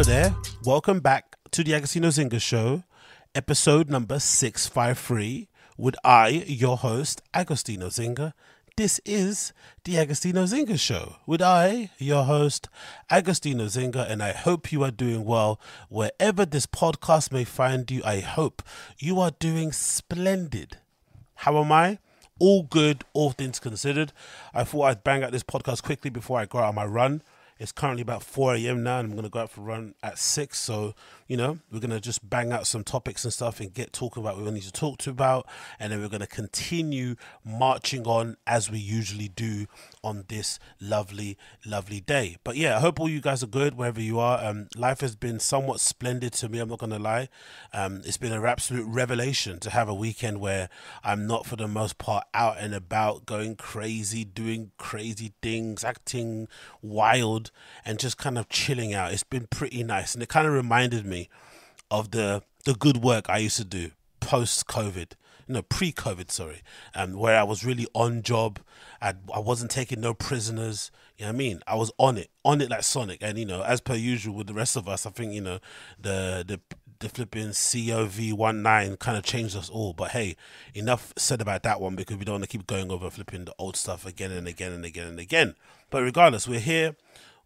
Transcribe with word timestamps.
Hello 0.00 0.14
there. 0.14 0.34
Welcome 0.64 1.00
back 1.00 1.36
to 1.50 1.62
the 1.62 1.72
Agostinho 1.72 2.08
Zinga 2.08 2.40
Show, 2.40 2.84
episode 3.34 3.90
number 3.90 4.18
653, 4.18 5.46
with 5.76 5.94
I, 6.02 6.28
your 6.46 6.78
host, 6.78 7.20
Agostinho 7.34 7.88
Zinga. 7.88 8.32
This 8.78 8.98
is 9.04 9.52
the 9.84 9.96
Agostinho 9.96 10.48
Zinga 10.48 10.80
Show, 10.80 11.16
with 11.26 11.42
I, 11.42 11.90
your 11.98 12.24
host, 12.24 12.70
Agostinho 13.10 13.66
Zinga, 13.66 14.10
and 14.10 14.22
I 14.22 14.32
hope 14.32 14.72
you 14.72 14.82
are 14.84 14.90
doing 14.90 15.26
well 15.26 15.60
wherever 15.90 16.46
this 16.46 16.64
podcast 16.64 17.30
may 17.30 17.44
find 17.44 17.90
you. 17.90 18.00
I 18.02 18.20
hope 18.20 18.62
you 18.98 19.20
are 19.20 19.32
doing 19.32 19.70
splendid. 19.70 20.78
How 21.34 21.58
am 21.62 21.72
I? 21.72 21.98
All 22.38 22.62
good, 22.62 23.04
all 23.12 23.32
things 23.32 23.60
considered. 23.60 24.14
I 24.54 24.64
thought 24.64 24.84
I'd 24.84 25.04
bang 25.04 25.22
out 25.22 25.32
this 25.32 25.44
podcast 25.44 25.82
quickly 25.82 26.08
before 26.08 26.40
I 26.40 26.46
go 26.46 26.56
out 26.56 26.70
on 26.70 26.74
my 26.76 26.86
run. 26.86 27.20
It's 27.60 27.72
currently 27.72 28.00
about 28.00 28.22
4 28.22 28.54
a.m. 28.54 28.82
now, 28.82 29.00
and 29.00 29.08
I'm 29.08 29.12
to 29.24 29.28
go 29.28 29.40
out 29.40 29.50
for 29.50 29.60
a 29.60 29.64
run 29.64 29.94
at 30.02 30.18
6. 30.18 30.58
So, 30.58 30.94
you 31.30 31.36
know, 31.36 31.60
we're 31.70 31.78
going 31.78 31.92
to 31.92 32.00
just 32.00 32.28
bang 32.28 32.50
out 32.50 32.66
some 32.66 32.82
topics 32.82 33.22
and 33.22 33.32
stuff 33.32 33.60
and 33.60 33.72
get 33.72 33.92
talking 33.92 34.20
about 34.20 34.34
what 34.34 34.46
we 34.46 34.50
need 34.50 34.64
to 34.64 34.72
talk 34.72 34.98
to 34.98 35.10
about. 35.10 35.46
And 35.78 35.92
then 35.92 36.00
we're 36.00 36.08
going 36.08 36.18
to 36.22 36.26
continue 36.26 37.14
marching 37.44 38.04
on 38.04 38.36
as 38.48 38.68
we 38.68 38.80
usually 38.80 39.28
do 39.28 39.66
on 40.02 40.24
this 40.26 40.58
lovely, 40.80 41.38
lovely 41.64 42.00
day. 42.00 42.36
But 42.42 42.56
yeah, 42.56 42.76
I 42.76 42.80
hope 42.80 42.98
all 42.98 43.08
you 43.08 43.20
guys 43.20 43.44
are 43.44 43.46
good 43.46 43.76
wherever 43.76 44.00
you 44.00 44.18
are. 44.18 44.44
Um, 44.44 44.66
life 44.74 45.02
has 45.02 45.14
been 45.14 45.38
somewhat 45.38 45.78
splendid 45.78 46.32
to 46.32 46.48
me, 46.48 46.58
I'm 46.58 46.68
not 46.68 46.80
going 46.80 46.90
to 46.90 46.98
lie. 46.98 47.28
Um, 47.72 48.02
it's 48.04 48.16
been 48.16 48.32
an 48.32 48.44
absolute 48.44 48.88
revelation 48.88 49.60
to 49.60 49.70
have 49.70 49.88
a 49.88 49.94
weekend 49.94 50.40
where 50.40 50.68
I'm 51.04 51.28
not, 51.28 51.46
for 51.46 51.54
the 51.54 51.68
most 51.68 51.96
part, 51.96 52.24
out 52.34 52.56
and 52.58 52.74
about, 52.74 53.24
going 53.24 53.54
crazy, 53.54 54.24
doing 54.24 54.72
crazy 54.78 55.32
things, 55.42 55.84
acting 55.84 56.48
wild 56.82 57.52
and 57.84 58.00
just 58.00 58.18
kind 58.18 58.36
of 58.36 58.48
chilling 58.48 58.92
out. 58.94 59.12
It's 59.12 59.22
been 59.22 59.46
pretty 59.46 59.84
nice, 59.84 60.14
and 60.14 60.24
it 60.24 60.28
kind 60.28 60.48
of 60.48 60.52
reminded 60.52 61.06
me 61.06 61.19
of 61.90 62.12
the 62.12 62.42
the 62.64 62.74
good 62.74 62.98
work 62.98 63.28
I 63.28 63.38
used 63.38 63.56
to 63.56 63.64
do 63.64 63.90
post 64.20 64.66
COVID. 64.66 65.12
No, 65.48 65.62
pre-COVID, 65.62 66.30
sorry, 66.30 66.62
um, 66.94 67.14
where 67.14 67.36
I 67.36 67.42
was 67.42 67.64
really 67.64 67.88
on 67.92 68.22
job. 68.22 68.60
I, 69.02 69.14
I 69.34 69.40
wasn't 69.40 69.72
taking 69.72 70.00
no 70.00 70.14
prisoners. 70.14 70.92
You 71.18 71.24
know 71.24 71.30
what 71.30 71.34
I 71.34 71.38
mean? 71.38 71.60
I 71.66 71.74
was 71.74 71.90
on 71.98 72.16
it, 72.18 72.30
on 72.44 72.60
it 72.60 72.70
like 72.70 72.84
Sonic. 72.84 73.18
And 73.20 73.36
you 73.36 73.46
know, 73.46 73.62
as 73.62 73.80
per 73.80 73.96
usual 73.96 74.36
with 74.36 74.46
the 74.46 74.54
rest 74.54 74.76
of 74.76 74.88
us, 74.88 75.06
I 75.06 75.10
think 75.10 75.32
you 75.32 75.40
know 75.40 75.58
the 75.98 76.44
the 76.46 76.60
the 77.00 77.08
flipping 77.08 77.48
COV19 77.48 78.98
kind 78.98 79.18
of 79.18 79.24
changed 79.24 79.56
us 79.56 79.68
all. 79.68 79.92
But 79.92 80.12
hey, 80.12 80.36
enough 80.72 81.12
said 81.16 81.40
about 81.40 81.64
that 81.64 81.80
one 81.80 81.96
because 81.96 82.16
we 82.16 82.24
don't 82.24 82.34
want 82.34 82.44
to 82.44 82.48
keep 82.48 82.66
going 82.66 82.90
over 82.92 83.10
flipping 83.10 83.46
the 83.46 83.54
old 83.58 83.76
stuff 83.76 84.06
again 84.06 84.30
and 84.30 84.46
again 84.46 84.72
and 84.72 84.84
again 84.84 85.08
and 85.08 85.18
again. 85.18 85.56
But 85.88 86.02
regardless, 86.02 86.46
we're 86.46 86.60
here, 86.60 86.94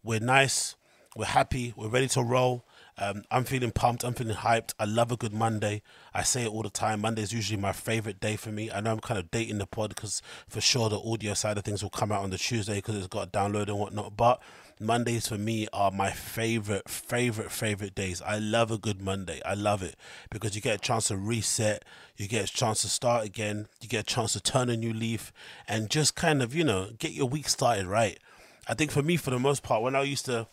we're 0.03 0.19
nice, 0.19 0.75
we're 1.15 1.25
happy, 1.25 1.73
we're 1.75 1.87
ready 1.87 2.07
to 2.09 2.21
roll. 2.21 2.65
Um, 2.97 3.23
I'm 3.29 3.43
feeling 3.43 3.71
pumped. 3.71 4.03
I'm 4.03 4.13
feeling 4.13 4.37
hyped. 4.37 4.73
I 4.79 4.85
love 4.85 5.11
a 5.11 5.17
good 5.17 5.33
Monday. 5.33 5.81
I 6.13 6.23
say 6.23 6.43
it 6.43 6.49
all 6.49 6.63
the 6.63 6.69
time. 6.69 7.01
Monday 7.01 7.21
is 7.21 7.33
usually 7.33 7.59
my 7.59 7.73
favorite 7.73 8.19
day 8.19 8.35
for 8.37 8.49
me. 8.49 8.71
I 8.71 8.79
know 8.79 8.91
I'm 8.91 8.99
kind 8.99 9.19
of 9.19 9.31
dating 9.31 9.57
the 9.57 9.67
pod 9.67 9.89
because 9.89 10.21
for 10.47 10.61
sure 10.61 10.89
the 10.89 10.99
audio 10.99 11.33
side 11.33 11.57
of 11.57 11.65
things 11.65 11.83
will 11.83 11.89
come 11.89 12.11
out 12.11 12.23
on 12.23 12.29
the 12.29 12.37
Tuesday 12.37 12.75
because 12.75 12.95
it's 12.95 13.07
got 13.07 13.27
a 13.27 13.31
download 13.31 13.67
and 13.67 13.79
whatnot. 13.79 14.15
But 14.15 14.41
Mondays 14.79 15.27
for 15.27 15.37
me 15.37 15.67
are 15.73 15.91
my 15.91 16.11
favorite, 16.11 16.89
favorite, 16.89 17.51
favorite 17.51 17.95
days. 17.95 18.21
I 18.21 18.39
love 18.39 18.71
a 18.71 18.77
good 18.77 19.01
Monday. 19.01 19.41
I 19.45 19.55
love 19.55 19.83
it 19.83 19.95
because 20.29 20.55
you 20.55 20.61
get 20.61 20.75
a 20.75 20.79
chance 20.79 21.07
to 21.09 21.17
reset, 21.17 21.83
you 22.17 22.27
get 22.27 22.49
a 22.49 22.53
chance 22.53 22.81
to 22.81 22.89
start 22.89 23.25
again, 23.25 23.67
you 23.81 23.89
get 23.89 24.01
a 24.01 24.03
chance 24.03 24.33
to 24.33 24.41
turn 24.41 24.69
a 24.69 24.77
new 24.77 24.93
leaf 24.93 25.33
and 25.67 25.89
just 25.89 26.15
kind 26.15 26.41
of, 26.41 26.55
you 26.55 26.63
know, 26.63 26.89
get 26.97 27.11
your 27.11 27.27
week 27.27 27.49
started 27.49 27.87
right. 27.87 28.19
I 28.67 28.73
think 28.73 28.91
for 28.91 29.03
me, 29.03 29.15
for 29.15 29.29
the 29.29 29.39
most 29.39 29.63
part, 29.63 29.81
when 29.81 29.95
I 29.95 30.01
used 30.01 30.25
to 30.25 30.47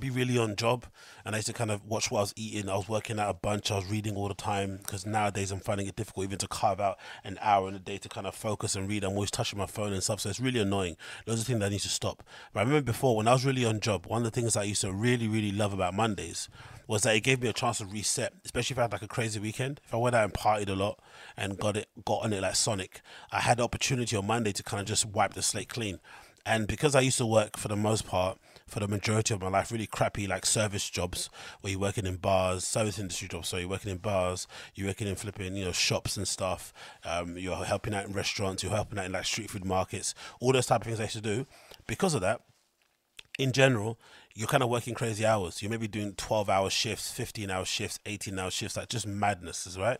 be 0.00 0.10
really 0.10 0.38
on 0.38 0.56
job 0.56 0.86
and 1.24 1.34
I 1.34 1.38
used 1.38 1.48
to 1.48 1.52
kind 1.52 1.70
of 1.70 1.84
watch 1.84 2.10
what 2.10 2.18
I 2.18 2.22
was 2.22 2.34
eating. 2.36 2.68
I 2.68 2.76
was 2.76 2.88
working 2.88 3.18
out 3.18 3.30
a 3.30 3.34
bunch. 3.34 3.70
I 3.70 3.76
was 3.76 3.86
reading 3.86 4.14
all 4.16 4.28
the 4.28 4.34
time 4.34 4.76
because 4.78 5.04
nowadays 5.06 5.50
I'm 5.50 5.60
finding 5.60 5.86
it 5.86 5.96
difficult 5.96 6.24
even 6.24 6.38
to 6.38 6.48
carve 6.48 6.80
out 6.80 6.98
an 7.24 7.38
hour 7.40 7.68
in 7.68 7.74
a 7.74 7.78
day 7.78 7.98
to 7.98 8.08
kind 8.08 8.26
of 8.26 8.34
focus 8.34 8.76
and 8.76 8.88
read. 8.88 9.04
I'm 9.04 9.12
always 9.12 9.30
touching 9.30 9.58
my 9.58 9.66
phone 9.66 9.92
and 9.92 10.02
stuff, 10.02 10.20
so 10.20 10.28
it's 10.28 10.40
really 10.40 10.60
annoying. 10.60 10.96
Those 11.24 11.40
are 11.40 11.44
things 11.44 11.60
that 11.60 11.66
I 11.66 11.70
need 11.70 11.80
to 11.80 11.88
stop. 11.88 12.22
But 12.52 12.60
I 12.60 12.62
remember 12.64 12.84
before 12.84 13.16
when 13.16 13.28
I 13.28 13.32
was 13.32 13.44
really 13.44 13.64
on 13.64 13.80
job, 13.80 14.06
one 14.06 14.24
of 14.24 14.24
the 14.24 14.40
things 14.40 14.56
I 14.56 14.62
used 14.62 14.82
to 14.82 14.92
really, 14.92 15.26
really 15.26 15.52
love 15.52 15.72
about 15.72 15.94
Mondays 15.94 16.48
was 16.86 17.02
that 17.02 17.16
it 17.16 17.20
gave 17.20 17.42
me 17.42 17.48
a 17.48 17.52
chance 17.52 17.78
to 17.78 17.86
reset, 17.86 18.32
especially 18.44 18.74
if 18.74 18.78
I 18.78 18.82
had 18.82 18.92
like 18.92 19.02
a 19.02 19.08
crazy 19.08 19.40
weekend. 19.40 19.80
If 19.84 19.94
I 19.94 19.96
went 19.96 20.14
out 20.14 20.24
and 20.24 20.32
partied 20.32 20.68
a 20.68 20.74
lot 20.74 21.00
and 21.36 21.58
got 21.58 21.76
it, 21.76 21.88
got 22.04 22.24
on 22.24 22.32
it 22.32 22.42
like 22.42 22.54
Sonic, 22.54 23.00
I 23.32 23.40
had 23.40 23.58
the 23.58 23.64
opportunity 23.64 24.16
on 24.16 24.26
Monday 24.26 24.52
to 24.52 24.62
kind 24.62 24.80
of 24.80 24.86
just 24.86 25.06
wipe 25.06 25.34
the 25.34 25.42
slate 25.42 25.68
clean. 25.68 25.98
And 26.44 26.68
because 26.68 26.94
I 26.94 27.00
used 27.00 27.18
to 27.18 27.26
work 27.26 27.56
for 27.56 27.66
the 27.66 27.76
most 27.76 28.06
part, 28.06 28.38
for 28.66 28.80
the 28.80 28.88
majority 28.88 29.32
of 29.32 29.40
my 29.40 29.48
life, 29.48 29.70
really 29.70 29.86
crappy 29.86 30.26
like 30.26 30.44
service 30.44 30.90
jobs 30.90 31.30
where 31.60 31.70
you're 31.70 31.80
working 31.80 32.06
in 32.06 32.16
bars, 32.16 32.64
service 32.64 32.98
industry 32.98 33.28
jobs. 33.28 33.48
So 33.48 33.58
you're 33.58 33.68
working 33.68 33.92
in 33.92 33.98
bars, 33.98 34.48
you're 34.74 34.88
working 34.88 35.06
in 35.06 35.14
flipping, 35.14 35.54
you 35.54 35.64
know, 35.64 35.72
shops 35.72 36.16
and 36.16 36.26
stuff. 36.26 36.72
Um, 37.04 37.38
you're 37.38 37.56
helping 37.64 37.94
out 37.94 38.06
in 38.06 38.12
restaurants, 38.12 38.62
you're 38.62 38.72
helping 38.72 38.98
out 38.98 39.06
in 39.06 39.12
like 39.12 39.24
street 39.24 39.50
food 39.50 39.64
markets, 39.64 40.14
all 40.40 40.52
those 40.52 40.66
type 40.66 40.80
of 40.80 40.86
things 40.86 40.98
I 40.98 41.04
used 41.04 41.14
to 41.16 41.20
do. 41.20 41.46
Because 41.86 42.14
of 42.14 42.20
that, 42.22 42.40
in 43.38 43.52
general, 43.52 43.98
you're 44.34 44.48
kind 44.48 44.62
of 44.62 44.68
working 44.68 44.94
crazy 44.94 45.24
hours. 45.24 45.62
You 45.62 45.68
may 45.68 45.76
be 45.76 45.88
doing 45.88 46.14
12 46.14 46.50
hour 46.50 46.68
shifts, 46.68 47.10
15 47.12 47.50
hour 47.50 47.64
shifts, 47.64 48.00
18 48.04 48.38
hour 48.38 48.50
shifts, 48.50 48.76
like 48.76 48.88
just 48.88 49.06
madness, 49.06 49.66
is 49.66 49.78
right? 49.78 49.98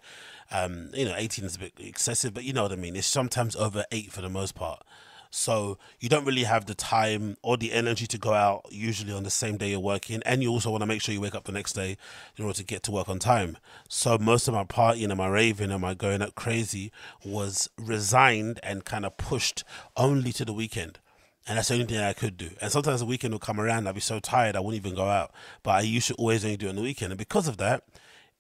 Um, 0.51 0.91
you 0.93 1.05
know, 1.05 1.15
18 1.17 1.45
is 1.45 1.57
a 1.57 1.61
bit 1.61 1.73
excessive, 1.79 2.35
but 2.35 2.45
you 2.45 2.53
know 2.53 2.65
what 2.65 2.73
I 2.73 2.77
mean. 2.77 2.97
It's 2.97 3.07
sometimes 3.07 3.55
over 3.55 3.85
eight 3.93 4.13
for 4.13 4.23
the 4.23 4.29
most 4.29 4.55
part. 4.55 4.83
So 5.31 5.79
you 6.01 6.09
don't 6.09 6.25
really 6.25 6.45
have 6.45 6.67
the 6.67 6.75
time 6.75 7.37
or 7.43 7.57
the 7.57 7.73
energy 7.73 8.07
to 8.07 8.19
go 8.19 8.33
out 8.33 8.67
usually 8.71 9.13
on 9.13 9.23
the 9.23 9.31
same 9.31 9.57
day 9.57 9.71
you're 9.71 9.81
working, 9.81 10.23
and 10.25 10.43
you 10.43 10.51
also 10.51 10.71
want 10.71 10.83
to 10.83 10.87
make 10.87 11.03
sure 11.03 11.15
you 11.15 11.21
wake 11.21 11.35
up 11.35 11.45
the 11.45 11.53
next 11.53 11.73
day 11.73 11.97
in 12.37 12.45
order 12.45 12.57
to 12.57 12.65
get 12.65 12.83
to 12.85 12.91
work 12.91 13.09
on 13.09 13.19
time. 13.19 13.57
So 13.89 14.19
most 14.19 14.49
of 14.49 14.55
my 14.55 14.65
partying 14.65 15.11
and 15.11 15.19
my 15.19 15.29
raving 15.29 15.71
and 15.71 15.81
my 15.81 15.95
going 15.95 16.23
out 16.23 16.35
crazy 16.35 16.93
was 17.25 17.69
resigned 17.79 18.61
and 18.63 18.85
kind 18.85 19.05
of 19.05 19.17
pushed 19.17 19.65
only 19.97 20.33
to 20.33 20.45
the 20.45 20.53
weekend. 20.53 20.99
And 21.49 21.59
that's 21.59 21.69
the 21.69 21.75
only 21.75 21.87
thing 21.87 21.99
I 21.99 22.13
could 22.13 22.37
do. 22.37 22.51
And 22.61 22.73
sometimes 22.73 23.01
the 23.01 23.07
weekend 23.07 23.33
would 23.33 23.41
come 23.41 23.61
around, 23.61 23.87
I'd 23.87 23.95
be 23.95 24.01
so 24.01 24.19
tired 24.19 24.57
I 24.57 24.61
wouldn't 24.61 24.85
even 24.85 24.97
go 24.97 25.07
out. 25.07 25.33
But 25.63 25.77
I 25.77 25.81
used 25.83 26.09
to 26.09 26.15
always 26.15 26.45
only 26.45 26.57
do 26.57 26.67
it 26.67 26.71
on 26.71 26.77
the 26.77 26.83
weekend. 26.83 27.13
And 27.13 27.19
because 27.19 27.47
of 27.47 27.57
that, 27.59 27.85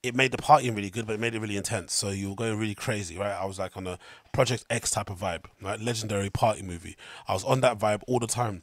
it 0.06 0.14
made 0.14 0.32
the 0.32 0.38
partying 0.38 0.74
really 0.74 0.90
good, 0.90 1.06
but 1.06 1.14
it 1.14 1.20
made 1.20 1.34
it 1.34 1.40
really 1.40 1.56
intense. 1.56 1.92
So 1.92 2.10
you 2.10 2.30
were 2.30 2.34
going 2.34 2.58
really 2.58 2.74
crazy, 2.74 3.18
right? 3.18 3.32
I 3.32 3.44
was 3.44 3.58
like 3.58 3.76
on 3.76 3.86
a 3.86 3.98
Project 4.32 4.64
X 4.70 4.90
type 4.90 5.10
of 5.10 5.18
vibe, 5.18 5.44
right? 5.60 5.80
Legendary 5.80 6.30
party 6.30 6.62
movie. 6.62 6.96
I 7.26 7.32
was 7.32 7.44
on 7.44 7.60
that 7.62 7.78
vibe 7.78 8.02
all 8.06 8.18
the 8.18 8.26
time. 8.26 8.62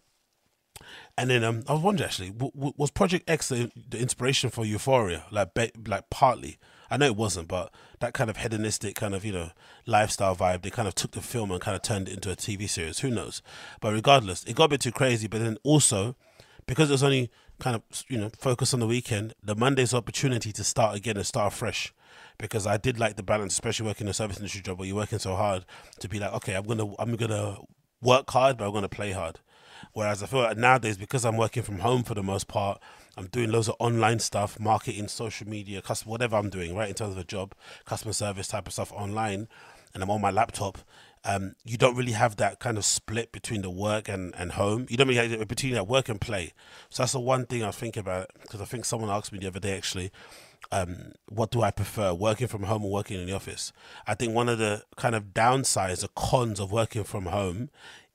And 1.18 1.30
then 1.30 1.44
um, 1.44 1.64
I 1.68 1.74
was 1.74 1.82
wondering 1.82 2.08
actually, 2.08 2.32
w- 2.32 2.52
w- 2.54 2.74
was 2.78 2.92
Project 2.92 3.30
X 3.30 3.50
the, 3.50 3.72
the, 3.90 4.00
inspiration 4.00 4.50
for 4.50 4.66
Euphoria? 4.66 5.26
Like, 5.32 5.54
be- 5.54 5.72
like 5.88 6.10
partly. 6.10 6.58
I 6.90 6.98
know 6.98 7.06
it 7.06 7.16
wasn't, 7.16 7.48
but 7.48 7.74
that 8.00 8.14
kind 8.14 8.30
of 8.30 8.38
hedonistic 8.38 8.96
kind 8.96 9.16
of 9.16 9.24
you 9.26 9.32
know 9.32 9.52
lifestyle 9.86 10.36
vibe. 10.36 10.62
They 10.62 10.70
kind 10.70 10.88
of 10.88 10.96
took 10.96 11.12
the 11.12 11.22
film 11.22 11.52
and 11.52 11.62
kind 11.62 11.76
of 11.76 11.82
turned 11.82 12.08
it 12.08 12.14
into 12.14 12.32
a 12.32 12.36
TV 12.36 12.70
series. 12.70 13.00
Who 13.00 13.10
knows? 13.10 13.42
But 13.82 13.94
regardless, 13.94 14.44
it 14.44 14.56
got 14.56 14.66
a 14.66 14.70
bit 14.70 14.82
too 14.82 14.92
crazy. 14.92 15.28
But 15.28 15.42
then 15.42 15.58
also 15.64 16.16
because 16.66 16.90
it 16.90 16.94
was 16.94 17.04
only 17.04 17.32
kind 17.60 17.76
of 17.76 18.04
you 18.10 18.18
know 18.18 18.30
focus 18.38 18.74
on 18.74 18.80
the 18.80 18.88
weekend, 18.88 19.34
the 19.44 19.56
Monday's 19.56 19.94
opportunity 19.94 20.52
to 20.52 20.64
start 20.64 20.96
again 20.96 21.18
and 21.18 21.26
start 21.26 21.54
fresh. 21.54 21.94
Because 22.40 22.66
I 22.66 22.78
did 22.78 23.00
like 23.00 23.16
the 23.16 23.24
balance, 23.24 23.54
especially 23.54 23.86
working 23.86 24.08
in 24.08 24.12
a 24.12 24.14
service 24.14 24.38
industry 24.38 24.62
job 24.62 24.80
where 24.80 24.88
you're 24.88 24.98
working 24.98 25.20
so 25.20 25.36
hard 25.36 25.66
to 26.00 26.10
be 26.10 26.20
like, 26.20 26.34
okay, 26.34 26.56
I'm 26.56 26.66
gonna 26.66 26.94
I'm 26.98 27.16
gonna 27.16 27.58
work 28.02 28.30
hard, 28.32 28.58
but 28.58 28.66
I'm 28.66 28.74
gonna 28.74 28.90
play 28.90 29.12
hard. 29.12 29.40
Whereas 29.94 30.24
I 30.24 30.28
feel 30.28 30.40
like 30.40 30.58
nowadays, 30.58 30.98
because 30.98 31.26
I'm 31.26 31.38
working 31.38 31.64
from 31.64 31.80
home 31.80 32.04
for 32.04 32.14
the 32.14 32.24
most 32.24 32.48
part, 32.48 32.82
I'm 33.18 33.28
doing 33.28 33.52
loads 33.52 33.68
of 33.68 33.76
online 33.80 34.20
stuff, 34.20 34.60
marketing, 34.60 35.08
social 35.08 35.48
media, 35.48 35.82
customer, 35.82 36.12
whatever 36.12 36.38
I'm 36.38 36.50
doing, 36.50 36.76
right, 36.76 36.90
in 36.90 36.96
terms 36.96 37.12
of 37.12 37.18
a 37.20 37.24
job, 37.24 37.54
customer 37.86 38.14
service 38.14 38.48
type 38.48 38.68
of 38.68 38.74
stuff 38.74 38.92
online, 38.92 39.48
and 39.94 40.02
I'm 40.02 40.10
on 40.10 40.22
my 40.22 40.32
laptop. 40.32 40.80
Um, 41.26 41.56
you 41.64 41.78
don't 41.78 41.96
really 41.96 42.12
have 42.12 42.36
that 42.38 42.60
kind 42.60 42.78
of 42.78 42.86
split 42.86 43.32
between 43.32 43.62
the 43.62 43.70
work 43.70 44.10
and, 44.10 44.36
and 44.36 44.54
home. 44.54 44.86
You 44.90 44.98
don't 44.98 45.08
really 45.08 45.38
have 45.38 45.48
between 45.48 45.74
that 45.74 45.88
work 45.88 46.10
and 46.10 46.20
play. 46.20 46.54
So 46.90 47.04
that's 47.04 47.14
the 47.14 47.20
one 47.20 47.46
thing 47.46 47.64
I 47.64 47.72
think 47.72 47.96
about 47.96 48.30
because 48.42 48.62
I 48.62 48.66
think 48.66 48.86
someone 48.86 49.10
asked 49.10 49.32
me 49.32 49.40
the 49.40 49.48
other 49.48 49.60
day 49.60 49.78
actually, 49.78 50.12
um, 50.72 51.14
what 51.30 51.52
do 51.52 51.62
I 51.62 51.72
prefer, 51.72 52.14
working 52.14 52.48
from 52.48 52.64
home 52.64 52.84
or 52.84 52.92
working 52.92 53.20
in 53.20 53.28
the 53.28 53.34
office? 53.34 53.72
I 54.06 54.16
think 54.16 54.34
one 54.34 54.50
of 54.50 54.58
the 54.58 54.84
kind 54.98 55.16
of 55.16 55.34
downsides, 55.34 56.02
the 56.02 56.10
cons 56.10 56.60
of 56.60 56.72
working 56.72 57.04
from 57.04 57.28
home, 57.28 57.70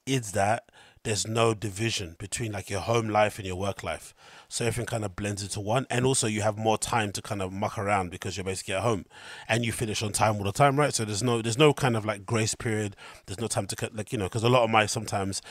is 0.07 0.33
that 0.33 0.69
there's 1.05 1.27
no 1.27 1.55
division 1.55 2.17
between 2.19 2.53
like 2.53 2.71
your 2.71 2.81
home 2.81 3.09
life 3.09 3.39
and 3.39 3.47
your 3.47 3.57
work 3.57 3.83
life. 3.83 4.15
So 4.49 4.65
everything 4.65 4.87
kind 4.87 5.05
of 5.05 5.15
blends 5.17 5.43
into 5.43 5.61
one. 5.61 5.87
And 5.91 6.05
also 6.07 6.27
you 6.27 6.43
have 6.43 6.57
more 6.57 6.79
time 6.79 7.13
to 7.13 7.23
kind 7.23 7.43
of 7.43 7.53
muck 7.53 7.79
around 7.79 8.11
because 8.11 8.37
you're 8.37 8.45
basically 8.45 8.75
at 8.75 8.83
home 8.83 9.05
and 9.49 9.65
you 9.65 9.73
finish 9.73 10.03
on 10.03 10.13
time 10.13 10.37
all 10.37 10.45
the 10.45 10.53
time, 10.53 10.79
right? 10.79 10.95
So 10.95 11.05
there's 11.05 11.23
no 11.23 11.43
there's 11.43 11.59
no 11.59 11.73
kind 11.73 11.97
of 11.97 12.05
like 12.05 12.27
grace 12.27 12.55
period. 12.55 12.97
There's 13.27 13.41
no 13.41 13.47
time 13.47 13.67
to 13.69 13.77
cut 13.77 13.95
like 13.95 14.13
you 14.13 14.19
know 14.19 14.27
because 14.27 14.45
a 14.45 14.49
lot 14.49 14.65
of 14.65 14.71
my 14.71 14.87
sometimes 14.87 15.43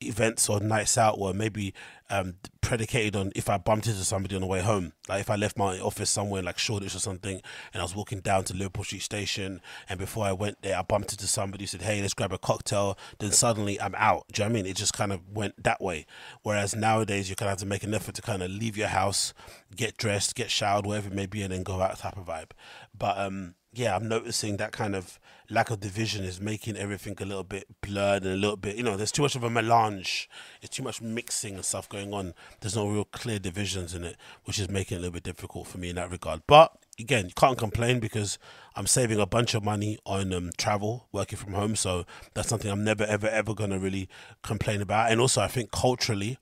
events 0.00 0.48
or 0.48 0.60
nights 0.60 0.98
out 0.98 1.18
were 1.18 1.32
maybe 1.32 1.72
um, 2.12 2.34
predicated 2.60 3.16
on 3.16 3.32
if 3.34 3.48
I 3.48 3.56
bumped 3.56 3.86
into 3.86 4.04
somebody 4.04 4.34
on 4.34 4.42
the 4.42 4.46
way 4.46 4.60
home. 4.60 4.92
Like 5.08 5.22
if 5.22 5.30
I 5.30 5.36
left 5.36 5.56
my 5.56 5.78
office 5.78 6.10
somewhere 6.10 6.42
like 6.42 6.58
Shoreditch 6.58 6.94
or 6.94 6.98
something, 6.98 7.40
and 7.72 7.80
I 7.80 7.82
was 7.82 7.96
walking 7.96 8.20
down 8.20 8.44
to 8.44 8.54
Liverpool 8.54 8.84
Street 8.84 9.02
Station, 9.02 9.62
and 9.88 9.98
before 9.98 10.26
I 10.26 10.32
went 10.32 10.60
there, 10.60 10.78
I 10.78 10.82
bumped 10.82 11.12
into 11.12 11.26
somebody 11.26 11.64
who 11.64 11.68
said, 11.68 11.82
"Hey, 11.82 12.02
let's 12.02 12.14
grab 12.14 12.32
a 12.32 12.38
cocktail." 12.38 12.98
Then 13.18 13.32
suddenly 13.32 13.80
I'm 13.80 13.94
out. 13.96 14.26
Do 14.30 14.42
you 14.42 14.48
know 14.48 14.52
what 14.52 14.58
I 14.58 14.62
mean? 14.62 14.70
It 14.70 14.76
just 14.76 14.92
kind 14.92 15.12
of 15.12 15.20
went 15.32 15.64
that 15.64 15.80
way. 15.80 16.06
Whereas 16.42 16.76
nowadays 16.76 17.30
you 17.30 17.34
kind 17.34 17.48
of 17.48 17.52
have 17.52 17.60
to 17.60 17.66
make 17.66 17.82
an 17.82 17.94
effort 17.94 18.14
to 18.16 18.22
kind 18.22 18.42
of 18.42 18.50
leave 18.50 18.76
your 18.76 18.88
house, 18.88 19.32
get 19.74 19.96
dressed, 19.96 20.34
get 20.34 20.50
showered, 20.50 20.84
wherever 20.84 21.08
it 21.08 21.14
may 21.14 21.26
be, 21.26 21.42
and 21.42 21.52
then 21.52 21.62
go 21.62 21.80
out 21.80 21.98
type 21.98 22.18
of 22.18 22.26
vibe. 22.26 22.50
But 22.96 23.18
um, 23.18 23.54
yeah, 23.72 23.96
I'm 23.96 24.08
noticing 24.08 24.58
that 24.58 24.72
kind 24.72 24.94
of 24.94 25.18
lack 25.48 25.70
of 25.70 25.80
division 25.80 26.24
is 26.24 26.40
making 26.40 26.76
everything 26.76 27.14
a 27.20 27.24
little 27.24 27.44
bit 27.44 27.66
blurred 27.80 28.22
and 28.22 28.32
a 28.32 28.36
little 28.36 28.56
bit, 28.56 28.76
you 28.76 28.82
know, 28.82 28.96
there's 28.96 29.12
too 29.12 29.22
much 29.22 29.34
of 29.34 29.42
a 29.42 29.50
melange. 29.50 30.28
It's 30.60 30.76
too 30.76 30.82
much 30.82 31.00
mixing 31.00 31.56
and 31.56 31.64
stuff 31.64 31.88
going 31.88 32.12
on. 32.14 32.34
There's 32.60 32.76
no 32.76 32.88
real 32.88 33.04
clear 33.04 33.38
divisions 33.38 33.94
in 33.94 34.04
it, 34.04 34.16
which 34.44 34.58
is 34.58 34.68
making 34.68 34.96
it 34.96 34.98
a 34.98 35.00
little 35.02 35.12
bit 35.12 35.22
difficult 35.22 35.66
for 35.66 35.78
me 35.78 35.90
in 35.90 35.96
that 35.96 36.10
regard. 36.10 36.42
But 36.46 36.76
again, 36.98 37.26
you 37.26 37.34
can't 37.34 37.58
complain 37.58 38.00
because 38.00 38.38
I'm 38.76 38.86
saving 38.86 39.20
a 39.20 39.26
bunch 39.26 39.54
of 39.54 39.62
money 39.62 39.98
on 40.06 40.32
um, 40.32 40.50
travel, 40.56 41.08
working 41.12 41.38
from 41.38 41.54
home. 41.54 41.76
So 41.76 42.04
that's 42.34 42.48
something 42.48 42.70
I'm 42.70 42.84
never, 42.84 43.04
ever, 43.04 43.28
ever 43.28 43.54
going 43.54 43.70
to 43.70 43.78
really 43.78 44.08
complain 44.42 44.80
about. 44.80 45.10
And 45.10 45.20
also, 45.20 45.40
I 45.40 45.48
think 45.48 45.70
culturally, 45.70 46.38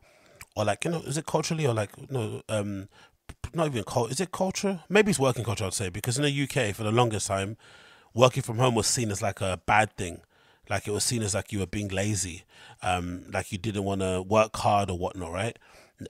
or 0.57 0.65
like, 0.65 0.85
you 0.85 0.91
know, 0.91 1.03
is 1.03 1.17
it 1.17 1.27
culturally 1.27 1.67
or 1.67 1.75
like, 1.75 2.11
no, 2.11 2.43
um, 2.49 2.89
not 3.55 3.67
even 3.67 3.85
culture. 3.85 4.13
Is 4.13 4.21
it 4.21 4.33
culture? 4.33 4.81
Maybe 4.89 5.11
it's 5.11 5.19
working 5.19 5.45
culture. 5.45 5.65
I'd 5.65 5.75
say 5.75 5.89
because 5.89 6.19
in 6.19 6.25
the 6.25 6.43
UK 6.43 6.75
for 6.75 6.83
the 6.83 6.93
longest 6.93 7.27
time, 7.27 7.57
working 8.15 8.43
from 8.43 8.59
home 8.59 8.75
was 8.75 8.87
seen 8.87 9.11
as 9.11 9.23
like 9.23 9.41
a 9.41 9.61
bad 9.67 9.97
thing. 9.97 10.21
Like 10.69 10.87
it 10.87 10.93
was 10.93 11.05
seen 11.05 11.23
as 11.23 11.35
like 11.35 11.53
you 11.53 11.59
were 11.59 11.67
being 11.67 11.89
lazy, 11.89 12.45
um, 12.83 13.25
like 13.33 13.51
you 13.51 13.59
didn't 13.59 13.85
want 13.85 14.03
to 14.03 14.23
work 14.23 14.57
hard 14.57 14.89
or 14.89 14.97
whatnot, 14.97 15.33
right? 15.33 15.59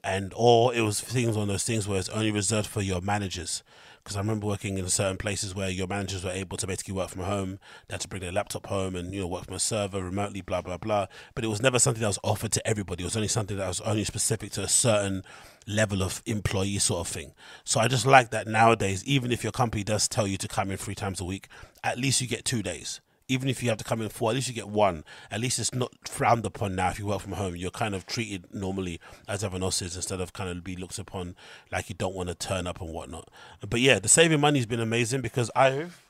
And 0.03 0.31
or 0.35 0.73
it 0.73 0.81
was 0.81 1.01
things 1.01 1.35
one 1.35 1.43
of 1.43 1.49
those 1.49 1.63
things 1.63 1.87
where 1.87 1.99
it's 1.99 2.09
only 2.09 2.31
reserved 2.31 2.67
for 2.67 2.81
your 2.81 3.01
managers 3.01 3.63
because 4.03 4.17
I 4.17 4.19
remember 4.19 4.47
working 4.47 4.77
in 4.77 4.87
certain 4.89 5.17
places 5.17 5.53
where 5.53 5.69
your 5.69 5.87
managers 5.87 6.23
were 6.23 6.31
able 6.31 6.57
to 6.57 6.67
basically 6.67 6.93
work 6.93 7.09
from 7.09 7.23
home. 7.23 7.59
They 7.87 7.93
had 7.93 8.01
to 8.01 8.07
bring 8.07 8.21
their 8.21 8.31
laptop 8.31 8.67
home 8.67 8.95
and 8.95 9.13
you 9.13 9.21
know 9.21 9.27
work 9.27 9.45
from 9.45 9.55
a 9.55 9.59
server 9.59 10.03
remotely, 10.03 10.41
blah 10.41 10.61
blah 10.61 10.77
blah. 10.77 11.07
But 11.35 11.43
it 11.43 11.47
was 11.47 11.61
never 11.61 11.79
something 11.79 12.01
that 12.01 12.07
was 12.07 12.19
offered 12.23 12.51
to 12.53 12.67
everybody. 12.67 13.03
It 13.03 13.07
was 13.07 13.15
only 13.15 13.27
something 13.27 13.57
that 13.57 13.67
was 13.67 13.81
only 13.81 14.03
specific 14.03 14.51
to 14.53 14.63
a 14.63 14.67
certain 14.67 15.23
level 15.67 16.01
of 16.01 16.21
employee 16.25 16.79
sort 16.79 17.01
of 17.01 17.07
thing. 17.07 17.33
So 17.63 17.79
I 17.79 17.87
just 17.87 18.05
like 18.05 18.31
that 18.31 18.47
nowadays, 18.47 19.03
even 19.05 19.31
if 19.31 19.43
your 19.43 19.51
company 19.51 19.83
does 19.83 20.07
tell 20.07 20.27
you 20.27 20.37
to 20.37 20.47
come 20.47 20.71
in 20.71 20.77
three 20.77 20.95
times 20.95 21.21
a 21.21 21.25
week, 21.25 21.47
at 21.83 21.97
least 21.97 22.21
you 22.21 22.27
get 22.27 22.45
two 22.45 22.63
days 22.63 23.01
even 23.31 23.47
if 23.47 23.63
you 23.63 23.69
have 23.69 23.77
to 23.77 23.85
come 23.85 24.01
in 24.01 24.09
four, 24.09 24.29
at 24.29 24.35
least 24.35 24.49
you 24.49 24.53
get 24.53 24.67
one. 24.67 25.05
At 25.31 25.39
least 25.39 25.57
it's 25.57 25.73
not 25.73 25.91
frowned 26.05 26.45
upon 26.45 26.75
now 26.75 26.89
if 26.89 26.99
you 26.99 27.05
work 27.05 27.21
from 27.21 27.31
home. 27.31 27.55
You're 27.55 27.71
kind 27.71 27.95
of 27.95 28.05
treated 28.05 28.53
normally 28.53 28.99
as 29.25 29.41
everyone 29.41 29.63
else 29.63 29.81
is 29.81 29.95
instead 29.95 30.19
of 30.19 30.33
kind 30.33 30.49
of 30.49 30.65
be 30.65 30.75
looked 30.75 30.99
upon 30.99 31.37
like 31.71 31.87
you 31.87 31.95
don't 31.95 32.13
want 32.13 32.27
to 32.27 32.35
turn 32.35 32.67
up 32.67 32.81
and 32.81 32.91
whatnot. 32.91 33.29
But 33.67 33.79
yeah, 33.79 33.99
the 33.99 34.09
saving 34.09 34.41
money 34.41 34.59
has 34.59 34.65
been 34.65 34.81
amazing 34.81 35.21
because 35.21 35.49
I've 35.55 36.03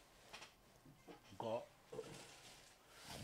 got 1.37 1.63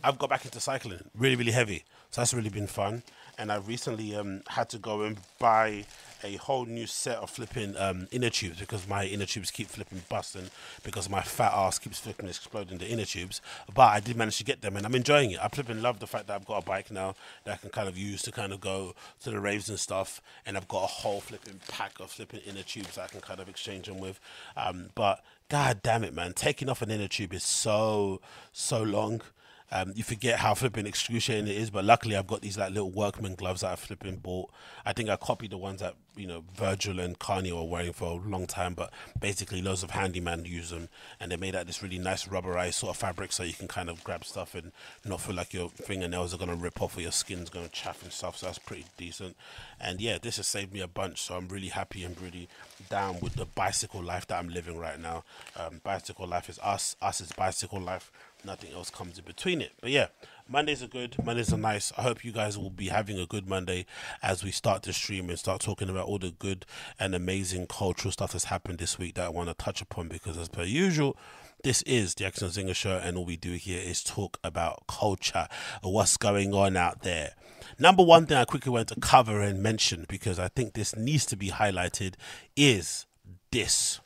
I've 0.04 0.20
got 0.20 0.30
back 0.30 0.46
into 0.46 0.60
cycling 0.60 1.10
really, 1.16 1.36
really 1.36 1.52
heavy. 1.52 1.84
So 2.12 2.22
that's 2.22 2.36
really 2.36 2.50
been 2.50 2.68
fun. 2.68 3.02
And 3.40 3.52
I've 3.52 3.68
recently 3.68 4.16
um, 4.16 4.44
had 4.48 4.70
to 4.70 4.78
go 4.78 5.02
and 5.02 5.18
buy 5.40 5.86
a 6.24 6.36
whole 6.38 6.66
new 6.66 6.88
set 6.88 7.18
of 7.18 7.30
flipping 7.30 7.76
um, 7.78 8.08
inner 8.12 8.30
tubes 8.30 8.60
because 8.60 8.88
my 8.88 9.06
inner 9.06 9.26
tubes 9.26 9.52
keep 9.52 9.68
flipping 9.68 10.02
busting 10.10 10.50
because 10.84 11.10
my 11.10 11.22
fat 11.22 11.54
ass 11.54 11.80
keeps 11.80 12.00
flipping 12.00 12.28
exploding 12.28 12.78
the 12.78 12.88
inner 12.88 13.06
tubes. 13.06 13.42
But 13.74 13.90
I 13.90 14.00
did 14.00 14.18
manage 14.18 14.38
to 14.38 14.44
get 14.44 14.62
them 14.62 14.76
and 14.76 14.86
I'm 14.86 14.96
enjoying 14.96 15.32
it. 15.32 15.40
I 15.42 15.48
flipping 15.48 15.82
love 15.82 16.00
the 16.00 16.08
fact 16.08 16.28
that 16.28 16.36
I've 16.36 16.46
got 16.46 16.64
a 16.64 16.66
bike 16.66 16.92
now 16.92 17.16
that 17.44 17.54
I 17.54 17.58
can 17.58 17.70
kind 17.70 17.88
of 17.88 17.98
use 17.98 18.22
to 18.24 18.32
kind 18.32 18.54
of 18.54 18.62
go 18.62 18.94
to 19.24 19.30
the 19.30 19.40
raves 19.40 19.70
and 19.70 19.80
stuff. 19.80 20.22
And 20.46 20.58
I've 20.58 20.68
got 20.68 20.84
a 20.84 20.88
whole 20.88 21.22
flipping 21.22 21.60
pack 21.68 22.00
of 22.00 22.12
flipping 22.12 22.42
inner 22.42 22.64
tubes 22.64 22.98
I 22.98 23.08
can 23.08 23.22
kind 23.22 23.40
of 23.40 23.50
exchange 23.50 23.88
them 23.88 24.00
with. 24.00 24.20
Um, 24.56 24.90
but 24.96 25.24
god 25.50 25.82
damn 25.84 26.04
it, 26.04 26.14
man, 26.14 26.34
taking 26.34 26.70
off 26.70 26.82
an 26.82 26.92
inner 26.92 27.08
tube 27.08 27.34
is 27.34 27.44
so, 27.44 28.22
so 28.52 28.82
long. 28.84 29.22
Um, 29.70 29.92
you 29.96 30.04
forget 30.04 30.40
how 30.40 30.54
flipping 30.54 30.88
excruciating 30.88 31.48
it 31.48 31.58
is, 31.58 31.70
but 31.70 31.84
luckily 31.84 32.16
I've 32.16 32.28
got 32.28 32.42
these 32.42 32.58
like 32.58 32.72
little 32.72 32.90
workman 32.90 33.36
gloves 33.36 33.62
that 33.62 33.74
I 33.74 33.76
flipping 33.76 34.16
bought. 34.16 34.50
I 34.86 34.94
think 34.94 35.10
I 35.10 35.18
copied 35.18 35.52
the 35.52 35.58
ones 35.58 35.82
that 35.82 35.96
you 36.16 36.26
know 36.26 36.46
Virgil 36.56 37.00
and 37.02 37.20
Kanye 37.20 37.52
were 37.52 37.64
wearing 37.64 37.92
for 37.92 38.12
a 38.12 38.30
long 38.30 38.48
time, 38.48 38.74
but 38.74 38.94
basically 39.20 39.62
loads 39.62 39.84
of 39.84 39.92
handyman 39.92 40.46
use 40.46 40.70
them, 40.70 40.88
and 41.20 41.32
they 41.32 41.36
made 41.36 41.54
out 41.54 41.68
this 41.68 41.84
really 41.84 42.00
nice 42.00 42.28
rubberized 42.28 42.76
sort 42.76 42.92
of 42.92 42.98
fabric, 42.98 43.34
so 43.34 43.44
you 43.44 43.54
can 43.54 43.68
kind 43.68 43.90
of 43.90 44.04
grab 44.06 44.24
stuff 44.24 44.56
and 44.56 44.72
not 45.04 45.20
feel 45.20 45.36
like 45.36 45.54
your 45.54 45.68
fingernails 45.70 46.34
are 46.34 46.38
gonna 46.38 46.56
rip 46.56 46.82
off 46.82 46.98
or 46.98 47.02
your 47.02 47.12
skin's 47.12 47.50
gonna 47.50 47.68
chaff 47.68 48.02
and 48.04 48.14
stuff. 48.14 48.38
So 48.38 48.46
that's 48.46 48.60
pretty 48.60 48.86
decent. 48.96 49.36
And 49.82 50.00
yeah, 50.00 50.18
this 50.22 50.38
has 50.38 50.48
saved 50.48 50.72
me 50.72 50.80
a 50.80 50.88
bunch, 50.88 51.22
so 51.22 51.36
I'm 51.36 51.50
really 51.50 51.70
happy 51.70 52.06
and 52.06 52.20
really 52.22 52.48
down 52.90 53.20
with 53.20 53.34
the 53.36 53.46
bicycle 53.46 54.02
life 54.02 54.28
that 54.28 54.40
I'm 54.40 54.50
living 54.50 54.78
right 54.78 55.00
now. 55.00 55.26
Um, 55.58 55.82
bicycle 55.84 56.26
life 56.26 56.48
is 56.50 56.58
us, 56.60 56.96
us 57.02 57.20
is 57.20 57.34
bicycle 57.34 57.82
life 57.82 58.12
nothing 58.44 58.74
else 58.74 58.90
comes 58.90 59.18
in 59.18 59.26
between 59.26 59.62
it. 59.62 59.74
But 59.82 59.92
yeah, 59.92 60.08
Mondays 60.48 60.82
are 60.82 60.88
good. 60.88 61.16
Mondays 61.24 61.52
are 61.54 61.58
nice. 61.58 61.92
I 61.98 62.04
hope 62.04 62.24
you 62.24 62.32
guys 62.32 62.58
will 62.58 62.70
be 62.70 62.88
having 62.88 63.20
a 63.20 63.26
good 63.26 63.48
Monday 63.48 63.86
as 64.22 64.44
we 64.44 64.52
start 64.52 64.84
the 64.84 64.94
stream 64.94 65.30
and 65.30 65.38
start 65.38 65.62
talking 65.62 65.90
about 65.90 66.08
all 66.08 66.20
the 66.20 66.32
good 66.32 66.66
and 67.00 67.14
amazing 67.14 67.68
cultural 67.68 68.12
stuff 68.12 68.32
that's 68.32 68.46
happened 68.46 68.80
this 68.80 68.98
week 68.98 69.16
that 69.16 69.26
I 69.26 69.30
want 69.30 69.50
to 69.50 69.56
touch 69.56 69.82
upon 69.82 70.08
because, 70.08 70.38
as 70.38 70.50
per 70.50 70.64
usual, 70.64 71.18
this 71.64 71.82
is 71.82 72.16
the 72.16 72.26
Agostinho 72.26 72.66
Zinga 72.66 72.76
Show, 72.76 73.02
and 73.04 73.18
all 73.18 73.26
we 73.26 73.36
do 73.36 73.54
here 73.54 73.82
is 73.82 74.04
talk 74.04 74.40
about 74.44 74.86
culture, 74.88 75.48
and 75.84 75.92
what's 75.92 76.16
going 76.16 76.54
on 76.54 76.78
out 76.78 77.02
there. 77.02 77.34
Number 77.80 78.04
one 78.04 78.26
thing 78.26 78.38
I 78.38 78.46
quickly 78.46 78.72
want 78.72 78.88
to 78.90 79.00
cover 79.00 79.42
and 79.42 79.62
mention 79.62 80.06
because 80.08 80.40
I 80.40 80.48
think 80.50 80.74
this 80.74 80.96
needs 80.96 81.26
to 81.28 81.36
be 81.36 81.50
highlighted 81.50 82.14
is 82.56 83.06
this 83.52 84.00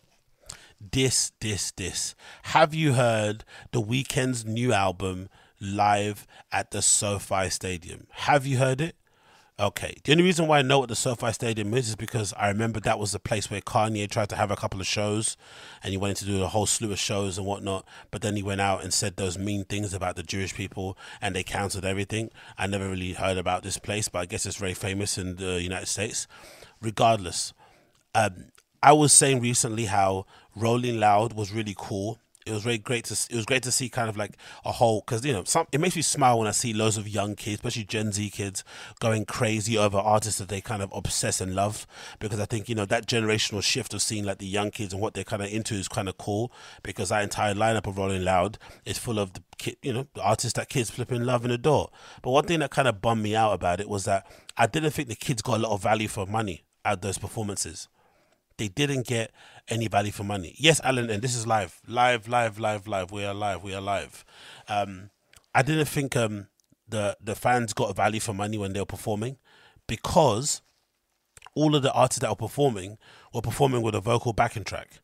this, 0.92 1.32
this, 1.39 1.72
this. 1.72 2.15
Have 2.44 2.74
you 2.74 2.94
heard 2.94 3.44
the 3.72 3.82
Weeknd's 3.82 4.46
new 4.46 4.74
album 4.74 5.29
live 5.60 6.25
at 6.51 6.72
the 6.72 6.82
SoFi 6.82 7.50
Stadium? 7.50 8.08
Have 8.12 8.46
you 8.46 8.58
heard 8.58 8.82
it? 8.82 8.96
Okay. 9.60 9.96
The 10.03 10.13
only 10.13 10.24
reason 10.24 10.48
why 10.48 10.58
I 10.58 10.62
know 10.63 10.79
what 10.79 10.89
the 10.89 10.96
SoFi 10.96 11.32
Stadium 11.34 11.72
is 11.75 11.89
is 11.89 11.96
because 11.96 12.34
I 12.36 12.48
remember 12.48 12.79
that 12.79 12.98
was 12.98 13.12
the 13.12 13.20
place 13.20 13.51
where 13.51 13.62
Kanye 13.62 14.10
tried 14.10 14.29
to 14.29 14.36
have 14.36 14.50
a 14.50 14.55
couple 14.55 14.82
of 14.82 14.88
shows 14.88 15.38
and 15.84 15.91
he 15.91 15.98
wanted 15.98 16.17
to 16.17 16.25
do 16.25 16.41
a 16.41 16.48
whole 16.48 16.65
slew 16.65 16.91
of 16.91 16.98
shows 16.98 17.38
and 17.38 17.46
whatnot. 17.46 17.86
But 18.10 18.24
then 18.24 18.36
he 18.36 18.41
went 18.41 18.60
out 18.60 18.84
and 18.84 18.91
said 18.91 19.17
those 19.17 19.38
mean 19.38 19.65
things 19.65 19.94
about 19.94 20.15
the 20.15 20.24
Jewish 20.24 20.55
people 20.55 20.98
and 21.22 21.36
they 21.36 21.44
cancelled 21.44 21.86
everything. 21.86 22.32
I 22.58 22.65
never 22.65 22.89
really 22.89 23.13
heard 23.13 23.38
about 23.38 23.62
this 23.62 23.77
place, 23.77 24.08
but 24.08 24.20
I 24.20 24.25
guess 24.25 24.48
it's 24.48 24.55
very 24.55 24.74
famous 24.74 25.20
in 25.20 25.36
the 25.36 25.62
United 25.62 25.88
States. 25.88 26.27
Regardless, 26.82 27.53
um, 28.15 28.46
I 28.82 28.94
was 28.94 29.13
saying 29.13 29.41
recently 29.41 29.86
how 29.86 30.25
Rolling 30.55 31.00
Loud 31.00 31.34
was 31.34 31.53
really 31.53 31.75
cool. 31.77 32.20
It 32.43 32.51
was 32.51 32.63
very 32.63 32.79
great 32.79 33.05
to 33.05 33.13
it 33.13 33.36
was 33.36 33.46
great 33.46 33.62
to 33.63 33.72
see 33.72 33.88
kind 33.88 34.10
of 34.10 34.17
like 34.17 34.36
a 34.65 34.72
whole 34.72 35.01
because 35.01 35.24
you 35.24 35.31
know 35.31 35.43
some 35.43 35.67
it 35.72 35.79
makes 35.79 35.96
me 35.96 36.01
smile 36.01 36.39
when 36.39 36.48
I 36.48 36.51
see 36.51 36.74
loads 36.74 36.98
of 36.98 37.08
young 37.08 37.36
kids, 37.36 37.55
especially 37.55 37.84
Gen 37.84 38.12
Z 38.12 38.31
kids, 38.31 38.63
going 39.00 39.25
crazy 39.25 39.77
over 39.77 39.98
artists 39.98 40.39
that 40.39 40.50
they 40.50 40.60
kind 40.60 40.81
of 40.81 40.91
obsess 40.91 41.39
and 41.39 41.53
love. 41.53 41.86
Because 42.17 42.39
I 42.39 42.46
think 42.46 42.67
you 42.67 42.74
know 42.74 42.86
that 42.86 43.05
generational 43.05 43.62
shift 43.62 43.93
of 43.93 44.01
seeing 44.01 44.25
like 44.25 44.39
the 44.39 44.48
young 44.48 44.72
kids 44.72 44.91
and 44.91 45.01
what 45.01 45.13
they're 45.13 45.24
kind 45.24 45.43
of 45.43 45.53
into 45.53 45.75
is 45.75 45.88
kind 45.88 46.10
of 46.10 46.17
cool. 46.17 46.51
Because 46.81 47.10
that 47.10 47.22
entire 47.22 47.53
lineup 47.53 47.86
of 47.86 48.00
Rolling 48.00 48.24
Loud 48.24 48.58
is 48.86 48.98
full 48.98 49.20
of 49.20 49.34
the 49.34 49.43
kid, 49.60 49.77
you 49.84 49.93
know, 49.93 50.08
the 50.15 50.24
artists 50.24 50.53
that 50.53 50.67
kids 50.67 50.89
flipping 50.89 51.24
love 51.24 51.43
and 51.43 51.53
adore. 51.53 51.91
But 52.24 52.31
one 52.31 52.48
thing 52.48 52.60
that 52.62 52.72
kind 52.72 52.88
of 52.88 53.01
bummed 53.01 53.22
me 53.22 53.36
out 53.36 53.53
about 53.53 53.79
it 53.79 53.88
was 53.88 54.05
that 54.05 54.25
I 54.58 54.65
didn't 54.65 54.91
think 54.91 55.10
the 55.10 55.15
kids 55.15 55.43
got 55.43 55.60
a 55.60 55.63
lot 55.63 55.74
of 55.74 55.84
value 55.84 56.08
for 56.08 56.25
money 56.25 56.63
at 56.84 57.03
those 57.03 57.20
performances 57.20 57.88
they 58.62 58.68
didn't 58.68 59.08
get 59.08 59.32
any 59.70 59.88
value 59.88 60.12
for 60.12 60.24
money. 60.24 60.53
Yes, 60.56 60.80
Alan, 60.84 61.10
and 61.10 61.24
this 61.24 61.36
is 61.36 61.48
live, 61.48 61.82
live, 61.88 62.27
live, 62.27 62.60
live, 62.60 62.88
live. 62.88 63.12
We 63.12 63.25
are 63.25 63.34
live. 63.34 63.63
We 63.63 63.74
are 63.74 63.82
live. 63.82 64.24
Um, 64.70 65.10
I 65.56 65.63
didn't 65.63 65.88
think 65.88 66.15
um, 66.15 66.46
the 66.88 67.18
the 67.20 67.34
fans 67.34 67.74
got 67.74 67.96
value 67.96 68.20
for 68.20 68.36
money 68.36 68.60
when 68.60 68.74
they 68.74 68.80
were 68.80 68.86
performing 68.86 69.38
because 69.88 70.62
all 71.56 71.75
of 71.75 71.82
the 71.82 71.91
artists 71.91 72.20
that 72.22 72.30
were 72.30 72.36
performing 72.36 73.00
were 73.34 73.41
performing 73.41 73.82
with 73.82 73.96
a 73.96 74.00
vocal 74.00 74.32
backing 74.32 74.63
track 74.63 75.00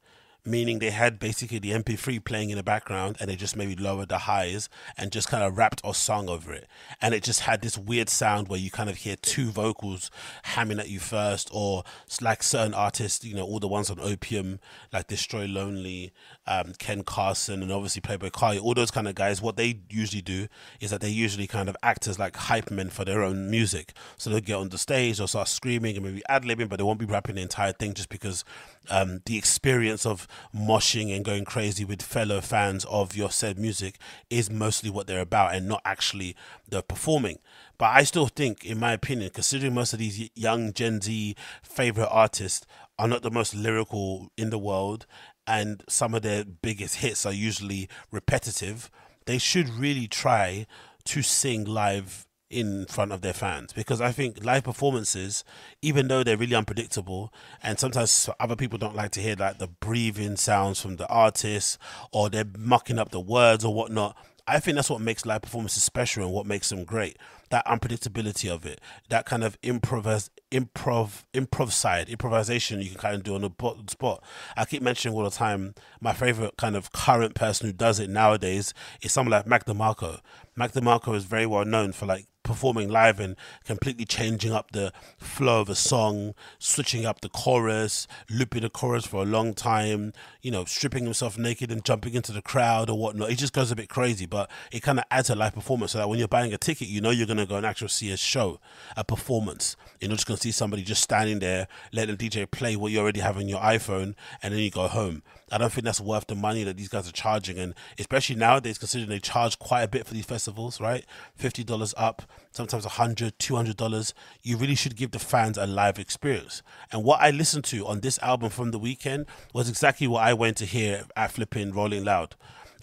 meaning 0.48 0.80
they 0.80 0.92
had 0.92 1.20
basically 1.20 1.60
the 1.60 1.72
MP3 1.72 2.24
playing 2.24 2.50
in 2.50 2.58
the 2.58 2.64
background 2.64 3.18
and 3.20 3.30
they 3.30 3.36
just 3.36 3.56
maybe 3.56 3.76
lowered 3.76 4.10
the 4.10 4.20
highs 4.20 4.70
and 4.98 5.12
just 5.12 5.28
kind 5.28 5.44
of 5.44 5.58
rapped 5.58 5.82
or 5.84 5.94
sung 5.94 6.30
over 6.30 6.54
it. 6.54 6.68
And 7.02 7.14
it 7.14 7.24
just 7.24 7.42
had 7.42 7.62
this 7.62 7.78
weird 7.78 8.10
sound 8.10 8.48
where 8.48 8.60
you 8.60 8.72
kind 8.72 8.90
of 8.90 8.98
hear 8.98 9.16
two 9.18 9.50
vocals 9.52 10.10
hamming 10.46 10.80
at 10.80 10.90
you 10.90 11.00
first, 11.00 11.50
or 11.52 11.84
like 12.22 12.42
certain 12.44 12.74
artists, 12.74 13.26
you 13.26 13.36
know, 13.36 13.46
all 13.46 13.60
the 13.60 13.68
ones 13.68 13.90
on 13.90 14.00
Opium, 14.00 14.60
like 14.94 15.08
Destroy 15.08 15.46
Lonely, 15.46 16.14
um, 16.48 16.74
Ken 16.80 17.04
Carson, 17.04 17.62
and 17.62 17.72
obviously 17.72 18.02
Playboi 18.02 18.32
Carti, 18.32 18.62
all 18.62 18.74
those 18.74 18.92
kind 18.92 19.08
of 19.08 19.16
guys, 19.16 19.42
what 19.42 19.58
they 19.58 19.82
usually 19.90 20.22
do 20.22 20.48
is 20.80 20.92
that 20.92 21.02
they 21.02 21.10
usually 21.10 21.48
kind 21.48 21.68
of 21.68 21.76
act 21.84 22.08
as 22.08 22.18
like 22.18 22.36
hype 22.36 22.72
men 22.72 22.90
for 22.90 23.04
their 23.04 23.22
own 23.22 23.52
music. 23.52 23.94
So 24.18 24.30
they'll 24.30 24.40
get 24.40 24.56
on 24.56 24.70
the 24.70 24.78
stage, 24.78 25.18
they'll 25.18 25.28
start 25.28 25.50
screaming 25.50 25.98
and 25.98 26.06
maybe 26.06 26.22
ad 26.30 26.44
libbing, 26.44 26.70
but 26.70 26.78
they 26.78 26.84
won't 26.84 27.00
be 27.00 27.06
rapping 27.06 27.36
the 27.36 27.42
entire 27.42 27.74
thing 27.74 27.94
just 27.94 28.10
because 28.10 28.46
um, 28.90 29.22
the 29.26 29.38
experience 29.38 30.06
of 30.06 30.28
moshing 30.56 31.16
and 31.16 31.26
going 31.26 31.46
crazy 31.46 31.86
with 31.86 32.02
fellow 32.02 32.42
fans 32.42 32.86
of 32.86 33.16
your 33.16 33.32
said 33.32 33.58
music 33.58 33.98
is 34.30 34.50
mostly 34.50 34.90
what 34.90 35.08
they're 35.08 35.22
about 35.22 35.56
and 35.56 35.68
not 35.68 35.82
actually 35.86 36.36
the 36.68 36.82
performing. 36.82 37.40
But 37.78 37.96
I 37.96 38.04
still 38.04 38.28
think, 38.28 38.66
in 38.66 38.80
my 38.80 38.94
opinion, 38.94 39.32
considering 39.34 39.74
most 39.74 39.94
of 39.94 40.00
these 40.00 40.30
young 40.36 40.74
Gen 40.74 41.02
Z 41.02 41.36
favorite 41.62 42.10
artists 42.10 42.66
are 43.00 43.08
not 43.08 43.22
the 43.22 43.32
most 43.32 43.56
lyrical 43.56 44.32
in 44.38 44.50
the 44.50 44.58
world 44.58 45.06
and 45.48 45.84
some 45.88 46.14
of 46.14 46.22
their 46.22 46.44
biggest 46.44 46.98
hits 46.98 47.26
are 47.26 47.34
usually 47.34 47.88
repetitive, 48.12 48.92
they 49.26 49.38
should 49.38 49.70
really 49.70 50.08
try 50.08 50.68
to 51.06 51.22
sing 51.22 51.64
live 51.64 52.27
in 52.50 52.86
front 52.86 53.12
of 53.12 53.22
their 53.22 53.34
fans 53.34 53.74
because 53.74 54.00
I 54.00 54.12
think 54.12 54.44
live 54.44 54.64
performances, 54.64 55.44
even 55.82 56.08
though 56.08 56.24
they're 56.24 56.38
really 56.38 56.56
unpredictable, 56.56 57.34
and 57.62 57.80
sometimes 57.80 58.30
other 58.40 58.56
people 58.56 58.78
don't 58.78 58.96
like 58.96 59.12
to 59.12 59.22
hear 59.22 59.36
like 59.38 59.58
the 59.58 59.68
breathing 59.68 60.38
sounds 60.38 60.82
from 60.82 60.96
the 60.96 61.08
artists 61.08 61.78
or 62.12 62.30
they're 62.30 62.46
mucking 62.58 63.00
up 63.00 63.10
the 63.10 63.20
words 63.20 63.66
or 63.66 63.74
whatnot. 63.74 64.16
I 64.50 64.62
think 64.62 64.76
that's 64.76 64.90
what 64.90 65.02
makes 65.02 65.26
live 65.26 65.42
performances 65.42 65.84
special 65.84 66.24
and 66.24 66.32
what 66.32 66.46
makes 66.46 66.70
them 66.70 66.86
great. 66.86 67.18
That 67.50 67.66
unpredictability 67.66 68.50
of 68.50 68.66
it, 68.66 68.80
that 69.10 69.26
kind 69.26 69.44
of 69.44 69.60
improv, 69.62 70.30
improv, 70.52 71.24
improv 71.34 71.72
side, 71.74 72.08
improvisation 72.08 72.80
you 72.80 72.90
can 72.90 72.98
kind 72.98 73.16
of 73.16 73.24
do 73.24 73.36
on 73.36 73.42
the 73.42 73.52
spot. 73.90 74.24
I 74.56 74.64
keep 74.64 74.82
mentioning 74.82 75.18
all 75.18 75.26
the 75.26 75.32
time. 75.32 75.76
My 76.00 76.14
favorite 76.14 76.56
kind 76.56 76.78
of 76.78 76.94
current 76.94 77.36
person 77.36 77.68
who 77.68 77.74
does 77.74 78.00
it 78.00 78.10
nowadays 78.10 78.74
is 79.02 79.12
someone 79.12 79.32
like 79.32 79.48
Mac 79.48 79.66
DeMarco. 79.66 80.22
Mac 80.58 80.72
DeMarco 80.72 81.16
is 81.16 81.24
very 81.24 81.46
well 81.46 81.66
known 81.66 81.92
for 81.92 82.08
like 82.08 82.26
performing 82.42 82.90
live 82.90 83.20
and 83.20 83.36
completely 83.64 84.06
changing 84.06 84.52
up 84.52 84.72
the 84.72 84.92
flow 85.20 85.62
of 85.62 85.70
a 85.70 85.76
song, 85.76 86.34
switching 86.58 87.06
up 87.06 87.22
the 87.22 87.30
chorus, 87.30 88.08
looping 88.28 88.64
the 88.64 88.70
chorus 88.70 89.06
for 89.06 89.22
a 89.22 89.26
long 89.26 89.54
time, 89.54 90.14
you 90.42 90.50
know, 90.50 90.66
stripping 90.66 91.04
himself 91.04 91.38
naked 91.38 91.72
and 91.72 91.86
jumping 91.86 92.16
into 92.16 92.32
the 92.32 92.42
crowd 92.42 92.90
or 92.90 92.98
whatnot. 92.98 93.30
He 93.30 93.36
just 93.36 93.54
goes 93.54 93.70
a 93.70 93.76
bit 93.76 93.88
crazy, 93.88 94.26
but 94.26 94.50
it 94.72 94.82
kind 94.82 94.98
of 94.98 95.06
adds 95.12 95.30
a 95.30 95.36
live 95.36 95.54
performance 95.54 95.92
so 95.92 96.00
that 96.00 96.10
when 96.10 96.18
you're 96.18 96.28
buying 96.28 96.54
a 96.54 96.58
ticket, 96.58 96.88
you 96.88 97.02
know 97.02 97.12
you're 97.12 97.28
going 97.28 97.38
to 97.38 97.46
go 97.46 97.58
and 97.58 97.66
actually 97.66 97.90
see 97.90 98.12
a 98.12 98.18
show, 98.18 98.60
a 98.96 99.04
performance. 99.04 99.76
You're 100.00 100.10
not 100.10 100.16
just 100.16 100.28
going 100.28 100.38
to 100.38 100.42
see 100.42 100.52
somebody 100.52 100.82
just 100.82 101.04
standing 101.04 101.38
there, 101.38 101.68
letting 101.94 102.16
the 102.16 102.30
DJ 102.30 102.50
play 102.50 102.76
what 102.76 102.92
you 102.92 103.00
already 103.00 103.20
have 103.20 103.38
on 103.38 103.48
your 103.48 103.60
iPhone, 103.60 104.16
and 104.42 104.56
then 104.56 104.62
you 104.62 104.72
go 104.72 104.88
home. 104.88 105.22
I 105.52 105.58
don't 105.58 105.72
think 105.72 105.86
that's 105.86 106.02
worth 106.02 106.28
the 106.28 106.36
money 106.36 106.64
that 106.64 106.76
these 106.78 106.90
guys 106.90 107.08
are 107.08 107.14
charging, 107.14 107.58
and 107.58 107.74
especially 107.98 108.36
nowadays, 108.36 108.78
considering 108.78 109.10
they 109.10 109.20
charge 109.20 109.58
quite 109.60 109.84
a 109.84 109.88
bit 109.88 110.06
for 110.06 110.14
these 110.14 110.26
festivals, 110.26 110.82
right? 110.82 111.06
Fifty 111.36 111.64
dollars 111.64 111.94
up, 111.98 112.24
sometimes 112.52 112.86
a 112.86 112.90
hundred, 112.90 113.38
two 113.40 113.56
hundred 113.56 113.78
dollars. 113.78 114.14
You 114.44 114.58
really 114.58 114.76
should 114.76 114.96
give 114.96 115.12
the 115.12 115.20
fans 115.20 115.58
a 115.58 115.66
live 115.66 116.00
experience. 116.00 116.62
And 116.92 117.04
what 117.04 117.22
I 117.22 117.30
listened 117.30 117.64
to 117.66 117.88
on 117.88 118.02
this 118.02 118.20
album 118.20 118.50
from 118.50 118.72
the 118.72 118.80
Weeknd 118.80 119.26
was 119.54 119.70
exactly 119.70 120.08
what 120.08 120.24
I 120.24 120.34
went 120.34 120.58
to 120.58 120.66
hear 120.66 121.06
at 121.16 121.32
flipping 121.32 121.72
Rolling 121.72 122.04
Loud. 122.04 122.36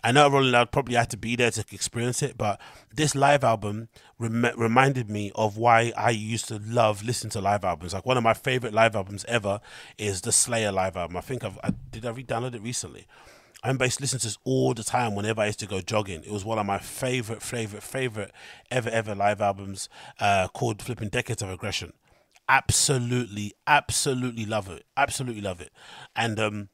I 0.04 0.12
know 0.12 0.28
Rolling 0.28 0.52
Loud 0.52 0.70
probably 0.70 0.96
had 0.96 1.08
to 1.10 1.16
be 1.16 1.34
there 1.34 1.50
to 1.50 1.64
experience 1.72 2.22
it, 2.22 2.36
but 2.36 2.60
this 2.94 3.14
live 3.14 3.42
album 3.42 3.88
rem- 4.18 4.52
reminded 4.54 5.08
me 5.08 5.32
of 5.34 5.56
why 5.56 5.94
I 5.96 6.10
used 6.10 6.46
to 6.48 6.60
love 6.62 7.02
listening 7.02 7.30
to 7.30 7.40
live 7.40 7.64
albums. 7.64 7.94
Like 7.94 8.04
one 8.04 8.18
of 8.18 8.22
my 8.22 8.34
favorite 8.34 8.74
live 8.74 8.94
albums 8.94 9.24
ever 9.26 9.60
is 9.96 10.20
the 10.20 10.30
Slayer 10.30 10.70
live 10.70 10.98
album. 10.98 11.16
I 11.16 11.22
think 11.22 11.42
I've 11.42 11.58
I, 11.64 11.70
did 11.90 12.04
I 12.04 12.10
re-download 12.10 12.54
it 12.54 12.60
recently. 12.60 13.06
I'm 13.62 13.78
based 13.78 13.98
listening 13.98 14.20
to 14.20 14.26
this 14.26 14.36
all 14.44 14.74
the 14.74 14.84
time 14.84 15.14
whenever 15.14 15.40
I 15.40 15.46
used 15.46 15.60
to 15.60 15.66
go 15.66 15.80
jogging. 15.80 16.22
It 16.22 16.30
was 16.30 16.44
one 16.44 16.58
of 16.58 16.66
my 16.66 16.78
favorite, 16.78 17.40
favorite, 17.40 17.82
favorite 17.82 18.30
ever, 18.70 18.90
ever 18.90 19.14
live 19.14 19.40
albums 19.40 19.88
uh, 20.20 20.48
called 20.48 20.82
Flipping 20.82 21.08
Decades 21.08 21.40
of 21.40 21.48
Aggression. 21.48 21.94
Absolutely, 22.46 23.54
absolutely 23.66 24.44
love 24.44 24.68
it. 24.68 24.84
Absolutely 24.98 25.40
love 25.40 25.62
it. 25.62 25.72
And 26.14 26.38
um, 26.38 26.68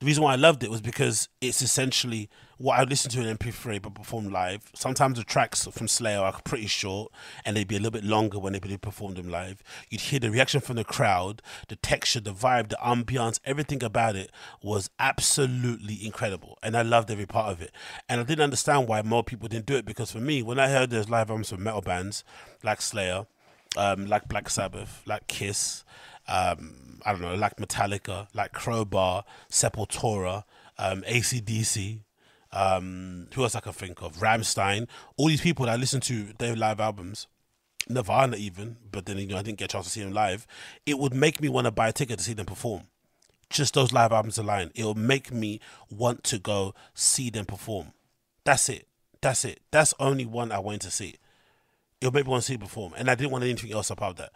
the 0.00 0.06
reason 0.06 0.22
why 0.24 0.32
I 0.32 0.36
loved 0.36 0.62
it 0.62 0.70
was 0.70 0.80
because 0.80 1.28
it's 1.40 1.62
essentially 1.62 2.28
what 2.56 2.78
I 2.78 2.84
listened 2.84 3.12
to 3.14 3.26
in 3.26 3.36
MP3 3.36 3.82
but 3.82 3.94
performed 3.94 4.32
live. 4.32 4.70
Sometimes 4.74 5.18
the 5.18 5.24
tracks 5.24 5.66
from 5.66 5.88
Slayer 5.88 6.20
are 6.20 6.40
pretty 6.44 6.66
short 6.66 7.12
and 7.44 7.56
they'd 7.56 7.68
be 7.68 7.76
a 7.76 7.78
little 7.78 7.90
bit 7.90 8.04
longer 8.04 8.38
when 8.38 8.52
they 8.52 8.60
performed 8.76 9.16
them 9.16 9.28
live. 9.28 9.62
You'd 9.90 10.02
hear 10.02 10.20
the 10.20 10.30
reaction 10.30 10.60
from 10.60 10.76
the 10.76 10.84
crowd, 10.84 11.42
the 11.68 11.76
texture, 11.76 12.20
the 12.20 12.32
vibe, 12.32 12.68
the 12.68 12.78
ambiance, 12.84 13.40
everything 13.44 13.82
about 13.82 14.16
it 14.16 14.30
was 14.62 14.90
absolutely 14.98 16.04
incredible. 16.04 16.58
And 16.62 16.76
I 16.76 16.82
loved 16.82 17.10
every 17.10 17.26
part 17.26 17.52
of 17.52 17.60
it. 17.60 17.72
And 18.08 18.20
I 18.20 18.24
didn't 18.24 18.44
understand 18.44 18.88
why 18.88 19.02
more 19.02 19.24
people 19.24 19.48
didn't 19.48 19.66
do 19.66 19.76
it 19.76 19.84
because 19.84 20.10
for 20.10 20.20
me, 20.20 20.42
when 20.42 20.58
I 20.58 20.68
heard 20.68 20.90
those 20.90 21.08
live 21.08 21.30
albums 21.30 21.50
from 21.50 21.62
metal 21.62 21.82
bands 21.82 22.24
like 22.62 22.80
Slayer, 22.80 23.26
um, 23.76 24.06
like 24.06 24.28
Black 24.28 24.48
Sabbath, 24.48 25.02
like 25.06 25.26
Kiss, 25.26 25.84
um, 26.28 26.83
I 27.04 27.12
don't 27.12 27.22
know, 27.22 27.34
like 27.34 27.56
Metallica, 27.56 28.28
like 28.34 28.52
Crowbar, 28.52 29.24
Sepultura, 29.50 30.44
um, 30.78 31.02
ACDC, 31.02 32.00
um, 32.52 33.26
who 33.34 33.42
else 33.42 33.54
I 33.54 33.60
can 33.60 33.72
think 33.72 34.00
of? 34.00 34.16
Rammstein, 34.16 34.86
all 35.16 35.28
these 35.28 35.40
people 35.40 35.66
that 35.66 35.72
I 35.72 35.76
listen 35.76 36.00
to 36.02 36.28
their 36.38 36.54
live 36.56 36.80
albums, 36.80 37.26
Nirvana 37.88 38.36
even, 38.36 38.76
but 38.90 39.06
then 39.06 39.18
you 39.18 39.26
know 39.26 39.36
I 39.36 39.42
didn't 39.42 39.58
get 39.58 39.66
a 39.66 39.72
chance 39.72 39.86
to 39.86 39.90
see 39.90 40.02
them 40.02 40.12
live. 40.12 40.46
It 40.86 40.98
would 40.98 41.14
make 41.14 41.40
me 41.40 41.48
want 41.48 41.66
to 41.66 41.70
buy 41.70 41.88
a 41.88 41.92
ticket 41.92 42.18
to 42.18 42.24
see 42.24 42.32
them 42.32 42.46
perform. 42.46 42.82
Just 43.50 43.74
those 43.74 43.92
live 43.92 44.12
albums 44.12 44.38
alone, 44.38 44.70
it 44.74 44.84
will 44.84 44.94
make 44.94 45.32
me 45.32 45.60
want 45.90 46.24
to 46.24 46.38
go 46.38 46.74
see 46.94 47.28
them 47.28 47.44
perform. 47.44 47.92
That's 48.44 48.68
it. 48.68 48.86
That's 49.20 49.44
it. 49.44 49.60
That's 49.70 49.92
only 49.98 50.24
one 50.24 50.52
I 50.52 50.58
went 50.60 50.82
to 50.82 50.90
see. 50.90 51.16
It'll 52.00 52.12
make 52.12 52.26
me 52.26 52.30
want 52.30 52.44
to 52.44 52.52
see 52.52 52.58
perform, 52.58 52.94
and 52.96 53.10
I 53.10 53.14
didn't 53.14 53.32
want 53.32 53.44
anything 53.44 53.72
else 53.72 53.90
about 53.90 54.16
that. 54.16 54.32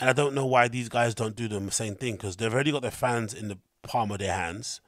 And 0.00 0.08
I 0.08 0.14
don't 0.14 0.34
know 0.34 0.46
why 0.46 0.66
these 0.66 0.88
guys 0.88 1.14
don't 1.14 1.36
do 1.36 1.46
the 1.46 1.70
same 1.70 1.94
thing 1.94 2.14
because 2.14 2.36
they've 2.36 2.52
already 2.52 2.72
got 2.72 2.80
their 2.80 2.90
fans 2.90 3.34
in 3.34 3.48
the 3.48 3.58
palm 3.82 4.10
of 4.10 4.18
their 4.18 4.32
hands. 4.32 4.80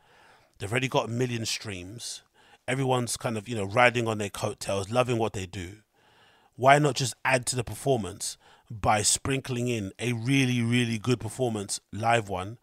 They've 0.59 0.73
already 0.73 0.89
got 0.89 1.05
a 1.05 1.13
million 1.13 1.45
streams. 1.45 2.23
Everyone's 2.67 3.19
kind 3.19 3.37
of, 3.37 3.47
you 3.47 3.55
know, 3.55 3.65
riding 3.65 4.09
on 4.09 4.17
their 4.17 4.31
coattails, 4.31 4.91
loving 4.91 5.19
what 5.19 5.35
they 5.35 5.45
do. 5.45 5.77
Why 6.57 6.79
not 6.79 6.95
just 6.95 7.15
add 7.27 7.45
to 7.47 7.57
the 7.57 7.65
performance 7.65 8.39
by 8.71 9.03
sprinkling 9.03 9.69
in 9.69 9.93
a 9.99 10.15
really, 10.15 10.63
really 10.63 10.99
good 10.99 11.21
performance, 11.21 11.79
live 11.93 12.31
one, 12.31 12.57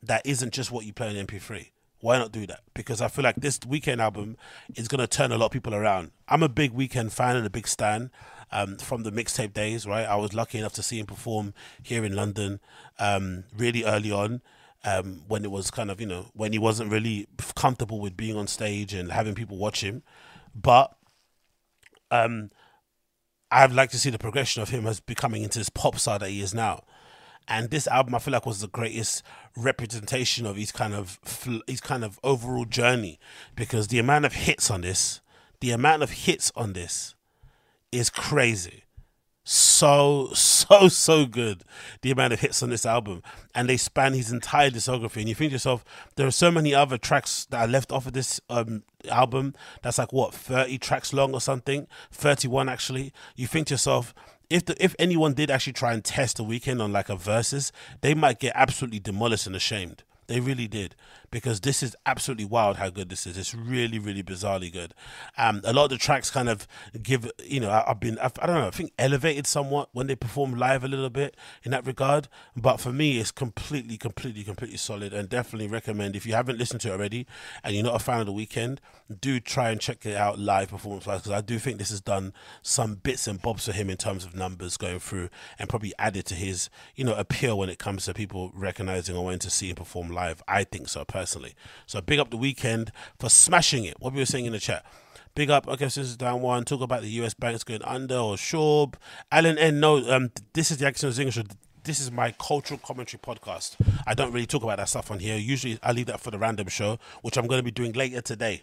that 0.00 0.24
isn't 0.24 0.52
just 0.52 0.70
what 0.70 0.86
you 0.86 0.92
play 0.92 1.08
on 1.08 1.26
MP3? 1.26 1.70
Why 2.00 2.18
not 2.18 2.30
do 2.30 2.46
that? 2.46 2.60
Because 2.72 3.00
I 3.00 3.08
feel 3.08 3.24
like 3.24 3.36
this 3.36 3.58
Weeknd 3.60 3.98
album 3.98 4.36
is 4.76 4.86
going 4.86 5.00
to 5.00 5.08
turn 5.08 5.32
a 5.32 5.38
lot 5.38 5.46
of 5.46 5.52
people 5.52 5.74
around. 5.74 6.12
I'm 6.28 6.44
a 6.44 6.48
big 6.48 6.72
Weeknd 6.72 7.10
fan 7.10 7.34
and 7.34 7.46
a 7.46 7.50
big 7.50 7.66
stan 7.66 8.12
um, 8.52 8.76
from 8.76 9.02
the 9.02 9.12
mixtape 9.12 9.52
days, 9.52 9.86
right? 9.86 10.06
I 10.06 10.16
was 10.16 10.34
lucky 10.34 10.58
enough 10.58 10.74
to 10.74 10.82
see 10.82 10.98
him 10.98 11.06
perform 11.06 11.54
here 11.82 12.04
in 12.04 12.14
London 12.14 12.60
um, 12.98 13.44
really 13.56 13.84
early 13.84 14.12
on. 14.12 14.42
Um, 14.84 15.22
when 15.26 15.44
it 15.44 15.50
was 15.50 15.72
kind 15.72 15.90
of 15.90 16.00
you 16.00 16.06
know 16.06 16.26
when 16.32 16.52
he 16.52 16.60
wasn't 16.60 16.92
really 16.92 17.26
comfortable 17.56 17.98
with 17.98 18.16
being 18.16 18.36
on 18.36 18.46
stage 18.46 18.94
and 18.94 19.10
having 19.10 19.34
people 19.34 19.56
watch 19.56 19.82
him, 19.82 20.04
but 20.54 20.96
um, 22.12 22.50
I'd 23.50 23.72
like 23.72 23.90
to 23.90 23.98
see 23.98 24.10
the 24.10 24.18
progression 24.18 24.62
of 24.62 24.68
him 24.68 24.86
as 24.86 25.00
becoming 25.00 25.42
into 25.42 25.58
this 25.58 25.68
pop 25.68 25.98
star 25.98 26.18
that 26.18 26.30
he 26.30 26.40
is 26.40 26.54
now. 26.54 26.84
And 27.48 27.70
this 27.70 27.86
album, 27.86 28.14
I 28.14 28.18
feel 28.18 28.32
like, 28.32 28.46
was 28.46 28.60
the 28.60 28.68
greatest 28.68 29.22
representation 29.56 30.46
of 30.46 30.56
his 30.56 30.72
kind 30.72 30.94
of 30.94 31.18
his 31.66 31.80
kind 31.80 32.04
of 32.04 32.20
overall 32.24 32.64
journey 32.64 33.18
because 33.54 33.88
the 33.88 33.98
amount 33.98 34.24
of 34.24 34.32
hits 34.32 34.70
on 34.70 34.82
this, 34.82 35.20
the 35.60 35.70
amount 35.70 36.02
of 36.02 36.10
hits 36.10 36.52
on 36.56 36.74
this, 36.74 37.15
is 37.96 38.10
crazy. 38.10 38.84
So, 39.48 40.30
so, 40.34 40.88
so 40.88 41.24
good. 41.24 41.62
The 42.02 42.10
amount 42.10 42.32
of 42.32 42.40
hits 42.40 42.64
on 42.64 42.70
this 42.70 42.84
album. 42.84 43.22
And 43.54 43.68
they 43.68 43.76
span 43.76 44.12
his 44.12 44.32
entire 44.32 44.70
discography. 44.70 45.18
And 45.18 45.28
you 45.28 45.36
think 45.36 45.50
to 45.50 45.54
yourself, 45.54 45.84
there 46.16 46.26
are 46.26 46.32
so 46.32 46.50
many 46.50 46.74
other 46.74 46.98
tracks 46.98 47.46
that 47.50 47.60
are 47.60 47.68
left 47.68 47.92
off 47.92 48.06
of 48.06 48.12
this 48.12 48.40
um, 48.50 48.82
album 49.08 49.54
that's 49.82 49.98
like, 49.98 50.12
what, 50.12 50.34
30 50.34 50.78
tracks 50.78 51.12
long 51.12 51.32
or 51.32 51.40
something? 51.40 51.86
31 52.10 52.68
actually. 52.68 53.12
You 53.36 53.46
think 53.46 53.68
to 53.68 53.74
yourself, 53.74 54.12
if 54.50 54.64
the, 54.64 54.82
if 54.82 54.96
anyone 54.98 55.34
did 55.34 55.50
actually 55.50 55.74
try 55.74 55.92
and 55.92 56.04
test 56.04 56.38
the 56.38 56.44
Weeknd 56.44 56.82
on 56.82 56.92
like 56.92 57.08
a 57.08 57.16
verses, 57.16 57.70
they 58.00 58.14
might 58.14 58.40
get 58.40 58.52
absolutely 58.56 58.98
demolished 59.00 59.46
and 59.46 59.54
ashamed. 59.54 60.02
They 60.26 60.40
really 60.40 60.66
did 60.66 60.96
because 61.36 61.60
this 61.60 61.82
is 61.82 61.94
absolutely 62.06 62.46
wild 62.46 62.78
how 62.78 62.88
good 62.88 63.10
this 63.10 63.26
is. 63.26 63.36
It's 63.36 63.54
really, 63.54 63.98
really 63.98 64.22
bizarrely 64.22 64.72
good. 64.72 64.94
Um, 65.36 65.60
a 65.64 65.72
lot 65.74 65.84
of 65.84 65.90
the 65.90 65.98
tracks 65.98 66.30
kind 66.30 66.48
of 66.48 66.66
give, 67.02 67.30
you 67.44 67.60
know, 67.60 67.68
I, 67.68 67.84
have 67.88 68.00
been, 68.00 68.18
I've, 68.20 68.32
I 68.40 68.46
don't 68.46 68.56
know, 68.56 68.68
I 68.68 68.70
think 68.70 68.94
elevated 68.98 69.46
somewhat 69.46 69.90
when 69.92 70.06
they 70.06 70.16
perform 70.16 70.54
live 70.54 70.82
a 70.82 70.88
little 70.88 71.10
bit 71.10 71.36
in 71.62 71.72
that 71.72 71.86
regard. 71.86 72.28
But 72.56 72.78
for 72.78 72.90
me, 72.90 73.18
it's 73.18 73.32
completely, 73.32 73.98
completely, 73.98 74.44
completely 74.44 74.78
solid 74.78 75.12
and 75.12 75.28
definitely 75.28 75.68
recommend 75.68 76.16
if 76.16 76.24
you 76.24 76.32
haven't 76.32 76.56
listened 76.56 76.80
to 76.80 76.88
it 76.88 76.92
already 76.92 77.26
and 77.62 77.74
you're 77.74 77.84
not 77.84 77.96
a 77.96 78.02
fan 78.02 78.20
of 78.20 78.26
the 78.26 78.32
Weeknd, 78.32 78.78
do 79.20 79.38
try 79.38 79.68
and 79.68 79.78
check 79.78 80.06
it 80.06 80.16
out 80.16 80.38
live 80.38 80.70
performance 80.70 81.04
wise 81.04 81.20
because 81.20 81.32
I 81.32 81.42
do 81.42 81.58
think 81.58 81.76
this 81.76 81.90
has 81.90 82.00
done 82.00 82.32
some 82.62 82.94
bits 82.94 83.26
and 83.26 83.42
bobs 83.42 83.66
for 83.66 83.72
him 83.72 83.90
in 83.90 83.98
terms 83.98 84.24
of 84.24 84.34
numbers 84.34 84.78
going 84.78 85.00
through 85.00 85.28
and 85.58 85.68
probably 85.68 85.92
added 85.98 86.24
to 86.26 86.34
his, 86.34 86.70
you 86.94 87.04
know, 87.04 87.14
appeal 87.14 87.58
when 87.58 87.68
it 87.68 87.78
comes 87.78 88.06
to 88.06 88.14
people 88.14 88.52
recognizing 88.54 89.14
or 89.14 89.24
wanting 89.24 89.40
to 89.40 89.50
see 89.50 89.68
him 89.68 89.76
perform 89.76 90.08
live. 90.08 90.42
I 90.48 90.64
think 90.64 90.88
so 90.88 91.04
personally. 91.04 91.25
So 91.86 92.00
big 92.00 92.18
up 92.18 92.30
the 92.30 92.38
Weeknd 92.38 92.90
for 93.18 93.28
smashing 93.28 93.84
it. 93.84 93.96
What 94.00 94.12
we 94.12 94.20
were 94.20 94.26
saying 94.26 94.46
in 94.46 94.52
the 94.52 94.58
chat. 94.58 94.84
Big 95.34 95.50
up. 95.50 95.68
Okay, 95.68 95.88
so 95.90 96.00
this 96.00 96.08
is 96.08 96.16
down 96.16 96.40
one. 96.40 96.64
Talk 96.64 96.80
about 96.80 97.02
the 97.02 97.08
U.S. 97.08 97.34
banks 97.34 97.62
going 97.62 97.82
under 97.82 98.16
or 98.16 98.38
Schwab. 98.38 98.96
Alan 99.30 99.58
N. 99.58 99.80
No, 99.80 99.98
um, 100.10 100.30
this 100.54 100.70
is 100.70 100.78
the 100.78 100.86
Agostinho 100.86 101.12
Zinga 101.12 101.32
show. 101.32 101.42
This 101.84 102.00
is 102.00 102.10
my 102.10 102.32
cultural 102.32 102.80
commentary 102.82 103.20
podcast. 103.20 103.76
I 104.06 104.14
don't 104.14 104.32
really 104.32 104.46
talk 104.46 104.62
about 104.62 104.78
that 104.78 104.88
stuff 104.88 105.10
on 105.10 105.18
here. 105.18 105.36
Usually, 105.36 105.78
I 105.82 105.92
leave 105.92 106.06
that 106.06 106.20
for 106.20 106.30
the 106.30 106.38
random 106.38 106.68
show, 106.68 106.98
which 107.20 107.36
I'm 107.36 107.46
going 107.46 107.58
to 107.58 107.62
be 107.62 107.70
doing 107.70 107.92
later 107.92 108.22
today. 108.22 108.62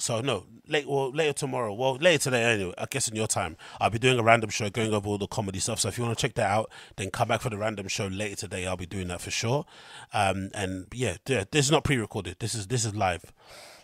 So 0.00 0.20
no, 0.20 0.44
late 0.68 0.88
well 0.88 1.10
later 1.10 1.32
tomorrow. 1.32 1.74
Well 1.74 1.96
later 1.96 2.24
today 2.24 2.44
anyway. 2.44 2.74
I 2.78 2.86
guess 2.88 3.08
in 3.08 3.16
your 3.16 3.26
time, 3.26 3.56
I'll 3.80 3.90
be 3.90 3.98
doing 3.98 4.18
a 4.18 4.22
random 4.22 4.50
show 4.50 4.70
going 4.70 4.94
over 4.94 5.08
all 5.08 5.18
the 5.18 5.26
comedy 5.26 5.58
stuff. 5.58 5.80
So 5.80 5.88
if 5.88 5.98
you 5.98 6.04
want 6.04 6.16
to 6.16 6.22
check 6.22 6.34
that 6.36 6.48
out, 6.48 6.70
then 6.96 7.10
come 7.10 7.28
back 7.28 7.40
for 7.40 7.50
the 7.50 7.58
random 7.58 7.88
show 7.88 8.06
later 8.06 8.36
today. 8.36 8.66
I'll 8.66 8.76
be 8.76 8.86
doing 8.86 9.08
that 9.08 9.20
for 9.20 9.30
sure. 9.32 9.66
Um, 10.12 10.50
and 10.54 10.86
yeah, 10.92 11.16
yeah, 11.26 11.44
this 11.50 11.66
is 11.66 11.72
not 11.72 11.82
pre-recorded. 11.84 12.36
This 12.38 12.54
is 12.54 12.68
this 12.68 12.84
is 12.84 12.94
live. 12.94 13.24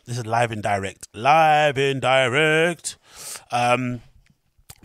This 0.05 0.19
is 0.19 0.27
live 0.27 0.53
and 0.53 0.63
direct. 0.63 1.09
Live 1.15 1.79
and 1.79 2.01
direct. 2.01 2.97
Um, 3.51 4.03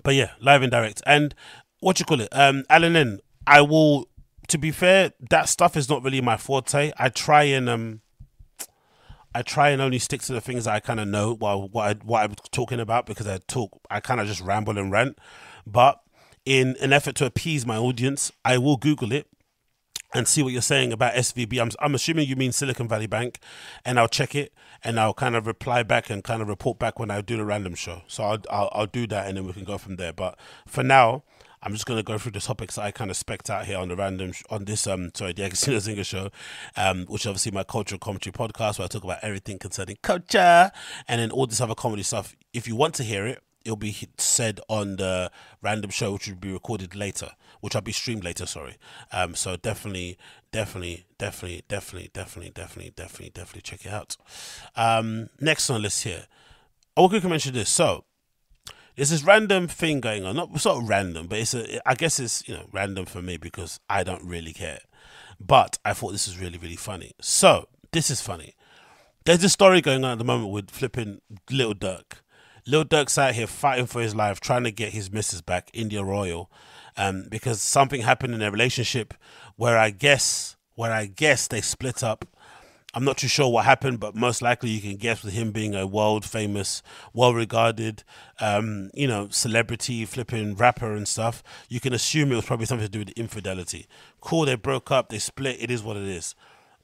but 0.01 0.15
yeah, 0.15 0.31
live 0.41 0.63
and 0.63 0.71
direct. 0.71 1.03
And 1.05 1.35
what 1.79 1.99
you 1.99 2.05
call 2.05 2.21
it? 2.21 2.29
Um, 2.31 2.63
Alan 2.69 2.95
N. 2.95 3.19
I 3.45 3.61
will. 3.61 4.07
To 4.47 4.57
be 4.57 4.71
fair, 4.71 5.11
that 5.29 5.47
stuff 5.47 5.77
is 5.77 5.87
not 5.89 6.03
really 6.03 6.21
my 6.21 6.35
forte. 6.35 6.91
I 6.97 7.09
try 7.09 7.43
and 7.43 7.69
um 7.69 8.01
I 9.33 9.41
try 9.41 9.69
and 9.69 9.81
only 9.81 9.99
stick 9.99 10.21
to 10.23 10.33
the 10.33 10.41
things 10.41 10.65
I 10.65 10.79
kind 10.79 10.99
of 10.99 11.07
know 11.07 11.35
while 11.35 11.67
what 11.67 11.87
I, 11.87 11.93
what 12.03 12.23
I'm 12.23 12.35
talking 12.51 12.79
about 12.79 13.05
because 13.05 13.27
I 13.27 13.39
talk 13.47 13.79
I 13.89 13.99
kind 13.99 14.19
of 14.19 14.27
just 14.27 14.41
ramble 14.41 14.77
and 14.77 14.91
rant. 14.91 15.19
But 15.67 16.01
in 16.45 16.75
an 16.81 16.93
effort 16.93 17.15
to 17.15 17.25
appease 17.25 17.65
my 17.65 17.77
audience, 17.77 18.31
I 18.43 18.57
will 18.57 18.77
Google 18.77 19.11
it 19.11 19.27
and 20.13 20.27
see 20.27 20.41
what 20.41 20.51
you're 20.51 20.61
saying 20.61 20.91
about 20.91 21.13
SVB. 21.13 21.61
I'm, 21.61 21.69
I'm 21.79 21.93
assuming 21.93 22.27
you 22.27 22.35
mean 22.35 22.51
Silicon 22.51 22.87
Valley 22.87 23.05
Bank, 23.05 23.39
and 23.85 23.99
I'll 23.99 24.07
check 24.07 24.33
it 24.33 24.53
and 24.83 24.99
I'll 24.99 25.13
kind 25.13 25.35
of 25.35 25.45
reply 25.45 25.83
back 25.83 26.09
and 26.09 26.23
kind 26.23 26.41
of 26.41 26.47
report 26.47 26.79
back 26.79 26.97
when 26.97 27.11
I 27.11 27.21
do 27.21 27.37
the 27.37 27.45
random 27.45 27.75
show. 27.75 28.01
So 28.07 28.23
I'll, 28.23 28.39
I'll, 28.49 28.69
I'll 28.71 28.87
do 28.87 29.05
that 29.07 29.27
and 29.27 29.37
then 29.37 29.45
we 29.45 29.53
can 29.53 29.65
go 29.65 29.77
from 29.77 29.97
there. 29.97 30.13
But 30.13 30.39
for 30.65 30.83
now, 30.83 31.23
I'm 31.61 31.73
just 31.73 31.85
going 31.85 31.97
to 31.97 32.03
go 32.03 32.17
through 32.17 32.31
the 32.33 32.39
topics 32.39 32.75
that 32.75 32.83
I 32.83 32.91
kind 32.91 33.11
of 33.11 33.17
specked 33.17 33.49
out 33.49 33.65
here 33.65 33.77
on 33.77 33.89
the 33.89 33.95
random 33.95 34.31
on 34.49 34.65
this 34.65 34.87
um 34.87 35.11
sorry 35.13 35.33
the 35.33 35.43
Agostinho 35.43 35.77
Zinga 35.95 36.05
show, 36.05 36.29
um 36.77 37.05
which 37.07 37.27
obviously 37.27 37.51
my 37.51 37.63
cultural 37.63 37.99
commentary 37.99 38.33
podcast 38.33 38.79
where 38.79 38.85
I 38.85 38.87
talk 38.87 39.03
about 39.03 39.19
everything 39.21 39.59
concerning 39.59 39.97
culture 40.01 40.71
and 41.07 41.21
then 41.21 41.31
all 41.31 41.47
this 41.47 41.61
other 41.61 41.75
comedy 41.75 42.03
stuff. 42.03 42.35
If 42.53 42.67
you 42.67 42.75
want 42.75 42.95
to 42.95 43.03
hear 43.03 43.25
it, 43.27 43.43
it'll 43.65 43.75
be 43.75 43.95
said 44.17 44.59
on 44.69 44.95
the 44.95 45.31
random 45.61 45.91
show 45.91 46.13
which 46.13 46.27
will 46.27 46.35
be 46.35 46.51
recorded 46.51 46.95
later, 46.95 47.31
which 47.61 47.75
I'll 47.75 47.81
be 47.81 47.91
streamed 47.91 48.23
later. 48.23 48.45
Sorry. 48.45 48.77
Um. 49.11 49.35
So 49.35 49.55
definitely, 49.55 50.17
definitely, 50.51 51.05
definitely, 51.17 51.63
definitely, 51.67 52.09
definitely, 52.13 52.51
definitely, 52.51 52.91
definitely, 52.95 53.29
definitely 53.29 53.61
check 53.61 53.85
it 53.85 53.91
out. 53.91 54.17
Um. 54.75 55.29
Next 55.39 55.69
on 55.69 55.75
the 55.75 55.81
list 55.81 56.03
here. 56.03 56.25
I 56.97 57.01
will 57.01 57.09
quickly 57.09 57.29
mention 57.29 57.53
this. 57.53 57.69
So 57.69 58.05
there's 58.99 59.11
this 59.11 59.23
random 59.23 59.69
thing 59.69 60.01
going 60.01 60.25
on. 60.25 60.35
Not 60.35 60.59
sort 60.59 60.83
of 60.83 60.89
random, 60.89 61.27
but 61.27 61.39
it's 61.39 61.53
a. 61.53 61.87
I 61.87 61.95
guess 61.95 62.19
it's 62.19 62.45
you 62.49 62.53
know 62.53 62.65
random 62.73 63.05
for 63.05 63.21
me 63.21 63.37
because 63.37 63.79
I 63.89 64.03
don't 64.03 64.25
really 64.25 64.51
care. 64.51 64.79
But 65.39 65.79
I 65.85 65.93
thought 65.93 66.11
this 66.11 66.27
was 66.27 66.37
really 66.37 66.57
really 66.57 66.75
funny. 66.75 67.13
So 67.21 67.69
this 67.93 68.09
is 68.09 68.19
funny. 68.19 68.55
There's 69.23 69.41
a 69.45 69.47
story 69.47 69.79
going 69.79 70.03
on 70.03 70.11
at 70.11 70.17
the 70.17 70.25
moment 70.25 70.51
with 70.51 70.69
flipping 70.69 71.21
Lil 71.49 71.75
Durk. 71.75 72.19
Lil 72.67 72.83
Durk's 72.83 73.17
out 73.17 73.35
here 73.35 73.47
fighting 73.47 73.85
for 73.85 74.01
his 74.01 74.15
life, 74.15 74.41
trying 74.41 74.65
to 74.65 74.71
get 74.71 74.91
his 74.91 75.09
missus 75.09 75.41
back, 75.41 75.69
India 75.73 76.03
Royale, 76.03 76.51
um, 76.97 77.27
because 77.31 77.61
something 77.61 78.01
happened 78.01 78.33
in 78.33 78.41
their 78.41 78.51
relationship 78.51 79.13
where 79.55 79.77
I 79.77 79.91
guess 79.91 80.57
where 80.75 80.91
I 80.91 81.05
guess 81.05 81.47
they 81.47 81.61
split 81.61 82.03
up 82.03 82.25
I'm 82.93 83.03
not 83.03 83.17
too 83.17 83.27
sure 83.27 83.51
what 83.51 83.65
happened, 83.65 83.99
but 83.99 84.15
most 84.15 84.41
likely 84.41 84.71
you 84.71 84.81
can 84.81 84.97
guess 84.97 85.23
with 85.23 85.33
him 85.33 85.51
being 85.51 85.75
a 85.75 85.85
world 85.85 86.25
famous, 86.25 86.81
well 87.13 87.35
regarded, 87.35 88.03
um, 88.39 88.89
you 88.95 89.07
know, 89.07 89.27
celebrity, 89.29 90.05
flipping 90.05 90.55
rapper 90.55 90.93
and 90.93 91.07
stuff. 91.07 91.43
You 91.67 91.79
can 91.79 91.93
assume 91.93 92.31
it 92.31 92.35
was 92.35 92.45
probably 92.45 92.65
something 92.65 92.87
to 92.87 92.91
do 92.91 92.99
with 92.99 93.09
infidelity. 93.09 93.85
Cool, 94.21 94.45
they 94.45 94.55
broke 94.55 94.89
up, 94.89 95.09
they 95.09 95.19
split. 95.19 95.61
It 95.61 95.69
is 95.69 95.83
what 95.83 95.97
it 95.97 96.07
is. 96.07 96.33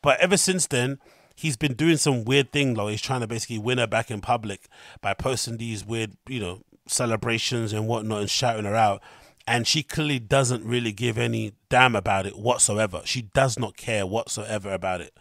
But 0.03 0.19
ever 0.19 0.37
since 0.37 0.67
then, 0.67 0.99
he's 1.35 1.57
been 1.57 1.73
doing 1.73 1.97
some 1.97 2.23
weird 2.23 2.51
thing. 2.51 2.75
Though 2.75 2.87
he's 2.87 3.01
trying 3.01 3.21
to 3.21 3.27
basically 3.27 3.57
win 3.57 3.79
her 3.79 3.87
back 3.87 4.11
in 4.11 4.21
public 4.21 4.67
by 5.01 5.15
posting 5.15 5.57
these 5.57 5.83
weird, 5.83 6.17
you 6.27 6.39
know, 6.39 6.61
celebrations 6.85 7.73
and 7.73 7.87
whatnot 7.87 8.21
and 8.21 8.29
shouting 8.29 8.65
her 8.65 8.75
out 8.75 9.01
and 9.47 9.67
she 9.67 9.83
clearly 9.83 10.17
doesn't 10.17 10.63
really 10.63 10.91
give 10.91 11.17
any 11.17 11.53
damn 11.69 11.95
about 11.95 12.25
it 12.25 12.37
whatsoever. 12.37 13.01
She 13.05 13.21
does 13.21 13.59
not 13.59 13.77
care 13.77 14.05
whatsoever 14.05 14.71
about 14.71 15.01
it 15.01 15.15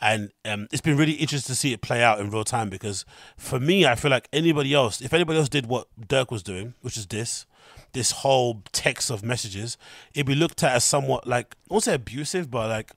and 0.00 0.30
um, 0.44 0.68
it's 0.70 0.82
been 0.82 0.96
really 0.96 1.12
interesting 1.12 1.52
to 1.52 1.58
see 1.58 1.72
it 1.72 1.80
play 1.80 2.02
out 2.02 2.20
in 2.20 2.30
real 2.30 2.44
time 2.44 2.68
because 2.68 3.04
for 3.36 3.58
me, 3.58 3.86
I 3.86 3.94
feel 3.94 4.10
like 4.10 4.28
anybody 4.32 4.74
else, 4.74 5.00
if 5.00 5.14
anybody 5.14 5.38
else 5.38 5.48
did 5.48 5.66
what 5.66 5.88
Durk 5.98 6.30
was 6.30 6.42
doing, 6.42 6.74
which 6.82 6.96
is 6.96 7.06
this, 7.06 7.46
this 7.92 8.10
whole 8.10 8.62
text 8.72 9.10
of 9.10 9.24
messages, 9.24 9.78
it'd 10.14 10.26
be 10.26 10.34
looked 10.34 10.62
at 10.62 10.72
as 10.72 10.84
somewhat 10.84 11.26
like, 11.26 11.56
I 11.70 11.74
won't 11.74 11.84
say 11.84 11.94
abusive, 11.94 12.50
but 12.50 12.68
like 12.68 12.92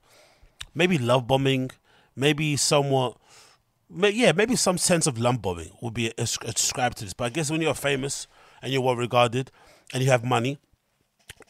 maybe 0.74 0.98
love 0.98 1.26
bombing, 1.26 1.70
maybe 2.14 2.56
somewhat, 2.56 3.16
yeah, 3.90 4.32
maybe 4.32 4.54
some 4.54 4.76
sense 4.76 5.06
of 5.06 5.18
love 5.18 5.40
bombing 5.40 5.70
would 5.80 5.94
be 5.94 6.12
ascribed 6.18 6.98
to 6.98 7.04
this. 7.04 7.14
But 7.14 7.24
I 7.24 7.28
guess 7.30 7.50
when 7.50 7.62
you're 7.62 7.74
famous 7.74 8.26
and 8.62 8.72
you're 8.72 8.82
well 8.82 8.96
regarded 8.96 9.50
and 9.94 10.02
you 10.02 10.10
have 10.10 10.22
money, 10.22 10.58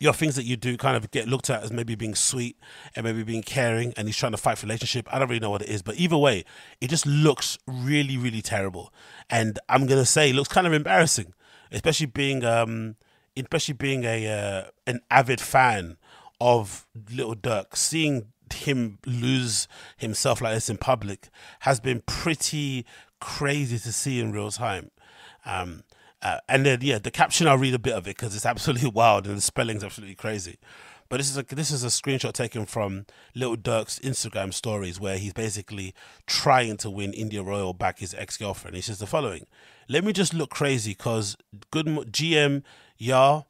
your 0.00 0.14
things 0.14 0.34
that 0.34 0.44
you 0.44 0.56
do 0.56 0.76
kind 0.76 0.96
of 0.96 1.10
get 1.10 1.28
looked 1.28 1.50
at 1.50 1.62
as 1.62 1.70
maybe 1.70 1.94
being 1.94 2.14
sweet 2.14 2.56
and 2.96 3.04
maybe 3.04 3.22
being 3.22 3.42
caring 3.42 3.92
and 3.96 4.08
he's 4.08 4.16
trying 4.16 4.32
to 4.32 4.38
fight 4.38 4.58
for 4.58 4.66
relationship. 4.66 5.06
I 5.12 5.18
don't 5.18 5.28
really 5.28 5.40
know 5.40 5.50
what 5.50 5.62
it 5.62 5.68
is, 5.68 5.82
but 5.82 5.96
either 5.96 6.16
way, 6.16 6.44
it 6.80 6.88
just 6.88 7.06
looks 7.06 7.58
really, 7.66 8.16
really 8.16 8.42
terrible. 8.42 8.92
And 9.28 9.58
I'm 9.68 9.86
gonna 9.86 10.06
say 10.06 10.30
it 10.30 10.34
looks 10.34 10.48
kind 10.48 10.66
of 10.66 10.72
embarrassing, 10.72 11.34
especially 11.70 12.06
being 12.06 12.44
um 12.44 12.96
especially 13.36 13.74
being 13.74 14.04
a 14.04 14.26
uh, 14.26 14.70
an 14.86 15.00
avid 15.10 15.40
fan 15.40 15.96
of 16.40 16.86
Lil 17.12 17.34
Durk. 17.34 17.76
Seeing 17.76 18.32
him 18.52 18.98
lose 19.06 19.68
himself 19.96 20.40
like 20.40 20.54
this 20.54 20.70
in 20.70 20.78
public 20.78 21.28
has 21.60 21.78
been 21.78 22.02
pretty 22.06 22.84
crazy 23.20 23.78
to 23.78 23.92
see 23.92 24.20
in 24.20 24.32
real 24.32 24.50
time. 24.50 24.90
Um, 25.44 25.84
uh, 26.22 26.38
and 26.48 26.66
then 26.66 26.78
yeah, 26.82 26.98
the 26.98 27.10
caption 27.10 27.46
I'll 27.46 27.58
read 27.58 27.74
a 27.74 27.78
bit 27.78 27.94
of 27.94 28.06
it 28.06 28.16
because 28.16 28.34
it's 28.34 28.46
absolutely 28.46 28.90
wild 28.94 29.26
and 29.26 29.36
the 29.36 29.42
spelling's 29.42 29.84
absolutely 29.84 30.16
crazy. 30.16 30.58
But 31.08 31.16
this 31.16 31.28
is 31.28 31.38
a 31.38 31.42
this 31.42 31.72
is 31.72 31.82
a 31.82 31.88
screenshot 31.88 32.32
taken 32.32 32.66
from 32.66 33.04
Lil 33.34 33.56
Durk's 33.56 33.98
Instagram 33.98 34.54
stories 34.54 35.00
where 35.00 35.18
he's 35.18 35.32
basically 35.32 35.92
trying 36.26 36.76
to 36.78 36.90
win 36.90 37.12
India 37.12 37.42
Royale 37.42 37.72
back 37.72 37.98
his 37.98 38.14
ex 38.14 38.36
girlfriend. 38.36 38.76
He 38.76 38.82
says 38.82 39.00
the 39.00 39.06
following: 39.06 39.46
"Let 39.88 40.04
me 40.04 40.12
just 40.12 40.32
look 40.32 40.50
crazy 40.50 40.92
because 40.92 41.36
good 41.72 41.86
GM, 41.86 42.62
yeah, 42.96 43.42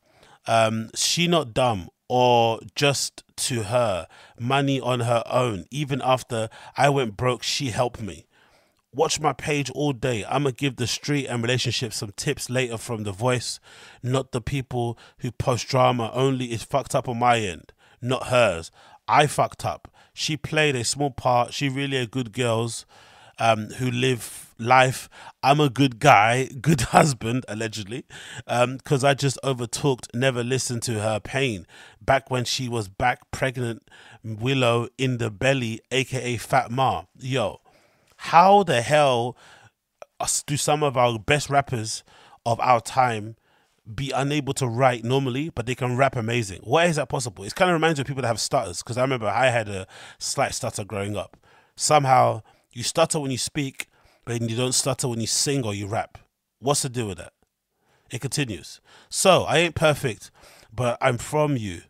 um, 0.46 0.88
she 0.94 1.26
not 1.26 1.52
dumb 1.52 1.90
or 2.08 2.60
just 2.74 3.24
to 3.36 3.64
her 3.64 4.08
money 4.38 4.80
on 4.80 5.00
her 5.00 5.22
own. 5.26 5.66
Even 5.70 6.00
after 6.02 6.48
I 6.78 6.88
went 6.88 7.18
broke, 7.18 7.42
she 7.42 7.70
helped 7.70 8.00
me." 8.00 8.26
Watch 8.92 9.20
my 9.20 9.32
page 9.32 9.70
all 9.70 9.92
day. 9.92 10.24
I'm 10.24 10.42
going 10.42 10.54
to 10.54 10.60
give 10.60 10.76
the 10.76 10.86
street 10.86 11.26
and 11.26 11.42
relationships 11.42 11.98
some 11.98 12.12
tips 12.16 12.50
later 12.50 12.76
from 12.76 13.04
the 13.04 13.12
voice, 13.12 13.60
not 14.02 14.32
the 14.32 14.40
people 14.40 14.98
who 15.18 15.30
post 15.30 15.68
drama. 15.68 16.10
Only 16.12 16.46
it's 16.46 16.64
fucked 16.64 16.96
up 16.96 17.08
on 17.08 17.18
my 17.18 17.38
end, 17.38 17.72
not 18.02 18.28
hers. 18.28 18.72
I 19.06 19.28
fucked 19.28 19.64
up. 19.64 19.92
She 20.12 20.36
played 20.36 20.74
a 20.74 20.82
small 20.82 21.10
part. 21.10 21.54
She 21.54 21.68
really 21.68 21.98
a 21.98 22.06
good 22.06 22.32
girls 22.32 22.84
um, 23.38 23.66
who 23.78 23.90
live 23.90 24.54
life. 24.58 25.08
I'm 25.42 25.60
a 25.60 25.70
good 25.70 25.98
guy, 25.98 26.46
good 26.60 26.82
husband, 26.82 27.44
allegedly, 27.48 28.04
because 28.44 29.04
um, 29.04 29.08
I 29.08 29.14
just 29.14 29.38
overtalked, 29.42 30.14
never 30.14 30.44
listened 30.44 30.82
to 30.84 31.00
her 31.00 31.18
pain. 31.18 31.66
Back 32.00 32.30
when 32.30 32.44
she 32.44 32.68
was 32.68 32.88
back 32.88 33.30
pregnant, 33.30 33.88
Willow 34.22 34.88
in 34.98 35.18
the 35.18 35.30
belly, 35.30 35.80
aka 35.90 36.36
Fat 36.36 36.70
Ma. 36.70 37.04
Yo, 37.18 37.60
how 38.24 38.62
the 38.64 38.82
hell 38.82 39.34
do 40.46 40.58
some 40.58 40.82
of 40.82 40.94
our 40.94 41.18
best 41.18 41.48
rappers 41.48 42.04
of 42.44 42.60
our 42.60 42.80
time 42.82 43.36
be 43.92 44.10
unable 44.10 44.52
to 44.52 44.66
write 44.66 45.04
normally, 45.04 45.48
but 45.48 45.64
they 45.64 45.74
can 45.74 45.96
rap 45.96 46.16
amazing? 46.16 46.60
Why 46.62 46.84
is 46.84 46.96
that 46.96 47.08
possible? 47.08 47.44
It 47.44 47.54
kind 47.54 47.70
of 47.70 47.74
reminds 47.74 47.98
me 47.98 48.02
of 48.02 48.06
people 48.06 48.20
that 48.20 48.28
have 48.28 48.38
stutters 48.38 48.82
because 48.82 48.98
I 48.98 49.02
remember 49.02 49.26
I 49.26 49.46
had 49.46 49.70
a 49.70 49.86
slight 50.18 50.54
stutter 50.54 50.84
growing 50.84 51.16
up. 51.16 51.38
Somehow 51.76 52.42
You 52.72 52.82
stutter 52.82 53.18
when 53.18 53.30
you 53.30 53.38
speak, 53.38 53.88
but 54.24 54.40
you 54.40 54.56
don't 54.56 54.74
stutter 54.74 55.08
when 55.08 55.20
you 55.20 55.26
sing 55.26 55.64
or 55.64 55.74
you 55.74 55.86
rap. 55.86 56.18
What's 56.60 56.82
the 56.82 56.88
deal 56.88 57.08
with 57.08 57.18
that? 57.18 57.32
It 58.10 58.20
continues. 58.20 58.80
So, 59.08 59.44
I 59.44 59.58
ain't 59.58 59.74
perfect, 59.74 60.30
but 60.72 60.98
I'm 61.00 61.18
from 61.18 61.56
you. 61.56 61.82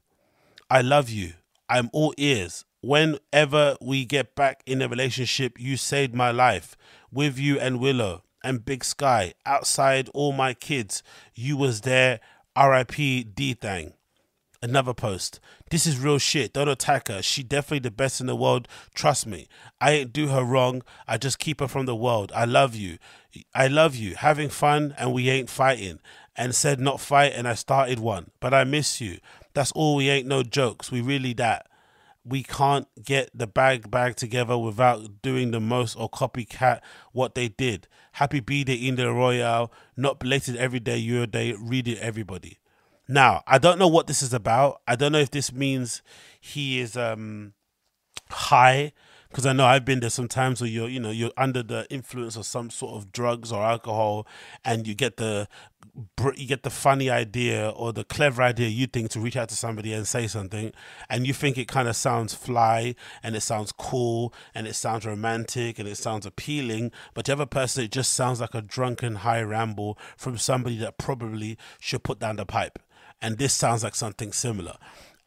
I 0.70 0.80
love 0.80 1.10
you. 1.10 1.32
I'm 1.68 1.90
all 1.92 2.14
ears. 2.16 2.64
Whenever 2.82 3.76
we 3.80 4.06
get 4.06 4.34
back 4.34 4.62
in 4.64 4.80
a 4.80 4.88
relationship, 4.88 5.60
you 5.60 5.76
saved 5.76 6.14
my 6.14 6.30
life. 6.30 6.76
With 7.12 7.38
you 7.38 7.58
and 7.58 7.78
Willow 7.78 8.22
and 8.42 8.64
Big 8.64 8.84
Sky, 8.84 9.34
outside 9.44 10.08
all 10.14 10.32
my 10.32 10.54
kids, 10.54 11.02
you 11.34 11.56
was 11.56 11.82
there. 11.82 12.20
R.I.P. 12.56 13.24
D 13.24 13.54
Thang. 13.54 13.92
Another 14.62 14.92
post. 14.92 15.40
This 15.70 15.86
is 15.86 15.98
real 15.98 16.18
shit. 16.18 16.52
Don't 16.52 16.68
attack 16.68 17.08
her. 17.08 17.22
She 17.22 17.42
definitely 17.42 17.78
the 17.78 17.90
best 17.90 18.20
in 18.20 18.26
the 18.26 18.36
world. 18.36 18.68
Trust 18.94 19.26
me. 19.26 19.48
I 19.80 19.92
ain't 19.92 20.12
do 20.12 20.28
her 20.28 20.42
wrong. 20.42 20.82
I 21.08 21.16
just 21.16 21.38
keep 21.38 21.60
her 21.60 21.68
from 21.68 21.86
the 21.86 21.96
world. 21.96 22.30
I 22.34 22.44
love 22.44 22.74
you. 22.74 22.98
I 23.54 23.68
love 23.68 23.94
you. 23.94 24.16
Having 24.16 24.50
fun 24.50 24.94
and 24.98 25.14
we 25.14 25.30
ain't 25.30 25.48
fighting. 25.48 26.00
And 26.36 26.54
said 26.54 26.80
not 26.80 27.00
fight 27.00 27.32
and 27.34 27.48
I 27.48 27.54
started 27.54 27.98
one. 28.00 28.30
But 28.40 28.52
I 28.52 28.64
miss 28.64 29.00
you. 29.00 29.18
That's 29.54 29.72
all. 29.72 29.96
We 29.96 30.10
ain't 30.10 30.26
no 30.26 30.42
jokes. 30.42 30.90
We 30.90 31.00
really 31.00 31.32
that. 31.34 31.66
We 32.24 32.42
can't 32.42 32.86
get 33.02 33.30
the 33.34 33.46
bag 33.46 33.90
bag 33.90 34.16
together 34.16 34.56
without 34.58 35.22
doing 35.22 35.50
the 35.50 35.60
most 35.60 35.96
or 35.96 36.10
copycat 36.10 36.80
what 37.12 37.34
they 37.34 37.48
did. 37.48 37.88
Happy 38.12 38.40
B 38.40 38.62
Day 38.64 38.74
India 38.74 39.10
Royale. 39.10 39.72
Not 39.96 40.20
belated 40.20 40.56
every 40.56 40.80
day, 40.80 40.98
your 40.98 41.26
day. 41.26 41.54
Read 41.58 41.88
it, 41.88 41.98
everybody. 41.98 42.58
Now, 43.08 43.42
I 43.46 43.58
don't 43.58 43.78
know 43.78 43.88
what 43.88 44.06
this 44.06 44.22
is 44.22 44.32
about. 44.32 44.82
I 44.86 44.96
don't 44.96 45.12
know 45.12 45.18
if 45.18 45.30
this 45.30 45.52
means 45.52 46.02
he 46.40 46.78
is 46.78 46.96
um 46.96 47.54
high 48.30 48.92
because 49.30 49.46
I 49.46 49.52
know 49.52 49.64
I've 49.64 49.84
been 49.84 50.00
there 50.00 50.10
sometimes 50.10 50.60
where 50.60 50.68
you're, 50.68 50.88
you 50.88 50.98
know, 50.98 51.10
you're 51.10 51.30
under 51.36 51.62
the 51.62 51.86
influence 51.88 52.36
of 52.36 52.46
some 52.46 52.68
sort 52.68 52.96
of 52.96 53.12
drugs 53.12 53.52
or 53.52 53.62
alcohol, 53.62 54.26
and 54.64 54.86
you 54.86 54.94
get 54.94 55.16
the 55.16 55.48
you 56.36 56.46
get 56.46 56.62
the 56.62 56.70
funny 56.70 57.10
idea 57.10 57.70
or 57.70 57.92
the 57.92 58.04
clever 58.04 58.42
idea 58.42 58.68
you 58.68 58.86
think 58.86 59.10
to 59.10 59.18
reach 59.20 59.36
out 59.36 59.48
to 59.48 59.56
somebody 59.56 59.92
and 59.92 60.06
say 60.06 60.26
something, 60.26 60.72
and 61.08 61.26
you 61.26 61.32
think 61.32 61.56
it 61.56 61.68
kind 61.68 61.88
of 61.88 61.94
sounds 61.94 62.34
fly 62.34 62.94
and 63.22 63.36
it 63.36 63.40
sounds 63.40 63.72
cool 63.72 64.34
and 64.54 64.66
it 64.66 64.74
sounds 64.74 65.06
romantic 65.06 65.78
and 65.78 65.88
it 65.88 65.96
sounds 65.96 66.26
appealing, 66.26 66.90
but 67.14 67.24
the 67.24 67.32
other 67.32 67.46
person 67.46 67.84
it 67.84 67.92
just 67.92 68.12
sounds 68.12 68.40
like 68.40 68.54
a 68.54 68.62
drunken 68.62 69.16
high 69.16 69.42
ramble 69.42 69.96
from 70.16 70.36
somebody 70.36 70.76
that 70.78 70.98
probably 70.98 71.56
should 71.78 72.02
put 72.02 72.18
down 72.18 72.36
the 72.36 72.46
pipe. 72.46 72.78
And 73.22 73.38
this 73.38 73.52
sounds 73.52 73.84
like 73.84 73.94
something 73.94 74.32
similar. 74.32 74.76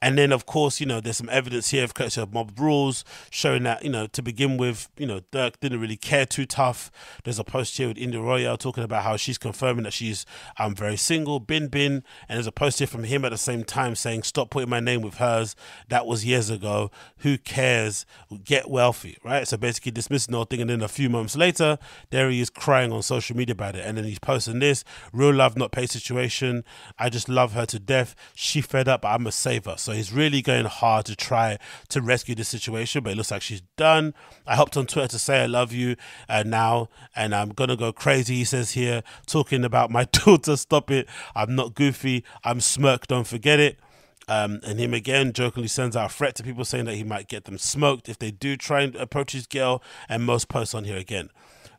And 0.04 0.18
then, 0.18 0.34
of 0.34 0.46
course, 0.46 0.82
you 0.82 0.86
know, 0.86 1.00
there's 1.00 1.16
some 1.16 1.30
evidence 1.30 1.70
here 1.70 1.86
of 1.86 1.94
course 1.94 2.18
of 2.18 2.34
mob 2.34 2.60
rules 2.60 3.06
showing 3.30 3.64
that, 3.64 3.86
you 3.86 3.90
know, 3.90 4.06
to 4.08 4.22
begin 4.22 4.58
with, 4.58 4.90
you 4.98 5.08
know, 5.08 5.22
Durk 5.32 5.62
didn't 5.62 5.80
really 5.80 5.96
care 5.96 6.26
too 6.26 6.46
tough. 6.46 6.92
There's 7.24 7.40
a 7.40 7.46
post 7.46 7.78
here 7.78 7.88
with 7.88 7.98
India 7.98 8.20
Royale 8.20 8.58
talking 8.58 8.84
about 8.84 9.04
how 9.04 9.16
she's 9.16 9.38
confirming 9.38 9.86
that 9.86 9.94
she's 9.94 10.26
um, 10.60 10.76
very 10.76 10.98
single, 10.98 11.40
bin 11.40 11.70
bin. 11.70 12.04
And 12.28 12.36
there's 12.36 12.48
a 12.48 12.52
post 12.52 12.80
here 12.80 12.88
from 12.88 13.06
him 13.06 13.24
at 13.24 13.30
the 13.30 13.38
same 13.38 13.64
time 13.64 13.96
saying, 13.96 14.24
stop 14.24 14.50
putting 14.50 14.70
my 14.70 14.82
name 14.82 15.02
with 15.04 15.20
hers. 15.20 15.56
That 15.88 16.06
was 16.06 16.26
years 16.26 16.50
ago. 16.50 16.92
Who 17.20 17.38
cares? 17.38 18.06
Get 18.44 18.70
wealthy, 18.70 19.18
right? 19.24 19.48
So 19.48 19.56
basically 19.56 19.94
dismissing 19.94 20.34
the 20.34 20.38
whole 20.40 20.46
thing. 20.46 20.60
And 20.60 20.70
then 20.70 20.82
a 20.82 20.90
few 20.90 21.10
months 21.10 21.38
later, 21.38 21.78
there 22.10 22.30
he 22.30 22.42
is 22.42 22.50
crying 22.50 22.92
on 22.92 23.04
social 23.04 23.38
media 23.38 23.54
about 23.54 23.78
it. 23.78 23.86
And 23.86 23.98
then 23.98 24.04
he's 24.04 24.20
posting 24.20 24.60
this 24.60 24.84
real 25.14 25.34
love, 25.34 25.56
not 25.56 25.72
pay 25.72 25.86
situation. 25.86 26.66
I 27.00 27.10
just 27.10 27.30
love 27.30 27.54
her 27.54 27.66
to 27.68 27.80
death. 27.80 28.16
She 28.36 28.60
fed 28.60 28.90
up, 28.90 29.04
but 29.04 29.08
I'm 29.08 29.26
a 29.28 29.32
saver. 29.32 29.76
So 29.78 29.93
he's 29.94 30.12
really 30.12 30.42
going 30.42 30.66
hard 30.66 31.06
to 31.08 31.16
try 31.16 31.58
to 31.90 32.02
rescue 32.02 32.36
the 32.36 32.44
situation, 32.44 33.04
but 33.04 33.14
it 33.14 33.16
looks 33.16 33.32
like 33.32 33.42
she's 33.42 33.62
done. 33.78 34.14
I 34.46 34.56
hopped 34.56 34.78
on 34.78 34.86
Twitter 34.86 35.08
to 35.10 35.20
say 35.20 35.44
I 35.44 35.46
love 35.46 35.72
you 35.72 35.96
uh, 36.28 36.44
now, 36.46 36.90
and 37.16 37.34
I'm 37.34 37.50
gonna 37.50 37.78
go 37.78 37.92
crazy. 37.92 38.36
He 38.36 38.44
says 38.46 38.72
here, 38.72 39.04
talking 39.26 39.64
about 39.64 39.92
my 39.92 40.04
daughter. 40.12 40.56
Stop 40.58 40.92
it! 40.92 41.08
I'm 41.36 41.56
not 41.56 41.76
goofy. 41.76 42.24
I'm 42.44 42.60
Smurk. 42.60 43.08
Don't 43.08 43.28
forget 43.28 43.60
it. 43.60 43.80
Um, 44.28 44.62
and 44.66 44.80
him 44.80 44.94
again 44.94 45.34
jokingly 45.34 45.68
sends 45.68 45.98
out 45.98 46.10
a 46.10 46.14
threat 46.14 46.36
to 46.36 46.44
people 46.44 46.64
saying 46.64 46.86
that 46.86 46.96
he 46.96 47.04
might 47.04 47.28
get 47.28 47.44
them 47.44 47.58
smoked 47.58 48.08
if 48.08 48.18
they 48.18 48.32
do 48.32 48.56
try 48.56 48.82
and 48.82 48.96
approach 48.96 49.34
his 49.34 49.48
girl. 49.48 49.84
And 50.08 50.24
most 50.24 50.48
posts 50.48 50.74
on 50.74 50.86
here 50.86 50.98
again. 50.98 51.30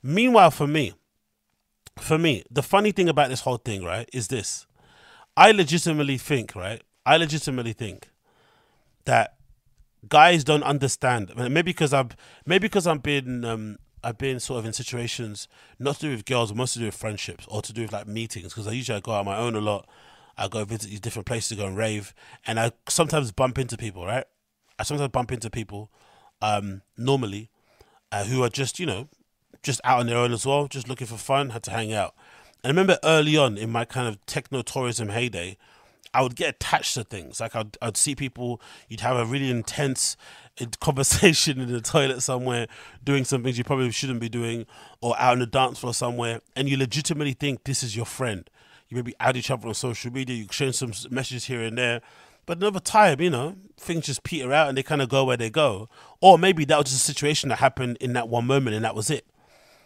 Meanwhile, 0.03 0.51
for 0.51 0.67
me, 0.67 0.93
for 1.99 2.19
me, 2.19 2.45
the 2.51 2.63
funny 2.63 2.93
thing 2.93 3.09
about 3.09 3.31
this 3.31 3.41
whole 3.41 3.57
thing, 3.57 3.85
right, 3.85 4.09
is 4.13 4.29
this. 4.29 4.67
I 5.37 5.53
legitimately 5.53 6.19
think, 6.19 6.55
right? 6.55 6.83
I 7.07 7.17
legitimately 7.17 7.73
think 7.73 8.09
that 9.05 9.37
guys 10.09 10.45
don't 10.45 10.63
understand. 10.63 11.33
Maybe 11.37 11.63
because 11.63 11.93
I've 11.93 12.17
maybe 12.47 12.67
because 12.69 12.87
I've 12.87 13.03
been 13.03 13.45
um, 13.45 13.79
I've 14.03 14.19
been 14.19 14.41
sort 14.41 14.61
of 14.61 14.67
in 14.67 14.73
situations 14.73 15.49
not 15.79 15.97
to 15.97 16.03
do 16.03 16.11
with 16.11 16.25
girls, 16.25 16.51
but 16.51 16.57
mostly 16.57 16.81
to 16.81 16.85
do 16.85 16.89
with 16.89 16.95
friendships 16.95 17.47
or 17.49 17.63
to 17.63 17.73
do 17.73 17.83
with 17.83 17.93
like 17.93 18.07
meetings. 18.07 18.53
Because 18.53 18.67
I 18.67 18.73
usually 18.73 18.97
I 18.97 19.01
go 19.01 19.13
out 19.13 19.21
on 19.21 19.27
my 19.27 19.37
own 19.37 19.55
a 19.55 19.61
lot. 19.61 19.89
I 20.37 20.49
go 20.49 20.65
visit 20.65 20.91
these 20.91 21.01
different 21.01 21.27
places 21.27 21.51
to 21.51 21.57
go 21.57 21.67
and 21.67 21.77
rave, 21.77 22.13
and 22.47 22.59
I 22.59 22.73
sometimes 22.89 23.31
bump 23.33 23.59
into 23.59 23.77
people. 23.77 24.05
Right, 24.05 24.25
I 24.79 24.83
sometimes 24.83 25.11
bump 25.11 25.31
into 25.31 25.49
people, 25.49 25.91
um, 26.43 26.83
normally, 26.97 27.51
uh, 28.11 28.25
who 28.25 28.43
are 28.43 28.49
just 28.49 28.81
you 28.81 28.87
know, 28.87 29.09
just 29.63 29.81
out 29.85 30.01
on 30.01 30.07
their 30.07 30.19
own 30.19 30.33
as 30.33 30.45
well, 30.45 30.67
just 30.67 30.89
looking 30.89 31.07
for 31.07 31.17
fun, 31.17 31.51
had 31.51 31.63
to 31.65 31.71
hang 31.71 31.93
out. 31.93 32.15
And 32.63 32.71
I 32.71 32.73
remember 32.73 32.99
early 33.05 33.37
on 33.37 33.57
in 33.57 33.71
my 33.71 33.85
kind 33.85 34.09
of 34.09 34.25
techno 34.27 34.63
tourism 34.63 35.11
heyday, 35.11 35.57
I 36.15 36.23
would 36.23 36.37
get 36.37 36.55
attached 36.55 36.95
to 36.95 37.05
things. 37.05 37.41
Like 37.41 37.57
I'd, 37.57 37.77
I'd 37.83 37.97
see 37.97 38.15
people, 38.15 38.61
you'd 38.89 39.01
have 39.01 39.17
a 39.17 39.27
really 39.27 39.51
intense 39.51 40.17
conversation 40.81 41.61
in 41.61 41.73
the 41.73 41.81
toilet 41.81 42.23
somewhere, 42.23 42.69
doing 43.03 43.25
some 43.25 43.43
things 43.43 43.59
you 43.59 43.65
probably 43.65 43.91
shouldn't 43.91 44.21
be 44.21 44.29
doing, 44.29 44.67
or 45.01 45.19
out 45.19 45.33
on 45.33 45.39
the 45.41 45.47
dance 45.47 45.81
floor 45.81 45.93
somewhere, 45.93 46.41
and 46.55 46.69
you 46.69 46.77
legitimately 46.77 47.33
think 47.33 47.65
this 47.65 47.83
is 47.83 47.97
your 47.97 48.07
friend. 48.07 48.49
You 48.89 48.97
maybe 48.97 49.15
add 49.19 49.37
each 49.37 49.51
other 49.51 49.67
on 49.67 49.75
social 49.75 50.13
media, 50.13 50.37
you 50.37 50.45
exchange 50.45 50.77
some 50.77 50.93
messages 51.11 51.47
here 51.47 51.63
and 51.63 51.77
there. 51.77 52.01
But 52.47 52.59
another 52.59 52.81
time, 52.81 53.21
you 53.21 53.31
know, 53.31 53.57
things 53.77 54.07
just 54.07 54.23
peter 54.23 54.53
out 54.53 54.69
and 54.69 54.79
they 54.79 54.83
kind 54.83 55.03
of 55.03 55.09
go 55.09 55.25
where 55.25 55.37
they 55.37 55.51
go. 55.51 55.89
Or 56.21 56.39
maybe 56.39 56.65
that 56.67 56.77
was 56.77 56.91
just 56.91 57.09
a 57.09 57.13
situation 57.13 57.49
that 57.49 57.59
happened 57.59 57.97
in 58.01 58.13
that 58.13 58.29
one 58.29 58.47
moment 58.47 58.77
and 58.77 58.85
that 58.85 58.95
was 58.95 59.11
it 59.11 59.27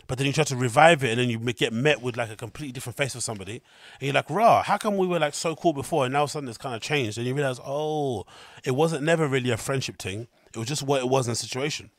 but 0.09 0.17
then 0.17 0.27
you 0.27 0.33
try 0.33 0.43
to 0.43 0.57
revive 0.57 1.05
it 1.05 1.11
and 1.11 1.21
then 1.21 1.29
you 1.29 1.39
get 1.53 1.73
met 1.73 2.03
with 2.03 2.17
like 2.17 2.31
a 2.31 2.37
completely 2.37 2.73
different 2.73 2.97
face 2.97 3.15
of 3.15 3.23
somebody. 3.23 3.63
And 4.01 4.07
you're 4.07 4.15
like 4.15 4.29
raw 4.31 4.63
how 4.63 4.79
come 4.79 4.97
we 4.97 5.07
were 5.07 5.21
like 5.21 5.35
so 5.35 5.55
cool 5.55 5.75
before 5.75 6.07
and 6.07 6.13
now 6.13 6.27
something's 6.27 6.59
kind 6.59 6.75
of 6.75 6.81
changed? 6.81 7.19
And 7.19 7.27
you 7.27 7.35
realize 7.35 7.61
oh 7.65 8.25
it 8.65 8.73
wasn't 8.73 9.05
never 9.05 9.29
really 9.29 9.51
a 9.51 9.57
friendship 9.57 9.99
thing. 9.99 10.27
It 10.53 10.59
was 10.59 10.67
just 10.67 10.83
what 10.83 11.03
it 11.03 11.09
was 11.09 11.29
in 11.29 11.33
a 11.33 11.37
situation 11.37 11.91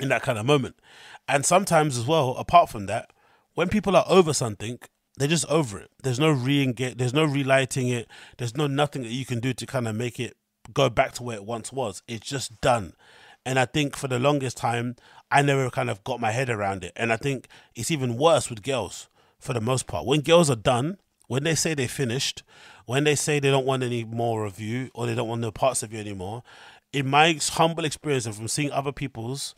in 0.00 0.08
that 0.08 0.22
kind 0.22 0.38
of 0.38 0.46
moment. 0.46 0.76
And 1.28 1.44
sometimes 1.44 1.96
as 1.96 2.06
well 2.06 2.30
apart 2.36 2.70
from 2.70 2.86
that 2.86 3.12
when 3.54 3.68
people 3.68 3.94
are 3.94 4.06
over 4.08 4.32
something 4.32 4.80
they're 5.18 5.28
just 5.28 5.46
over 5.46 5.78
it. 5.78 5.90
There's 6.02 6.20
no 6.20 6.30
re 6.30 6.72
there's 6.72 7.14
no 7.14 7.24
relighting 7.24 7.88
it. 7.88 8.08
There's 8.38 8.56
no 8.56 8.66
nothing 8.66 9.02
that 9.02 9.12
you 9.12 9.24
can 9.24 9.40
do 9.40 9.52
to 9.54 9.66
kind 9.66 9.88
of 9.88 9.94
make 9.94 10.20
it 10.20 10.36
go 10.72 10.88
back 10.88 11.12
to 11.12 11.22
where 11.22 11.36
it 11.36 11.44
once 11.44 11.72
was. 11.72 12.02
It's 12.08 12.26
just 12.26 12.60
done. 12.60 12.94
And 13.46 13.60
I 13.60 13.64
think 13.64 13.96
for 13.96 14.08
the 14.08 14.18
longest 14.18 14.56
time, 14.56 14.96
I 15.30 15.42
never 15.42 15.70
kind 15.70 15.90
of 15.90 16.04
got 16.04 16.20
my 16.20 16.30
head 16.30 16.50
around 16.50 16.84
it. 16.84 16.92
And 16.96 17.12
I 17.12 17.16
think 17.16 17.48
it's 17.74 17.90
even 17.90 18.16
worse 18.16 18.48
with 18.48 18.62
girls 18.62 19.08
for 19.38 19.52
the 19.52 19.60
most 19.60 19.86
part. 19.86 20.06
When 20.06 20.20
girls 20.20 20.50
are 20.50 20.56
done, 20.56 20.98
when 21.28 21.44
they 21.44 21.54
say 21.54 21.74
they 21.74 21.86
finished, 21.88 22.42
when 22.86 23.04
they 23.04 23.14
say 23.14 23.38
they 23.38 23.50
don't 23.50 23.66
want 23.66 23.82
any 23.82 24.04
more 24.04 24.44
of 24.44 24.60
you 24.60 24.90
or 24.94 25.06
they 25.06 25.14
don't 25.14 25.28
want 25.28 25.40
no 25.40 25.50
parts 25.50 25.82
of 25.82 25.92
you 25.92 25.98
anymore, 25.98 26.42
in 26.92 27.08
my 27.08 27.38
humble 27.42 27.84
experience 27.84 28.26
and 28.26 28.34
from 28.34 28.48
seeing 28.48 28.70
other 28.70 28.92
people's, 28.92 29.54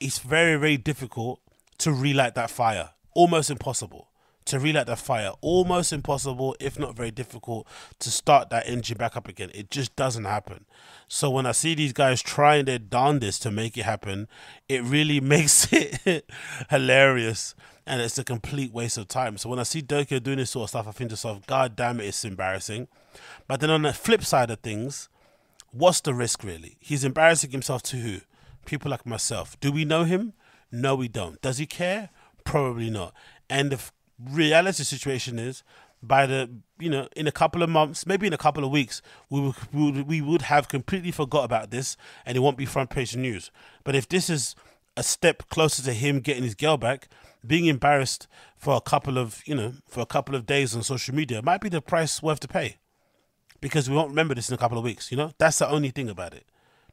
it's 0.00 0.18
very, 0.18 0.56
very 0.56 0.76
difficult 0.76 1.40
to 1.78 1.92
relight 1.92 2.34
that 2.34 2.50
fire. 2.50 2.90
Almost 3.14 3.50
impossible 3.50 4.09
to 4.50 4.58
relight 4.58 4.86
the 4.86 4.96
fire. 4.96 5.32
Almost 5.40 5.92
impossible, 5.92 6.56
if 6.60 6.78
not 6.78 6.96
very 6.96 7.10
difficult, 7.10 7.66
to 8.00 8.10
start 8.10 8.50
that 8.50 8.68
engine 8.68 8.98
back 8.98 9.16
up 9.16 9.28
again. 9.28 9.50
It 9.54 9.70
just 9.70 9.94
doesn't 9.96 10.24
happen. 10.24 10.64
So 11.08 11.30
when 11.30 11.46
I 11.46 11.52
see 11.52 11.74
these 11.74 11.92
guys 11.92 12.20
trying 12.20 12.64
their 12.64 12.78
darndest 12.78 13.42
to 13.42 13.50
make 13.50 13.76
it 13.76 13.84
happen, 13.84 14.28
it 14.68 14.82
really 14.82 15.20
makes 15.34 15.72
it 15.72 16.24
hilarious 16.70 17.54
and 17.86 18.00
it's 18.00 18.18
a 18.18 18.24
complete 18.24 18.72
waste 18.72 18.98
of 18.98 19.08
time. 19.08 19.38
So 19.38 19.48
when 19.48 19.58
I 19.58 19.64
see 19.64 19.82
Durk 19.82 20.22
doing 20.22 20.38
this 20.38 20.50
sort 20.50 20.64
of 20.64 20.68
stuff, 20.70 20.88
I 20.88 20.92
think 20.92 21.10
to 21.10 21.14
myself, 21.14 21.46
God 21.46 21.76
damn 21.76 22.00
it, 22.00 22.06
it's 22.06 22.24
embarrassing. 22.24 22.88
But 23.48 23.60
then 23.60 23.70
on 23.70 23.82
the 23.82 23.92
flip 23.92 24.24
side 24.24 24.50
of 24.50 24.60
things, 24.60 25.08
what's 25.72 26.00
the 26.00 26.14
risk 26.14 26.42
really? 26.44 26.76
He's 26.80 27.04
embarrassing 27.04 27.50
himself 27.50 27.82
to 27.84 27.96
who? 27.96 28.18
People 28.64 28.90
like 28.90 29.06
myself. 29.06 29.58
Do 29.60 29.72
we 29.72 29.84
know 29.84 30.04
him? 30.04 30.34
No, 30.70 30.94
we 30.94 31.08
don't. 31.08 31.40
Does 31.40 31.58
he 31.58 31.66
care? 31.66 32.10
Probably 32.44 32.90
not. 32.90 33.14
And 33.48 33.72
the 33.72 33.90
reality 34.28 34.82
situation 34.82 35.38
is 35.38 35.62
by 36.02 36.26
the 36.26 36.50
you 36.78 36.88
know 36.88 37.08
in 37.14 37.26
a 37.26 37.32
couple 37.32 37.62
of 37.62 37.68
months 37.68 38.06
maybe 38.06 38.26
in 38.26 38.32
a 38.32 38.38
couple 38.38 38.64
of 38.64 38.70
weeks 38.70 39.02
we 39.28 39.40
would, 39.72 40.06
we 40.08 40.20
would, 40.20 40.42
have 40.42 40.68
completely 40.68 41.10
forgot 41.10 41.44
about 41.44 41.70
this 41.70 41.96
and 42.24 42.36
it 42.36 42.40
won't 42.40 42.56
be 42.56 42.64
front 42.64 42.90
page 42.90 43.14
news. 43.16 43.50
But 43.84 43.94
if 43.94 44.08
this 44.08 44.30
is 44.30 44.54
a 44.96 45.02
step 45.02 45.48
closer 45.48 45.82
to 45.82 45.92
him 45.92 46.20
getting 46.20 46.42
his 46.42 46.54
girl 46.54 46.76
back 46.76 47.08
being 47.46 47.66
embarrassed 47.66 48.26
for 48.56 48.76
a 48.76 48.80
couple 48.80 49.18
of 49.18 49.42
you 49.46 49.54
know 49.54 49.74
for 49.86 50.00
a 50.00 50.06
couple 50.06 50.34
of 50.34 50.46
days 50.46 50.74
on 50.74 50.82
social 50.82 51.14
media 51.14 51.42
might 51.42 51.60
be 51.60 51.68
the 51.68 51.82
price 51.82 52.22
worth 52.22 52.40
to 52.40 52.48
pay. 52.48 52.78
Because 53.60 53.90
we 53.90 53.96
won't 53.96 54.08
remember 54.08 54.34
this 54.34 54.48
in 54.48 54.54
a 54.54 54.58
couple 54.58 54.78
of 54.78 54.84
weeks 54.84 55.10
you 55.10 55.18
know? 55.18 55.32
That's 55.38 55.58
the 55.58 55.68
only 55.68 55.90
thing 55.90 56.08
about 56.08 56.32
it 56.32 56.46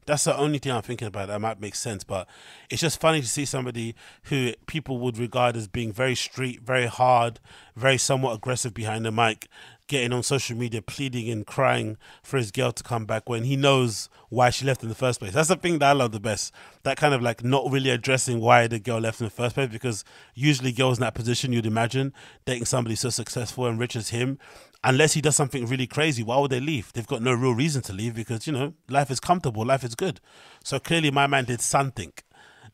That's 0.08 0.24
the 0.24 0.36
only 0.38 0.58
thing 0.58 0.72
I'm 0.72 0.82
thinking 0.82 1.08
about 1.08 1.28
that 1.28 1.42
might 1.42 1.60
make 1.60 1.76
sense. 1.76 2.06
But 2.06 2.28
it's 2.70 2.82
just 2.82 3.00
funny 3.00 3.20
to 3.22 3.28
see 3.28 3.44
somebody 3.44 3.94
who 4.24 4.54
people 4.66 5.00
would 5.00 5.18
regard 5.18 5.58
as 5.58 5.68
being 5.68 5.92
very 5.92 6.16
street, 6.16 6.62
very 6.62 6.88
hard, 6.88 7.42
very 7.76 7.98
somewhat 7.98 8.34
aggressive 8.34 8.74
behind 8.74 9.06
the 9.06 9.12
mic, 9.12 9.50
getting 9.88 10.14
on 10.14 10.24
social 10.24 10.56
media 10.58 10.82
pleading 10.82 11.30
and 11.30 11.46
crying 11.46 11.98
for 12.24 12.38
his 12.38 12.52
girl 12.52 12.72
to 12.72 12.84
come 12.84 13.06
back 13.06 13.28
when 13.28 13.44
he 13.44 13.58
knows 13.58 14.10
why 14.30 14.50
she 14.50 14.66
left 14.66 14.82
in 14.82 14.88
the 14.88 14.96
first 14.96 15.20
place. 15.20 15.34
That's 15.34 15.50
the 15.50 15.58
thing 15.58 15.80
that 15.80 15.90
I 15.90 15.94
love 15.94 16.14
the 16.14 16.20
best. 16.22 16.54
That 16.84 16.96
kind 16.96 17.14
of 17.14 17.22
like 17.22 17.44
not 17.44 17.70
really 17.70 17.90
addressing 17.90 18.40
why 18.40 18.68
the 18.68 18.80
girl 18.80 19.00
left 19.00 19.20
in 19.20 19.26
the 19.26 19.32
first 19.32 19.56
place 19.56 19.70
because 19.70 20.06
usually 20.34 20.72
girls 20.72 21.00
in 21.00 21.02
that 21.02 21.16
position 21.16 21.52
you'd 21.52 21.66
imagine 21.66 22.14
dating 22.46 22.66
somebody 22.66 22.96
so 22.96 23.10
successful 23.10 23.66
and 23.66 23.78
rich 23.78 23.96
as 23.96 24.10
him 24.10 24.40
unless 24.84 25.14
he 25.14 25.22
does 25.22 25.36
something 25.36 25.66
really 25.66 25.88
crazy, 25.88 26.24
why 26.24 26.38
would 26.40 26.52
they 26.52 26.60
leave? 26.60 26.94
They've 26.94 27.08
got 27.08 27.22
no 27.22 27.34
real 27.34 27.54
reason 27.54 27.82
to 27.84 27.94
leave 27.94 28.16
because, 28.16 28.48
you 28.48 28.54
know, 28.54 28.74
life 28.90 29.12
is 29.12 29.20
comfortable, 29.20 29.66
life 29.66 29.84
is 29.84 29.96
good. 29.96 30.20
So 30.64 30.80
clearly 30.80 31.12
my 31.12 31.28
man 31.28 31.46
did 31.46 31.62
something. 31.62 32.14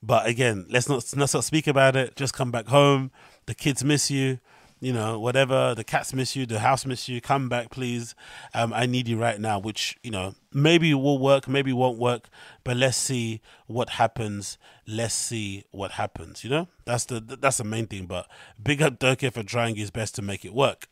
But 0.01 0.27
again, 0.27 0.65
let's 0.69 0.89
not 0.89 1.05
let's 1.15 1.33
not 1.33 1.43
speak 1.45 1.65
about 1.65 1.95
it. 1.95 2.17
Just 2.17 2.33
come 2.33 2.51
back 2.51 2.67
home. 2.67 3.11
The 3.45 3.55
kids 3.55 3.83
miss 3.83 4.11
you 4.11 4.39
you 4.83 4.91
know, 4.91 5.17
whatever, 5.17 5.73
the 5.73 5.83
cats 5.85 6.13
miss 6.13 6.35
you, 6.35 6.45
the 6.45 6.59
house 6.59 6.85
miss 6.85 7.07
you, 7.07 7.21
come 7.21 7.47
back, 7.47 7.69
please. 7.69 8.15
Um, 8.53 8.73
I 8.73 8.85
need 8.85 9.07
you 9.07 9.17
right 9.17 9.39
now, 9.39 9.57
which, 9.57 9.97
you 10.03 10.11
know, 10.11 10.35
maybe 10.51 10.91
it 10.91 10.95
will 10.95 11.19
work, 11.19 11.47
maybe 11.47 11.71
won't 11.71 11.97
work, 11.97 12.27
but 12.65 12.75
let's 12.75 12.97
see 12.97 13.39
what 13.65 13.91
happens. 13.91 14.57
Let's 14.85 15.13
see 15.13 15.63
what 15.71 15.91
happens, 15.91 16.43
you 16.43 16.49
know? 16.49 16.67
That's 16.83 17.05
the 17.05 17.21
that's 17.21 17.59
the 17.59 17.63
main 17.63 17.87
thing. 17.87 18.07
But 18.07 18.27
big 18.61 18.81
up 18.81 18.99
Durkee 18.99 19.29
for 19.29 19.41
trying 19.41 19.77
his 19.77 19.89
best 19.89 20.15
to 20.15 20.21
make 20.21 20.43
it 20.43 20.53
work. 20.53 20.89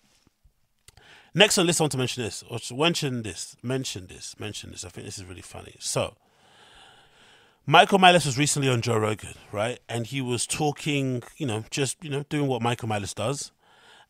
Next 1.34 1.58
on 1.58 1.66
list, 1.66 1.80
I 1.80 1.84
want 1.84 1.94
to 1.94 1.98
mention 1.98 2.24
this, 2.24 2.44
or 2.50 2.60
mention 2.76 3.24
this, 3.24 3.56
mention 3.64 4.08
this, 4.08 4.36
mention 4.38 4.72
this. 4.72 4.84
I 4.84 4.90
think 4.90 5.06
this 5.06 5.18
is 5.18 5.26
really 5.26 5.42
funny. 5.42 5.76
So, 5.80 6.16
Michael 7.66 8.00
Malice 8.00 8.26
was 8.26 8.38
recently 8.38 8.68
on 8.68 8.82
Joe 8.82 8.98
Rogan, 8.98 9.36
right? 9.52 9.80
And 9.88 10.08
he 10.08 10.22
was 10.22 10.46
talking, 10.46 11.24
you 11.38 11.46
know, 11.46 11.64
just, 11.70 12.04
you 12.04 12.10
know, 12.10 12.24
doing 12.30 12.48
what 12.48 12.62
Michael 12.62 12.90
Malice 12.90 13.14
does 13.14 13.52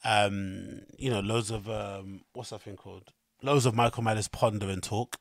um, 0.04 0.82
you 0.98 1.10
know, 1.10 1.20
loads 1.20 1.52
of 1.52 1.70
um, 1.70 2.22
what's 2.34 2.50
that 2.50 2.62
thing 2.62 2.76
called? 2.76 3.12
Loads 3.42 3.66
of 3.66 3.76
Michael 3.76 4.04
Malice 4.04 4.28
ponder 4.28 4.70
and 4.70 4.82
talk. 4.82 5.18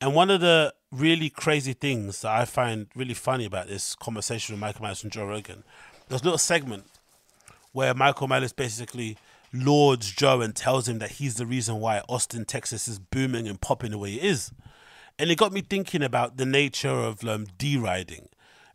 And 0.00 0.14
one 0.14 0.30
of 0.30 0.40
the 0.40 0.74
really 0.90 1.30
crazy 1.30 1.72
things 1.72 2.22
that 2.22 2.32
I 2.32 2.44
find 2.44 2.88
really 2.94 3.14
funny 3.14 3.44
about 3.44 3.68
this 3.68 3.94
conversation 3.94 4.54
with 4.54 4.60
Michael 4.60 4.82
Malice 4.82 5.02
and 5.02 5.12
Joe 5.12 5.26
Rogan, 5.26 5.64
there's 6.08 6.22
a 6.22 6.24
little 6.24 6.38
segment 6.38 6.84
where 7.72 7.94
Michael 7.94 8.28
Malice 8.28 8.52
basically 8.52 9.16
lords 9.54 10.10
Joe 10.10 10.40
and 10.40 10.54
tells 10.54 10.88
him 10.88 10.98
that 10.98 11.12
he's 11.12 11.36
the 11.36 11.46
reason 11.46 11.80
why 11.80 12.02
Austin, 12.08 12.44
Texas 12.44 12.88
is 12.88 12.98
booming 12.98 13.46
and 13.46 13.60
popping 13.60 13.92
the 13.92 13.98
way 13.98 14.14
it 14.14 14.24
is. 14.24 14.52
And 15.18 15.30
it 15.30 15.38
got 15.38 15.52
me 15.52 15.60
thinking 15.60 16.02
about 16.02 16.36
the 16.36 16.46
nature 16.46 16.90
of 16.90 17.24
um, 17.24 17.46
deriding 17.56 18.28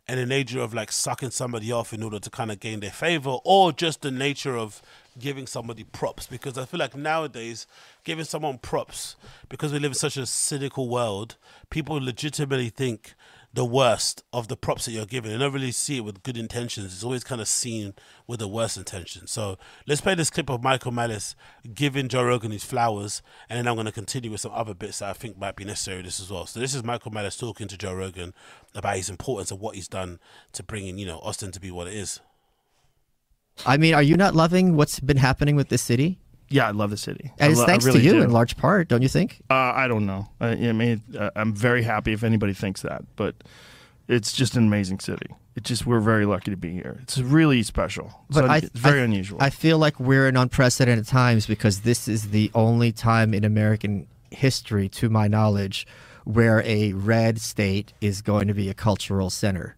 and 0.08 0.18
the 0.18 0.26
nature 0.26 0.60
of 0.60 0.72
like 0.72 0.90
sucking 0.90 1.30
somebody 1.30 1.70
off 1.70 1.92
in 1.92 2.02
order 2.02 2.18
to 2.18 2.30
kind 2.30 2.50
of 2.50 2.58
gain 2.58 2.80
their 2.80 2.90
favor 2.90 3.36
or 3.44 3.72
just 3.72 4.00
the 4.00 4.10
nature 4.10 4.56
of 4.56 4.80
giving 5.18 5.46
somebody 5.46 5.84
props 5.84 6.26
because 6.26 6.56
I 6.56 6.64
feel 6.64 6.80
like 6.80 6.96
nowadays 6.96 7.66
giving 8.04 8.24
someone 8.24 8.58
props 8.58 9.16
because 9.48 9.72
we 9.72 9.78
live 9.78 9.92
in 9.92 9.96
such 9.96 10.16
a 10.16 10.24
cynical 10.24 10.88
world, 10.88 11.36
people 11.68 11.96
legitimately 12.02 12.70
think 12.70 13.14
the 13.52 13.64
worst 13.64 14.22
of 14.32 14.46
the 14.46 14.56
props 14.56 14.84
that 14.84 14.92
you're 14.92 15.06
giving. 15.06 15.32
They 15.32 15.38
don't 15.38 15.52
really 15.52 15.72
see 15.72 15.96
it 15.96 16.04
with 16.04 16.22
good 16.22 16.36
intentions. 16.36 16.94
It's 16.94 17.02
always 17.02 17.24
kind 17.24 17.40
of 17.40 17.48
seen 17.48 17.94
with 18.28 18.38
the 18.38 18.46
worst 18.46 18.76
intentions. 18.76 19.32
So 19.32 19.58
let's 19.88 20.00
play 20.00 20.14
this 20.14 20.30
clip 20.30 20.48
of 20.48 20.62
Michael 20.62 20.92
Malice 20.92 21.34
giving 21.74 22.08
Joe 22.08 22.22
Rogan 22.22 22.52
his 22.52 22.62
flowers, 22.62 23.22
and 23.48 23.58
then 23.58 23.66
I'm 23.66 23.74
going 23.74 23.86
to 23.86 23.92
continue 23.92 24.30
with 24.30 24.40
some 24.40 24.52
other 24.54 24.74
bits 24.74 25.00
that 25.00 25.10
I 25.10 25.14
think 25.14 25.36
might 25.36 25.56
be 25.56 25.64
necessary 25.64 26.02
this 26.02 26.20
as 26.20 26.30
well. 26.30 26.46
So 26.46 26.60
this 26.60 26.74
is 26.74 26.84
Michael 26.84 27.10
Malice 27.10 27.36
talking 27.36 27.66
to 27.66 27.76
Joe 27.76 27.94
Rogan 27.94 28.34
about 28.74 28.96
his 28.96 29.10
importance 29.10 29.50
of 29.50 29.60
what 29.60 29.74
he's 29.74 29.88
done 29.88 30.20
to 30.52 30.62
bringing, 30.62 30.96
you 30.96 31.06
know, 31.06 31.18
Austin 31.18 31.50
to 31.50 31.60
be 31.60 31.72
what 31.72 31.88
it 31.88 31.94
is. 31.94 32.20
I 33.66 33.76
mean, 33.76 33.94
are 33.94 34.02
you 34.02 34.16
not 34.16 34.36
loving 34.36 34.76
what's 34.76 35.00
been 35.00 35.16
happening 35.16 35.56
with 35.56 35.68
this 35.68 35.82
city? 35.82 36.20
Yeah, 36.50 36.66
I 36.66 36.72
love 36.72 36.90
the 36.90 36.96
city. 36.96 37.32
And 37.38 37.52
it's 37.52 37.60
lo- 37.60 37.66
thanks 37.66 37.84
really 37.84 38.00
to 38.00 38.04
you 38.04 38.12
do. 38.12 38.22
in 38.22 38.30
large 38.32 38.56
part, 38.56 38.88
don't 38.88 39.02
you 39.02 39.08
think? 39.08 39.40
Uh, 39.48 39.54
I 39.54 39.86
don't 39.86 40.04
know. 40.04 40.28
I, 40.40 40.48
I 40.50 40.72
mean, 40.72 41.02
uh, 41.16 41.30
I'm 41.36 41.54
very 41.54 41.82
happy 41.84 42.12
if 42.12 42.24
anybody 42.24 42.52
thinks 42.52 42.82
that, 42.82 43.04
but 43.16 43.36
it's 44.08 44.32
just 44.32 44.56
an 44.56 44.66
amazing 44.66 44.98
city. 44.98 45.28
It's 45.54 45.68
just 45.68 45.86
we're 45.86 46.00
very 46.00 46.26
lucky 46.26 46.50
to 46.50 46.56
be 46.56 46.72
here. 46.72 46.98
It's 47.02 47.18
really 47.18 47.62
special. 47.62 48.24
But 48.28 48.50
I, 48.50 48.56
it's 48.58 48.70
very 48.70 49.00
I, 49.00 49.04
unusual. 49.04 49.38
I 49.40 49.50
feel 49.50 49.78
like 49.78 50.00
we're 50.00 50.28
in 50.28 50.36
unprecedented 50.36 51.06
times 51.06 51.46
because 51.46 51.80
this 51.80 52.08
is 52.08 52.30
the 52.30 52.50
only 52.54 52.90
time 52.90 53.32
in 53.32 53.44
American 53.44 54.08
history, 54.30 54.88
to 54.88 55.08
my 55.08 55.28
knowledge, 55.28 55.86
where 56.24 56.62
a 56.64 56.92
red 56.92 57.40
state 57.40 57.92
is 58.00 58.22
going 58.22 58.48
to 58.48 58.54
be 58.54 58.68
a 58.68 58.74
cultural 58.74 59.30
center. 59.30 59.76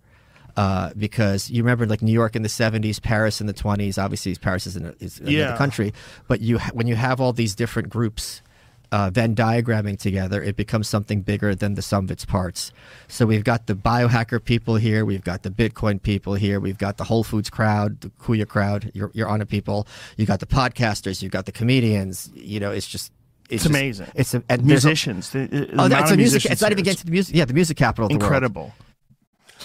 Uh, 0.56 0.90
because 0.96 1.50
you 1.50 1.62
remember, 1.62 1.86
like 1.86 2.02
New 2.02 2.12
York 2.12 2.36
in 2.36 2.42
the 2.42 2.48
'70s, 2.48 3.00
Paris 3.00 3.40
in 3.40 3.46
the 3.46 3.54
'20s. 3.54 3.96
Obviously, 4.02 4.34
Paris 4.34 4.66
is, 4.66 4.76
in 4.76 4.94
is 5.00 5.18
another 5.18 5.32
Yeah. 5.32 5.56
country, 5.56 5.92
but 6.28 6.40
you 6.42 6.58
ha- 6.58 6.70
when 6.74 6.86
you 6.86 6.94
have 6.96 7.20
all 7.20 7.32
these 7.32 7.54
different 7.54 7.88
groups 7.88 8.42
uh, 8.90 9.08
Venn 9.08 9.34
diagramming 9.34 9.98
together, 9.98 10.42
it 10.42 10.54
becomes 10.54 10.86
something 10.86 11.22
bigger 11.22 11.54
than 11.54 11.72
the 11.76 11.80
sum 11.80 12.04
of 12.04 12.10
its 12.10 12.26
parts. 12.26 12.70
So 13.08 13.24
we've 13.24 13.42
got 13.44 13.66
the 13.66 13.74
biohacker 13.74 14.44
people 14.44 14.76
here, 14.76 15.06
we've 15.06 15.24
got 15.24 15.42
the 15.44 15.48
Bitcoin 15.50 16.02
people 16.02 16.34
here, 16.34 16.60
we've 16.60 16.76
got 16.76 16.98
the 16.98 17.04
Whole 17.04 17.24
Foods 17.24 17.48
crowd, 17.48 18.02
the 18.02 18.10
Kuya 18.20 18.46
crowd, 18.46 18.90
your 18.92 19.10
your 19.14 19.28
honor 19.28 19.46
people. 19.46 19.86
You 20.18 20.26
got 20.26 20.40
the 20.40 20.46
podcasters, 20.46 21.22
you've 21.22 21.32
got 21.32 21.46
the 21.46 21.52
comedians. 21.52 22.30
You 22.34 22.60
know, 22.60 22.70
it's 22.70 22.86
just 22.86 23.10
it's 23.48 23.62
just- 23.62 23.74
amazing. 23.74 24.08
It's 24.14 24.34
a, 24.34 24.42
and 24.50 24.68
there's 24.68 24.84
a- 24.84 24.88
musicians. 24.88 25.30
the, 25.30 25.46
the 25.46 25.70
Oh, 25.78 25.86
it's 25.86 26.10
a 26.10 26.16
music. 26.18 26.44
It's 26.44 26.60
not 26.60 26.72
even 26.72 26.84
to 26.84 27.04
the 27.06 27.10
music. 27.10 27.34
Yeah, 27.34 27.46
the 27.46 27.54
music 27.54 27.78
capital 27.78 28.04
of 28.12 28.18
the 28.18 28.18
world. 28.28 28.72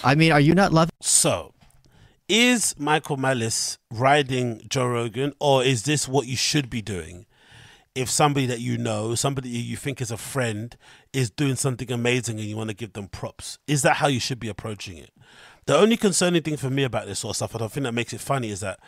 I 0.04 0.14
mean, 0.14 0.32
are 0.32 0.40
you 0.40 0.54
not 0.54 0.72
loving? 0.72 0.92
So, 1.00 1.54
is 2.28 2.74
Michael 2.78 3.16
Malice 3.16 3.78
riding 3.90 4.62
Joe 4.68 4.86
Rogan, 4.86 5.32
or 5.40 5.64
is 5.64 5.84
this 5.84 6.06
what 6.06 6.26
you 6.26 6.36
should 6.36 6.70
be 6.70 6.82
doing? 6.82 7.26
If 7.94 8.08
somebody 8.08 8.46
that 8.46 8.60
you 8.60 8.78
know, 8.78 9.16
somebody 9.16 9.48
you 9.48 9.76
think 9.76 10.00
is 10.00 10.10
a 10.10 10.16
friend, 10.16 10.76
is 11.12 11.30
doing 11.30 11.56
something 11.56 11.90
amazing 11.90 12.38
and 12.38 12.48
you 12.48 12.56
want 12.56 12.70
to 12.70 12.76
give 12.76 12.92
them 12.92 13.08
props, 13.08 13.58
is 13.66 13.82
that 13.82 13.96
how 13.96 14.06
you 14.06 14.20
should 14.20 14.38
be 14.38 14.48
approaching 14.48 14.98
it? 14.98 15.10
The 15.66 15.76
only 15.76 15.96
concerning 15.96 16.42
thing 16.42 16.56
for 16.56 16.70
me 16.70 16.84
about 16.84 17.06
this 17.06 17.20
sort 17.20 17.32
of 17.32 17.36
stuff, 17.36 17.54
and 17.54 17.64
I 17.64 17.68
think 17.68 17.84
that 17.84 17.92
makes 17.92 18.12
it 18.12 18.20
funny, 18.20 18.50
is 18.50 18.60
that 18.60 18.78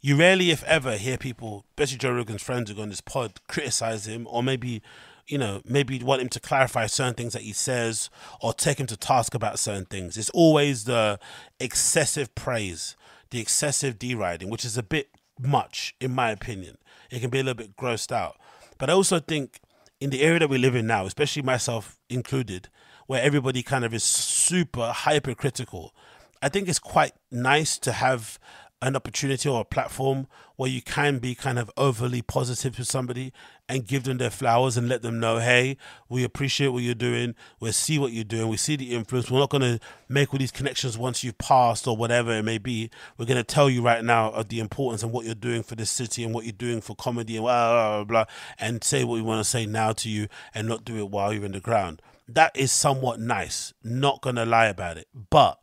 you 0.00 0.16
rarely, 0.16 0.50
if 0.50 0.64
ever, 0.64 0.96
hear 0.96 1.18
people, 1.18 1.64
especially 1.70 1.98
Joe 1.98 2.12
Rogan's 2.12 2.42
friends 2.42 2.70
who 2.70 2.76
go 2.76 2.82
on 2.82 2.88
this 2.88 3.00
pod, 3.00 3.40
criticize 3.48 4.06
him 4.06 4.26
or 4.30 4.42
maybe, 4.42 4.82
you 5.26 5.38
know, 5.38 5.62
maybe 5.64 5.98
want 6.02 6.22
him 6.22 6.28
to 6.28 6.40
clarify 6.40 6.86
certain 6.86 7.14
things 7.14 7.32
that 7.32 7.42
he 7.42 7.52
says 7.52 8.10
or 8.40 8.52
take 8.52 8.78
him 8.78 8.86
to 8.86 8.96
task 8.96 9.34
about 9.34 9.58
certain 9.58 9.86
things. 9.86 10.16
It's 10.16 10.30
always 10.30 10.84
the 10.84 11.18
excessive 11.58 12.34
praise, 12.34 12.96
the 13.30 13.40
excessive 13.40 13.98
deriding, 13.98 14.50
which 14.50 14.64
is 14.64 14.76
a 14.76 14.82
bit 14.82 15.08
much, 15.40 15.94
in 16.00 16.12
my 16.14 16.30
opinion. 16.30 16.78
It 17.10 17.20
can 17.20 17.30
be 17.30 17.40
a 17.40 17.42
little 17.42 17.54
bit 17.54 17.76
grossed 17.76 18.12
out. 18.12 18.36
But 18.78 18.90
I 18.90 18.92
also 18.92 19.18
think 19.18 19.60
in 20.00 20.10
the 20.10 20.22
area 20.22 20.40
that 20.40 20.50
we 20.50 20.58
live 20.58 20.74
in 20.74 20.86
now, 20.86 21.06
especially 21.06 21.42
myself 21.42 21.98
included, 22.08 22.68
where 23.06 23.22
everybody 23.22 23.62
kind 23.62 23.84
of 23.84 23.94
is 23.94 24.04
super 24.04 24.92
hypercritical, 24.92 25.94
I 26.42 26.48
think 26.48 26.68
it's 26.68 26.78
quite 26.78 27.12
nice 27.30 27.78
to 27.78 27.92
have 27.92 28.38
an 28.84 28.94
opportunity 28.94 29.48
or 29.48 29.62
a 29.62 29.64
platform 29.64 30.26
where 30.56 30.68
you 30.68 30.82
can 30.82 31.18
be 31.18 31.34
kind 31.34 31.58
of 31.58 31.70
overly 31.74 32.20
positive 32.20 32.76
to 32.76 32.84
somebody 32.84 33.32
and 33.66 33.86
give 33.86 34.04
them 34.04 34.18
their 34.18 34.30
flowers 34.30 34.76
and 34.76 34.90
let 34.90 35.00
them 35.00 35.18
know, 35.18 35.38
hey, 35.38 35.78
we 36.10 36.22
appreciate 36.22 36.68
what 36.68 36.82
you're 36.82 36.94
doing. 36.94 37.34
We 37.60 37.72
see 37.72 37.98
what 37.98 38.12
you're 38.12 38.24
doing. 38.24 38.48
We 38.48 38.58
see 38.58 38.76
the 38.76 38.94
influence. 38.94 39.30
We're 39.30 39.38
not 39.38 39.48
going 39.48 39.62
to 39.62 39.80
make 40.06 40.34
all 40.34 40.38
these 40.38 40.52
connections 40.52 40.98
once 40.98 41.24
you've 41.24 41.38
passed 41.38 41.88
or 41.88 41.96
whatever 41.96 42.32
it 42.32 42.42
may 42.42 42.58
be. 42.58 42.90
We're 43.16 43.24
going 43.24 43.38
to 43.38 43.42
tell 43.42 43.70
you 43.70 43.80
right 43.80 44.04
now 44.04 44.30
of 44.32 44.48
the 44.48 44.60
importance 44.60 45.02
and 45.02 45.12
what 45.12 45.24
you're 45.24 45.34
doing 45.34 45.62
for 45.62 45.76
this 45.76 45.90
city 45.90 46.22
and 46.22 46.34
what 46.34 46.44
you're 46.44 46.52
doing 46.52 46.82
for 46.82 46.94
comedy 46.94 47.36
and 47.36 47.44
blah, 47.44 47.72
blah, 47.72 48.04
blah, 48.04 48.24
blah, 48.24 48.34
and 48.58 48.84
say 48.84 49.02
what 49.02 49.14
we 49.14 49.22
want 49.22 49.42
to 49.42 49.48
say 49.48 49.64
now 49.64 49.92
to 49.92 50.10
you 50.10 50.28
and 50.54 50.68
not 50.68 50.84
do 50.84 50.98
it 50.98 51.08
while 51.08 51.32
you're 51.32 51.46
in 51.46 51.52
the 51.52 51.60
ground. 51.60 52.02
That 52.28 52.54
is 52.54 52.70
somewhat 52.70 53.18
nice. 53.18 53.72
Not 53.82 54.20
going 54.20 54.36
to 54.36 54.44
lie 54.44 54.66
about 54.66 54.98
it. 54.98 55.08
But 55.30 55.58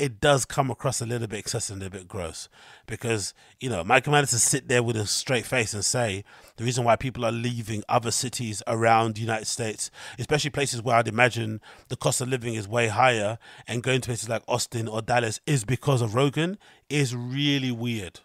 it 0.00 0.18
does 0.18 0.46
come 0.46 0.70
across 0.70 1.02
a 1.02 1.06
little 1.06 1.28
bit 1.28 1.38
excessive 1.38 1.74
and 1.74 1.82
a 1.82 1.90
bit 1.90 2.08
gross 2.08 2.48
because 2.86 3.34
you 3.60 3.68
know 3.68 3.84
Michael 3.84 4.12
Madison 4.12 4.38
sit 4.38 4.66
there 4.66 4.82
with 4.82 4.96
a 4.96 5.06
straight 5.06 5.44
face 5.44 5.74
and 5.74 5.84
say 5.84 6.24
the 6.56 6.64
reason 6.64 6.84
why 6.84 6.96
people 6.96 7.22
are 7.22 7.30
leaving 7.30 7.84
other 7.86 8.10
cities 8.10 8.62
around 8.66 9.14
the 9.14 9.20
United 9.20 9.46
States, 9.46 9.90
especially 10.18 10.48
places 10.48 10.80
where 10.80 10.96
I'd 10.96 11.06
imagine 11.06 11.60
the 11.88 11.96
cost 11.96 12.22
of 12.22 12.28
living 12.28 12.54
is 12.54 12.66
way 12.66 12.88
higher, 12.88 13.38
and 13.68 13.82
going 13.82 14.00
to 14.00 14.06
places 14.06 14.30
like 14.30 14.42
Austin 14.48 14.88
or 14.88 15.02
Dallas 15.02 15.38
is 15.46 15.66
because 15.66 16.00
of 16.00 16.14
Rogan 16.14 16.56
is 16.88 17.14
really 17.14 17.70
weird. 17.70 18.20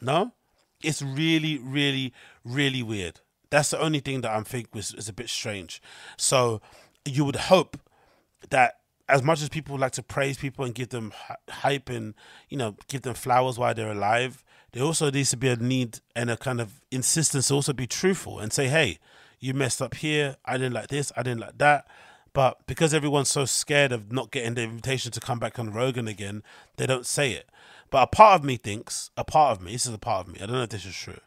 No, 0.00 0.32
it's 0.82 1.02
really, 1.02 1.58
really, 1.58 2.14
really 2.42 2.82
weird. 2.82 3.20
That's 3.50 3.70
the 3.70 3.80
only 3.80 4.00
thing 4.00 4.22
that 4.22 4.34
I'm 4.34 4.44
think 4.44 4.74
was 4.74 4.94
is 4.94 5.10
a 5.10 5.12
bit 5.12 5.28
strange. 5.28 5.82
So 6.16 6.62
you 7.04 7.26
would 7.26 7.36
hope 7.36 7.76
that 8.48 8.76
as 9.08 9.22
much 9.22 9.42
as 9.42 9.48
people 9.48 9.78
like 9.78 9.92
to 9.92 10.02
praise 10.02 10.36
people 10.36 10.64
and 10.64 10.74
give 10.74 10.88
them 10.88 11.12
hype 11.48 11.88
and 11.88 12.14
you 12.48 12.56
know 12.56 12.76
give 12.88 13.02
them 13.02 13.14
flowers 13.14 13.58
while 13.58 13.74
they're 13.74 13.92
alive, 13.92 14.44
there 14.72 14.84
also 14.84 15.10
needs 15.10 15.30
to 15.30 15.36
be 15.36 15.48
a 15.48 15.56
need 15.56 16.00
and 16.14 16.30
a 16.30 16.36
kind 16.36 16.60
of 16.60 16.80
insistence 16.90 17.48
to 17.48 17.54
also 17.54 17.72
be 17.72 17.86
truthful 17.86 18.38
and 18.38 18.52
say, 18.52 18.68
hey, 18.68 18.98
you 19.40 19.54
messed 19.54 19.80
up 19.80 19.94
here. 19.94 20.36
I 20.44 20.58
didn't 20.58 20.74
like 20.74 20.88
this. 20.88 21.12
I 21.16 21.22
didn't 21.22 21.40
like 21.40 21.58
that. 21.58 21.86
But 22.32 22.66
because 22.66 22.92
everyone's 22.92 23.30
so 23.30 23.46
scared 23.46 23.92
of 23.92 24.12
not 24.12 24.30
getting 24.30 24.54
the 24.54 24.62
invitation 24.62 25.10
to 25.12 25.20
come 25.20 25.38
back 25.38 25.58
on 25.58 25.72
Rogan 25.72 26.06
again, 26.06 26.42
they 26.76 26.86
don't 26.86 27.06
say 27.06 27.32
it. 27.32 27.48
But 27.88 28.02
a 28.02 28.06
part 28.06 28.40
of 28.40 28.44
me 28.44 28.58
thinks, 28.58 29.10
a 29.16 29.24
part 29.24 29.56
of 29.56 29.64
me, 29.64 29.72
this 29.72 29.86
is 29.86 29.94
a 29.94 29.98
part 29.98 30.26
of 30.26 30.34
me, 30.34 30.40
I 30.42 30.46
don't 30.46 30.56
know 30.56 30.62
if 30.64 30.68
this 30.68 30.84
is 30.84 30.94
true. 30.94 31.20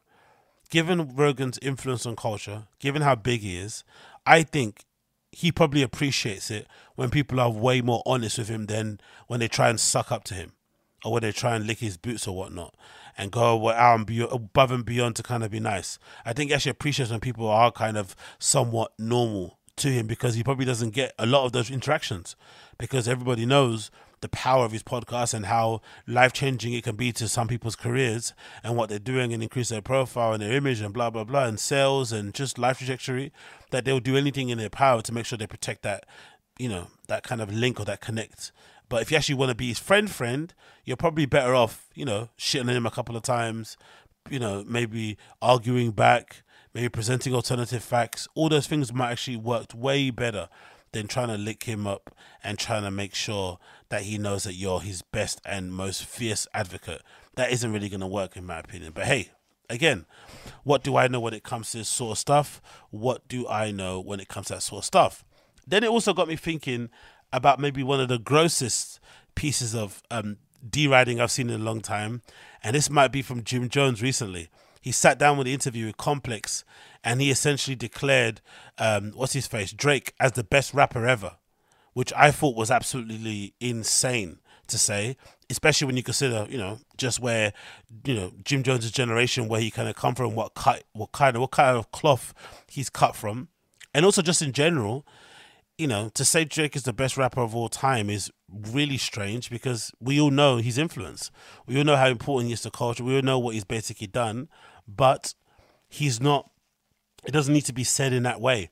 Given 0.69 1.15
Rogan's 1.15 1.57
influence 1.63 2.05
on 2.05 2.15
culture, 2.15 2.67
given 2.77 3.01
how 3.01 3.15
big 3.15 3.41
he 3.41 3.57
is, 3.57 3.83
I 4.27 4.43
think 4.43 4.83
he 5.31 5.51
probably 5.51 5.81
appreciates 5.81 6.49
it 6.49 6.67
when 6.95 7.09
people 7.09 7.39
are 7.39 7.51
way 7.51 7.81
more 7.81 8.01
honest 8.05 8.37
with 8.37 8.49
him 8.49 8.65
than 8.65 8.99
when 9.27 9.39
they 9.39 9.47
try 9.47 9.69
and 9.69 9.79
suck 9.79 10.11
up 10.11 10.23
to 10.25 10.33
him 10.33 10.53
or 11.05 11.13
when 11.13 11.21
they 11.21 11.31
try 11.31 11.55
and 11.55 11.65
lick 11.67 11.79
his 11.79 11.97
boots 11.97 12.27
or 12.27 12.35
whatnot 12.35 12.75
and 13.17 13.31
go 13.31 13.69
above 13.69 14.71
and 14.71 14.85
beyond 14.85 15.15
to 15.15 15.23
kind 15.23 15.43
of 15.43 15.51
be 15.51 15.59
nice. 15.59 15.99
I 16.25 16.33
think 16.33 16.49
he 16.49 16.55
actually 16.55 16.71
appreciates 16.71 17.11
when 17.11 17.19
people 17.19 17.47
are 17.47 17.71
kind 17.71 17.97
of 17.97 18.15
somewhat 18.39 18.93
normal 18.97 19.59
to 19.77 19.89
him 19.89 20.07
because 20.07 20.35
he 20.35 20.43
probably 20.43 20.65
doesn't 20.65 20.91
get 20.91 21.13
a 21.19 21.25
lot 21.25 21.45
of 21.45 21.51
those 21.51 21.69
interactions 21.69 22.35
because 22.77 23.07
everybody 23.07 23.45
knows 23.45 23.91
the 24.21 24.29
power 24.29 24.65
of 24.65 24.71
his 24.71 24.83
podcast 24.83 25.33
and 25.33 25.45
how 25.45 25.81
life 26.07 26.33
changing 26.33 26.73
it 26.73 26.83
can 26.83 26.95
be 26.95 27.11
to 27.11 27.27
some 27.27 27.47
people's 27.47 27.75
careers 27.75 28.33
and 28.63 28.75
what 28.75 28.89
they're 28.89 28.99
doing 28.99 29.33
and 29.33 29.41
increase 29.41 29.69
their 29.69 29.81
profile 29.81 30.33
and 30.33 30.41
their 30.41 30.53
image 30.53 30.81
and 30.81 30.93
blah 30.93 31.09
blah 31.09 31.23
blah 31.23 31.45
and 31.45 31.59
sales 31.59 32.11
and 32.11 32.33
just 32.33 32.57
life 32.57 32.77
trajectory 32.77 33.31
that 33.71 33.85
they'll 33.85 33.99
do 33.99 34.17
anything 34.17 34.49
in 34.49 34.57
their 34.57 34.69
power 34.69 35.01
to 35.01 35.13
make 35.13 35.25
sure 35.25 35.37
they 35.37 35.47
protect 35.47 35.83
that 35.83 36.05
you 36.57 36.69
know 36.69 36.87
that 37.07 37.23
kind 37.23 37.41
of 37.41 37.53
link 37.53 37.79
or 37.79 37.85
that 37.85 38.01
connect. 38.01 38.51
But 38.87 39.01
if 39.03 39.11
you 39.11 39.17
actually 39.17 39.35
want 39.35 39.49
to 39.49 39.55
be 39.55 39.69
his 39.69 39.79
friend 39.79 40.09
friend 40.09 40.53
you're 40.83 40.97
probably 40.97 41.25
better 41.25 41.55
off 41.55 41.87
you 41.93 42.05
know 42.05 42.29
shitting 42.37 42.69
him 42.69 42.85
a 42.85 42.91
couple 42.91 43.15
of 43.15 43.23
times 43.23 43.77
you 44.29 44.39
know 44.39 44.63
maybe 44.67 45.17
arguing 45.41 45.91
back 45.91 46.43
maybe 46.73 46.89
presenting 46.89 47.33
alternative 47.33 47.83
facts. 47.83 48.27
All 48.35 48.49
those 48.49 48.67
things 48.67 48.93
might 48.93 49.11
actually 49.11 49.37
work 49.37 49.67
way 49.73 50.09
better 50.09 50.49
than 50.91 51.07
trying 51.07 51.27
to 51.27 51.37
lick 51.37 51.63
him 51.63 51.85
up 51.85 52.15
and 52.43 52.57
trying 52.57 52.83
to 52.83 52.91
make 52.91 53.13
sure 53.13 53.59
that 53.89 54.03
he 54.03 54.17
knows 54.17 54.43
that 54.43 54.53
you're 54.53 54.81
his 54.81 55.01
best 55.01 55.41
and 55.45 55.73
most 55.73 56.05
fierce 56.05 56.47
advocate. 56.53 57.01
That 57.35 57.51
isn't 57.51 57.71
really 57.71 57.89
going 57.89 57.99
to 58.01 58.07
work, 58.07 58.37
in 58.37 58.45
my 58.45 58.59
opinion. 58.59 58.91
But 58.93 59.05
hey, 59.05 59.31
again, 59.69 60.05
what 60.63 60.83
do 60.83 60.95
I 60.95 61.07
know 61.07 61.19
when 61.19 61.33
it 61.33 61.43
comes 61.43 61.71
to 61.71 61.79
this 61.79 61.89
sort 61.89 62.11
of 62.11 62.17
stuff? 62.17 62.61
What 62.89 63.27
do 63.27 63.47
I 63.47 63.71
know 63.71 63.99
when 63.99 64.19
it 64.19 64.27
comes 64.27 64.47
to 64.47 64.55
that 64.55 64.61
sort 64.61 64.81
of 64.81 64.85
stuff? 64.85 65.23
Then 65.67 65.83
it 65.83 65.89
also 65.89 66.13
got 66.13 66.27
me 66.27 66.35
thinking 66.35 66.89
about 67.31 67.59
maybe 67.59 67.83
one 67.83 67.99
of 67.99 68.07
the 68.07 68.17
grossest 68.17 68.99
pieces 69.35 69.75
of 69.75 70.01
um, 70.09 70.37
deriding 70.67 71.21
I've 71.21 71.31
seen 71.31 71.49
in 71.49 71.61
a 71.61 71.63
long 71.63 71.81
time, 71.81 72.21
and 72.63 72.75
this 72.75 72.89
might 72.89 73.11
be 73.11 73.21
from 73.21 73.43
Jim 73.43 73.69
Jones 73.69 74.01
recently. 74.01 74.49
He 74.81 74.91
sat 74.91 75.19
down 75.19 75.37
with 75.37 75.45
the 75.45 75.53
interview 75.53 75.85
with 75.85 75.97
Complex, 75.97 76.63
and 77.03 77.21
he 77.21 77.29
essentially 77.29 77.75
declared, 77.75 78.41
um, 78.77 79.11
what's 79.13 79.33
his 79.33 79.47
face, 79.47 79.71
Drake 79.71 80.13
as 80.19 80.33
the 80.33 80.43
best 80.43 80.73
rapper 80.73 81.05
ever, 81.05 81.37
which 81.93 82.13
I 82.15 82.31
thought 82.31 82.55
was 82.55 82.71
absolutely 82.71 83.53
insane 83.59 84.39
to 84.67 84.77
say, 84.77 85.17
especially 85.49 85.87
when 85.87 85.97
you 85.97 86.03
consider, 86.03 86.45
you 86.49 86.57
know, 86.57 86.79
just 86.97 87.19
where, 87.19 87.53
you 88.05 88.15
know, 88.15 88.31
Jim 88.43 88.63
Jones' 88.63 88.91
generation, 88.91 89.47
where 89.47 89.61
he 89.61 89.71
kind 89.71 89.89
of 89.89 89.95
come 89.95 90.15
from, 90.15 90.35
what 90.35 90.53
cut, 90.53 90.83
what 90.93 91.11
kind 91.11 91.35
of, 91.35 91.41
what 91.41 91.51
kind 91.51 91.77
of 91.77 91.91
cloth 91.91 92.33
he's 92.67 92.89
cut 92.89 93.15
from, 93.15 93.49
and 93.93 94.05
also 94.05 94.21
just 94.21 94.41
in 94.41 94.51
general, 94.51 95.05
you 95.77 95.87
know, 95.87 96.09
to 96.09 96.25
say 96.25 96.43
Drake 96.43 96.75
is 96.75 96.83
the 96.83 96.93
best 96.93 97.17
rapper 97.17 97.41
of 97.41 97.55
all 97.55 97.69
time 97.69 98.09
is 98.09 98.29
really 98.71 98.97
strange 98.97 99.49
because 99.49 99.93
we 99.99 100.19
all 100.19 100.29
know 100.29 100.57
his 100.57 100.77
influence. 100.77 101.31
We 101.65 101.77
all 101.77 101.85
know 101.85 101.95
how 101.95 102.07
important 102.07 102.47
he 102.47 102.53
is 102.53 102.61
to 102.61 102.71
culture. 102.71 103.03
We 103.03 103.15
all 103.15 103.21
know 103.21 103.39
what 103.39 103.53
he's 103.53 103.63
basically 103.63 104.07
done, 104.07 104.49
but 104.87 105.33
he's 105.87 106.19
not. 106.19 106.49
It 107.25 107.31
doesn't 107.31 107.53
need 107.53 107.65
to 107.65 107.73
be 107.73 107.85
said 107.85 108.11
in 108.11 108.23
that 108.23 108.41
way. 108.41 108.69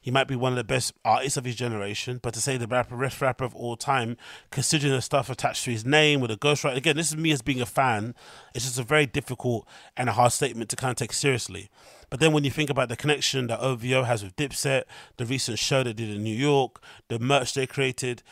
He 0.00 0.10
might 0.10 0.28
be 0.28 0.36
one 0.36 0.52
of 0.52 0.56
the 0.56 0.64
best 0.64 0.94
artists 1.04 1.36
of 1.36 1.44
his 1.44 1.56
generation, 1.56 2.20
but 2.22 2.32
to 2.34 2.40
say 2.40 2.56
the 2.56 2.66
rapper, 2.66 2.96
best 2.96 3.20
rapper 3.20 3.44
of 3.44 3.54
all 3.54 3.76
time, 3.76 4.16
considering 4.50 4.94
the 4.94 5.02
stuff 5.02 5.28
attached 5.28 5.64
to 5.64 5.70
his 5.70 5.84
name 5.84 6.20
with 6.20 6.30
a 6.30 6.36
ghostwriter, 6.36 6.76
again, 6.76 6.96
this 6.96 7.10
is 7.10 7.16
me 7.18 7.32
as 7.32 7.42
being 7.42 7.60
a 7.60 7.66
fan. 7.66 8.14
It's 8.54 8.64
just 8.64 8.78
a 8.78 8.82
very 8.82 9.04
difficult 9.04 9.68
and 9.98 10.08
a 10.08 10.12
hard 10.12 10.32
statement 10.32 10.70
to 10.70 10.76
kind 10.76 10.90
of 10.90 10.96
take 10.96 11.12
seriously. 11.12 11.68
But 12.08 12.18
then 12.18 12.32
when 12.32 12.44
you 12.44 12.50
think 12.50 12.70
about 12.70 12.88
the 12.88 12.96
connection 12.96 13.46
that 13.48 13.60
OVO 13.60 14.04
has 14.04 14.24
with 14.24 14.34
Dipset, 14.36 14.84
the 15.18 15.26
recent 15.26 15.58
show 15.58 15.82
they 15.82 15.92
did 15.92 16.10
in 16.10 16.24
New 16.24 16.34
York, 16.34 16.82
the 17.08 17.18
merch 17.18 17.54
they 17.54 17.66
created, 17.66 18.22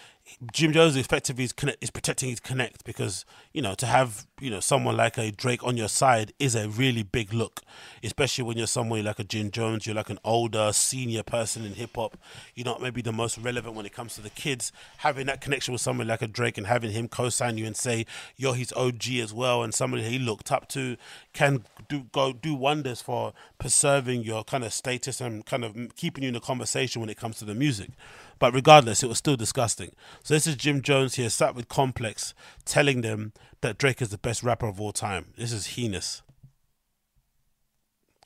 Jim 0.53 0.73
Jones 0.73 0.97
effectively 0.97 1.45
is, 1.45 1.53
connect, 1.53 1.83
is 1.83 1.91
protecting 1.91 2.29
his 2.29 2.41
connect 2.41 2.85
because 2.85 3.25
you 3.53 3.63
know 3.63 3.75
to 3.75 3.87
have 3.87 4.27
you 4.41 4.51
know 4.51 4.61
someone 4.61 4.97
like 4.97 5.19
a 5.19 5.31
Drake 5.31 5.65
on 5.65 5.77
your 5.77 5.89
side 5.89 6.33
is 6.39 6.55
a 6.55 6.69
really 6.69 7.03
big 7.03 7.33
look, 7.33 7.63
especially 8.03 8.45
when 8.45 8.57
you're 8.57 8.67
someone 8.67 9.03
like 9.05 9.19
a 9.19 9.25
Jim 9.25 9.51
Jones, 9.51 9.87
you're 9.87 9.97
like 9.97 10.11
an 10.11 10.19
older 10.25 10.73
senior 10.73 11.23
person 11.23 11.65
in 11.65 11.75
hip 11.75 11.91
hop. 11.97 12.17
You're 12.55 12.67
not 12.67 12.83
maybe 12.83 13.03
the 13.03 13.13
most 13.13 13.39
relevant 13.39 13.75
when 13.75 13.87
it 13.87 13.93
comes 13.93 14.15
to 14.15 14.21
the 14.21 14.31
kids. 14.31 14.73
Having 14.99 15.27
that 15.27 15.41
connection 15.41 15.73
with 15.73 15.81
someone 15.81 16.07
like 16.07 16.23
a 16.23 16.29
Drake 16.29 16.59
and 16.59 16.67
having 16.67 16.93
him 16.93 17.09
co-sign 17.09 17.59
you 17.59 17.67
and 17.67 17.77
say 17.77 18.07
you're 18.37 18.55
his 18.55 18.73
OG 18.75 19.09
as 19.23 19.33
well 19.33 19.63
and 19.63 19.75
somebody 19.75 20.03
he 20.03 20.19
looked 20.19 20.53
up 20.53 20.69
to 20.69 20.97
can 21.33 21.65
do 21.89 22.07
go 22.13 22.33
do 22.33 22.55
wonders 22.55 23.01
for 23.01 23.33
preserving 23.59 24.23
your 24.23 24.45
kind 24.45 24.65
of 24.65 24.73
status 24.73 25.21
and 25.21 25.47
kind 25.47 25.65
of 25.65 25.77
keeping 25.97 26.23
you 26.23 26.29
in 26.29 26.35
the 26.35 26.41
conversation 26.41 27.01
when 27.01 27.11
it 27.11 27.17
comes 27.17 27.39
to 27.39 27.45
the 27.45 27.55
music. 27.55 27.91
But 28.39 28.55
regardless, 28.55 29.03
it 29.03 29.09
was 29.09 29.19
still 29.19 29.37
disgusting. 29.37 29.93
So 30.23 30.35
this 30.35 30.47
is 30.47 30.57
Jim 30.57 30.83
Jones 30.83 31.15
here, 31.15 31.31
sat 31.31 31.55
with 31.55 31.69
Complex, 31.69 32.35
telling 32.65 33.01
them 33.01 33.33
that 33.61 33.79
Drake 33.79 34.01
is 34.01 34.11
the 34.11 34.19
best 34.19 34.43
rapper 34.43 34.67
of 34.67 34.81
all 34.81 34.93
time. 34.93 35.33
This 35.37 35.53
is 35.53 35.69
heinous. 35.69 36.23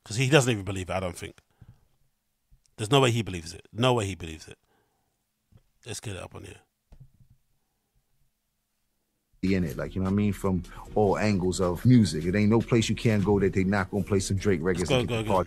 Because 0.03 0.17
he 0.17 0.29
doesn't 0.29 0.51
even 0.51 0.65
believe 0.65 0.91
it, 0.91 0.93
I 0.93 1.01
don't 1.01 1.17
think. 1.17 1.39
There's 2.77 2.91
no 2.91 3.01
way 3.01 3.11
he 3.11 3.23
believes 3.23 3.55
it. 3.55 3.67
No 3.73 3.95
way 3.95 4.07
he 4.07 4.15
believes 4.15 4.49
it. 4.49 4.59
Let's 5.87 6.01
get 6.01 6.17
it 6.17 6.23
up 6.23 6.35
on 6.35 6.45
here. 6.45 6.61
in 9.43 9.65
it, 9.65 9.77
like 9.77 9.95
you 9.95 10.01
know 10.01 10.07
what 10.07 10.13
I 10.13 10.17
mean, 10.17 10.33
from 10.33 10.63
all 10.95 11.19
angles 11.19 11.61
of 11.61 11.85
music. 11.85 12.25
It 12.25 12.35
ain't 12.35 12.51
no 12.51 12.61
place 12.61 12.89
you 12.89 12.95
can't 12.95 13.25
go 13.25 13.41
that 13.41 13.53
they 13.53 13.65
not 13.65 13.91
gonna 13.91 14.05
play 14.05 14.21
some 14.21 14.37
Drake 14.37 14.61
records 14.63 14.89
go, 14.89 15.05
go, 15.05 15.23
go. 15.23 15.47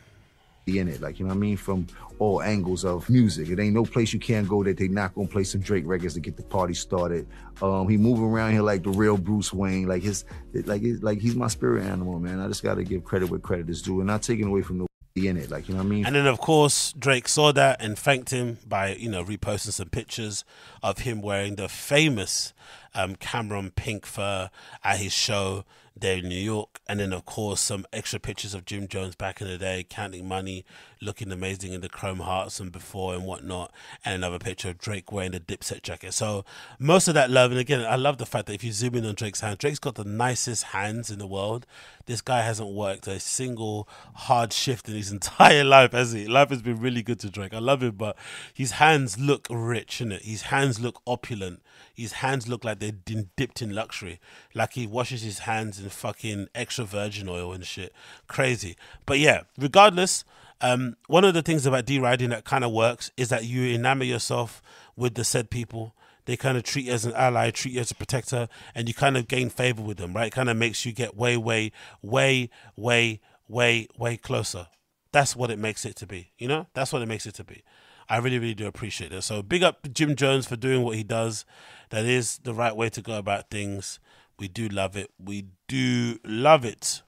In 0.67 0.87
it, 0.87 0.99
like 0.99 1.19
you 1.19 1.25
know 1.25 1.29
what 1.29 1.35
I 1.35 1.39
mean, 1.39 1.57
from 1.57 1.85
all 2.17 2.41
angles 2.41 2.85
of 2.85 3.07
music. 3.07 3.49
It 3.49 3.59
ain't 3.59 3.75
no 3.75 3.85
place 3.85 4.13
you 4.13 4.19
can't 4.19 4.47
go 4.47 4.63
that 4.63 4.77
they 4.77 4.87
not 4.87 5.13
gonna 5.13 5.27
play 5.27 5.43
some 5.43 5.61
Drake 5.61 5.83
records 5.85 6.15
to 6.15 6.19
get 6.19 6.37
the 6.37 6.43
party 6.43 6.73
started. 6.73 7.27
Um, 7.61 7.87
he 7.87 7.97
moving 7.97 8.25
around 8.25 8.53
here 8.53 8.63
like 8.63 8.81
the 8.81 8.89
real 8.89 9.15
Bruce 9.15 9.53
Wayne, 9.53 9.87
like 9.87 10.01
his, 10.01 10.25
like 10.65 10.81
his, 10.81 11.03
like 11.03 11.19
he's 11.19 11.35
my 11.35 11.47
spirit 11.47 11.83
animal, 11.83 12.19
man. 12.19 12.39
I 12.39 12.47
just 12.47 12.63
gotta 12.63 12.83
give 12.83 13.03
credit 13.03 13.29
where 13.29 13.39
credit 13.39 13.69
is 13.69 13.83
due, 13.83 13.99
and 13.99 14.07
not 14.07 14.23
taking 14.23 14.47
away 14.47 14.63
from 14.63 14.79
the 14.79 14.87
in 15.15 15.37
it, 15.37 15.49
like 15.49 15.69
you 15.69 15.73
know 15.73 15.79
what 15.79 15.85
I 15.85 15.89
mean. 15.89 16.05
And 16.05 16.13
then, 16.13 16.27
of 16.27 16.39
course, 16.39 16.91
Drake 16.91 17.29
saw 17.29 17.53
that 17.53 17.81
and 17.81 17.97
thanked 17.97 18.31
him 18.31 18.57
by, 18.67 18.95
you 18.95 19.09
know, 19.09 19.23
reposting 19.23 19.71
some 19.71 19.87
pictures 19.87 20.43
of 20.83 20.99
him 20.99 21.21
wearing 21.21 21.55
the 21.55 21.69
famous 21.69 22.53
um, 22.93 23.15
Cam'ron 23.15 23.73
pink 23.73 24.05
fur 24.05 24.49
at 24.83 24.97
his 24.97 25.13
show 25.13 25.63
there 25.97 26.17
in 26.17 26.27
New 26.27 26.35
York. 26.35 26.79
And 26.87 26.99
then, 26.99 27.13
of 27.13 27.25
course, 27.25 27.61
some 27.61 27.85
extra 27.93 28.19
pictures 28.19 28.53
of 28.53 28.65
Jim 28.65 28.87
Jones 28.87 29.15
back 29.15 29.41
in 29.41 29.47
the 29.47 29.57
day, 29.57 29.85
counting 29.89 30.27
money, 30.27 30.65
looking 31.01 31.31
amazing 31.31 31.73
in 31.73 31.81
the 31.81 31.89
chrome 31.89 32.19
hearts 32.19 32.59
and 32.59 32.71
before 32.71 33.13
and 33.13 33.25
whatnot. 33.25 33.71
And 34.03 34.15
another 34.15 34.39
picture 34.39 34.69
of 34.69 34.77
Drake 34.77 35.11
wearing 35.11 35.31
the 35.31 35.39
Dipset 35.39 35.81
jacket. 35.81 36.13
So, 36.13 36.45
most 36.79 37.07
of 37.07 37.13
that 37.13 37.29
love. 37.29 37.51
And 37.51 37.59
again, 37.59 37.81
I 37.81 37.95
love 37.95 38.17
the 38.17 38.25
fact 38.25 38.47
that 38.47 38.53
if 38.53 38.63
you 38.63 38.71
zoom 38.71 38.95
in 38.95 39.05
on 39.05 39.15
Drake's 39.15 39.39
hand, 39.39 39.57
Drake's 39.57 39.79
got 39.79 39.95
the 39.95 40.03
nicest 40.03 40.63
hands 40.65 41.09
in 41.09 41.19
the 41.19 41.27
world. 41.27 41.65
This 42.05 42.21
guy 42.21 42.41
hasn't 42.41 42.69
worked 42.69 43.07
a 43.07 43.19
single 43.19 43.87
hard 44.13 44.53
shift 44.53 44.87
in 44.89 44.95
his 44.95 45.11
entire 45.13 45.63
life, 45.63 45.93
has 45.93 46.11
he? 46.11 46.27
Life 46.27 46.49
has 46.49 46.61
been 46.61 46.79
really 46.79 47.03
good 47.03 47.19
to 47.21 47.29
Drake. 47.29 47.53
I 47.53 47.59
love 47.59 47.81
him, 47.81 47.95
but 47.95 48.17
his 48.53 48.71
hands 48.71 49.19
look 49.19 49.47
rich, 49.49 49.99
innit? 50.03 50.21
His 50.21 50.43
hands 50.43 50.79
look 50.79 51.01
opulent. 51.07 51.61
His 51.95 52.13
hands 52.13 52.47
look 52.47 52.63
like 52.63 52.79
they've 52.79 53.05
been 53.05 53.29
dipped 53.35 53.61
in 53.61 53.73
luxury. 53.73 54.19
Like 54.53 54.73
he 54.73 54.85
washes 54.85 55.21
his 55.21 55.39
hands 55.39 55.79
in 55.79 55.89
fucking 55.89 56.49
extra 56.53 56.85
virgin 56.85 57.29
oil 57.29 57.53
and 57.53 57.65
shit. 57.65 57.93
Crazy. 58.27 58.75
But 59.05 59.19
yeah, 59.19 59.41
regardless, 59.57 60.25
um, 60.61 60.95
one 61.07 61.25
of 61.25 61.33
the 61.33 61.41
things 61.41 61.65
about 61.65 61.85
deriding 61.85 62.29
that 62.29 62.45
kind 62.45 62.63
of 62.63 62.71
works 62.71 63.11
is 63.17 63.29
that 63.29 63.45
you 63.45 63.77
enamor 63.77 64.07
yourself 64.07 64.61
with 64.95 65.15
the 65.15 65.23
said 65.23 65.49
people. 65.49 65.95
They 66.25 66.35
kind 66.35 66.57
of 66.57 66.63
treat 66.63 66.85
you 66.85 66.91
as 66.91 67.05
an 67.05 67.13
ally, 67.13 67.51
treat 67.51 67.75
you 67.75 67.81
as 67.81 67.91
a 67.91 67.95
protector, 67.95 68.47
and 68.73 68.87
you 68.87 68.93
kind 68.93 69.15
of 69.15 69.27
gain 69.27 69.49
favor 69.49 69.81
with 69.81 69.97
them, 69.97 70.13
right? 70.13 70.31
Kind 70.31 70.49
of 70.49 70.57
makes 70.57 70.85
you 70.85 70.91
get 70.91 71.15
way, 71.15 71.37
way, 71.37 71.71
way, 72.01 72.49
way, 72.75 73.21
way, 73.47 73.87
way 73.97 74.17
closer. 74.17 74.67
That's 75.11 75.35
what 75.35 75.51
it 75.51 75.59
makes 75.59 75.85
it 75.85 75.95
to 75.97 76.07
be. 76.07 76.31
You 76.37 76.47
know, 76.47 76.67
that's 76.73 76.91
what 76.91 77.01
it 77.01 77.07
makes 77.07 77.25
it 77.27 77.35
to 77.35 77.43
be. 77.43 77.63
I 78.07 78.17
really, 78.17 78.39
really 78.39 78.53
do 78.53 78.67
appreciate 78.67 79.11
that. 79.11 79.23
So 79.23 79.41
big 79.41 79.63
up 79.63 79.91
Jim 79.91 80.15
Jones 80.15 80.47
for 80.47 80.55
doing 80.55 80.83
what 80.83 80.95
he 80.95 81.03
does. 81.03 81.45
That 81.89 82.05
is 82.05 82.39
the 82.39 82.53
right 82.53 82.75
way 82.75 82.89
to 82.89 83.01
go 83.01 83.17
about 83.17 83.49
things. 83.49 83.99
We 84.37 84.47
do 84.47 84.67
love 84.67 84.95
it. 84.95 85.11
We 85.23 85.47
do 85.67 86.19
love 86.23 86.65
it. 86.65 87.01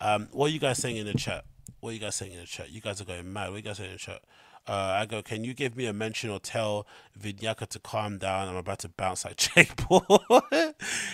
Um, 0.00 0.28
what 0.32 0.46
are 0.46 0.52
you 0.52 0.58
guys 0.58 0.78
saying 0.78 0.96
in 0.96 1.06
the 1.06 1.14
chat? 1.14 1.44
What 1.80 1.90
are 1.90 1.92
you 1.92 2.00
guys 2.00 2.16
saying 2.16 2.32
in 2.32 2.40
the 2.40 2.46
chat? 2.46 2.70
You 2.70 2.80
guys 2.80 3.00
are 3.00 3.04
going 3.04 3.32
mad. 3.32 3.48
What 3.48 3.54
are 3.54 3.58
you 3.58 3.62
guys 3.62 3.76
saying 3.76 3.90
in 3.90 3.96
the 3.96 4.00
chat? 4.00 4.22
Uh, 4.66 4.72
I 5.00 5.06
go, 5.06 5.22
can 5.22 5.42
you 5.42 5.54
give 5.54 5.76
me 5.76 5.86
a 5.86 5.92
mention 5.92 6.30
or 6.30 6.38
tell 6.38 6.86
Vinyaka 7.20 7.66
to 7.68 7.80
calm 7.80 8.18
down? 8.18 8.48
I'm 8.48 8.54
about 8.54 8.78
to 8.80 8.88
bounce 8.88 9.24
like 9.24 9.36
Jake 9.54 9.76
Paul. 9.76 10.22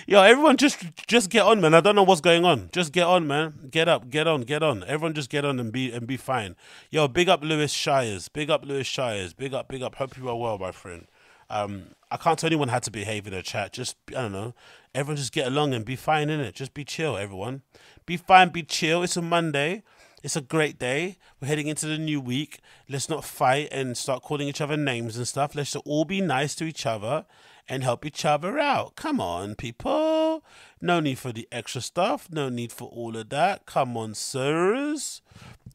Yo, 0.06 0.22
everyone 0.22 0.58
just 0.58 0.78
just 1.06 1.30
get 1.30 1.46
on, 1.46 1.60
man. 1.60 1.72
I 1.72 1.80
don't 1.80 1.96
know 1.96 2.02
what's 2.02 2.20
going 2.20 2.44
on. 2.44 2.68
Just 2.72 2.92
get 2.92 3.04
on, 3.04 3.26
man. 3.26 3.68
Get 3.70 3.88
up, 3.88 4.10
get 4.10 4.26
on, 4.26 4.42
get 4.42 4.62
on. 4.62 4.84
Everyone 4.84 5.14
just 5.14 5.30
get 5.30 5.46
on 5.46 5.58
and 5.58 5.72
be 5.72 5.90
and 5.90 6.06
be 6.06 6.18
fine. 6.18 6.56
Yo, 6.90 7.08
big 7.08 7.30
up 7.30 7.42
Lewis 7.42 7.72
Shires. 7.72 8.28
Big 8.28 8.50
up 8.50 8.66
Lewis 8.66 8.86
Shires. 8.86 9.32
Big 9.32 9.54
up, 9.54 9.68
big 9.68 9.82
up. 9.82 9.94
Hope 9.94 10.18
you 10.18 10.28
are 10.28 10.36
well, 10.36 10.58
my 10.58 10.72
friend. 10.72 11.06
Um, 11.50 11.94
I 12.10 12.18
can't 12.18 12.38
tell 12.38 12.48
anyone 12.48 12.68
how 12.68 12.80
to 12.80 12.90
behave 12.90 13.26
in 13.26 13.32
a 13.32 13.42
chat. 13.42 13.72
Just 13.72 13.96
I 14.10 14.22
don't 14.22 14.32
know. 14.32 14.54
Everyone 14.94 15.16
just 15.16 15.32
get 15.32 15.46
along 15.46 15.72
and 15.72 15.86
be 15.86 15.96
fine 15.96 16.28
in 16.28 16.40
it. 16.40 16.54
Just 16.54 16.74
be 16.74 16.84
chill, 16.84 17.16
everyone. 17.16 17.62
Be 18.04 18.18
fine, 18.18 18.50
be 18.50 18.62
chill. 18.62 19.02
It's 19.02 19.16
a 19.16 19.22
Monday. 19.22 19.84
It's 20.20 20.34
a 20.34 20.40
great 20.40 20.80
day. 20.80 21.16
We're 21.40 21.46
heading 21.46 21.68
into 21.68 21.86
the 21.86 21.96
new 21.96 22.20
week. 22.20 22.58
Let's 22.88 23.08
not 23.08 23.24
fight 23.24 23.68
and 23.70 23.96
start 23.96 24.22
calling 24.22 24.48
each 24.48 24.60
other 24.60 24.76
names 24.76 25.16
and 25.16 25.28
stuff. 25.28 25.54
Let's 25.54 25.76
all 25.76 26.04
be 26.04 26.20
nice 26.20 26.56
to 26.56 26.64
each 26.64 26.86
other 26.86 27.24
and 27.68 27.84
help 27.84 28.04
each 28.04 28.24
other 28.24 28.58
out. 28.58 28.96
Come 28.96 29.20
on, 29.20 29.54
people. 29.54 30.42
No 30.80 30.98
need 30.98 31.18
for 31.20 31.32
the 31.32 31.46
extra 31.52 31.80
stuff. 31.80 32.28
No 32.32 32.48
need 32.48 32.72
for 32.72 32.88
all 32.88 33.16
of 33.16 33.28
that. 33.28 33.64
Come 33.66 33.96
on, 33.96 34.14
sirs. 34.14 35.22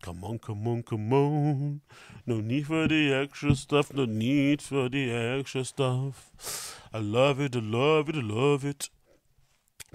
Come 0.02 0.26
on, 0.26 0.40
come 0.40 0.68
on, 0.68 0.84
come 0.84 1.14
on. 1.14 1.82
No 2.26 2.42
need 2.42 2.68
for 2.68 2.88
the 2.90 3.14
extra 3.14 3.56
stuff. 3.56 3.94
No 3.94 4.04
need 4.04 4.62
for 4.62 4.90
the 4.90 5.10
extra 5.10 5.64
stuff. 5.64 6.82
I 6.94 6.98
love 6.98 7.40
it. 7.40 7.56
I 7.56 7.60
love 7.60 8.10
it. 8.10 8.16
I 8.18 8.22
love 8.22 8.66
it. 8.66 8.90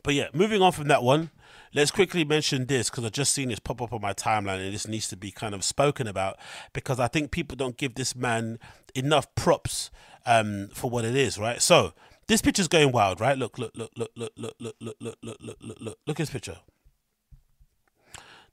But 0.03 0.14
yeah, 0.14 0.28
moving 0.32 0.62
on 0.62 0.72
from 0.72 0.88
that 0.88 1.03
one, 1.03 1.30
let's 1.75 1.91
quickly 1.91 2.25
mention 2.25 2.66
this 2.66 2.91
because 2.91 3.05
I've 3.05 3.12
just 3.12 3.33
seen 3.33 3.49
this 3.49 3.59
pop 3.59 3.83
up 3.83 3.93
on 3.93 4.01
my 4.01 4.12
timeline 4.12 4.64
and 4.64 4.75
this 4.75 4.89
needs 4.89 5.09
to 5.09 5.16
be 5.16 5.31
kind 5.31 5.55
of 5.55 5.64
spoken 5.64 6.07
about 6.07 6.39
because 6.73 7.01
I 7.01 7.09
think 7.09 7.31
people 7.31 7.57
don't 7.57 7.77
give 7.77 7.95
this 7.95 8.14
man 8.14 8.59
enough 8.95 9.35
props 9.35 9.91
um, 10.27 10.69
for 10.73 10.91
what 10.91 11.05
it 11.05 11.14
is, 11.14 11.39
right? 11.39 11.61
So 11.62 11.93
this 12.27 12.43
picture's 12.43 12.69
going 12.69 12.93
wild, 12.93 13.21
right? 13.21 13.37
Look, 13.37 13.59
look, 13.59 13.73
look, 13.77 13.91
look, 13.97 14.11
look, 14.16 14.33
look, 14.37 14.55
look, 14.61 14.75
look, 14.81 14.97
look, 15.01 15.16
look, 15.23 15.37
look, 15.41 15.57
look, 15.61 15.79
look, 15.81 15.99
look 16.07 16.21
at 16.21 16.23
this 16.23 16.31
picture. 16.31 16.59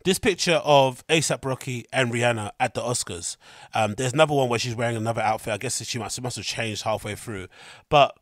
This 0.05 0.19
picture 0.19 0.61
of 0.63 1.03
A$AP 1.09 1.43
Rocky 1.43 1.85
and 1.91 2.13
Rihanna 2.13 2.51
at 2.59 2.75
the 2.75 2.81
Oscars. 2.81 3.37
Um, 3.73 3.95
there's 3.97 4.13
another 4.13 4.35
one 4.35 4.49
where 4.49 4.59
she's 4.59 4.75
wearing 4.75 4.95
another 4.95 5.21
outfit. 5.21 5.53
I 5.53 5.57
guess 5.57 5.83
she 5.83 5.97
must, 5.97 6.21
must 6.21 6.35
have 6.35 6.45
changed 6.45 6.83
halfway 6.83 7.15
through. 7.15 7.47
But 7.89 8.15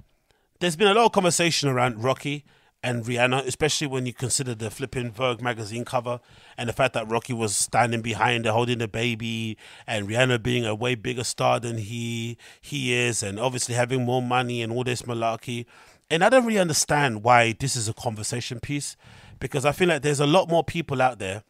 there's 0.62 0.78
been 0.78 0.88
a 0.88 0.94
lot 0.94 1.06
of 1.06 1.12
conversation 1.12 1.68
around 1.68 2.02
Rocky 2.02 2.46
and 2.84 3.06
Rihanna, 3.06 3.48
especially 3.48 3.88
when 3.88 4.06
you 4.06 4.14
consider 4.14 4.54
the 4.54 4.70
flipping 4.70 5.10
Vogue 5.10 5.42
magazine 5.42 5.86
cover 5.86 6.20
and 6.58 6.68
the 6.68 6.74
fact 6.74 6.94
that 6.94 7.10
Rocky 7.10 7.32
was 7.32 7.56
standing 7.56 8.02
behind 8.02 8.46
her 8.46 8.52
holding 8.52 8.80
the 8.80 8.90
baby, 8.90 9.58
and 9.88 10.08
Rihanna 10.08 10.44
being 10.44 10.66
a 10.66 10.76
way 10.76 10.96
bigger 10.96 11.24
star 11.24 11.62
than 11.62 11.78
he 11.78 12.38
he 12.60 12.94
is, 12.94 13.24
and 13.24 13.40
obviously 13.40 13.74
having 13.74 14.04
more 14.04 14.22
money 14.22 14.62
and 14.62 14.74
all 14.74 14.84
this 14.84 15.04
malarkey. 15.04 15.66
And 16.10 16.24
I 16.24 16.30
don't 16.30 16.46
really 16.46 16.60
understand 16.60 17.24
why 17.24 17.56
this 17.58 17.78
is 17.78 17.88
a 17.88 17.94
conversation 17.94 18.60
piece 18.60 18.98
because 19.40 19.66
I 19.66 19.72
feel 19.72 19.88
like 19.88 20.02
there's 20.02 20.20
a 20.20 20.28
lot 20.28 20.50
more 20.50 20.64
people 20.64 21.02
out 21.02 21.20
there, 21.20 21.44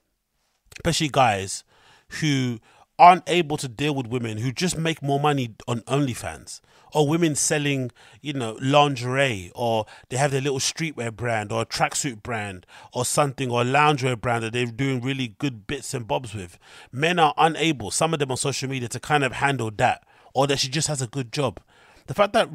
especially 0.77 1.09
guys, 1.09 1.63
who 2.21 2.59
aren't 2.99 3.23
able 3.27 3.57
to 3.57 3.67
deal 3.67 3.95
with 3.95 4.07
women 4.07 4.37
who 4.37 4.51
just 4.51 4.77
make 4.77 5.01
more 5.01 5.19
money 5.19 5.55
on 5.67 5.81
OnlyFans 5.81 6.61
or 6.93 7.07
women 7.07 7.35
selling, 7.35 7.91
you 8.21 8.33
know, 8.33 8.57
lingerie 8.61 9.51
or 9.55 9.85
they 10.09 10.17
have 10.17 10.31
their 10.31 10.41
little 10.41 10.59
streetwear 10.59 11.13
brand 11.13 11.51
or 11.51 11.63
a 11.63 11.65
tracksuit 11.65 12.21
brand 12.21 12.65
or 12.93 13.03
something 13.03 13.49
or 13.49 13.61
a 13.61 13.65
loungewear 13.65 14.19
brand 14.19 14.43
that 14.43 14.53
they're 14.53 14.65
doing 14.67 15.01
really 15.01 15.35
good 15.39 15.65
bits 15.65 15.93
and 15.93 16.07
bobs 16.07 16.35
with. 16.35 16.59
Men 16.91 17.17
are 17.17 17.33
unable, 17.37 17.89
some 17.89 18.13
of 18.13 18.19
them 18.19 18.31
on 18.31 18.37
social 18.37 18.69
media, 18.69 18.87
to 18.89 18.99
kind 18.99 19.23
of 19.23 19.33
handle 19.33 19.71
that 19.71 20.03
or 20.33 20.45
that 20.47 20.59
she 20.59 20.69
just 20.69 20.87
has 20.87 21.01
a 21.01 21.07
good 21.07 21.31
job. 21.31 21.59
The 22.05 22.13
fact 22.13 22.33
that 22.33 22.49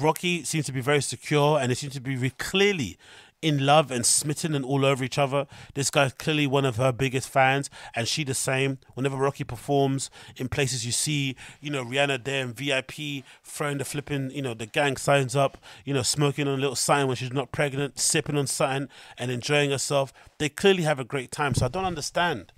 Rocky 0.00 0.44
seems 0.44 0.66
to 0.66 0.72
be 0.72 0.80
very 0.80 1.02
secure 1.02 1.58
and 1.58 1.70
it 1.70 1.76
seems 1.76 1.94
to 1.94 2.00
be 2.00 2.30
clearly 2.30 2.96
in 3.42 3.66
love 3.66 3.90
and 3.90 4.06
smitten 4.06 4.54
and 4.54 4.64
all 4.64 4.86
over 4.86 5.04
each 5.04 5.18
other. 5.18 5.46
This 5.74 5.90
guy's 5.90 6.12
clearly 6.12 6.46
one 6.46 6.64
of 6.64 6.76
her 6.76 6.92
biggest 6.92 7.28
fans, 7.28 7.68
and 7.94 8.06
she 8.06 8.24
the 8.24 8.34
same. 8.34 8.78
Whenever 8.94 9.16
Rocky 9.16 9.44
performs 9.44 10.10
in 10.36 10.48
places, 10.48 10.86
you 10.86 10.92
see, 10.92 11.36
you 11.60 11.70
know, 11.70 11.84
Rihanna 11.84 12.24
there 12.24 12.42
in 12.42 12.52
VIP, 12.54 13.24
throwing 13.42 13.78
the 13.78 13.84
flipping, 13.84 14.30
you 14.30 14.42
know, 14.42 14.54
the 14.54 14.66
gang 14.66 14.96
signs 14.96 15.34
up, 15.34 15.58
you 15.84 15.92
know, 15.92 16.02
smoking 16.02 16.46
on 16.46 16.54
a 16.54 16.60
little 16.60 16.76
sign 16.76 17.08
when 17.08 17.16
she's 17.16 17.32
not 17.32 17.50
pregnant, 17.52 17.98
sipping 17.98 18.38
on 18.38 18.46
something 18.46 18.88
and 19.18 19.30
enjoying 19.30 19.70
herself. 19.70 20.12
They 20.38 20.48
clearly 20.48 20.84
have 20.84 21.00
a 21.00 21.04
great 21.04 21.32
time. 21.32 21.54
So 21.54 21.66
I 21.66 21.68
don't 21.68 21.84
understand 21.84 22.52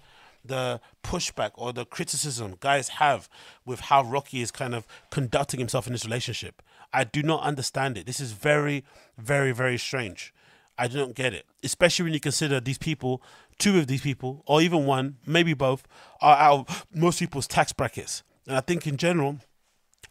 the 0.45 0.81
pushback 1.03 1.53
or 1.55 1.73
the 1.73 1.87
criticism 1.87 2.57
guys 2.61 2.89
have 2.89 3.31
with 3.65 3.81
how 3.81 4.03
Rocky 4.03 4.43
is 4.43 4.51
kind 4.51 4.75
of 4.75 4.87
conducting 5.11 5.59
himself 5.59 5.87
in 5.87 5.95
this 5.95 6.05
relationship. 6.05 6.63
I 6.93 7.05
do 7.05 7.23
not 7.23 7.43
understand 7.43 7.97
it. 7.97 8.07
This 8.07 8.21
is 8.21 8.33
very, 8.33 8.85
very, 9.17 9.53
very 9.53 9.79
strange. 9.79 10.34
I 10.77 10.89
don't 10.89 11.15
get 11.15 11.33
it, 11.33 11.47
especially 11.63 12.05
when 12.05 12.15
you 12.15 12.21
consider 12.21 12.61
these 12.61 12.79
people, 12.79 13.23
two 13.59 13.79
of 13.79 13.87
these 13.87 14.03
people, 14.03 14.43
or 14.47 14.61
even 14.61 14.87
one, 14.87 15.19
maybe 15.25 15.55
both, 15.55 15.87
are 16.21 16.37
out 16.37 16.69
of 16.69 16.87
most 16.93 17.21
people's 17.21 17.47
tax 17.47 17.73
brackets. 17.73 18.23
And 18.47 18.57
I 18.57 18.61
think 18.61 18.87
in 18.87 18.97
general, 18.97 19.39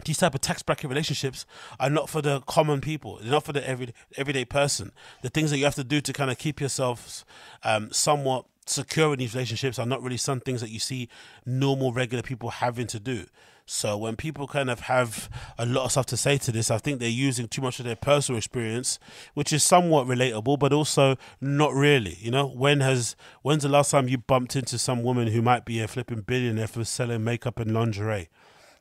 these 0.05 0.17
type 0.17 0.33
of 0.33 0.41
tax 0.41 0.63
bracket 0.63 0.89
relationships 0.89 1.45
are 1.79 1.89
not 1.89 2.09
for 2.09 2.21
the 2.21 2.41
common 2.41 2.81
people. 2.81 3.19
They're 3.21 3.31
not 3.31 3.43
for 3.43 3.53
the 3.53 3.67
every, 3.67 3.93
everyday 4.17 4.45
person. 4.45 4.91
The 5.21 5.29
things 5.29 5.51
that 5.51 5.57
you 5.57 5.65
have 5.65 5.75
to 5.75 5.83
do 5.83 6.01
to 6.01 6.13
kind 6.13 6.31
of 6.31 6.37
keep 6.37 6.59
yourselves 6.59 7.25
um, 7.63 7.91
somewhat 7.91 8.45
secure 8.65 9.13
in 9.13 9.19
these 9.19 9.33
relationships 9.33 9.77
are 9.77 9.85
not 9.85 10.01
really 10.01 10.17
some 10.17 10.39
things 10.39 10.61
that 10.61 10.69
you 10.69 10.79
see 10.79 11.09
normal, 11.45 11.91
regular 11.91 12.23
people 12.23 12.49
having 12.49 12.87
to 12.87 12.99
do. 12.99 13.25
So 13.65 13.97
when 13.97 14.17
people 14.17 14.45
kind 14.45 14.69
of 14.69 14.81
have 14.81 15.29
a 15.57 15.65
lot 15.65 15.85
of 15.85 15.91
stuff 15.91 16.05
to 16.07 16.17
say 16.17 16.37
to 16.37 16.51
this, 16.51 16.69
I 16.69 16.77
think 16.77 16.99
they're 16.99 17.09
using 17.09 17.47
too 17.47 17.61
much 17.61 17.79
of 17.79 17.85
their 17.85 17.95
personal 17.95 18.37
experience, 18.37 18.99
which 19.33 19.53
is 19.53 19.63
somewhat 19.63 20.05
relatable, 20.05 20.59
but 20.59 20.73
also 20.73 21.15
not 21.39 21.73
really. 21.73 22.17
You 22.19 22.31
know, 22.31 22.47
when 22.47 22.81
has 22.81 23.15
when's 23.41 23.63
the 23.63 23.69
last 23.69 23.91
time 23.91 24.09
you 24.09 24.17
bumped 24.17 24.55
into 24.55 24.77
some 24.77 25.01
woman 25.01 25.27
who 25.27 25.41
might 25.41 25.63
be 25.63 25.79
a 25.79 25.87
flipping 25.87 26.21
billionaire 26.21 26.67
for 26.67 26.83
selling 26.83 27.23
makeup 27.23 27.59
and 27.59 27.73
lingerie? 27.73 28.29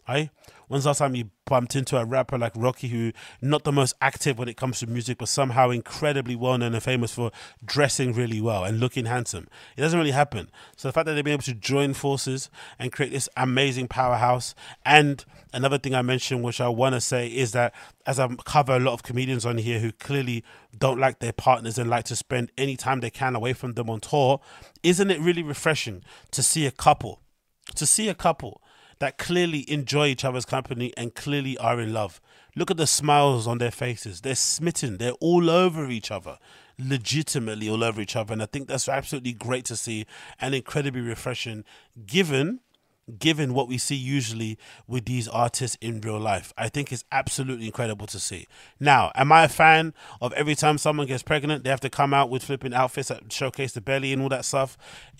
Right? 0.09 0.31
When's 0.73 0.85
the 0.85 0.89
last 0.89 1.01
time 1.01 1.15
you 1.15 1.29
bumped 1.45 1.77
into 1.77 1.99
a 1.99 2.05
rapper 2.07 2.39
like 2.39 2.55
Rocky, 2.57 2.89
who 2.89 3.13
not 3.43 3.65
the 3.65 3.73
most 3.73 3.93
active 4.01 4.39
when 4.39 4.49
it 4.49 4.57
comes 4.57 4.79
to 4.79 4.87
music, 4.87 5.19
but 5.19 5.29
somehow 5.29 5.69
incredibly 5.69 6.35
well 6.35 6.57
known 6.57 6.73
and 6.73 6.83
famous 6.83 7.13
for 7.13 7.31
dressing 7.63 8.15
really 8.15 8.41
well 8.41 8.65
and 8.65 8.81
looking 8.81 9.05
handsome? 9.05 9.49
It 9.77 9.83
doesn't 9.83 9.99
really 9.99 10.13
happen. 10.13 10.51
So 10.79 10.89
the 10.89 10.95
fact 10.95 11.05
that 11.05 11.13
they've 11.13 11.23
been 11.23 11.35
able 11.35 11.43
to 11.43 11.53
join 11.53 11.93
forces 11.93 12.49
and 12.79 12.91
create 12.91 13.13
this 13.13 13.29
amazing 13.37 13.89
powerhouse, 13.89 14.55
and 14.83 15.23
another 15.53 15.77
thing 15.77 15.95
I 15.95 16.01
mentioned, 16.01 16.43
which 16.43 16.59
I 16.59 16.69
want 16.69 16.95
to 16.95 17.03
say, 17.03 17.27
is 17.29 17.53
that 17.53 17.75
as 18.07 18.19
I 18.19 18.35
cover 18.47 18.75
a 18.75 18.81
lot 18.81 18.95
of 18.95 19.03
comedians 19.03 19.45
on 19.45 19.59
here 19.59 19.79
who 19.79 19.93
clearly 19.93 20.43
don't 20.79 20.99
like 20.99 21.19
their 21.19 21.35
partners 21.35 21.77
and 21.77 21.91
like 21.91 22.07
to 22.07 22.17
spend 22.17 22.51
any 22.57 22.79
time 22.79 23.01
they 23.01 23.11
can 23.11 23.37
away 23.37 23.53
from 23.53 23.75
them 23.75 23.91
on 23.91 24.01
tour, 24.01 24.41
isn't 24.83 25.11
it 25.11 25.21
really 25.21 25.43
refreshing 25.43 26.03
to 26.31 26.43
see 26.43 26.65
a 26.65 26.71
couple? 26.71 27.21
To 27.75 27.85
see 27.85 28.09
a 28.09 28.15
couple 28.15 28.63
that 29.03 29.19
clearly 29.19 29.69
enjoy 29.69 30.07
each 30.07 30.25
other's 30.25 30.45
company 30.45 30.93
and 30.97 31.13
clearly 31.13 31.59
are 31.59 31.81
in 31.81 31.93
love. 31.93 32.21
Look 32.55 32.71
at 32.71 32.77
the 32.77 32.87
smiles 32.87 33.49
on 33.49 33.59
their 33.59 33.73
faces. 33.73 34.21
They're 34.21 34.37
smitten. 34.37 34.99
They're 34.99 35.19
all 35.19 35.51
over 35.51 35.91
each 35.91 36.13
other, 36.13 36.39
legitimately 36.79 37.69
all 37.69 37.83
over 37.83 38.01
each 38.01 38.15
other. 38.15 38.33
And 38.33 38.41
I 38.41 38.47
think 38.47 38.69
that's 38.69 38.89
absolutely 38.89 39.33
great 39.33 39.65
to 39.65 39.77
see 39.77 40.07
and 40.41 40.55
incredibly 40.55 41.01
refreshing 41.01 41.65
given 42.07 42.61
given 43.19 43.55
what 43.55 43.69
we 43.69 43.79
see 43.79 43.95
usually 43.95 44.59
with 44.87 45.05
these 45.05 45.29
artists 45.29 45.77
in 45.81 46.01
real 46.01 46.19
life. 46.19 46.53
I 46.57 46.69
think 46.69 46.93
it's 46.93 47.05
absolutely 47.13 47.67
incredible 47.67 48.07
to 48.09 48.19
see. 48.19 48.47
Now, 48.81 49.13
am 49.15 49.33
I 49.33 49.45
a 49.45 49.49
fan 49.49 49.95
of 50.21 50.33
every 50.35 50.55
time 50.55 50.79
someone 50.79 51.07
gets 51.07 51.23
pregnant, 51.23 51.65
they 51.65 51.71
have 51.71 51.81
to 51.81 51.91
come 51.91 52.15
out 52.15 52.31
with 52.31 52.45
flipping 52.45 52.75
outfits 52.75 53.09
that 53.09 53.33
showcase 53.33 53.73
the 53.73 53.81
belly 53.81 54.13
and 54.13 54.23
all 54.23 54.29
that 54.29 54.45
stuff? 54.45 54.77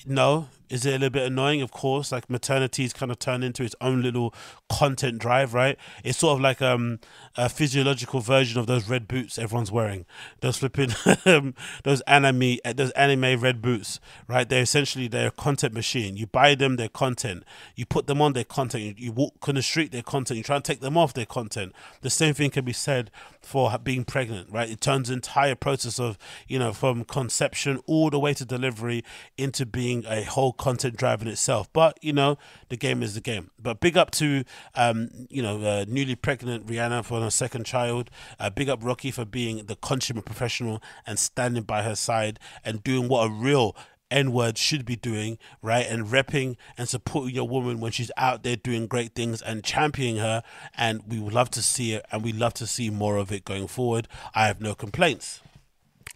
No, 0.07 0.49
is 0.73 0.87
it 0.87 0.91
a 0.91 0.93
little 0.93 1.11
bit 1.11 1.27
annoying? 1.27 1.61
Of 1.61 1.71
course, 1.71 2.11
like 2.11 2.31
maternity's 2.31 2.95
kind 2.95 3.13
of 3.13 3.19
turned 3.19 3.45
into 3.45 3.63
its 3.63 3.77
own 3.83 4.01
little 4.01 4.35
content 4.71 5.19
drive, 5.19 5.53
right? 5.53 5.77
It's 6.03 6.19
sort 6.19 6.39
of 6.39 6.41
like 6.41 6.63
um, 6.63 6.99
a 7.37 7.51
physiological 7.51 8.21
version 8.21 8.59
of 8.59 8.67
those 8.67 8.89
red 8.89 9.07
boots 9.07 9.39
everyone's 9.39 9.71
wearing. 9.71 10.07
Those 10.41 10.57
flipping, 10.57 10.93
um, 11.27 11.55
those 11.85 12.01
anime, 12.03 12.57
those 12.75 12.91
anime 12.93 13.39
red 13.39 13.61
boots, 13.61 14.01
right? 14.27 14.49
They're 14.49 14.63
essentially 14.63 15.09
they're 15.09 15.29
a 15.29 15.33
content 15.33 15.75
machine. 15.75 16.17
You 16.17 16.27
buy 16.27 16.55
them, 16.55 16.77
they're 16.77 16.89
content. 16.89 17.45
Put 17.87 18.07
them 18.07 18.21
on, 18.21 18.33
their 18.33 18.45
content. 18.45 18.85
You, 18.85 18.95
you 18.97 19.13
walk 19.13 19.49
on 19.49 19.55
the 19.55 19.63
street, 19.63 19.93
their 19.93 20.03
content. 20.03 20.39
You 20.39 20.45
try 20.45 20.57
and 20.57 20.65
take 20.65 20.81
them 20.81 20.97
off, 20.97 21.15
their 21.15 21.27
content. 21.27 21.73
The 22.01 22.11
same 22.11 22.35
thing 22.35 22.51
can 22.51 22.65
be 22.65 22.73
said 22.73 23.11
for 23.41 23.77
being 23.79 24.05
pregnant, 24.05 24.51
right? 24.51 24.71
It 24.71 24.81
turns 24.81 25.09
the 25.09 25.15
entire 25.15 25.55
process 25.55 25.99
of 25.99 26.19
you 26.47 26.59
know 26.59 26.73
from 26.73 27.05
conception 27.05 27.81
all 27.87 28.11
the 28.11 28.19
way 28.19 28.35
to 28.35 28.45
delivery 28.45 29.05
into 29.37 29.67
being 29.67 30.05
a 30.07 30.23
whole 30.23 30.53
content 30.53 30.97
drive 30.97 31.23
in 31.23 31.29
itself. 31.29 31.73
But 31.73 31.99
you 32.03 32.13
know, 32.13 32.39
the 32.69 32.77
game 32.77 33.03
is 33.03 33.15
the 33.15 33.21
game. 33.21 33.51
But 33.59 33.81
big 33.81 33.97
up 33.97 34.11
to 34.13 34.45
um, 34.75 35.11
you 35.29 35.43
know 35.43 35.63
uh, 35.63 35.85
newly 35.89 36.15
pregnant 36.15 36.67
Rihanna 36.67 37.05
for 37.05 37.21
her 37.21 37.31
second 37.31 37.65
child. 37.65 38.11
Uh, 38.39 38.51
big 38.51 38.69
up 38.69 38.81
Rocky 38.83 39.11
for 39.11 39.25
being 39.25 39.67
the 39.67 39.77
consummate 39.77 40.25
professional 40.25 40.83
and 41.07 41.19
standing 41.19 41.63
by 41.65 41.83
her 41.83 41.97
side 41.97 42.39
and 42.65 42.83
doing 42.83 43.09
what 43.09 43.27
a 43.27 43.31
real 43.31 43.77
N 44.13 44.33
word 44.33 44.59
should 44.59 44.85
be 44.85 44.97
doing, 44.97 45.39
right? 45.63 45.87
And 45.87 46.07
repping 46.07 46.57
and 46.77 46.89
supporting 46.89 47.35
your 47.35 47.49
woman 47.49 47.81
when 47.81 47.93
she's 47.93 48.11
out 48.17 48.43
there 48.43 48.57
doing 48.57 48.87
great 48.87 49.15
things 49.15 49.41
and 49.43 49.65
championing 49.65 50.19
her. 50.19 50.43
And 50.77 51.03
we 51.09 51.19
would 51.19 51.33
love 51.33 51.51
to 51.51 51.63
see 51.63 51.95
it 51.95 52.05
and 52.13 52.23
we 52.23 52.33
love 52.33 52.55
to 52.55 52.67
see 52.67 52.91
more 52.91 53.17
of 53.17 53.33
it 53.33 53.45
going 53.45 53.67
forward. 53.67 54.07
I 54.35 54.47
have 54.47 54.61
no 54.61 54.75
complaints. 54.75 55.41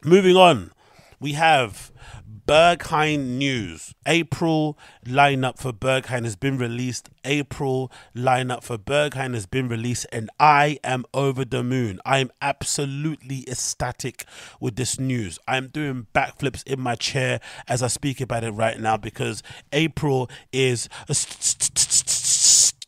Moving 0.04 0.36
on, 0.36 0.72
we 1.20 1.32
have 1.32 1.92
Berghain 2.46 3.38
news. 3.38 3.94
April 4.06 4.78
lineup 5.04 5.58
for 5.58 5.72
Berghain 5.72 6.24
has 6.24 6.36
been 6.36 6.58
released. 6.58 7.08
April 7.24 7.90
lineup 8.14 8.62
for 8.62 8.78
Berghain 8.78 9.34
has 9.34 9.46
been 9.46 9.68
released, 9.68 10.06
and 10.12 10.30
I 10.38 10.78
am 10.84 11.04
over 11.12 11.44
the 11.44 11.64
moon. 11.64 12.00
I 12.04 12.18
am 12.18 12.30
absolutely 12.40 13.44
ecstatic 13.48 14.24
with 14.60 14.76
this 14.76 15.00
news. 15.00 15.38
I'm 15.48 15.66
doing 15.68 16.06
backflips 16.14 16.64
in 16.66 16.80
my 16.80 16.94
chair 16.94 17.40
as 17.66 17.82
I 17.82 17.88
speak 17.88 18.20
about 18.20 18.44
it 18.44 18.52
right 18.52 18.78
now 18.78 18.96
because 18.96 19.42
April 19.72 20.30
is 20.52 20.88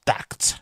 stacked. 0.08 0.60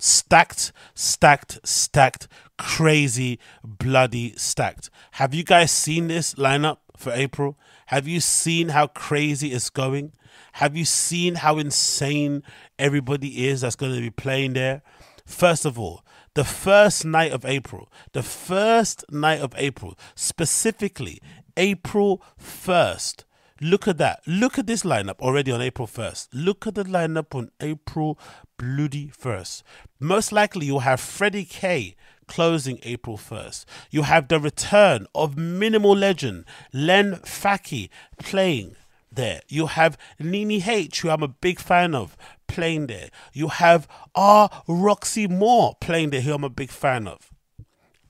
Stacked, 0.00 0.72
stacked, 0.94 1.58
stacked, 1.64 2.28
crazy, 2.56 3.38
bloody 3.64 4.32
stacked. 4.36 4.90
Have 5.12 5.34
you 5.34 5.42
guys 5.42 5.72
seen 5.72 6.06
this 6.06 6.34
lineup 6.34 6.78
for 6.98 7.12
April? 7.12 7.58
Have 7.86 8.06
you 8.06 8.20
seen 8.20 8.70
how 8.70 8.88
crazy 8.88 9.52
it's 9.52 9.70
going? 9.70 10.12
Have 10.52 10.76
you 10.76 10.84
seen 10.84 11.36
how 11.36 11.58
insane 11.58 12.42
everybody 12.78 13.46
is 13.46 13.60
that's 13.62 13.76
going 13.76 13.94
to 13.94 14.00
be 14.00 14.10
playing 14.10 14.54
there? 14.54 14.82
First 15.24 15.64
of 15.64 15.78
all, 15.78 16.04
the 16.34 16.44
first 16.44 17.04
night 17.04 17.32
of 17.32 17.44
April, 17.44 17.90
the 18.12 18.22
first 18.22 19.04
night 19.10 19.40
of 19.40 19.52
April, 19.56 19.98
specifically 20.14 21.20
April 21.56 22.22
1st. 22.40 23.24
Look 23.60 23.88
at 23.88 23.98
that. 23.98 24.20
Look 24.26 24.58
at 24.58 24.68
this 24.68 24.84
lineup 24.84 25.18
already 25.18 25.50
on 25.50 25.60
April 25.60 25.88
1st. 25.88 26.28
Look 26.32 26.66
at 26.66 26.76
the 26.76 26.84
lineup 26.84 27.34
on 27.34 27.50
April 27.60 28.18
bloody 28.56 29.08
1st. 29.08 29.62
Most 29.98 30.30
likely 30.30 30.66
you'll 30.66 30.80
have 30.80 31.00
Freddy 31.00 31.44
K 31.44 31.96
closing 32.28 32.78
April 32.84 33.16
1st. 33.16 33.64
You 33.90 34.02
have 34.02 34.28
the 34.28 34.38
return 34.38 35.06
of 35.14 35.36
minimal 35.36 35.96
legend 35.96 36.44
Len 36.72 37.16
Faki 37.24 37.88
playing 38.18 38.76
there. 39.10 39.40
You 39.48 39.66
have 39.66 39.98
Nene 40.20 40.62
H, 40.62 41.00
who 41.00 41.10
I'm 41.10 41.22
a 41.22 41.28
big 41.28 41.58
fan 41.58 41.94
of, 41.94 42.16
playing 42.46 42.86
there. 42.86 43.10
You 43.32 43.48
have 43.48 43.88
R. 44.14 44.48
Roxymore 44.68 45.80
playing 45.80 46.10
there, 46.10 46.20
who 46.20 46.34
I'm 46.34 46.44
a 46.44 46.50
big 46.50 46.70
fan 46.70 47.08
of. 47.08 47.30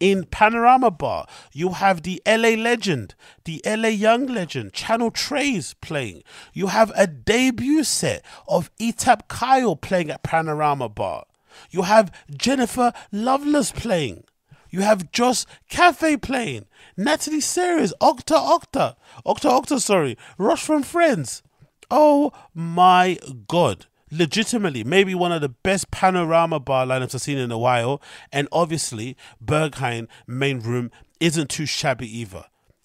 In 0.00 0.24
Panorama 0.24 0.92
Bar, 0.92 1.26
you 1.52 1.70
have 1.70 2.02
the 2.02 2.22
LA 2.24 2.50
legend, 2.50 3.16
the 3.44 3.60
LA 3.66 3.88
Young 3.88 4.26
legend, 4.26 4.72
Channel 4.72 5.10
Tres 5.10 5.74
playing. 5.74 6.22
You 6.52 6.68
have 6.68 6.92
a 6.94 7.08
debut 7.08 7.82
set 7.82 8.24
of 8.46 8.70
Etapp 8.76 9.26
Kyle 9.26 9.74
playing 9.74 10.10
at 10.10 10.22
Panorama 10.22 10.88
Bar. 10.88 11.24
You 11.70 11.82
have 11.82 12.12
Jennifer 12.30 12.92
Loveless 13.12 13.72
playing. 13.72 14.24
You 14.70 14.82
have 14.82 15.10
Joss 15.12 15.46
Cafe 15.68 16.16
playing. 16.18 16.66
Natalie 16.96 17.40
Series, 17.40 17.92
Octa 18.00 18.36
Octa. 18.36 18.96
Octa 19.24 19.50
Octa, 19.50 19.80
sorry. 19.80 20.16
Rush 20.36 20.62
from 20.62 20.82
Friends. 20.82 21.42
Oh 21.90 22.32
my 22.54 23.18
god. 23.46 23.86
Legitimately, 24.10 24.84
maybe 24.84 25.14
one 25.14 25.32
of 25.32 25.42
the 25.42 25.48
best 25.50 25.90
panorama 25.90 26.58
bar 26.58 26.86
lineups 26.86 27.14
I've 27.14 27.22
seen 27.22 27.38
in 27.38 27.50
a 27.50 27.58
while. 27.58 28.00
And 28.32 28.48
obviously, 28.52 29.16
Berghain 29.44 30.08
main 30.26 30.60
room 30.60 30.90
isn't 31.20 31.50
too 31.50 31.66
shabby 31.66 32.18
either. 32.18 32.44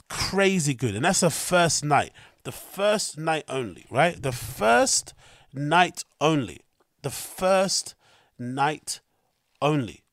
Crazy 0.09 0.74
good. 0.74 0.95
And 0.95 1.05
that's 1.05 1.21
the 1.21 1.30
first 1.30 1.84
night. 1.84 2.11
The 2.43 2.51
first 2.51 3.17
night 3.17 3.45
only, 3.47 3.86
right? 3.89 4.21
The 4.21 4.34
first 4.34 5.13
night 5.53 6.03
only. 6.19 6.61
The 7.01 7.09
first 7.09 7.95
night 8.43 8.99
only. 9.61 10.03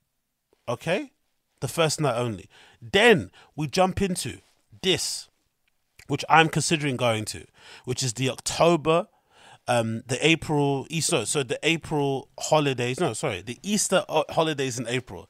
Okay? 0.68 1.12
The 1.60 1.68
first 1.68 2.00
night 2.00 2.16
only. 2.16 2.48
Then 2.80 3.30
we 3.54 3.66
jump 3.66 4.00
into 4.00 4.38
this, 4.82 5.28
which 6.06 6.24
I'm 6.28 6.48
considering 6.48 6.96
going 6.96 7.24
to, 7.26 7.44
which 7.84 8.02
is 8.02 8.14
the 8.14 8.30
October, 8.30 9.08
um, 9.68 10.02
the 10.06 10.24
April 10.26 10.86
Easter. 10.88 11.26
So 11.26 11.42
the 11.42 11.58
April 11.62 12.28
holidays. 12.38 12.98
No, 12.98 13.12
sorry, 13.12 13.42
the 13.42 13.58
Easter 13.62 14.04
uh, 14.08 14.24
holidays 14.30 14.78
in 14.78 14.88
April. 14.88 15.28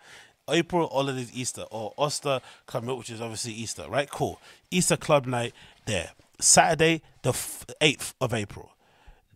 April 0.49 0.89
holidays 0.89 1.31
Easter 1.33 1.63
or 1.71 1.95
Oster 1.97 2.41
Club 2.67 2.85
which 2.87 3.11
is 3.11 3.21
obviously 3.21 3.53
Easter, 3.53 3.87
right? 3.89 4.11
Cool. 4.11 4.41
Easter 4.71 4.97
Club 4.97 5.27
Night 5.27 5.53
there. 5.87 6.11
Saturday, 6.41 7.03
the 7.23 7.37
eighth 7.81 8.15
of 8.21 8.33
April. 8.33 8.73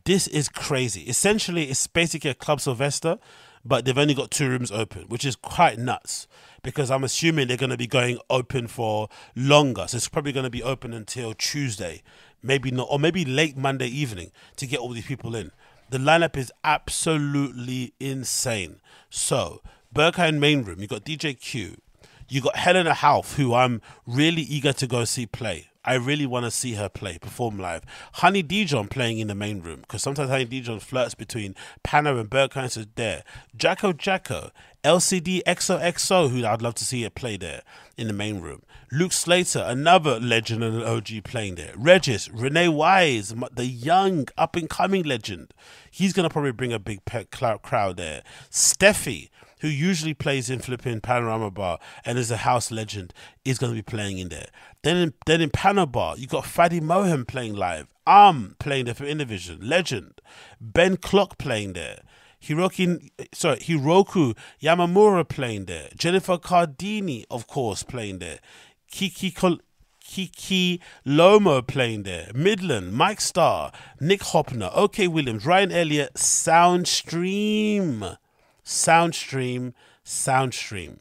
This 0.04 0.26
is 0.26 0.48
crazy. 0.48 1.02
Essentially, 1.02 1.64
it's 1.64 1.86
basically 1.86 2.30
a 2.30 2.34
Club 2.34 2.60
Silvester, 2.60 3.18
but 3.64 3.84
they've 3.84 3.96
only 3.96 4.14
got 4.14 4.30
two 4.30 4.48
rooms 4.48 4.70
open, 4.70 5.02
which 5.04 5.24
is 5.24 5.36
quite 5.36 5.78
nuts 5.78 6.26
because 6.62 6.90
I'm 6.90 7.04
assuming 7.04 7.48
they're 7.48 7.56
going 7.56 7.70
to 7.70 7.76
be 7.76 7.86
going 7.86 8.18
open 8.28 8.66
for 8.66 9.08
longer. 9.34 9.86
So 9.88 9.96
it's 9.96 10.08
probably 10.08 10.32
going 10.32 10.44
to 10.44 10.50
be 10.50 10.62
open 10.62 10.92
until 10.92 11.34
Tuesday, 11.34 12.02
maybe 12.42 12.70
not, 12.70 12.88
or 12.90 12.98
maybe 12.98 13.24
late 13.24 13.56
Monday 13.56 13.88
evening 13.88 14.32
to 14.56 14.66
get 14.66 14.80
all 14.80 14.90
these 14.90 15.06
people 15.06 15.34
in. 15.34 15.50
The 15.90 15.98
lineup 15.98 16.36
is 16.36 16.52
absolutely 16.64 17.94
insane. 18.00 18.80
So, 19.10 19.62
Berghain 19.94 20.38
main 20.38 20.62
room, 20.62 20.80
you've 20.80 20.90
got 20.90 21.04
DJ 21.04 21.38
Q, 21.38 21.76
you 22.28 22.40
got 22.40 22.56
Helena 22.56 22.94
Hauff, 22.94 23.36
who 23.36 23.54
I'm 23.54 23.80
really 24.06 24.42
eager 24.42 24.72
to 24.72 24.86
go 24.86 25.04
see 25.04 25.26
play. 25.26 25.68
I 25.84 25.94
really 25.94 26.26
want 26.26 26.44
to 26.44 26.50
see 26.50 26.74
her 26.74 26.88
play, 26.88 27.18
perform 27.18 27.58
live. 27.58 27.82
Honey 28.14 28.42
Dijon 28.42 28.88
playing 28.88 29.18
in 29.18 29.28
the 29.28 29.34
main 29.34 29.60
room 29.60 29.80
because 29.80 30.02
sometimes 30.02 30.30
Honey 30.30 30.46
Dijon 30.46 30.80
flirts 30.80 31.14
between 31.14 31.54
Pano 31.84 32.18
and 32.18 32.30
Berghain, 32.30 32.70
so 32.70 32.84
there. 32.94 33.22
Jacko 33.56 33.92
Jacko, 33.92 34.50
LSDXOXO, 34.82 36.30
who 36.30 36.46
I'd 36.46 36.62
love 36.62 36.74
to 36.76 36.84
see 36.84 37.04
it 37.04 37.14
play 37.14 37.36
there 37.36 37.62
in 37.96 38.06
the 38.06 38.12
main 38.12 38.40
room. 38.40 38.62
Luke 38.92 39.12
Slater, 39.12 39.64
another 39.66 40.20
legend 40.20 40.62
and 40.62 40.76
an 40.76 40.82
OG 40.82 41.24
playing 41.24 41.56
there. 41.56 41.72
Regis, 41.76 42.30
Rene 42.30 42.68
Wise, 42.68 43.34
the 43.52 43.66
young 43.66 44.28
up 44.38 44.56
and 44.56 44.70
coming 44.70 45.02
legend. 45.02 45.52
He's 45.90 46.12
going 46.12 46.28
to 46.28 46.32
probably 46.32 46.52
bring 46.52 46.72
a 46.72 46.78
big 46.78 47.00
crowd 47.30 47.96
there. 47.96 48.22
Steffi, 48.50 49.30
who 49.64 49.70
usually 49.70 50.12
plays 50.12 50.50
in 50.50 50.58
flipping 50.58 51.00
Panorama 51.00 51.50
Bar 51.50 51.78
and 52.04 52.18
is 52.18 52.30
a 52.30 52.36
house 52.36 52.70
legend, 52.70 53.14
is 53.46 53.56
going 53.56 53.72
to 53.72 53.74
be 53.74 53.80
playing 53.80 54.18
in 54.18 54.28
there. 54.28 54.48
Then 54.82 54.98
in, 54.98 55.14
then 55.24 55.40
in 55.40 55.48
Panorama 55.48 55.86
Bar, 55.86 56.18
you 56.18 56.26
got 56.26 56.44
Fadi 56.44 56.82
Mohem 56.82 57.26
playing 57.26 57.54
live. 57.54 57.86
Am 58.06 58.56
playing 58.58 58.84
there 58.84 58.92
for 58.92 59.06
Innovision, 59.06 59.66
legend. 59.66 60.20
Ben 60.60 60.98
Klock 60.98 61.38
playing 61.38 61.72
there. 61.72 62.02
Hiroki, 62.42 63.08
sorry, 63.32 63.56
Hiroko 63.56 64.36
Yamamura 64.62 65.26
playing 65.26 65.64
there. 65.64 65.88
Jennifer 65.96 66.36
Cardini, 66.36 67.24
of 67.30 67.46
course, 67.46 67.82
playing 67.82 68.18
there. 68.18 68.40
Kiki 68.90 69.30
Col- 69.30 69.60
Kiki 70.04 70.78
Lomo 71.06 71.66
playing 71.66 72.02
there. 72.02 72.30
Midland, 72.34 72.92
Mike 72.92 73.22
Starr, 73.22 73.72
Nick 73.98 74.20
Höppner, 74.20 74.70
OK 74.74 75.08
Williams, 75.08 75.46
Ryan 75.46 75.72
Elliott, 75.72 76.16
Soundstream. 76.16 78.18
Soundstream, 78.64 79.72
Soundstream. 80.04 80.98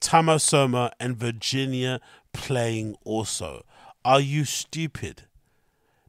Tama 0.00 0.36
Sumo 0.36 0.90
and 1.00 1.16
Virginia 1.16 2.00
playing 2.32 2.96
also. 3.04 3.64
Are 4.04 4.20
you 4.20 4.44
stupid? 4.44 5.22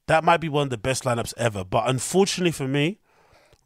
That 0.08 0.24
might 0.24 0.42
be 0.42 0.50
one 0.50 0.64
of 0.64 0.70
the 0.70 0.78
best 0.78 1.04
lineups 1.04 1.34
ever, 1.38 1.64
but 1.64 1.90
unfortunately 1.90 2.52
for 2.52 2.68
me, 2.68 3.00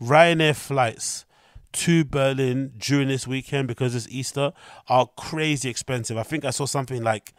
Ryanair 0.02 0.56
flights 0.56 1.26
to 1.72 2.06
Berlin 2.06 2.74
during 2.78 3.10
this 3.10 3.28
weekend 3.28 3.68
because 3.68 3.94
it's 3.94 4.08
Easter 4.08 4.54
are 4.88 5.08
crazy 5.18 5.70
expensive. 5.70 6.18
I 6.18 6.24
think 6.24 6.46
I 6.46 6.52
saw 6.52 6.66
something 6.66 7.04
like, 7.04 7.34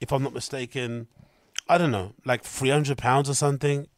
if 0.00 0.12
I'm 0.12 0.22
not 0.22 0.32
mistaken, 0.32 1.08
I 1.68 1.78
don't 1.78 1.90
know, 1.90 2.14
like 2.24 2.42
three 2.44 2.70
hundred 2.70 2.98
pounds 2.98 3.28
or 3.28 3.34
something. 3.34 3.88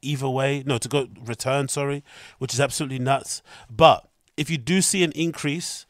Either 0.00 0.28
way, 0.28 0.62
no, 0.64 0.78
to 0.78 0.88
go 0.88 1.08
return, 1.24 1.68
sorry, 1.68 2.04
which 2.38 2.54
is 2.54 2.60
absolutely 2.60 3.00
nuts. 3.00 3.42
But 3.68 4.07
if 4.38 4.48
you 4.48 4.56
do 4.56 4.80
see 4.80 5.02
an 5.02 5.10
increase 5.12 5.84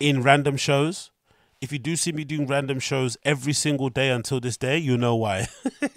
in 0.00 0.22
random 0.22 0.56
shows, 0.56 1.10
if 1.60 1.70
you 1.70 1.78
do 1.78 1.94
see 1.94 2.10
me 2.10 2.24
doing 2.24 2.46
random 2.46 2.80
shows 2.80 3.18
every 3.22 3.52
single 3.52 3.90
day 3.90 4.08
until 4.08 4.40
this 4.40 4.56
day, 4.56 4.78
you 4.78 4.96
know 4.96 5.14
why. 5.14 5.46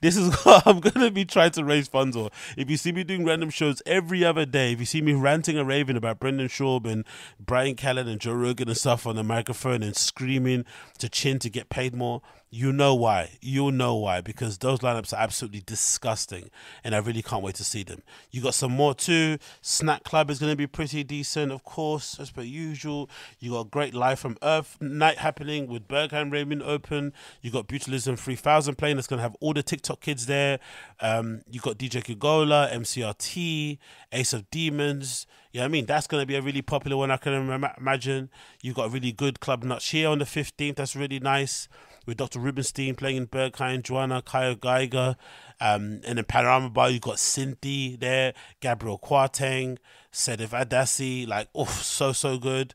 this 0.00 0.16
is 0.16 0.32
what 0.44 0.64
I'm 0.64 0.78
gonna 0.78 1.10
be 1.10 1.24
trying 1.24 1.50
to 1.52 1.64
raise 1.64 1.88
funds 1.88 2.16
for. 2.16 2.30
If 2.56 2.70
you 2.70 2.76
see 2.76 2.92
me 2.92 3.02
doing 3.02 3.24
random 3.24 3.50
shows 3.50 3.82
every 3.84 4.24
other 4.24 4.46
day, 4.46 4.72
if 4.72 4.78
you 4.78 4.86
see 4.86 5.02
me 5.02 5.14
ranting 5.14 5.58
and 5.58 5.66
raving 5.66 5.96
about 5.96 6.20
Brendan 6.20 6.46
Schaub 6.46 6.86
and 6.86 7.04
Bryan 7.40 7.74
Callen 7.74 8.06
and 8.06 8.20
Joe 8.20 8.34
Rogan 8.34 8.68
and 8.68 8.78
stuff 8.78 9.04
on 9.04 9.16
the 9.16 9.24
microphone 9.24 9.82
and 9.82 9.96
screaming 9.96 10.64
to 10.98 11.08
chin 11.08 11.40
to 11.40 11.50
get 11.50 11.68
paid 11.68 11.96
more, 11.96 12.22
You 12.56 12.72
know 12.72 12.94
why. 12.94 13.30
You'll 13.40 13.72
know 13.72 13.96
why 13.96 14.20
because 14.20 14.58
those 14.58 14.78
lineups 14.78 15.12
are 15.12 15.20
absolutely 15.20 15.64
disgusting, 15.66 16.50
and 16.84 16.94
I 16.94 16.98
really 16.98 17.20
can't 17.20 17.42
wait 17.42 17.56
to 17.56 17.64
see 17.64 17.82
them. 17.82 18.04
You 18.30 18.42
got 18.42 18.54
some 18.54 18.70
more 18.70 18.94
too. 18.94 19.38
Snack 19.60 20.04
Club 20.04 20.30
is 20.30 20.38
going 20.38 20.52
to 20.52 20.56
be 20.56 20.68
pretty 20.68 21.02
decent, 21.02 21.50
of 21.50 21.64
course, 21.64 22.16
as 22.20 22.30
per 22.30 22.42
usual. 22.42 23.10
You 23.40 23.54
got 23.54 23.72
Great 23.72 23.92
Life 23.92 24.20
from 24.20 24.36
Earth 24.40 24.76
night 24.80 25.18
happening 25.18 25.66
with 25.66 25.88
Berghain 25.88 26.30
Raymond 26.30 26.62
Open. 26.62 27.12
You 27.42 27.50
got 27.50 27.66
Brutalism 27.66 28.16
3000 28.16 28.76
playing. 28.76 28.94
That's 28.94 29.08
going 29.08 29.18
to 29.18 29.24
have 29.24 29.34
all 29.40 29.52
the 29.52 29.64
TikTok 29.64 30.00
kids 30.00 30.26
there. 30.26 30.60
Um, 31.00 31.40
you 31.50 31.58
got 31.58 31.76
DJ 31.76 32.04
Kugola, 32.04 32.72
MCRT, 32.72 33.78
Ace 34.12 34.32
of 34.32 34.48
Demons. 34.52 35.26
You 35.50 35.58
know 35.58 35.66
I 35.66 35.68
mean 35.68 35.86
that's 35.86 36.06
going 36.06 36.22
to 36.22 36.26
be 36.26 36.36
a 36.36 36.42
really 36.42 36.62
popular 36.62 36.96
one. 36.96 37.10
I 37.10 37.16
can 37.16 37.32
imagine. 37.78 38.30
You've 38.62 38.76
got 38.76 38.86
a 38.86 38.90
really 38.90 39.10
good 39.10 39.40
Klubnacht 39.40 39.90
here 39.90 40.08
on 40.08 40.20
the 40.20 40.24
15th. 40.24 40.76
That's 40.76 40.94
really 40.94 41.18
nice 41.18 41.68
with 42.06 42.16
Dr. 42.16 42.38
Rubenstein 42.38 42.94
playing 42.94 43.16
in 43.16 43.26
Berghain, 43.26 43.82
Joanna, 43.82 44.22
Kaya 44.22 44.54
Geiger, 44.54 45.16
um, 45.60 46.00
and 46.06 46.18
in 46.18 46.24
Panorama 46.24 46.70
Bar, 46.70 46.90
you've 46.90 47.02
got 47.02 47.18
Cindy 47.18 47.96
there, 47.96 48.34
Gabriel 48.60 48.98
Kwarteng, 48.98 49.78
Sedef 50.12 50.50
Adasi, 50.50 51.26
like, 51.26 51.48
oh, 51.54 51.64
so, 51.66 52.12
so 52.12 52.38
good. 52.38 52.74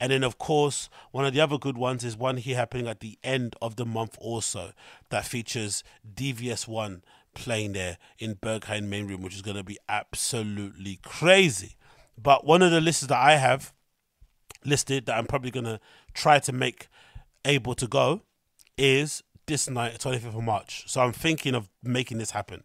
And 0.00 0.10
then, 0.10 0.24
of 0.24 0.38
course, 0.38 0.88
one 1.12 1.24
of 1.24 1.32
the 1.32 1.40
other 1.40 1.56
good 1.56 1.78
ones 1.78 2.04
is 2.04 2.16
one 2.16 2.36
here 2.36 2.56
happening 2.56 2.88
at 2.88 3.00
the 3.00 3.18
end 3.22 3.56
of 3.62 3.76
the 3.76 3.86
month 3.86 4.16
also 4.20 4.72
that 5.10 5.24
features 5.24 5.84
DVS1 6.14 7.02
playing 7.34 7.72
there 7.72 7.98
in 8.18 8.34
Berghain 8.34 8.84
main 8.84 9.06
room, 9.06 9.22
which 9.22 9.34
is 9.34 9.42
going 9.42 9.56
to 9.56 9.64
be 9.64 9.78
absolutely 9.88 10.98
crazy. 11.02 11.76
But 12.20 12.44
one 12.44 12.62
of 12.62 12.70
the 12.70 12.80
lists 12.80 13.06
that 13.06 13.18
I 13.18 13.36
have 13.36 13.72
listed 14.64 15.06
that 15.06 15.16
I'm 15.16 15.26
probably 15.26 15.50
going 15.50 15.64
to 15.64 15.80
try 16.12 16.38
to 16.40 16.52
make 16.52 16.88
able 17.44 17.74
to 17.74 17.86
go 17.86 18.22
is 18.76 19.22
this 19.46 19.68
night, 19.68 19.98
25th 19.98 20.36
of 20.36 20.42
March. 20.42 20.84
So 20.86 21.00
I'm 21.00 21.12
thinking 21.12 21.54
of 21.54 21.68
making 21.82 22.18
this 22.18 22.32
happen. 22.32 22.64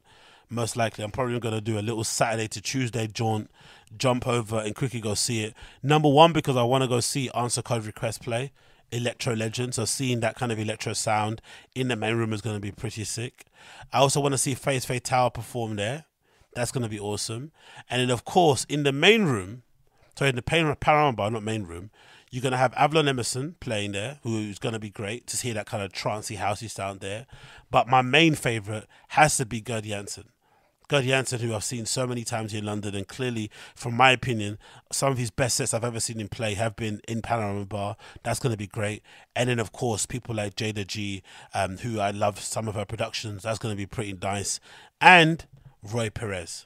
Most 0.50 0.76
likely, 0.76 1.04
I'm 1.04 1.12
probably 1.12 1.40
going 1.40 1.54
to 1.54 1.62
do 1.62 1.78
a 1.78 1.82
little 1.82 2.04
Saturday 2.04 2.48
to 2.48 2.62
Tuesday 2.62 3.06
jaunt, 3.08 3.52
jump 3.96 4.28
over 4.28 4.60
and 4.60 4.74
quickly 4.74 5.00
go 5.00 5.14
see 5.14 5.44
it. 5.44 5.54
Number 5.84 6.10
one, 6.10 6.34
because 6.34 6.58
I 6.58 6.64
want 6.64 6.84
to 6.84 6.88
go 6.88 7.00
see 7.00 7.30
Answer 7.36 7.62
Code 7.62 7.86
Request 7.86 8.24
play 8.24 8.52
Electro 8.92 9.36
Legend. 9.36 9.76
So 9.76 9.86
seeing 9.86 10.22
that 10.22 10.36
kind 10.36 10.52
of 10.52 10.58
electro 10.58 10.94
sound 10.94 11.42
in 11.76 11.88
the 11.88 11.96
main 11.96 12.16
room 12.16 12.34
is 12.34 12.42
going 12.42 12.56
to 12.56 12.62
be 12.62 12.72
pretty 12.72 13.04
sick. 13.04 13.46
I 13.94 14.00
also 14.00 14.20
want 14.20 14.34
to 14.34 14.40
see 14.40 14.56
face 14.56 14.88
Tower 15.04 15.30
perform 15.30 15.76
there. 15.76 16.06
That's 16.56 16.72
going 16.72 16.84
to 16.84 16.90
be 16.90 17.00
awesome. 17.00 17.52
And 17.88 18.02
then, 18.02 18.10
of 18.10 18.26
course, 18.26 18.66
in 18.68 18.82
the 18.82 18.92
main 18.92 19.26
room, 19.26 19.62
sorry, 20.18 20.30
in 20.30 20.36
the 20.36 20.42
Panorama 20.42 21.14
Bar, 21.14 21.30
not 21.30 21.44
main 21.44 21.64
room, 21.64 21.92
you're 22.30 22.42
going 22.42 22.52
to 22.52 22.58
have 22.58 22.74
Avalon 22.76 23.08
Emerson 23.08 23.56
playing 23.60 23.94
there, 23.94 24.20
who's 24.24 24.60
going 24.60 24.74
to 24.74 24.80
be 24.80 24.90
great 24.90 25.28
to 25.28 25.38
hear 25.38 25.54
that 25.56 25.66
kind 25.66 25.84
of 25.84 25.92
trancey, 25.92 26.38
housey 26.38 26.70
sound 26.70 27.00
there. 27.00 27.26
But 27.72 27.88
my 27.88 28.02
main 28.02 28.36
favourite 28.36 28.86
has 29.10 29.38
to 29.38 29.46
be 29.46 29.62
Gerd 29.62 29.86
Janson. 29.86 30.26
Gerd 30.88 31.06
Janson, 31.06 31.40
who 31.40 31.54
I've 31.54 31.64
seen 31.64 31.86
so 31.86 32.08
many 32.08 32.24
times 32.24 32.52
here 32.52 32.60
in 32.60 32.66
London, 32.66 32.96
and 32.96 33.08
clearly, 33.08 33.52
from 33.76 33.94
my 33.94 34.12
opinion, 34.12 34.58
some 34.92 35.12
of 35.12 35.20
his 35.20 35.30
best 35.30 35.58
sets 35.58 35.74
I've 35.74 35.84
ever 35.84 36.00
seen 36.00 36.20
him 36.20 36.30
play 36.30 36.56
have 36.56 36.76
been 36.76 37.02
in 37.08 37.22
Panorama 37.22 37.66
Bar. 37.66 37.96
That's 38.24 38.40
going 38.40 38.54
to 38.54 38.58
be 38.58 38.68
great. 38.68 39.04
And 39.36 39.50
then, 39.50 39.60
of 39.60 39.72
course, 39.72 40.08
people 40.08 40.36
like 40.36 40.56
Jayda 40.56 40.88
G, 40.88 41.22
um, 41.54 41.78
who 41.78 42.00
I 42.00 42.10
love 42.10 42.40
some 42.40 42.68
of 42.68 42.76
her 42.76 42.86
productions. 42.86 43.44
That's 43.44 43.60
going 43.60 43.74
to 43.74 43.78
be 43.78 43.86
pretty 43.86 44.14
nice. 44.14 44.60
And 45.00 45.46
Roi 45.84 46.10
Perez 46.10 46.66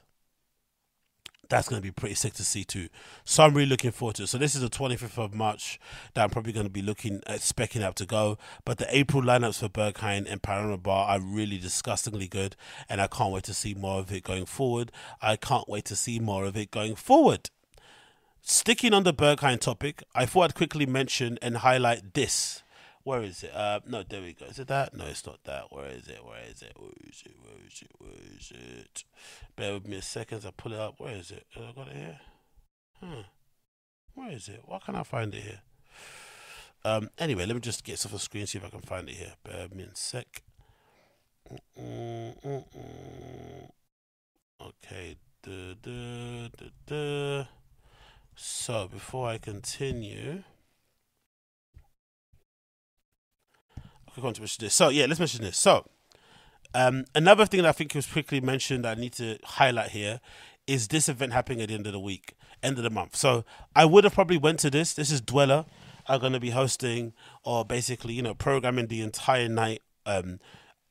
that's 1.54 1.68
going 1.68 1.80
to 1.80 1.86
be 1.86 1.92
pretty 1.92 2.16
sick 2.16 2.32
to 2.34 2.44
see 2.44 2.64
too. 2.64 2.88
So 3.24 3.44
I'm 3.44 3.54
really 3.54 3.68
looking 3.68 3.92
forward 3.92 4.16
to 4.16 4.24
it. 4.24 4.28
So 4.28 4.38
this 4.38 4.56
is 4.56 4.60
the 4.60 4.68
25th 4.68 5.22
of 5.22 5.34
March 5.34 5.78
that 6.14 6.24
I'm 6.24 6.30
probably 6.30 6.52
going 6.52 6.66
to 6.66 6.72
be 6.72 6.82
looking 6.82 7.22
at 7.28 7.40
specking 7.40 7.80
out 7.80 7.94
to 7.96 8.06
go. 8.06 8.38
But 8.64 8.78
the 8.78 8.86
April 8.90 9.22
lineups 9.22 9.60
for 9.60 9.68
Berghain 9.68 10.26
and 10.28 10.42
Panorama 10.42 10.78
Bar 10.78 11.08
are 11.08 11.20
really 11.20 11.58
disgustingly 11.58 12.26
good, 12.26 12.56
and 12.88 13.00
I 13.00 13.06
can't 13.06 13.32
wait 13.32 13.44
to 13.44 13.54
see 13.54 13.72
more 13.72 14.00
of 14.00 14.10
it 14.10 14.24
going 14.24 14.46
forward. 14.46 14.90
I 15.22 15.36
can't 15.36 15.68
wait 15.68 15.84
to 15.86 15.96
see 15.96 16.18
more 16.18 16.44
of 16.44 16.56
it 16.56 16.72
going 16.72 16.96
forward. 16.96 17.50
Sticking 18.42 18.92
on 18.92 19.04
the 19.04 19.14
Berghain 19.14 19.60
topic, 19.60 20.02
I 20.12 20.26
thought 20.26 20.42
I'd 20.42 20.54
quickly 20.56 20.86
mention 20.86 21.38
and 21.40 21.58
highlight 21.58 22.14
this. 22.14 22.63
Where 23.04 23.22
is 23.22 23.42
it? 23.42 23.54
Uh, 23.54 23.80
no, 23.86 24.02
there 24.02 24.22
we 24.22 24.32
go. 24.32 24.46
Is 24.46 24.58
it 24.58 24.68
that? 24.68 24.96
No, 24.96 25.04
it's 25.04 25.26
not 25.26 25.44
that. 25.44 25.70
Where 25.70 25.90
is 25.90 26.08
it? 26.08 26.24
Where 26.24 26.42
is 26.50 26.62
it? 26.62 26.72
Where 26.74 26.90
is 27.06 27.22
it? 27.26 27.36
Where 27.38 27.66
is 27.66 27.82
it? 27.82 27.90
Where 27.98 28.10
is 28.38 28.50
it? 28.50 29.04
Bear 29.56 29.74
with 29.74 29.86
me 29.86 29.98
a 29.98 30.02
second. 30.02 30.42
I 30.46 30.50
pull 30.56 30.72
it 30.72 30.78
up. 30.78 30.94
Where 30.98 31.14
is 31.14 31.30
it? 31.30 31.44
Have 31.50 31.64
I 31.64 31.72
got 31.72 31.88
it 31.88 31.96
here? 31.96 32.20
Hmm. 33.00 33.20
Where 34.14 34.30
is 34.32 34.48
it? 34.48 34.62
Why 34.64 34.78
can't 34.84 34.96
I 34.96 35.02
find 35.02 35.34
it 35.34 35.42
here? 35.42 35.60
Um. 36.82 37.10
Anyway, 37.18 37.44
let 37.44 37.54
me 37.54 37.60
just 37.60 37.84
get 37.84 38.04
off 38.06 38.12
the 38.12 38.18
screen. 38.18 38.46
See 38.46 38.56
if 38.56 38.64
I 38.64 38.70
can 38.70 38.80
find 38.80 39.06
it 39.06 39.16
here. 39.16 39.34
Bear 39.44 39.64
with 39.64 39.74
me 39.74 39.84
a 39.84 39.94
sec. 39.94 40.42
Mm-mm-mm-mm. 41.78 43.68
Okay. 44.62 45.16
Duh, 45.42 45.74
duh, 45.82 46.48
duh, 46.56 46.70
duh. 46.86 47.44
So 48.34 48.88
before 48.88 49.28
I 49.28 49.36
continue. 49.36 50.42
I 54.16 54.20
want 54.20 54.36
to 54.36 54.42
mention 54.42 54.64
this. 54.64 54.74
So 54.74 54.88
yeah, 54.88 55.06
let's 55.06 55.20
mention 55.20 55.42
this. 55.42 55.56
So 55.56 55.86
um, 56.74 57.04
another 57.14 57.46
thing 57.46 57.62
that 57.62 57.68
I 57.68 57.72
think 57.72 57.94
was 57.94 58.06
quickly 58.06 58.40
mentioned 58.40 58.84
that 58.84 58.96
I 58.96 59.00
need 59.00 59.12
to 59.14 59.38
highlight 59.44 59.90
here 59.90 60.20
is 60.66 60.88
this 60.88 61.08
event 61.08 61.32
happening 61.32 61.60
at 61.60 61.68
the 61.68 61.74
end 61.74 61.86
of 61.86 61.92
the 61.92 62.00
week, 62.00 62.34
end 62.62 62.78
of 62.78 62.84
the 62.84 62.90
month. 62.90 63.16
So 63.16 63.44
I 63.76 63.84
would 63.84 64.04
have 64.04 64.14
probably 64.14 64.38
went 64.38 64.60
to 64.60 64.70
this. 64.70 64.94
This 64.94 65.10
is 65.10 65.20
Dweller 65.20 65.66
are 66.06 66.18
going 66.18 66.32
to 66.32 66.40
be 66.40 66.50
hosting 66.50 67.12
or 67.44 67.64
basically 67.64 68.14
you 68.14 68.22
know 68.22 68.34
programming 68.34 68.88
the 68.88 69.00
entire 69.00 69.48
night 69.48 69.82
um, 70.06 70.40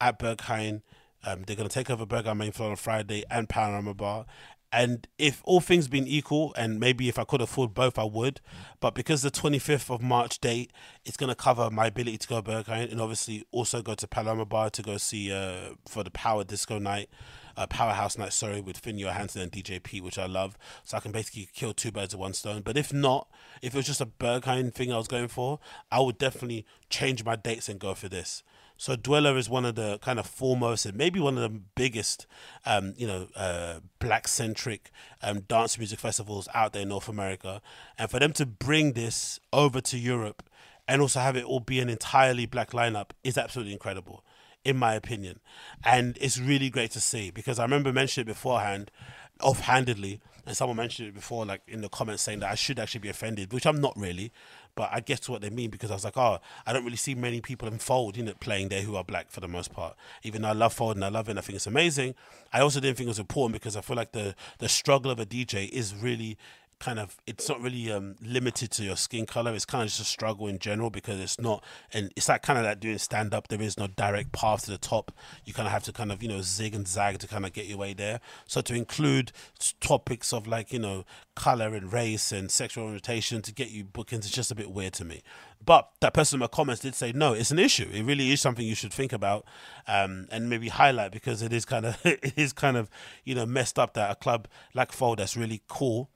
at 0.01 0.19
Berghain. 0.19 0.82
Um, 1.26 1.43
they're 1.43 1.55
going 1.55 1.69
to 1.69 1.74
take 1.74 1.89
over 1.89 2.05
Berghain 2.05 2.38
main 2.38 2.51
floor 2.51 2.71
on 2.71 2.76
Friday 2.76 3.24
and 3.30 3.47
Panorama 3.47 3.93
Bar. 3.93 4.26
And 4.74 5.07
if 5.19 5.43
all 5.45 5.61
things 5.61 5.88
being 5.88 6.07
equal, 6.07 6.51
and 6.57 6.80
maybe 6.80 7.07
if 7.07 7.19
I 7.19 7.26
could 7.26 7.41
afford 7.41 7.76
both, 7.76 7.99
I 7.99 8.05
would. 8.05 8.41
But 8.80 8.95
because 8.95 9.21
the 9.21 9.30
25th 9.30 9.93
of 9.93 10.01
March 10.01 10.41
date, 10.41 10.74
it's 11.05 11.15
going 11.15 11.30
to 11.30 11.36
cover 11.36 11.69
my 11.69 11.86
ability 11.86 12.17
to 12.17 12.28
go 12.28 12.41
Berghain 12.41 12.91
and 12.91 12.99
obviously 12.99 13.45
also 13.51 13.84
go 13.84 13.93
to 13.93 14.07
Paloma 14.07 14.45
Bar 14.45 14.71
to 14.71 14.82
go 14.82 14.97
see 14.97 15.32
uh, 15.32 15.76
for 15.88 16.03
the 16.03 16.09
Power 16.09 16.43
Disco 16.43 16.80
Night, 16.80 17.07
uh, 17.55 17.67
Powerhouse 17.67 18.17
Night, 18.17 18.34
sorry, 18.34 18.61
with 18.61 18.80
Finn 18.80 18.97
Johannsen 18.97 19.43
and 19.43 19.51
DJ 19.51 19.82
P, 19.82 20.01
which 20.01 20.17
I 20.17 20.26
love. 20.26 20.57
So 20.84 20.97
I 20.97 21.01
can 21.01 21.11
basically 21.11 21.49
kill 21.53 21.76
two 21.76 21.91
birds 21.91 22.15
with 22.15 22.21
one 22.21 22.34
stone. 22.34 22.63
But 22.63 22.76
if 22.76 22.91
not, 22.91 23.28
if 23.61 23.76
it 23.76 23.78
was 23.78 23.86
just 23.86 24.01
a 24.01 24.07
Berghain 24.07 24.74
thing 24.74 24.91
I 24.91 24.97
was 24.97 25.07
going 25.07 25.28
for, 25.28 25.59
I 25.91 25.99
would 25.99 26.17
definitely 26.17 26.65
change 26.89 27.24
my 27.24 27.36
dates 27.36 27.69
and 27.69 27.80
go 27.80 27.93
for 27.93 28.09
this. 28.09 28.41
So 28.84 28.97
Dweller 28.97 29.38
is 29.38 29.49
one 29.49 29.63
of 29.63 29.75
the 29.75 29.97
kind 29.99 30.19
of 30.19 30.25
foremost 30.25 30.86
and 30.86 30.97
maybe 30.97 31.17
one 31.17 31.38
of 31.38 31.41
the 31.41 31.57
biggest, 31.73 32.27
um, 32.65 32.93
you 32.97 33.07
know, 33.07 33.29
uh, 33.34 33.79
black 33.99 34.27
centric 34.27 34.91
um, 35.21 35.39
dance 35.47 35.77
music 35.77 35.99
festivals 35.99 36.49
out 36.53 36.73
there 36.73 36.81
in 36.81 36.89
North 36.89 37.07
America, 37.07 37.61
and 37.97 38.11
for 38.11 38.19
them 38.19 38.34
to 38.34 38.45
bring 38.45 38.91
this 38.91 39.39
over 39.53 39.79
to 39.79 39.97
Europe 39.97 40.43
and 40.86 41.01
also 41.01 41.21
have 41.21 41.38
it 41.38 41.45
all 41.45 41.61
be 41.61 41.79
an 41.79 41.89
entirely 41.89 42.45
black 42.45 42.71
lineup 42.71 43.11
is 43.23 43.38
absolutely 43.38 43.71
incredible, 43.71 44.21
in 44.65 44.75
my 44.75 44.95
opinion, 44.95 45.39
and 45.86 46.17
it's 46.19 46.38
really 46.38 46.69
great 46.69 46.91
to 46.91 46.99
see 46.99 47.31
because 47.31 47.59
I 47.59 47.63
remember 47.63 47.93
mentioning 47.93 48.27
it 48.27 48.34
beforehand, 48.34 48.91
offhandedly, 49.39 50.19
and 50.45 50.57
someone 50.57 50.75
mentioned 50.75 51.07
it 51.07 51.15
before, 51.15 51.45
like 51.45 51.61
in 51.69 51.79
the 51.79 51.88
comments 51.88 52.21
saying 52.23 52.39
that 52.39 52.51
I 52.51 52.55
should 52.55 52.79
actually 52.79 52.99
be 52.99 53.07
offended, 53.07 53.53
which 53.53 53.65
I'm 53.65 53.79
not 53.79 53.93
really 53.95 54.34
but 54.76 54.89
I 54.91 54.99
guess 54.99 55.30
what 55.30 55.41
they 55.41 55.49
mean 55.49 55.69
because 55.69 55.91
I 55.91 55.93
was 55.93 56.03
like, 56.03 56.17
oh, 56.17 56.39
I 56.65 56.74
don't 56.74 56.84
really 56.84 56.97
see 56.97 57.15
many 57.15 57.41
people 57.41 57.67
in 57.67 57.78
Fold 57.78 58.17
in 58.17 58.28
it 58.28 58.39
playing 58.39 58.69
there 58.69 58.82
who 58.82 58.95
are 58.95 59.03
black 59.03 59.30
for 59.30 59.39
the 59.39 59.47
most 59.47 59.71
part. 59.71 59.95
Even 60.24 60.41
though 60.41 60.49
I 60.49 60.53
love 60.53 60.74
Fold 60.74 60.95
and 60.95 61.05
I 61.05 61.09
love 61.09 61.28
it, 61.28 61.32
and 61.32 61.39
I 61.39 61.41
think 61.41 61.55
it's 61.57 61.67
amazing. 61.67 62.15
I 62.51 62.61
also 62.61 62.80
didn't 62.80 62.97
think 62.97 63.07
it 63.07 63.09
was 63.09 63.19
important 63.19 63.53
because 63.53 63.76
I 63.76 63.82
feel 63.82 63.95
like 63.95 64.11
the 64.11 64.36
the 64.59 64.69
struggle 64.69 65.11
of 65.11 65.19
a 65.19 65.26
DJ 65.26 65.69
is 65.69 65.95
really 65.95 66.38
kind 66.80 66.99
of 66.99 67.17
it's 67.26 67.47
not 67.47 67.61
really 67.61 67.91
um, 67.91 68.15
limited 68.21 68.71
to 68.71 68.84
your 68.84 68.95
skin 68.95 69.26
color. 69.26 69.53
It's 69.53 69.65
kind 69.65 69.84
of 69.84 69.89
just 69.89 70.01
a 70.01 70.05
struggle 70.05 70.47
in 70.47 70.59
general 70.59 70.89
because 70.89 71.19
it's 71.19 71.39
not, 71.39 71.63
and 71.91 72.11
it's 72.15 72.30
like 72.30 72.41
kind 72.41 72.59
of 72.59 72.65
like 72.65 72.80
doing 72.80 72.97
stand 72.97 73.34
up. 73.34 73.47
There 73.47 73.61
is 73.61 73.78
no 73.78 73.88
direct 73.88 74.32
path 74.32 74.65
to 74.65 74.71
the 74.71 74.78
top. 74.78 75.11
You 75.45 75.53
kind 75.53 75.67
of 75.67 75.71
have 75.71 75.84
to 75.84 75.93
kind 75.93 76.11
of 76.11 76.21
you 76.21 76.30
know 76.30 76.41
zig 76.41 76.76
and 76.76 76.88
zag 76.88 77.19
to 77.19 77.28
kind 77.28 77.45
of 77.45 77.53
get 77.53 77.65
your 77.65 77.78
way 77.78 77.93
there. 77.93 78.19
So 78.47 78.61
to 78.61 78.74
include 78.74 79.32
topics 79.80 80.34
of 80.34 80.47
like 80.47 80.74
you 80.74 80.80
know 80.80 81.05
color 81.36 81.74
and 81.74 81.91
race 81.91 82.32
and 82.32 82.51
sexual 82.51 82.86
orientation 82.86 83.41
to 83.41 83.53
get 83.53 83.71
you 83.71 83.84
bookings 83.84 84.26
is 84.26 84.32
just 84.32 84.51
a 84.51 84.55
bit 84.55 84.71
weird 84.71 84.93
to 84.93 85.05
me. 85.05 85.24
But 85.65 85.89
that 86.01 86.13
person 86.13 86.38
in 86.38 86.39
my 86.41 86.47
comments 86.47 86.82
did 86.82 86.95
say 86.95 87.11
no, 87.13 87.34
it's 87.34 87.51
an 87.51 87.59
issue. 87.59 87.89
It 87.91 88.03
really 88.03 88.32
is 88.32 88.41
something 88.41 88.65
you 88.65 88.76
should 88.76 88.93
think 88.93 89.13
about 89.13 89.45
um, 89.88 90.28
and 90.32 90.49
maybe 90.49 90.69
highlight 90.69 91.11
because 91.11 91.41
it 91.41 91.53
is 91.53 91.65
kind 91.65 91.86
of 91.86 91.97
it 92.05 92.34
is 92.36 92.53
kind 92.53 92.78
of 92.78 92.89
you 93.24 93.36
know 93.36 93.45
messed 93.45 93.80
up 93.80 93.93
that 93.93 94.11
a 94.11 94.15
club 94.15 94.47
like 94.74 94.91
Fold 94.91 95.19
that's 95.19 95.38
really 95.38 95.61
cool 95.67 96.09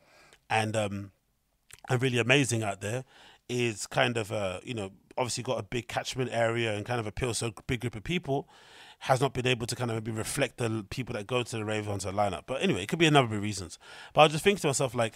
and 0.50 0.76
um, 0.76 1.12
and 1.90 2.02
really 2.02 2.20
amazing 2.20 2.64
out 2.64 2.82
there 2.82 3.04
is 3.50 3.88
kind 3.88 4.18
of 4.18 4.32
uh, 4.32 4.60
you 4.64 4.74
know 4.74 4.92
obviously 5.18 5.44
got 5.44 5.60
a 5.60 5.64
big 5.64 5.88
catchment 5.88 6.30
area 6.32 6.76
and 6.76 6.86
kind 6.86 7.00
of 7.00 7.08
appeals 7.08 7.40
to 7.40 7.48
a 7.48 7.54
big 7.66 7.82
group 7.82 7.96
of 7.96 8.04
people 8.04 8.48
has 9.00 9.22
not 9.22 9.34
been 9.34 9.46
able 9.46 9.68
to 9.68 9.76
kind 9.76 9.92
of 9.92 9.96
maybe 9.96 10.12
reflect 10.12 10.58
the 10.58 10.86
people 10.90 11.14
that 11.14 11.28
go 11.28 11.44
to 11.44 11.58
the 11.58 11.66
rave 11.66 11.88
onto 11.88 12.10
the 12.10 12.18
lineup. 12.18 12.44
But 12.48 12.62
anyway, 12.62 12.84
it 12.84 12.90
could 12.90 13.00
be 13.00 13.06
a 13.06 13.12
number 13.12 13.36
of 13.36 13.44
reasons. 13.44 13.78
But 14.14 14.22
I 14.22 14.24
was 14.26 14.32
just 14.34 14.44
think 14.44 14.60
to 14.62 14.68
myself 14.68 14.96
like 14.96 15.14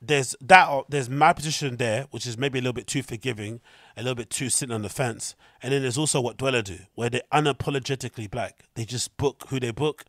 there's 0.00 0.34
that 0.40 0.84
there's 0.88 1.08
my 1.08 1.32
position 1.32 1.76
there, 1.76 2.06
which 2.10 2.26
is 2.26 2.36
maybe 2.36 2.58
a 2.58 2.62
little 2.62 2.74
bit 2.74 2.86
too 2.86 3.02
forgiving, 3.02 3.60
a 3.96 4.02
little 4.02 4.14
bit 4.14 4.30
too 4.30 4.50
sitting 4.50 4.74
on 4.74 4.82
the 4.82 4.88
fence, 4.88 5.34
and 5.62 5.72
then 5.72 5.82
there's 5.82 5.98
also 5.98 6.20
what 6.20 6.36
Dweller 6.36 6.62
do, 6.62 6.78
where 6.94 7.08
they're 7.10 7.22
unapologetically 7.32 8.30
black. 8.30 8.64
They 8.74 8.84
just 8.84 9.16
book 9.16 9.46
who 9.48 9.60
they 9.60 9.70
book, 9.70 10.04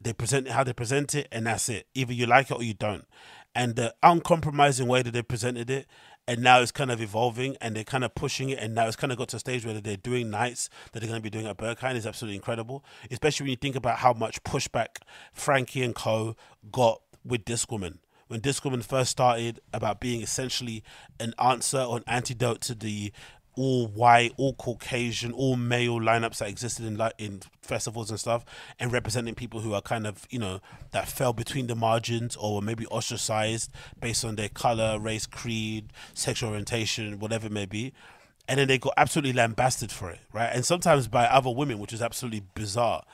they 0.00 0.12
present 0.12 0.48
how 0.48 0.64
they 0.64 0.72
present 0.72 1.14
it, 1.14 1.28
and 1.30 1.46
that's 1.46 1.68
it. 1.68 1.86
Either 1.94 2.12
you 2.12 2.26
like 2.26 2.50
it 2.50 2.54
or 2.54 2.62
you 2.62 2.74
don't. 2.74 3.06
And 3.54 3.76
the 3.76 3.94
uncompromising 4.02 4.86
way 4.86 5.02
that 5.02 5.10
they 5.10 5.22
presented 5.22 5.70
it, 5.70 5.86
and 6.28 6.40
now 6.40 6.60
it's 6.60 6.70
kind 6.70 6.90
of 6.90 7.00
evolving, 7.00 7.56
and 7.60 7.74
they're 7.74 7.84
kind 7.84 8.04
of 8.04 8.14
pushing 8.14 8.50
it, 8.50 8.58
and 8.58 8.74
now 8.74 8.86
it's 8.86 8.96
kind 8.96 9.12
of 9.12 9.18
got 9.18 9.28
to 9.30 9.36
a 9.36 9.40
stage 9.40 9.64
where 9.64 9.80
they're 9.80 9.96
doing 9.96 10.30
nights 10.30 10.70
that 10.92 11.00
they're 11.00 11.08
going 11.08 11.20
to 11.20 11.22
be 11.22 11.30
doing 11.30 11.46
at 11.46 11.56
Berghain 11.56 11.96
is 11.96 12.06
absolutely 12.06 12.36
incredible. 12.36 12.84
Especially 13.10 13.44
when 13.44 13.50
you 13.50 13.56
think 13.56 13.74
about 13.76 13.98
how 13.98 14.12
much 14.12 14.42
pushback 14.44 14.98
Frankie 15.32 15.82
and 15.82 15.94
Co 15.94 16.36
got 16.70 17.00
with 17.24 17.44
Discwoman 17.44 17.98
when 18.30 18.40
Discwoman 18.40 18.84
first 18.84 19.10
started 19.10 19.58
about 19.72 19.98
being 19.98 20.22
essentially 20.22 20.84
an 21.18 21.34
answer 21.40 21.80
or 21.80 21.96
an 21.96 22.04
antidote 22.06 22.60
to 22.60 22.76
the 22.76 23.12
all 23.56 23.86
white, 23.86 24.32
all 24.36 24.54
Caucasian, 24.54 25.32
all 25.32 25.56
male 25.56 25.98
lineups 25.98 26.38
that 26.38 26.48
existed 26.48 26.86
in 26.86 26.96
like 26.96 27.14
in 27.18 27.40
festivals 27.62 28.10
and 28.10 28.18
stuff, 28.18 28.44
and 28.78 28.92
representing 28.92 29.34
people 29.34 29.60
who 29.60 29.74
are 29.74 29.82
kind 29.82 30.06
of 30.06 30.26
you 30.30 30.38
know 30.38 30.60
that 30.92 31.08
fell 31.08 31.32
between 31.32 31.66
the 31.66 31.74
margins 31.74 32.36
or 32.36 32.56
were 32.56 32.62
maybe 32.62 32.86
ostracized 32.86 33.70
based 34.00 34.24
on 34.24 34.36
their 34.36 34.48
color, 34.48 34.98
race, 34.98 35.26
creed, 35.26 35.92
sexual 36.14 36.50
orientation, 36.50 37.18
whatever 37.18 37.46
it 37.46 37.52
may 37.52 37.66
be. 37.66 37.92
And 38.48 38.58
then 38.58 38.66
they 38.66 38.78
got 38.78 38.94
absolutely 38.96 39.32
lambasted 39.32 39.92
for 39.92 40.10
it, 40.10 40.18
right? 40.32 40.50
And 40.52 40.64
sometimes 40.64 41.06
by 41.06 41.26
other 41.26 41.50
women, 41.50 41.78
which 41.78 41.92
is 41.92 42.02
absolutely 42.02 42.42
bizarre. 42.54 43.04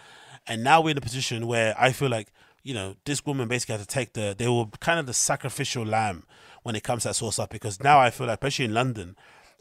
And 0.47 0.65
now 0.65 0.81
we're 0.81 0.93
in 0.93 0.99
a 0.99 1.03
position 1.03 1.47
where 1.47 1.75
I 1.79 1.93
feel 1.93 2.09
like 2.09 2.29
you 2.67 2.75
know, 2.75 2.97
Discwoman 3.05 3.47
basically 3.47 3.75
had 3.75 3.81
to 3.81 3.87
take 3.87 4.15
the, 4.15 4.35
they 4.37 4.49
were 4.49 4.67
kind 4.81 4.99
of 4.99 5.07
the 5.07 5.15
sacrificial 5.15 5.87
lamb 5.87 6.25
when 6.65 6.75
it 6.75 6.83
comes 6.83 7.05
to 7.05 7.09
that 7.11 7.15
sort 7.15 7.29
of 7.29 7.35
stuff 7.35 7.49
because 7.49 7.81
now 7.81 8.01
I 8.01 8.11
feel 8.11 8.27
like, 8.27 8.41
especially 8.41 8.65
in 8.65 8.75
London, 8.75 9.15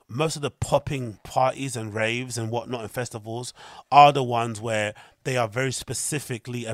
most 0.08 0.36
of 0.36 0.42
the 0.42 0.52
popping 0.52 1.20
parties 1.24 1.76
and 1.76 1.94
raves 1.94 2.38
and 2.38 2.52
whatnot 2.52 2.82
and 2.82 2.92
festivals 2.92 3.54
are 3.92 4.12
the 4.12 4.24
ones 4.24 4.62
where 4.62 4.94
they 5.24 5.36
are 5.38 5.48
very 5.48 5.72
specifically 5.72 6.66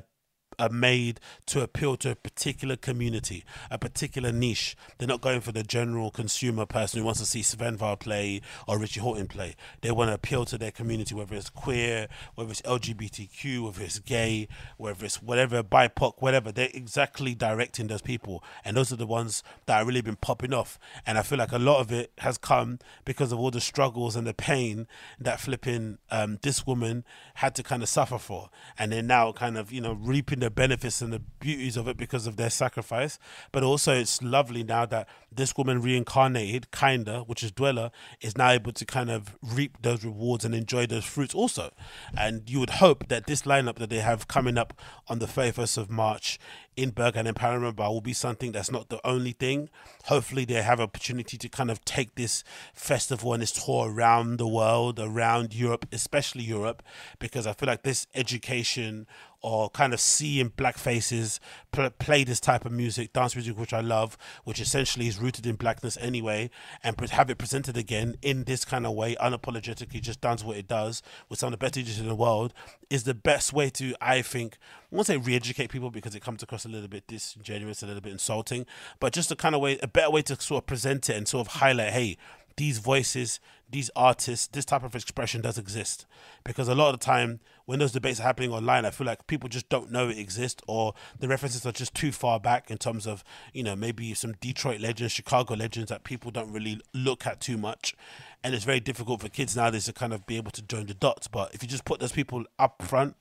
are 0.59 0.69
made 0.69 1.19
to 1.47 1.61
appeal 1.61 1.97
to 1.97 2.11
a 2.11 2.15
particular 2.15 2.75
community, 2.75 3.43
a 3.69 3.77
particular 3.77 4.31
niche. 4.31 4.75
They're 4.97 5.07
not 5.07 5.21
going 5.21 5.41
for 5.41 5.51
the 5.51 5.63
general 5.63 6.11
consumer 6.11 6.65
person 6.65 6.99
who 6.99 7.05
wants 7.05 7.19
to 7.19 7.25
see 7.25 7.41
Sven 7.41 7.77
Väth 7.77 7.99
play 7.99 8.41
or 8.67 8.79
Richie 8.79 9.01
Hawtin 9.01 9.27
play. 9.27 9.55
They 9.81 9.91
want 9.91 10.09
to 10.09 10.15
appeal 10.15 10.45
to 10.45 10.57
their 10.57 10.71
community, 10.71 11.15
whether 11.15 11.35
it's 11.35 11.49
queer, 11.49 12.07
whether 12.35 12.51
it's 12.51 12.61
LGBTQ, 12.61 13.65
whether 13.65 13.83
it's 13.83 13.99
gay, 13.99 14.47
whether 14.77 15.05
it's 15.05 15.21
whatever, 15.21 15.63
BIPOC, 15.63 16.13
whatever. 16.19 16.51
They're 16.51 16.69
exactly 16.73 17.33
directing 17.33 17.87
those 17.87 18.01
people. 18.01 18.43
And 18.63 18.77
those 18.77 18.91
are 18.91 18.97
the 18.97 19.07
ones 19.07 19.43
that 19.65 19.77
have 19.77 19.87
really 19.87 20.01
been 20.01 20.15
popping 20.15 20.53
off. 20.53 20.77
And 21.05 21.17
I 21.17 21.23
feel 21.23 21.37
like 21.37 21.51
a 21.51 21.59
lot 21.59 21.79
of 21.79 21.91
it 21.91 22.11
has 22.19 22.37
come 22.37 22.79
because 23.05 23.31
of 23.31 23.39
all 23.39 23.51
the 23.51 23.61
struggles 23.61 24.15
and 24.15 24.27
the 24.27 24.33
pain 24.33 24.87
that 25.19 25.39
flipping 25.39 25.97
um, 26.09 26.37
Discwoman 26.37 27.03
had 27.35 27.55
to 27.55 27.63
kind 27.63 27.81
of 27.81 27.89
suffer 27.89 28.17
for. 28.17 28.49
And 28.77 28.91
they're 28.91 29.01
now 29.01 29.31
kind 29.31 29.57
of, 29.57 29.71
you 29.71 29.81
know, 29.81 29.93
reaping 29.93 30.39
the 30.39 30.50
benefits 30.51 31.01
and 31.01 31.11
the 31.11 31.19
beauties 31.39 31.77
of 31.77 31.87
it 31.87 31.97
because 31.97 32.27
of 32.27 32.37
their 32.37 32.49
sacrifice. 32.49 33.17
But 33.51 33.63
also, 33.63 33.93
it's 33.93 34.21
lovely 34.21 34.63
now 34.63 34.85
that 34.87 35.07
Discwoman 35.33 35.83
reincarnated, 35.83 36.71
kinda, 36.71 37.21
which 37.21 37.43
is 37.43 37.51
Dweller, 37.51 37.91
is 38.19 38.37
now 38.37 38.51
able 38.51 38.73
to 38.73 38.85
kind 38.85 39.09
of 39.09 39.37
reap 39.41 39.81
those 39.81 40.03
rewards 40.03 40.45
and 40.45 40.53
enjoy 40.53 40.85
those 40.85 41.05
fruits 41.05 41.33
also. 41.33 41.71
And 42.17 42.49
you 42.49 42.59
would 42.59 42.71
hope 42.71 43.07
that 43.07 43.27
this 43.27 43.43
lineup 43.43 43.77
that 43.77 43.89
they 43.89 43.99
have 43.99 44.27
coming 44.27 44.57
up 44.57 44.73
on 45.07 45.19
the 45.19 45.27
31st 45.27 45.77
of 45.77 45.89
March 45.89 46.37
in 46.77 46.91
Berghain 46.91 47.27
and 47.27 47.75
Bar 47.75 47.91
will 47.91 48.01
be 48.01 48.13
something 48.13 48.51
that's 48.51 48.71
not 48.71 48.89
the 48.89 49.05
only 49.05 49.33
thing. 49.33 49.69
Hopefully, 50.05 50.45
they 50.45 50.61
have 50.61 50.79
opportunity 50.79 51.37
to 51.37 51.49
kind 51.49 51.69
of 51.69 51.83
take 51.83 52.15
this 52.15 52.43
festival 52.73 53.33
and 53.33 53.41
this 53.41 53.51
tour 53.51 53.91
around 53.91 54.37
the 54.37 54.47
world, 54.47 54.99
around 54.99 55.53
Europe, 55.53 55.85
especially 55.91 56.43
Europe, 56.43 56.81
because 57.19 57.45
I 57.45 57.53
feel 57.53 57.67
like 57.67 57.83
this 57.83 58.07
education 58.15 59.05
or 59.41 59.69
kind 59.69 59.93
of 59.93 59.99
seeing 59.99 60.49
black 60.49 60.77
faces 60.77 61.39
pl- 61.71 61.89
play 61.89 62.23
this 62.23 62.39
type 62.39 62.65
of 62.65 62.71
music, 62.71 63.11
dance 63.13 63.35
music, 63.35 63.57
which 63.57 63.73
I 63.73 63.81
love, 63.81 64.17
which 64.43 64.59
essentially 64.59 65.07
is 65.07 65.17
rooted 65.17 65.47
in 65.47 65.55
blackness 65.55 65.97
anyway, 65.99 66.49
and 66.83 66.97
pre- 66.97 67.07
have 67.07 67.29
it 67.29 67.37
presented 67.37 67.75
again 67.75 68.15
in 68.21 68.43
this 68.43 68.63
kind 68.65 68.85
of 68.85 68.93
way, 68.93 69.15
unapologetically, 69.15 70.01
just 70.01 70.21
does 70.21 70.43
what 70.43 70.57
it 70.57 70.67
does 70.67 71.01
with 71.29 71.39
some 71.39 71.47
of 71.47 71.51
the 71.51 71.57
best 71.57 71.75
DJs 71.75 71.99
in 71.99 72.07
the 72.07 72.15
world, 72.15 72.53
is 72.89 73.03
the 73.03 73.13
best 73.13 73.51
way 73.53 73.69
to, 73.71 73.95
I 73.99 74.21
think, 74.21 74.57
I 74.91 74.95
won't 74.95 75.07
say 75.07 75.17
re-educate 75.17 75.69
people 75.69 75.89
because 75.89 76.15
it 76.15 76.21
comes 76.21 76.43
across 76.43 76.65
a 76.65 76.69
little 76.69 76.89
bit 76.89 77.07
disingenuous, 77.07 77.81
a 77.81 77.87
little 77.87 78.01
bit 78.01 78.11
insulting, 78.11 78.65
but 78.99 79.13
just 79.13 79.31
a 79.31 79.35
kind 79.35 79.55
of 79.55 79.61
way, 79.61 79.79
a 79.81 79.87
better 79.87 80.11
way 80.11 80.21
to 80.23 80.39
sort 80.39 80.63
of 80.63 80.67
present 80.67 81.09
it 81.09 81.15
and 81.15 81.27
sort 81.27 81.47
of 81.47 81.53
highlight, 81.53 81.93
hey, 81.93 82.17
these 82.57 82.77
voices, 82.77 83.39
these 83.69 83.89
artists, 83.95 84.47
this 84.47 84.65
type 84.65 84.83
of 84.83 84.95
expression 84.95 85.41
does 85.41 85.57
exist. 85.57 86.05
Because 86.43 86.67
a 86.67 86.75
lot 86.75 86.93
of 86.93 86.99
the 86.99 87.05
time, 87.05 87.39
when 87.71 87.79
those 87.79 87.93
debates 87.93 88.19
are 88.19 88.23
happening 88.23 88.51
online, 88.51 88.83
I 88.83 88.89
feel 88.89 89.07
like 89.07 89.27
people 89.27 89.47
just 89.47 89.69
don't 89.69 89.89
know 89.89 90.09
it 90.09 90.17
exists, 90.17 90.61
or 90.67 90.93
the 91.17 91.29
references 91.29 91.65
are 91.65 91.71
just 91.71 91.93
too 91.93 92.11
far 92.11 92.37
back 92.37 92.69
in 92.69 92.77
terms 92.77 93.07
of, 93.07 93.23
you 93.53 93.63
know, 93.63 93.77
maybe 93.77 94.13
some 94.13 94.33
Detroit 94.41 94.81
legends, 94.81 95.13
Chicago 95.13 95.53
legends 95.53 95.87
that 95.87 96.03
people 96.03 96.31
don't 96.31 96.51
really 96.51 96.81
look 96.93 97.25
at 97.25 97.39
too 97.39 97.57
much. 97.57 97.95
And 98.43 98.53
it's 98.53 98.65
very 98.65 98.81
difficult 98.81 99.21
for 99.21 99.29
kids 99.29 99.55
nowadays 99.55 99.85
to 99.85 99.93
kind 99.93 100.11
of 100.11 100.27
be 100.27 100.35
able 100.35 100.51
to 100.51 100.61
join 100.61 100.87
the 100.87 100.93
dots. 100.93 101.29
But 101.29 101.55
if 101.55 101.63
you 101.63 101.69
just 101.69 101.85
put 101.85 102.01
those 102.01 102.11
people 102.11 102.43
up 102.59 102.83
front 102.83 103.15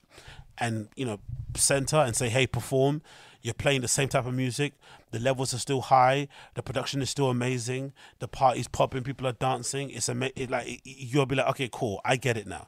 and, 0.58 0.88
you 0.96 1.06
know, 1.06 1.20
center 1.54 1.98
and 1.98 2.16
say, 2.16 2.28
hey, 2.28 2.48
perform, 2.48 3.02
you're 3.42 3.54
playing 3.54 3.82
the 3.82 3.88
same 3.88 4.08
type 4.08 4.26
of 4.26 4.34
music. 4.34 4.72
The 5.12 5.20
levels 5.20 5.54
are 5.54 5.58
still 5.58 5.82
high. 5.82 6.26
The 6.54 6.62
production 6.64 7.02
is 7.02 7.10
still 7.10 7.30
amazing. 7.30 7.92
The 8.18 8.26
party's 8.26 8.66
popping. 8.66 9.04
People 9.04 9.28
are 9.28 9.32
dancing. 9.32 9.90
It's 9.90 10.08
ama- 10.08 10.32
it, 10.34 10.50
like 10.50 10.66
it, 10.66 10.80
you'll 10.82 11.26
be 11.26 11.36
like, 11.36 11.46
okay, 11.50 11.68
cool. 11.72 12.00
I 12.04 12.16
get 12.16 12.36
it 12.36 12.48
now. 12.48 12.66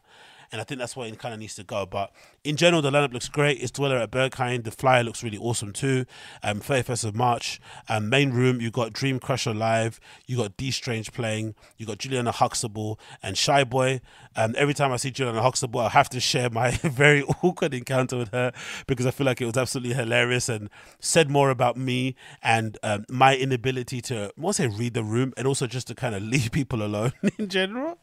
And 0.53 0.61
I 0.61 0.65
think 0.65 0.79
that's 0.79 0.95
where 0.95 1.09
it 1.09 1.19
kind 1.19 1.33
of 1.35 1.41
needs 1.41 1.55
to 1.57 1.65
go. 1.65 1.87
But 1.87 2.13
in 2.45 2.57
general, 2.57 2.83
the 2.83 2.91
lineup 2.91 3.13
looks 3.13 3.29
great. 3.29 3.63
It's 3.63 3.71
Dweller 3.71 3.99
at 3.99 4.11
Berghain. 4.11 4.65
The 4.65 4.73
flyer 4.73 5.05
looks 5.05 5.23
really 5.23 5.39
awesome 5.39 5.73
too. 5.73 6.07
Um, 6.43 6.61
31st 6.61 7.05
of 7.05 7.15
March. 7.15 7.61
Um, 7.89 8.09
main 8.09 8.31
room, 8.31 8.61
you 8.61 8.71
got 8.71 8.93
Dream 8.93 9.21
Crusher 9.21 9.55
live. 9.55 10.01
You 10.27 10.39
got 10.39 10.57
D 10.57 10.73
Strange 10.73 11.13
playing. 11.13 11.55
You 11.77 11.87
got 11.87 11.99
Juliana 11.99 12.33
Huxtable 12.33 12.99
and 13.23 13.39
Shy 13.39 13.63
Boy. 13.63 14.01
Um, 14.35 14.55
every 14.59 14.75
time 14.75 14.91
I 14.91 14.97
see 14.97 15.13
Juliana 15.13 15.41
Huxtable, 15.41 15.81
I 15.81 15.91
have 15.91 16.09
to 16.11 16.21
share 16.21 16.51
my 16.51 16.71
very 16.83 17.23
awkward 17.43 17.75
encounter 17.75 18.17
with 18.17 18.31
her 18.33 18.53
because 18.89 19.07
I 19.07 19.13
feel 19.13 19.27
like 19.27 19.41
it 19.41 19.47
was 19.47 19.57
absolutely 19.57 19.95
hilarious 19.95 20.49
and 20.49 20.69
said 20.99 21.31
more 21.31 21.51
about 21.51 21.77
me 21.77 22.17
and 22.43 22.77
um, 22.83 23.05
my 23.09 23.37
inability 23.37 24.01
to, 24.03 24.33
I 24.45 24.51
say 24.51 24.67
read 24.67 24.95
the 24.95 25.05
room, 25.05 25.33
and 25.37 25.47
also 25.47 25.69
just 25.69 25.87
to 25.89 25.95
kind 25.95 26.15
of 26.15 26.23
leave 26.23 26.51
people 26.53 26.83
alone 26.83 27.13
in 27.39 27.49
general. 27.49 27.99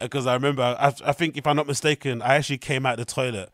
Because 0.00 0.26
I 0.26 0.34
remember, 0.34 0.62
I, 0.62 0.92
I 1.04 1.12
think 1.12 1.36
if 1.36 1.46
I'm 1.46 1.56
not 1.56 1.68
mistaken, 1.68 2.22
I 2.22 2.34
actually 2.34 2.58
came 2.58 2.84
out 2.84 2.96
the 2.96 3.04
toilet 3.04 3.50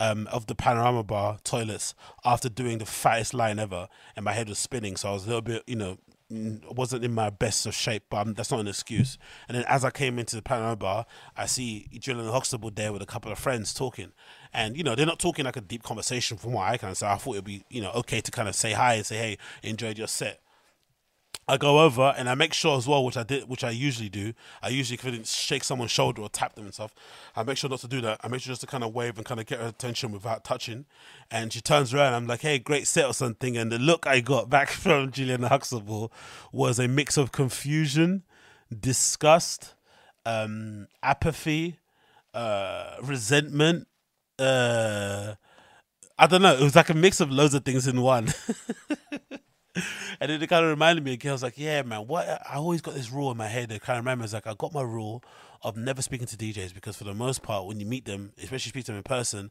um, 0.00 0.26
of 0.28 0.46
the 0.46 0.54
panorama 0.54 1.02
bar 1.02 1.38
toilets 1.44 1.94
after 2.24 2.48
doing 2.48 2.78
the 2.78 2.86
fattest 2.86 3.34
line 3.34 3.58
ever, 3.58 3.88
and 4.14 4.24
my 4.24 4.32
head 4.32 4.48
was 4.48 4.58
spinning. 4.58 4.96
So 4.96 5.10
I 5.10 5.12
was 5.12 5.24
a 5.24 5.28
little 5.28 5.42
bit, 5.42 5.62
you 5.66 5.76
know, 5.76 5.98
wasn't 6.28 7.04
in 7.04 7.14
my 7.14 7.30
best 7.30 7.66
of 7.66 7.74
shape, 7.74 8.04
but 8.10 8.26
um, 8.26 8.34
that's 8.34 8.50
not 8.50 8.60
an 8.60 8.66
excuse. 8.66 9.16
And 9.48 9.56
then 9.56 9.64
as 9.68 9.84
I 9.84 9.90
came 9.90 10.18
into 10.18 10.34
the 10.34 10.42
panorama 10.42 10.76
bar, 10.76 11.06
I 11.36 11.46
see 11.46 11.88
Juliana 11.98 12.32
Huxtable 12.32 12.70
there 12.70 12.92
with 12.92 13.02
a 13.02 13.06
couple 13.06 13.30
of 13.30 13.38
friends 13.38 13.72
talking, 13.72 14.12
and 14.52 14.76
you 14.76 14.82
know 14.82 14.94
they're 14.94 15.06
not 15.06 15.20
talking 15.20 15.44
like 15.44 15.56
a 15.56 15.60
deep 15.60 15.82
conversation 15.82 16.36
from 16.36 16.52
what 16.52 16.68
I 16.68 16.78
can. 16.78 16.94
So 16.94 17.06
I 17.06 17.16
thought 17.16 17.34
it'd 17.34 17.44
be 17.44 17.64
you 17.70 17.80
know 17.80 17.92
okay 17.92 18.20
to 18.20 18.30
kind 18.30 18.48
of 18.48 18.56
say 18.56 18.72
hi 18.72 18.94
and 18.94 19.06
say 19.06 19.16
hey, 19.16 19.38
enjoyed 19.62 19.98
your 19.98 20.08
set. 20.08 20.40
I 21.48 21.56
go 21.56 21.80
over 21.80 22.12
and 22.18 22.28
I 22.28 22.34
make 22.34 22.52
sure 22.52 22.76
as 22.76 22.88
well, 22.88 23.04
which 23.04 23.16
I 23.16 23.22
did, 23.22 23.48
which 23.48 23.62
I 23.62 23.70
usually 23.70 24.08
do. 24.08 24.32
I 24.62 24.68
usually 24.68 24.96
couldn't 24.96 25.26
shake 25.28 25.62
someone's 25.62 25.92
shoulder 25.92 26.22
or 26.22 26.28
tap 26.28 26.56
them 26.56 26.64
and 26.64 26.74
stuff. 26.74 26.92
I 27.36 27.44
make 27.44 27.56
sure 27.56 27.70
not 27.70 27.78
to 27.80 27.88
do 27.88 28.00
that. 28.00 28.20
I 28.24 28.28
make 28.28 28.40
sure 28.40 28.50
just 28.50 28.62
to 28.62 28.66
kind 28.66 28.82
of 28.82 28.92
wave 28.92 29.16
and 29.16 29.24
kind 29.24 29.38
of 29.38 29.46
get 29.46 29.60
her 29.60 29.68
attention 29.68 30.10
without 30.10 30.42
touching. 30.42 30.86
And 31.30 31.52
she 31.52 31.60
turns 31.60 31.94
around. 31.94 32.14
I'm 32.14 32.26
like, 32.26 32.40
"Hey, 32.40 32.58
great 32.58 32.88
set 32.88 33.06
or 33.06 33.14
something." 33.14 33.56
And 33.56 33.70
the 33.70 33.78
look 33.78 34.06
I 34.08 34.20
got 34.20 34.50
back 34.50 34.70
from 34.84 35.12
Juliana 35.12 35.48
Huxtable 35.48 36.12
was 36.50 36.80
a 36.80 36.88
mix 36.88 37.16
of 37.16 37.30
confusion, 37.30 38.24
disgust, 38.76 39.74
um, 40.24 40.88
apathy, 41.00 41.78
uh, 42.34 42.96
resentment. 43.02 43.86
Uh, 44.36 45.34
I 46.18 46.26
don't 46.26 46.42
know. 46.42 46.54
It 46.54 46.62
was 46.62 46.74
like 46.74 46.90
a 46.90 46.94
mix 46.94 47.20
of 47.20 47.30
loads 47.30 47.54
of 47.54 47.64
things 47.64 47.86
in 47.86 48.02
one. 48.02 48.34
and 50.20 50.30
then 50.30 50.42
it 50.42 50.46
kind 50.48 50.64
of 50.64 50.70
reminded 50.70 51.04
me 51.04 51.12
again. 51.12 51.30
I 51.30 51.32
was 51.32 51.42
like, 51.42 51.58
yeah, 51.58 51.82
man, 51.82 52.06
what? 52.06 52.26
I 52.28 52.56
always 52.56 52.80
got 52.80 52.94
this 52.94 53.10
rule 53.10 53.30
in 53.30 53.36
my 53.36 53.48
head 53.48 53.68
that 53.68 53.82
kind 53.82 53.98
of 53.98 54.04
remember. 54.04 54.24
It's 54.24 54.32
like 54.32 54.46
I 54.46 54.54
got 54.54 54.72
my 54.72 54.82
rule 54.82 55.22
of 55.62 55.76
never 55.76 56.02
speaking 56.02 56.26
to 56.26 56.36
DJs 56.36 56.74
because 56.74 56.96
for 56.96 57.04
the 57.04 57.14
most 57.14 57.42
part, 57.42 57.66
when 57.66 57.80
you 57.80 57.86
meet 57.86 58.04
them, 58.04 58.32
especially 58.42 58.70
speak 58.70 58.84
to 58.86 58.92
them 58.92 58.98
in 58.98 59.02
person, 59.02 59.50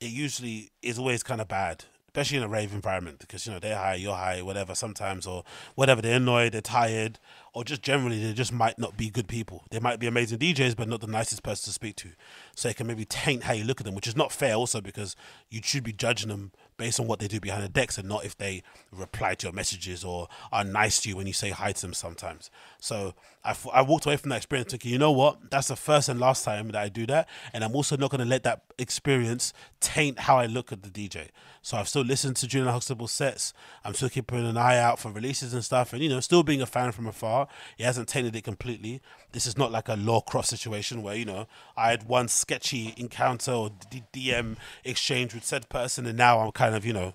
it 0.00 0.10
usually 0.10 0.70
is 0.82 0.98
always 0.98 1.22
kind 1.22 1.40
of 1.40 1.48
bad. 1.48 1.84
Especially 2.08 2.38
in 2.38 2.42
a 2.42 2.48
rave 2.48 2.72
environment, 2.72 3.20
because 3.20 3.46
you 3.46 3.52
know 3.52 3.60
they're 3.60 3.76
high, 3.76 3.94
you're 3.94 4.16
high, 4.16 4.42
whatever. 4.42 4.74
Sometimes 4.74 5.28
or 5.28 5.44
whatever, 5.76 6.02
they're 6.02 6.16
annoyed, 6.16 6.50
they're 6.50 6.60
tired, 6.60 7.20
or 7.54 7.62
just 7.62 7.82
generally 7.82 8.20
they 8.20 8.32
just 8.32 8.52
might 8.52 8.80
not 8.80 8.96
be 8.96 9.10
good 9.10 9.28
people. 9.28 9.62
They 9.70 9.78
might 9.78 10.00
be 10.00 10.08
amazing 10.08 10.40
DJs, 10.40 10.74
but 10.74 10.88
not 10.88 11.02
the 11.02 11.06
nicest 11.06 11.44
person 11.44 11.66
to 11.66 11.72
speak 11.72 11.94
to. 11.96 12.08
So 12.56 12.68
it 12.68 12.74
can 12.74 12.88
maybe 12.88 13.04
taint 13.04 13.44
how 13.44 13.52
you 13.52 13.62
look 13.62 13.80
at 13.80 13.86
them, 13.86 13.94
which 13.94 14.08
is 14.08 14.16
not 14.16 14.32
fair. 14.32 14.54
Also 14.54 14.80
because 14.80 15.14
you 15.50 15.60
should 15.62 15.84
be 15.84 15.92
judging 15.92 16.30
them 16.30 16.50
based 16.80 16.98
on 16.98 17.06
what 17.06 17.18
they 17.18 17.28
do 17.28 17.38
behind 17.38 17.62
the 17.62 17.68
decks 17.68 17.98
and 17.98 18.08
not 18.08 18.24
if 18.24 18.38
they 18.38 18.62
reply 18.90 19.34
to 19.34 19.46
your 19.46 19.52
messages 19.52 20.02
or 20.02 20.28
are 20.50 20.64
nice 20.64 20.98
to 21.02 21.10
you 21.10 21.16
when 21.16 21.26
you 21.26 21.32
say 21.34 21.50
hi 21.50 21.72
to 21.72 21.80
them 21.82 21.92
sometimes. 21.92 22.50
So 22.80 23.12
I, 23.44 23.56
I 23.72 23.82
walked 23.82 24.06
away 24.06 24.16
from 24.16 24.30
that 24.30 24.36
experience 24.36 24.70
thinking, 24.70 24.92
you 24.92 24.98
know 24.98 25.12
what, 25.12 25.50
that's 25.50 25.68
the 25.68 25.76
first 25.76 26.08
and 26.08 26.20
last 26.20 26.44
time 26.44 26.68
that 26.68 26.76
I 26.76 26.88
do 26.88 27.06
that, 27.06 27.28
and 27.52 27.64
I'm 27.64 27.74
also 27.74 27.96
not 27.96 28.10
going 28.10 28.20
to 28.20 28.26
let 28.26 28.42
that 28.42 28.62
experience 28.78 29.52
taint 29.80 30.20
how 30.20 30.36
I 30.36 30.46
look 30.46 30.72
at 30.72 30.82
the 30.82 30.90
DJ. 30.90 31.28
So 31.62 31.76
I've 31.76 31.88
still 31.88 32.02
listened 32.02 32.36
to 32.36 32.46
Juliana 32.46 32.72
Huxtable 32.72 33.08
sets. 33.08 33.54
I'm 33.84 33.94
still 33.94 34.08
keeping 34.08 34.46
an 34.46 34.56
eye 34.56 34.78
out 34.78 34.98
for 34.98 35.10
releases 35.10 35.54
and 35.54 35.64
stuff, 35.64 35.92
and 35.92 36.02
you 36.02 36.08
know, 36.08 36.20
still 36.20 36.42
being 36.42 36.60
a 36.60 36.66
fan 36.66 36.92
from 36.92 37.06
afar. 37.06 37.48
He 37.76 37.84
hasn't 37.84 38.08
tainted 38.08 38.36
it 38.36 38.44
completely. 38.44 39.00
This 39.32 39.46
is 39.46 39.56
not 39.56 39.72
like 39.72 39.88
a 39.88 39.94
law 39.94 40.20
cross 40.20 40.48
situation 40.48 41.02
where 41.02 41.14
you 41.14 41.24
know 41.24 41.46
I 41.76 41.90
had 41.90 42.08
one 42.08 42.28
sketchy 42.28 42.94
encounter 42.96 43.52
or 43.52 43.70
DM 44.12 44.56
exchange 44.84 45.34
with 45.34 45.44
said 45.44 45.68
person, 45.68 46.06
and 46.06 46.16
now 46.16 46.40
I'm 46.40 46.52
kind 46.52 46.74
of 46.74 46.84
you 46.84 46.92
know 46.92 47.14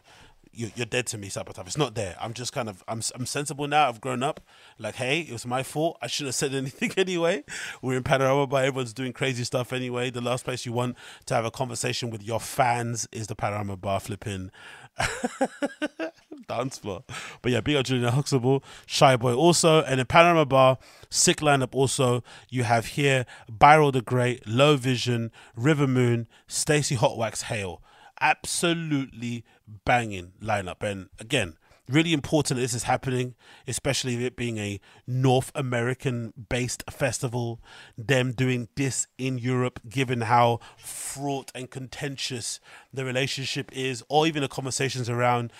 you, 0.55 0.71
you're 0.75 0.85
dead 0.85 1.07
to 1.07 1.17
me 1.17 1.29
stuff. 1.29 1.47
It's 1.49 1.77
not 1.77 1.95
there. 1.95 2.15
I'm 2.19 2.33
just 2.33 2.53
kind 2.53 2.69
of 2.69 2.83
I'm 2.87 3.01
I'm 3.13 3.25
sensible 3.25 3.67
now. 3.67 3.87
I've 3.87 4.01
grown 4.01 4.23
up. 4.23 4.41
Like, 4.79 4.95
hey, 4.95 5.21
it 5.21 5.31
was 5.31 5.45
my 5.45 5.63
fault. 5.63 5.97
I 6.01 6.07
shouldn't 6.07 6.29
have 6.29 6.35
said 6.35 6.53
anything 6.53 6.91
anyway. 6.97 7.43
We're 7.81 7.97
in 7.97 8.03
Panorama, 8.03 8.47
but 8.47 8.65
everyone's 8.65 8.93
doing 8.93 9.13
crazy 9.13 9.43
stuff 9.43 9.73
anyway. 9.73 10.09
The 10.09 10.21
last 10.21 10.45
place 10.45 10.65
you 10.65 10.71
want 10.73 10.95
to 11.25 11.33
have 11.33 11.45
a 11.45 11.51
conversation 11.51 12.09
with 12.09 12.23
your 12.23 12.39
fans 12.39 13.07
is 13.11 13.27
the 13.27 13.35
Panorama 13.35 13.77
bar 13.77 13.99
flipping 13.99 14.51
dance 16.47 16.77
floor. 16.77 17.03
But 17.41 17.51
yeah, 17.51 17.61
big 17.61 17.75
up 17.75 17.85
Juliana 17.85 18.11
Huxtable, 18.11 18.63
Shy 18.85 19.15
Boy 19.15 19.33
also, 19.33 19.81
and 19.83 19.99
in 19.99 20.05
Panorama 20.05 20.45
Bar, 20.45 20.77
sick 21.09 21.37
lineup 21.37 21.73
also. 21.75 22.23
You 22.49 22.63
have 22.63 22.87
here 22.87 23.25
Byro 23.51 23.91
the 23.91 24.01
Great, 24.01 24.47
Low 24.47 24.77
Vision, 24.77 25.31
River 25.55 25.87
Moon, 25.87 26.27
Stacey 26.47 26.95
Hotwaxx 26.95 27.43
Hale. 27.43 27.81
Absolutely 28.21 29.43
banging 29.85 30.33
lineup. 30.41 30.81
And 30.81 31.09
again, 31.19 31.57
really 31.89 32.13
important 32.13 32.59
this 32.59 32.73
is 32.73 32.83
happening, 32.83 33.35
especially 33.67 34.25
it 34.25 34.35
being 34.35 34.57
a 34.57 34.79
North 35.05 35.51
American 35.53 36.33
based 36.49 36.83
festival. 36.89 37.59
Them 37.97 38.31
doing 38.31 38.69
this 38.75 39.07
in 39.17 39.37
Europe, 39.37 39.79
given 39.87 40.21
how 40.21 40.59
fraught 40.77 41.51
and 41.53 41.69
contentious 41.69 42.59
the 42.93 43.05
relationship 43.05 43.69
is, 43.73 44.03
or 44.09 44.25
even 44.25 44.41
the 44.41 44.47
conversations 44.47 45.09
around 45.09 45.51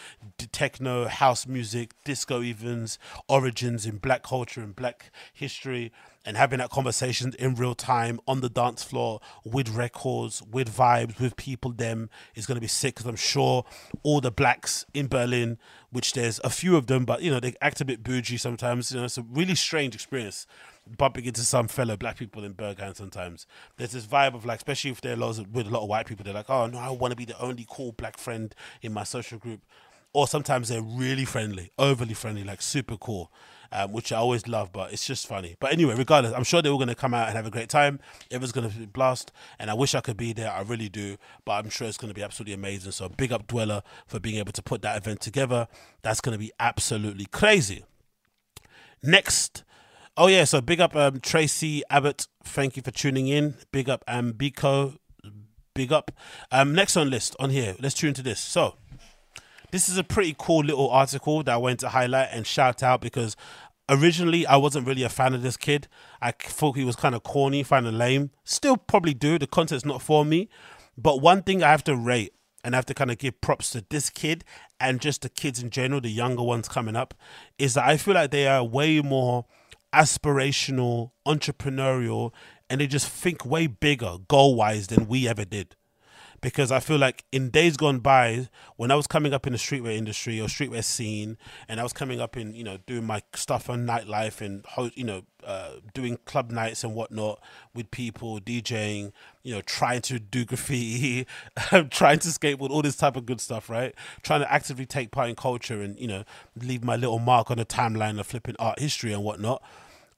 techno, 0.52 1.08
house 1.08 1.46
music, 1.46 1.94
disco 2.04 2.42
evens, 2.42 2.98
origins 3.28 3.86
in 3.86 3.98
black 3.98 4.24
culture 4.24 4.62
and 4.62 4.76
black 4.76 5.12
history 5.34 5.92
and 6.26 6.36
having 6.36 6.60
that 6.60 6.72
conversation 6.72 7.34
in 7.38 7.56
real 7.56 7.76
time 7.76 8.20
on 8.28 8.42
the 8.42 8.50
dance 8.50 8.84
floor 8.84 9.22
with 9.44 9.70
records, 9.70 10.42
with 10.42 10.76
vibes, 10.76 11.20
with 11.20 11.36
people, 11.36 11.72
them 11.72 12.10
is 12.34 12.46
going 12.46 12.56
to 12.56 12.62
be 12.62 12.68
sick 12.68 12.96
because 12.96 13.08
I'm 13.08 13.16
sure 13.16 13.64
all 14.02 14.22
the 14.22 14.32
blacks 14.32 14.86
in 14.94 15.08
Berlin, 15.08 15.60
which 15.92 16.14
there's 16.14 16.40
a 16.44 16.50
few 16.50 16.76
of 16.76 16.88
them, 16.88 17.06
but 17.06 17.22
you 17.22 17.30
know, 17.30 17.40
they 17.40 17.54
act 17.62 17.80
a 17.80 17.86
bit 17.86 18.04
bougie 18.04 18.38
sometimes. 18.38 18.92
You 18.92 19.00
know, 19.00 19.06
it's 19.06 19.18
a 19.18 19.22
really 19.22 19.56
strange 19.56 19.94
experience 19.94 20.48
bumping 20.98 21.26
into 21.26 21.42
some 21.42 21.68
fellow 21.68 21.96
black 21.96 22.18
people 22.18 22.44
in 22.44 22.54
Berghain 22.54 22.96
sometimes. 22.96 23.46
There's 23.78 23.92
this 23.92 24.06
vibe 24.06 24.34
of 24.34 24.46
like, 24.46 24.58
especially 24.58 24.92
if 24.92 25.02
there 25.02 25.14
are 25.14 25.18
lots 25.18 25.40
with 25.40 25.68
a 25.68 25.70
lot 25.70 25.84
of 25.84 25.90
white 25.90 26.08
people, 26.08 26.24
they're 26.24 26.34
like, 26.34 26.50
oh 26.50 26.68
no, 26.68 26.80
I 26.80 26.90
want 26.90 27.12
to 27.12 27.16
be 27.16 27.26
the 27.26 27.40
only 27.40 27.68
cool 27.70 27.92
black 27.92 28.18
friend 28.18 28.54
in 28.82 28.94
my 28.94 29.04
social 29.04 29.38
group. 29.38 29.62
Or 30.14 30.28
sometimes 30.28 30.70
they're 30.70 30.82
really 30.82 31.26
friendly, 31.26 31.72
overly 31.78 32.14
friendly, 32.14 32.46
like 32.46 32.62
super 32.62 32.98
cool 32.98 33.32
um, 33.72 33.92
which 33.92 34.12
I 34.12 34.18
always 34.18 34.48
love, 34.48 34.72
but 34.72 34.94
it's 34.94 35.06
just 35.06 35.28
funny. 35.28 35.56
But 35.60 35.74
anyway, 35.74 35.96
regardless, 35.96 36.34
I'm 36.34 36.44
sure 36.44 36.62
they 36.62 36.70
were 36.70 36.78
going 36.78 36.88
to 36.90 36.96
come 36.96 37.14
out 37.14 37.28
and 37.28 37.36
have 37.36 37.46
a 37.46 37.52
great 37.52 37.70
time. 37.70 38.00
Everyone's 38.32 38.52
going 38.52 38.70
to 38.70 38.76
be 38.76 38.84
a 38.84 38.88
blast, 38.88 39.32
and 39.60 39.70
I 39.70 39.74
wish 39.74 39.96
I 39.96 40.02
could 40.02 40.18
be 40.18 40.34
there. 40.34 40.52
I 40.52 40.62
really 40.62 40.90
do, 40.90 41.18
but 41.46 41.54
I'm 41.54 41.70
sure 41.70 41.88
it's 41.88 41.98
going 41.98 42.10
to 42.10 42.16
be 42.16 42.24
absolutely 42.24 42.54
amazing. 42.54 42.92
So 42.92 43.10
big 43.10 43.32
up 43.32 43.48
Dweller 43.48 43.84
for 44.08 44.20
being 44.20 44.38
able 44.38 44.52
to 44.54 44.62
put 44.62 44.82
that 44.82 44.98
event 44.98 45.22
together. 45.22 45.68
That's 46.02 46.22
going 46.22 46.34
to 46.34 46.40
be 46.40 46.52
absolutely 46.60 47.26
crazy. 47.26 47.86
Next. 49.04 49.64
Oh 50.18 50.28
yeah, 50.28 50.46
so 50.46 50.62
big 50.62 50.80
up 50.80 50.96
um, 50.96 51.20
Tracy 51.20 51.84
Abbott. 51.90 52.28
Thank 52.44 52.78
you 52.78 52.84
for 52.84 52.92
tuning 52.92 53.28
in. 53.28 53.56
Big 53.72 53.90
up 53.90 54.06
Ambiko. 54.08 54.98
Big 55.74 55.92
up. 55.92 56.12
Um, 56.52 56.74
next 56.74 56.96
on 56.96 57.10
list 57.10 57.36
on 57.38 57.50
here. 57.50 57.76
Let's 57.82 57.96
tune 57.96 58.14
to 58.14 58.24
this. 58.24 58.40
So 58.40 58.78
this 59.76 59.90
is 59.90 59.98
a 59.98 60.06
pretty 60.06 60.34
cool 60.40 60.64
little 60.64 60.90
article 60.90 61.44
that 61.44 61.54
I 61.54 61.58
went 61.58 61.82
to 61.82 61.90
highlight 61.90 62.30
and 62.32 62.48
shout 62.48 62.82
out 62.82 63.02
because 63.02 63.36
originally 63.90 64.48
I 64.48 64.56
wasn't 64.56 64.88
really 64.88 65.04
a 65.04 65.10
fan 65.10 65.34
of 65.34 65.42
this 65.42 65.58
kid. 65.58 65.90
I 66.22 66.32
thought 66.32 66.78
he 66.78 66.86
was 66.86 66.96
kind 66.96 67.14
of 67.14 67.24
corny, 67.24 67.62
kind 67.66 67.86
of 67.86 67.94
lame. 67.94 68.32
Still 68.46 68.78
probably 68.78 69.14
do. 69.14 69.38
The 69.38 69.48
content's 69.48 69.84
not 69.84 70.02
for 70.02 70.24
me. 70.24 70.48
But 70.98 71.20
one 71.20 71.44
thing 71.44 71.62
I 71.62 71.72
have 71.72 71.84
to 71.84 71.96
rate 71.98 72.34
and 72.64 72.74
I 72.74 72.78
have 72.78 72.86
to 72.86 72.94
kind 72.94 73.12
of 73.12 73.18
give 73.18 73.42
props 73.42 73.72
to 73.72 73.84
this 73.90 74.10
kid 74.10 74.46
and 74.80 75.02
just 75.02 75.24
the 75.24 75.30
kids 75.30 75.62
in 75.62 75.72
general, 75.72 76.00
the 76.00 76.10
younger 76.10 76.44
ones 76.44 76.70
coming 76.70 76.96
up, 76.96 77.14
is 77.60 77.74
that 77.74 77.84
I 77.84 77.98
feel 77.98 78.14
like 78.14 78.32
they 78.32 78.48
are 78.48 78.64
way 78.64 79.02
more 79.02 79.44
aspirational, 79.92 81.12
entrepreneurial, 81.28 82.32
and 82.70 82.80
they 82.80 82.88
just 82.88 83.10
think 83.10 83.46
way 83.46 83.68
bigger 83.68 84.20
goal 84.30 84.56
wise 84.56 84.88
than 84.88 85.10
we 85.10 85.28
ever 85.28 85.44
did 85.44 85.76
because 86.42 86.72
I 86.72 86.80
feel 86.80 86.98
like 86.98 87.24
in 87.32 87.50
days 87.50 87.78
gone 87.78 88.00
by, 88.00 88.50
when 88.76 88.92
I 88.92 88.96
was 88.96 89.08
coming 89.08 89.34
up 89.34 89.48
in 89.48 89.54
the 89.54 89.60
streetwear 89.60 89.96
industry 89.96 90.40
or 90.40 90.48
streetwear 90.48 90.84
scene, 90.84 91.38
and 91.68 91.80
I 91.80 91.84
was 91.84 91.94
coming 91.94 92.20
up 92.20 92.38
in 92.38 92.54
you 92.54 92.64
know 92.64 92.78
doing 92.86 93.06
my 93.06 93.22
stuff 93.34 93.70
on 93.70 93.86
nightlife 93.86 94.42
and 94.42 94.66
you 94.96 95.04
know 95.04 95.24
uh, 95.44 95.72
doing 95.94 96.18
club 96.26 96.52
nights 96.52 96.84
and 96.84 96.96
whatnot 96.96 97.40
with 97.74 97.92
people, 97.92 98.40
DJing, 98.40 99.12
you 99.44 99.54
know, 99.54 99.62
trying 99.62 100.02
to 100.02 100.20
do 100.20 100.44
graffiti, 100.44 101.28
trying 101.90 102.20
to 102.20 102.30
skateboard, 102.30 102.72
all 102.72 102.82
this 102.82 102.96
type 102.96 103.16
of 103.16 103.26
good 103.26 103.40
stuff, 103.40 103.70
right? 103.70 103.94
Trying 104.24 104.42
to 104.42 104.52
actively 104.52 104.86
take 104.86 105.12
part 105.12 105.30
in 105.30 105.36
culture 105.36 105.82
and 105.82 106.00
you 106.00 106.08
know 106.08 106.24
leave 106.60 106.84
my 106.84 106.96
little 106.96 107.20
mark 107.20 107.52
on 107.52 107.58
the 107.58 107.66
timeline 107.66 108.20
of 108.20 108.28
flipping 108.28 108.56
art 108.60 108.80
history 108.80 109.14
and 109.14 109.24
whatnot 109.24 109.62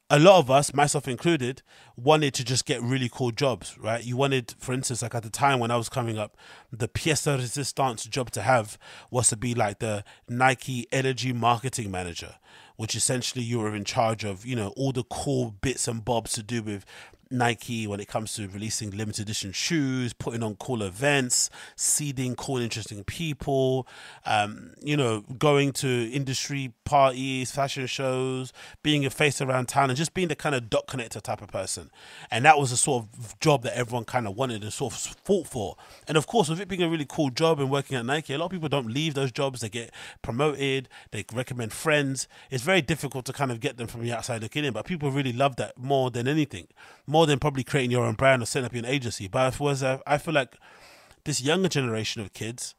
a 0.09 0.19
lot 0.19 0.39
of 0.39 0.49
us, 0.49 0.73
myself 0.73 1.07
included, 1.07 1.61
wanted 1.97 2.33
to 2.35 2.45
just 2.45 2.65
get 2.65 2.81
really 2.81 3.09
cool 3.11 3.31
jobs, 3.31 3.77
right? 3.77 4.03
You 4.03 4.15
wanted, 4.15 4.55
for 4.57 4.71
instance, 4.73 5.01
like 5.01 5.13
at 5.13 5.23
the 5.23 5.29
time 5.29 5.59
when 5.59 5.69
I 5.69 5.75
was 5.75 5.89
coming 5.89 6.17
up, 6.17 6.37
the 6.71 6.87
pièce 6.87 7.25
de 7.25 7.37
resistance 7.37 8.05
job 8.05 8.31
to 8.31 8.41
have 8.41 8.77
was 9.11 9.29
to 9.29 9.37
be 9.37 9.53
like 9.53 9.79
the 9.79 10.05
Nike 10.29 10.87
energy 10.93 11.33
marketing 11.33 11.91
manager, 11.91 12.35
which 12.77 12.95
essentially 12.95 13.43
you 13.43 13.59
were 13.59 13.75
in 13.75 13.83
charge 13.83 14.23
of, 14.23 14.45
you 14.45 14.55
know, 14.55 14.69
all 14.77 14.93
the 14.93 15.03
cool 15.03 15.51
bits 15.61 15.89
and 15.89 16.05
bobs 16.05 16.31
to 16.33 16.43
do 16.43 16.63
with 16.63 16.85
Nike 17.29 17.87
when 17.87 17.99
it 17.99 18.07
comes 18.07 18.33
to 18.35 18.47
releasing 18.47 18.91
limited 18.91 19.23
edition 19.23 19.51
shoes, 19.51 20.13
putting 20.13 20.43
on 20.43 20.55
cool 20.55 20.81
events, 20.81 21.49
seeding 21.75 22.35
cool, 22.35 22.57
interesting 22.57 23.03
people, 23.03 23.87
um, 24.25 24.73
you 24.81 24.95
know, 24.95 25.21
going 25.37 25.71
to 25.73 26.11
industry 26.11 26.73
parties, 26.85 27.51
fashion 27.51 27.87
shows, 27.87 28.53
being 28.83 29.05
a 29.05 29.09
face 29.09 29.41
around 29.41 29.67
town, 29.67 29.89
and 29.89 29.97
just 29.97 30.13
being 30.13 30.27
the 30.27 30.35
kind 30.35 30.55
of 30.55 30.69
dot 30.69 30.87
connector 30.87 31.21
type 31.21 31.41
of 31.41 31.49
person. 31.49 31.91
And 32.31 32.45
that 32.45 32.57
was 32.57 32.71
a 32.71 32.77
sort 32.77 33.05
of 33.05 33.39
job 33.39 33.63
that 33.63 33.77
everyone 33.77 34.05
kind 34.05 34.27
of 34.27 34.35
wanted 34.35 34.63
and 34.63 34.71
sort 34.71 34.93
of 34.93 34.99
fought 34.99 35.47
for. 35.47 35.75
And 36.07 36.17
of 36.17 36.27
course, 36.27 36.49
with 36.49 36.59
it 36.59 36.67
being 36.67 36.83
a 36.83 36.89
really 36.89 37.05
cool 37.07 37.29
job 37.29 37.59
and 37.59 37.69
working 37.69 37.97
at 37.97 38.05
Nike, 38.05 38.33
a 38.33 38.37
lot 38.37 38.45
of 38.45 38.51
people 38.51 38.69
don't 38.69 38.91
leave 38.91 39.13
those 39.13 39.31
jobs. 39.31 39.61
They 39.61 39.69
get 39.69 39.91
promoted, 40.21 40.89
they 41.11 41.25
recommend 41.33 41.73
friends. 41.73 42.27
It's 42.49 42.63
very 42.63 42.81
difficult 42.81 43.25
to 43.25 43.33
kind 43.33 43.51
of 43.51 43.59
get 43.59 43.77
them 43.77 43.87
from 43.87 44.03
the 44.03 44.13
outside 44.13 44.41
looking 44.41 44.63
in, 44.63 44.73
but 44.73 44.85
people 44.85 45.11
really 45.11 45.33
love 45.33 45.55
that 45.57 45.77
more 45.77 46.11
than 46.11 46.27
anything. 46.27 46.67
More 47.05 47.16
more 47.17 47.25
than 47.25 47.39
probably 47.39 47.63
creating 47.63 47.89
your 47.89 48.05
own 48.05 48.13
brand 48.13 48.43
or 48.43 48.45
setting 48.45 48.67
up 48.67 48.73
your 48.73 48.85
own 48.85 48.91
agency. 48.91 49.27
But 49.27 49.51
if 49.51 49.59
was 49.59 49.81
uh, 49.81 49.97
I 50.05 50.19
feel 50.19 50.35
like 50.35 50.55
this 51.23 51.41
younger 51.41 51.67
generation 51.67 52.21
of 52.21 52.31
kids, 52.31 52.75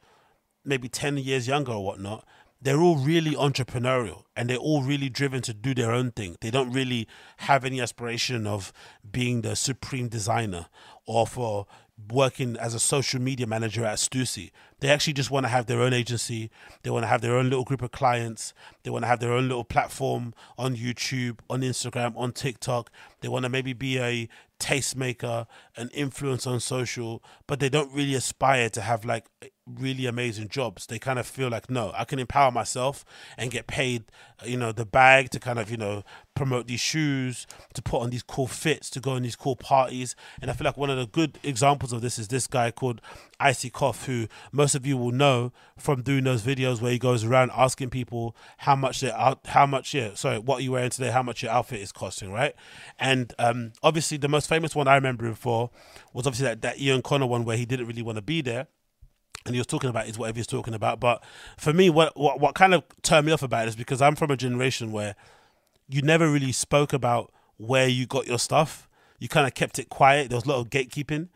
maybe 0.64 0.89
ten 0.89 1.16
years 1.16 1.49
younger 1.49 1.72
or 1.72 1.84
whatnot, 1.84 2.24
they're 2.62 2.80
all 2.80 2.95
really 2.97 3.32
entrepreneurial 3.32 4.22
and 4.36 4.49
they're 4.49 4.57
all 4.57 4.82
really 4.84 5.09
driven 5.09 5.43
to 5.43 5.53
do 5.53 5.74
their 5.74 5.91
own 5.91 6.12
thing. 6.12 6.36
They 6.41 6.53
don't 6.53 6.70
really 6.70 7.09
have 7.39 7.64
any 7.64 7.80
aspiration 7.80 8.47
of 8.47 8.72
being 9.11 9.43
the 9.43 9.57
supreme 9.57 10.07
designer 10.07 10.66
or 11.05 11.26
for 11.26 11.66
working 12.11 12.57
as 12.57 12.74
a 12.74 12.80
social 12.80 13.20
media 13.20 13.46
manager 13.46 13.84
at 13.84 13.99
Stussy. 13.99 14.51
They 14.80 14.88
actually 14.88 15.14
just 15.14 15.30
want 15.30 15.44
to 15.44 15.49
have 15.49 15.66
their 15.66 15.80
own 15.80 15.92
agency. 15.92 16.51
They 16.82 16.90
want 16.90 17.03
to 17.03 17.09
have 17.09 17.20
their 17.20 17.36
own 17.36 17.51
little 17.51 17.64
group 17.64 17.82
of 17.82 17.90
clients. 17.90 18.55
They 18.82 18.90
want 18.90 19.03
to 19.03 19.09
have 19.09 19.20
their 19.20 19.32
own 19.32 19.49
little 19.49 19.64
platform 19.64 20.34
on 20.57 20.76
YouTube, 20.76 21.40
on 21.51 21.62
Instagram, 21.62 22.16
on 22.16 22.32
TikTok. 22.32 22.90
They 23.20 23.28
want 23.28 23.44
to 23.44 23.49
maybe 23.49 23.72
be 23.72 23.99
a 23.99 24.28
tastemaker, 24.61 25.46
an 25.76 25.90
influence 25.92 26.46
on 26.46 26.61
social, 26.61 27.22
but 27.46 27.61
they 27.61 27.68
don't 27.68 27.92
really 27.92 28.14
aspire 28.14 28.68
to 28.70 28.80
have 28.80 29.05
like 29.05 29.26
really 29.69 30.07
amazing 30.07 30.49
jobs, 30.49 30.87
they 30.87 30.99
kind 30.99 31.19
of 31.19 31.27
feel 31.27 31.49
like, 31.49 31.71
no, 31.71 31.93
I 31.97 32.05
can 32.05 32.19
empower 32.19 32.51
myself 32.51 33.05
and 33.37 33.51
get 33.51 33.66
paid, 33.66 34.05
you 34.45 34.57
know, 34.57 34.73
the 34.73 34.87
bag 34.87 35.31
to 35.31 35.41
kind 35.41 35.59
of, 35.59 35.71
you 35.71 35.77
know, 35.77 36.05
promote 36.35 36.69
these 36.69 36.81
shoes, 36.81 37.47
to 37.75 37.83
put 37.83 38.01
on 38.01 38.11
these 38.11 38.23
cool 38.23 38.47
fits, 38.47 38.89
to 38.91 39.01
go 39.01 39.12
on 39.12 39.23
these 39.23 39.37
cool 39.37 39.57
parties. 39.57 40.14
And 40.41 40.51
I 40.51 40.55
feel 40.55 40.64
like 40.64 40.77
one 40.77 40.91
of 40.91 40.97
the 40.97 41.07
good 41.07 41.39
examples 41.43 41.93
of 41.93 42.01
this 42.01 42.19
is 42.19 42.29
this 42.29 42.47
guy 42.47 42.71
called 42.71 43.01
Icy 43.41 43.71
Kof, 43.71 44.07
who 44.07 44.29
most 44.53 44.75
of 44.75 44.87
you 44.87 44.97
will 44.97 45.11
know 45.11 45.53
from 45.77 46.03
doing 46.03 46.25
those 46.25 46.43
videos 46.43 46.81
where 46.81 46.93
he 46.93 46.99
goes 46.99 47.25
around 47.25 47.51
asking 47.55 47.91
people 47.91 48.37
how 48.59 48.77
much 48.77 49.01
they 49.01 49.11
out, 49.11 49.41
how 49.47 49.66
much, 49.66 49.95
yeah, 49.95 50.14
sorry, 50.14 50.39
what 50.39 50.61
are 50.61 50.62
you 50.62 50.73
wearing 50.73 50.91
today, 50.91 51.11
how 51.11 51.23
much 51.23 51.43
your 51.43 51.53
outfit 51.53 51.81
is 51.81 51.93
costing, 51.93 52.33
right? 52.33 52.55
And 52.99 53.35
um, 53.39 53.73
obviously, 53.83 54.16
the 54.16 54.29
most 54.29 54.49
famous 54.49 54.75
one 54.75 54.89
I 54.89 54.95
remember 54.95 55.27
him 55.27 55.35
for 55.35 55.71
was 56.12 56.27
obviously 56.27 56.47
that, 56.47 56.62
that 56.62 56.81
Ian 56.81 57.03
Connor 57.03 57.27
one 57.27 57.45
where 57.45 57.57
he 57.57 57.66
didn't 57.66 57.87
really 57.87 58.03
want 58.03 58.16
to 58.16 58.23
be 58.23 58.41
there 58.41 58.69
and 59.47 59.55
he 59.55 59.61
was 59.61 59.66
talking 59.66 59.91
about 59.91 60.09
is 60.09 60.18
whatever 60.18 60.36
he's 60.36 60.47
talking 60.47 60.74
about. 60.74 61.01
But 61.01 61.22
for 61.57 61.72
me, 61.72 61.91
what, 61.91 62.16
what 62.16 62.41
what 62.41 62.55
kind 62.55 62.74
of 62.74 62.84
turned 63.03 63.26
me 63.26 63.32
off 63.32 63.43
about 63.43 63.66
it 63.66 63.70
is 63.70 63.76
because 63.76 64.03
I'm 64.03 64.16
from 64.16 64.30
a 64.30 64.36
generation 64.36 64.93
where 64.93 65.16
you 65.89 66.03
never 66.03 66.30
really 66.30 66.53
spoke 66.53 66.93
about 66.93 67.32
where 67.57 67.89
you 67.89 68.07
got 68.07 68.26
your 68.26 68.39
stuff. 68.39 68.89
You 69.18 69.28
kind 69.28 69.47
of 69.47 69.55
kept 69.55 69.78
it 69.78 69.89
quiet. 69.89 70.28
There 70.28 70.36
was 70.36 70.45
a 70.45 70.49
lot 70.49 70.61
of 70.61 70.70
gatekeeping, 70.70 71.28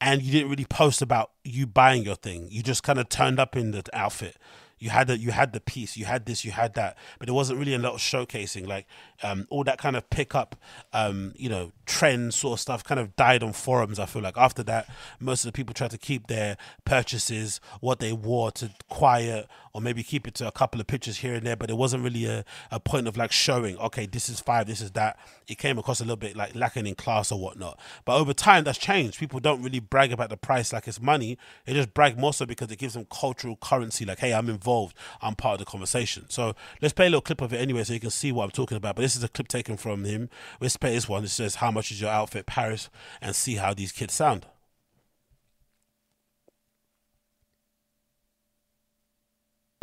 and 0.00 0.22
you 0.22 0.32
didn't 0.32 0.50
really 0.50 0.64
post 0.66 1.00
about 1.00 1.30
you 1.44 1.66
buying 1.66 2.02
your 2.02 2.16
thing. 2.16 2.48
You 2.50 2.62
just 2.62 2.82
kind 2.82 2.98
of 2.98 3.08
turned 3.08 3.38
up 3.38 3.56
in 3.56 3.70
the 3.70 3.82
outfit. 3.92 4.36
You 4.78 4.88
had 4.88 5.08
the 5.08 5.18
you 5.18 5.30
had 5.30 5.52
the 5.52 5.60
piece, 5.60 5.96
you 5.96 6.06
had 6.06 6.24
this, 6.24 6.42
you 6.42 6.52
had 6.52 6.72
that, 6.74 6.96
but 7.18 7.26
there 7.26 7.34
wasn't 7.34 7.58
really 7.58 7.74
a 7.74 7.78
lot 7.78 7.92
of 7.92 8.00
showcasing. 8.00 8.66
Like 8.66 8.86
um, 9.22 9.46
all 9.50 9.62
that 9.64 9.78
kind 9.78 9.94
of 9.94 10.08
pickup, 10.08 10.56
um, 10.94 11.34
you 11.36 11.50
know, 11.50 11.72
trend 11.90 12.32
sort 12.32 12.52
of 12.52 12.60
stuff 12.60 12.84
kind 12.84 13.00
of 13.00 13.16
died 13.16 13.42
on 13.42 13.52
forums. 13.52 13.98
I 13.98 14.06
feel 14.06 14.22
like 14.22 14.38
after 14.38 14.62
that, 14.62 14.88
most 15.18 15.44
of 15.44 15.48
the 15.48 15.56
people 15.56 15.74
tried 15.74 15.90
to 15.90 15.98
keep 15.98 16.28
their 16.28 16.56
purchases, 16.84 17.60
what 17.80 17.98
they 17.98 18.12
wore, 18.12 18.52
to 18.52 18.70
quiet, 18.88 19.48
or 19.72 19.80
maybe 19.80 20.04
keep 20.04 20.26
it 20.26 20.34
to 20.34 20.46
a 20.46 20.52
couple 20.52 20.80
of 20.80 20.86
pictures 20.86 21.18
here 21.18 21.34
and 21.34 21.44
there. 21.44 21.56
But 21.56 21.68
it 21.68 21.76
wasn't 21.76 22.04
really 22.04 22.26
a, 22.26 22.44
a 22.70 22.78
point 22.78 23.08
of 23.08 23.16
like 23.16 23.32
showing, 23.32 23.76
okay, 23.78 24.06
this 24.06 24.28
is 24.28 24.38
five, 24.38 24.68
this 24.68 24.80
is 24.80 24.92
that. 24.92 25.18
It 25.48 25.58
came 25.58 25.78
across 25.78 26.00
a 26.00 26.04
little 26.04 26.16
bit 26.16 26.36
like 26.36 26.54
lacking 26.54 26.86
in 26.86 26.94
class 26.94 27.32
or 27.32 27.40
whatnot. 27.40 27.78
But 28.04 28.18
over 28.18 28.32
time, 28.32 28.62
that's 28.62 28.78
changed. 28.78 29.18
People 29.18 29.40
don't 29.40 29.62
really 29.62 29.80
brag 29.80 30.12
about 30.12 30.30
the 30.30 30.36
price 30.36 30.72
like 30.72 30.86
it's 30.86 31.00
money. 31.00 31.38
They 31.66 31.74
just 31.74 31.92
brag 31.92 32.16
more 32.16 32.32
so 32.32 32.46
because 32.46 32.70
it 32.70 32.78
gives 32.78 32.94
them 32.94 33.06
cultural 33.10 33.56
currency. 33.56 34.04
Like, 34.04 34.20
hey, 34.20 34.32
I'm 34.32 34.48
involved. 34.48 34.96
I'm 35.20 35.34
part 35.34 35.54
of 35.54 35.58
the 35.58 35.70
conversation. 35.70 36.26
So 36.28 36.54
let's 36.80 36.94
play 36.94 37.06
a 37.06 37.10
little 37.10 37.20
clip 37.20 37.40
of 37.40 37.52
it 37.52 37.60
anyway, 37.60 37.82
so 37.82 37.94
you 37.94 38.00
can 38.00 38.10
see 38.10 38.30
what 38.30 38.44
I'm 38.44 38.50
talking 38.52 38.76
about. 38.76 38.94
But 38.94 39.02
this 39.02 39.16
is 39.16 39.24
a 39.24 39.28
clip 39.28 39.48
taken 39.48 39.76
from 39.76 40.04
him. 40.04 40.30
Let's 40.60 40.76
play 40.76 40.94
this 40.94 41.08
one. 41.08 41.24
It 41.24 41.28
says, 41.28 41.56
"How 41.56 41.70
much 41.70 41.79
is 41.88 42.00
your 42.00 42.10
outfit, 42.10 42.46
Paris?" 42.46 42.90
and 43.20 43.34
see 43.34 43.54
how 43.54 43.72
these 43.74 43.92
kids 43.92 44.14
sound. 44.14 44.46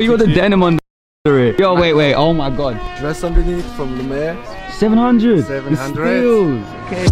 You 0.00 0.10
got 0.10 0.20
the 0.20 0.32
denim 0.32 0.62
under 0.62 0.78
it. 1.26 1.58
Yo, 1.58 1.74
wait, 1.74 1.92
wait. 1.92 2.14
Oh 2.14 2.32
my 2.32 2.50
god. 2.50 2.80
Dress 3.00 3.24
underneath 3.24 3.66
from 3.74 3.98
Lemaire. 3.98 4.36
700. 4.70 5.44
700. 5.44 6.22
The. 6.22 6.62
Okay. 6.86 7.06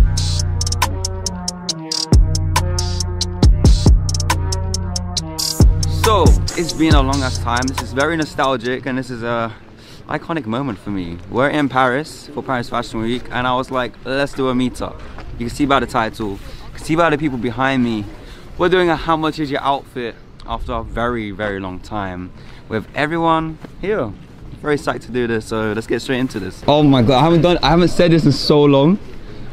So, 6.05 6.23
it's 6.57 6.73
been 6.73 6.95
a 6.95 7.03
long 7.03 7.21
ass 7.25 7.39
time. 7.39 7.67
This 7.67 7.83
is 7.83 7.93
very 7.93 8.17
nostalgic 8.17 8.87
and 8.87 8.97
this 8.97 9.11
is 9.11 9.25
a 9.25 9.53
iconic 10.09 10.47
moment 10.47 10.79
for 10.79 10.91
me. 10.91 11.19
We're 11.31 11.49
in 11.49 11.69
Paris 11.69 12.29
for 12.29 12.43
Paris 12.43 12.69
Fashion 12.69 13.01
Week 13.01 13.25
and 13.31 13.47
I 13.47 13.55
was 13.57 13.71
like, 13.71 13.93
let's 14.05 14.33
do 14.33 14.49
a 14.49 14.55
meetup. 14.55 15.01
You 15.33 15.47
can 15.47 15.51
see 15.51 15.67
by 15.67 15.81
the 15.81 15.87
title, 15.87 16.33
you 16.33 16.39
can 16.75 16.85
see 16.85 16.95
by 16.95 17.11
the 17.11 17.19
people 17.19 17.39
behind 17.39 17.83
me. 17.83 18.05
We're 18.57 18.69
doing 18.69 18.89
a 18.89 18.97
how 18.97 19.17
much 19.17 19.39
is 19.41 19.51
your 19.51 19.61
outfit 19.61 20.15
after 20.47 20.73
a 20.73 20.85
very, 20.85 21.33
very 21.33 21.59
long 21.59 21.81
time 21.81 22.33
with 22.69 22.87
everyone 22.95 23.59
here. 23.81 24.13
Very 24.63 24.77
psyched 24.77 25.03
to 25.03 25.13
do 25.13 25.27
this, 25.27 25.47
so 25.47 25.73
let's 25.73 25.87
get 25.87 26.01
straight 26.01 26.21
into 26.21 26.41
this. 26.41 26.63
Oh 26.67 26.83
my 26.83 27.03
god, 27.03 27.19
I 27.19 27.25
haven't 27.25 27.43
done 27.43 27.59
I 27.63 27.71
haven't 27.71 27.89
said 27.89 28.13
this 28.13 28.25
in 28.25 28.33
so 28.33 28.63
long. 28.65 28.99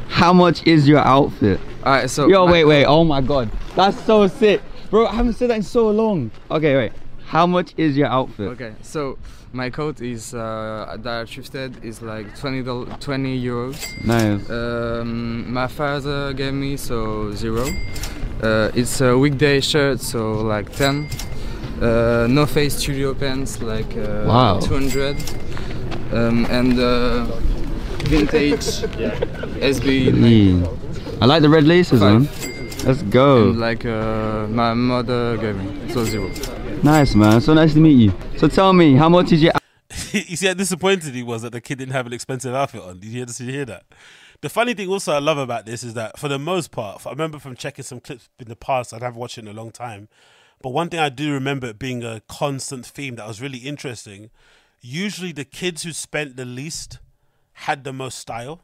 How 0.08 0.34
much 0.34 0.66
is 0.68 0.88
your 0.88 1.00
outfit? 1.00 1.60
Alright, 1.80 2.10
so 2.10 2.28
Yo, 2.28 2.46
wait, 2.46 2.66
wait. 2.66 2.86
Oh 2.86 3.04
my 3.04 3.22
god. 3.22 3.50
That's 3.76 4.00
so 4.04 4.28
sick. 4.28 4.62
Bro, 4.92 5.08
I 5.08 5.16
haven't 5.16 5.34
said 5.34 5.50
that 5.50 5.56
in 5.56 5.64
so 5.64 5.90
long. 5.90 6.30
Okay, 6.52 6.76
wait. 6.76 6.92
How 7.34 7.48
much 7.48 7.74
is 7.78 7.98
your 7.98 8.08
outfit? 8.08 8.48
Okay, 8.50 8.74
so 8.84 9.18
my 9.54 9.70
coat 9.72 10.02
is 10.02 10.34
uh, 10.36 10.96
that 11.00 11.22
I 11.22 11.24
thrifted 11.26 11.84
is 11.84 12.02
like 12.02 12.28
20 12.40 12.62
doll- 12.62 12.86
20 13.00 13.44
euros. 13.44 13.78
Nice. 14.06 14.48
Um, 14.50 15.52
my 15.52 15.66
father 15.68 16.32
gave 16.34 16.54
me 16.54 16.78
so 16.78 17.32
zero. 17.34 17.66
Uh, 18.42 18.70
it's 18.76 19.02
a 19.02 19.18
weekday 19.18 19.62
shirt, 19.62 20.00
so 20.00 20.42
like 20.42 20.72
10. 20.76 21.10
Uh, 21.82 22.28
no 22.30 22.46
face 22.46 22.76
studio 22.78 23.14
pants, 23.16 23.62
like 23.64 23.98
uh, 23.98 24.26
Wow. 24.28 24.60
200. 24.60 25.18
Um, 26.14 26.46
and 26.52 26.80
uh, 26.80 27.26
vintage 28.06 28.58
SB. 29.74 29.90
Yeah. 30.62 30.68
I 31.20 31.26
like 31.26 31.42
the 31.42 31.50
red 31.50 31.64
laces, 31.64 32.00
Five. 32.00 32.22
man. 32.22 32.30
Let's 32.86 33.02
go. 33.04 33.50
And 33.50 33.60
like 33.60 33.86
uh, 33.86 34.46
my 34.50 34.76
mother 34.76 35.36
gave 35.38 35.56
me, 35.58 35.92
so 35.92 36.04
zero. 36.06 36.30
Nice, 36.84 37.16
man. 37.16 37.40
So 37.40 37.54
nice 37.54 37.74
to 37.76 37.80
meet 37.80 37.94
you. 37.94 38.14
So 38.36 38.50
tell 38.50 38.74
me, 38.74 38.96
how 38.96 39.08
much 39.08 39.32
is 39.32 39.42
your 39.42 39.54
you 40.12 40.36
see 40.36 40.48
how 40.48 40.54
disappointed 40.54 41.16
he 41.16 41.24
was 41.24 41.44
that 41.44 41.54
the 41.54 41.62
kid 41.62 41.78
didn't 41.78 41.94
have 41.94 42.06
an 42.06 42.12
expensive 42.12 42.54
outfit 42.54 42.82
on. 42.82 43.00
Did 43.00 43.06
you 43.06 43.12
hear, 43.12 43.26
did 43.26 43.40
you 43.40 43.54
hear 43.54 43.66
that? 43.66 43.86
The 44.42 44.50
funny 44.50 44.74
thing 44.74 44.90
also 44.90 45.14
I 45.14 45.20
love 45.20 45.38
about 45.38 45.66
this 45.66 45.82
is 45.82 45.94
that 45.94 46.20
for 46.20 46.28
the 46.28 46.38
most 46.38 46.72
part, 46.72 47.08
I 47.08 47.12
remember 47.12 47.40
from 47.40 47.56
checking 47.56 47.86
some 47.86 48.02
clips 48.02 48.28
in 48.38 48.50
the 48.50 48.58
past, 48.58 48.94
I'd 48.94 49.02
have 49.02 49.16
watched 49.16 49.38
it 49.38 49.42
in 49.42 49.48
a 49.48 49.54
long 49.54 49.72
time. 49.72 50.10
But 50.62 50.72
one 50.72 50.90
thing 50.90 51.00
I 51.00 51.08
do 51.08 51.32
remember 51.32 51.68
it 51.68 51.80
being 51.80 52.04
a 52.04 52.22
constant 52.28 52.86
theme 52.86 53.16
that 53.16 53.30
was 53.30 53.42
really 53.42 53.60
interesting. 53.60 54.30
Usually 54.82 55.32
the 55.32 55.46
kids 55.46 55.84
who 55.84 55.94
spent 55.94 56.36
the 56.36 56.44
least 56.44 57.00
had 57.54 57.86
the 57.86 57.94
most 57.94 58.20
style. 58.20 58.60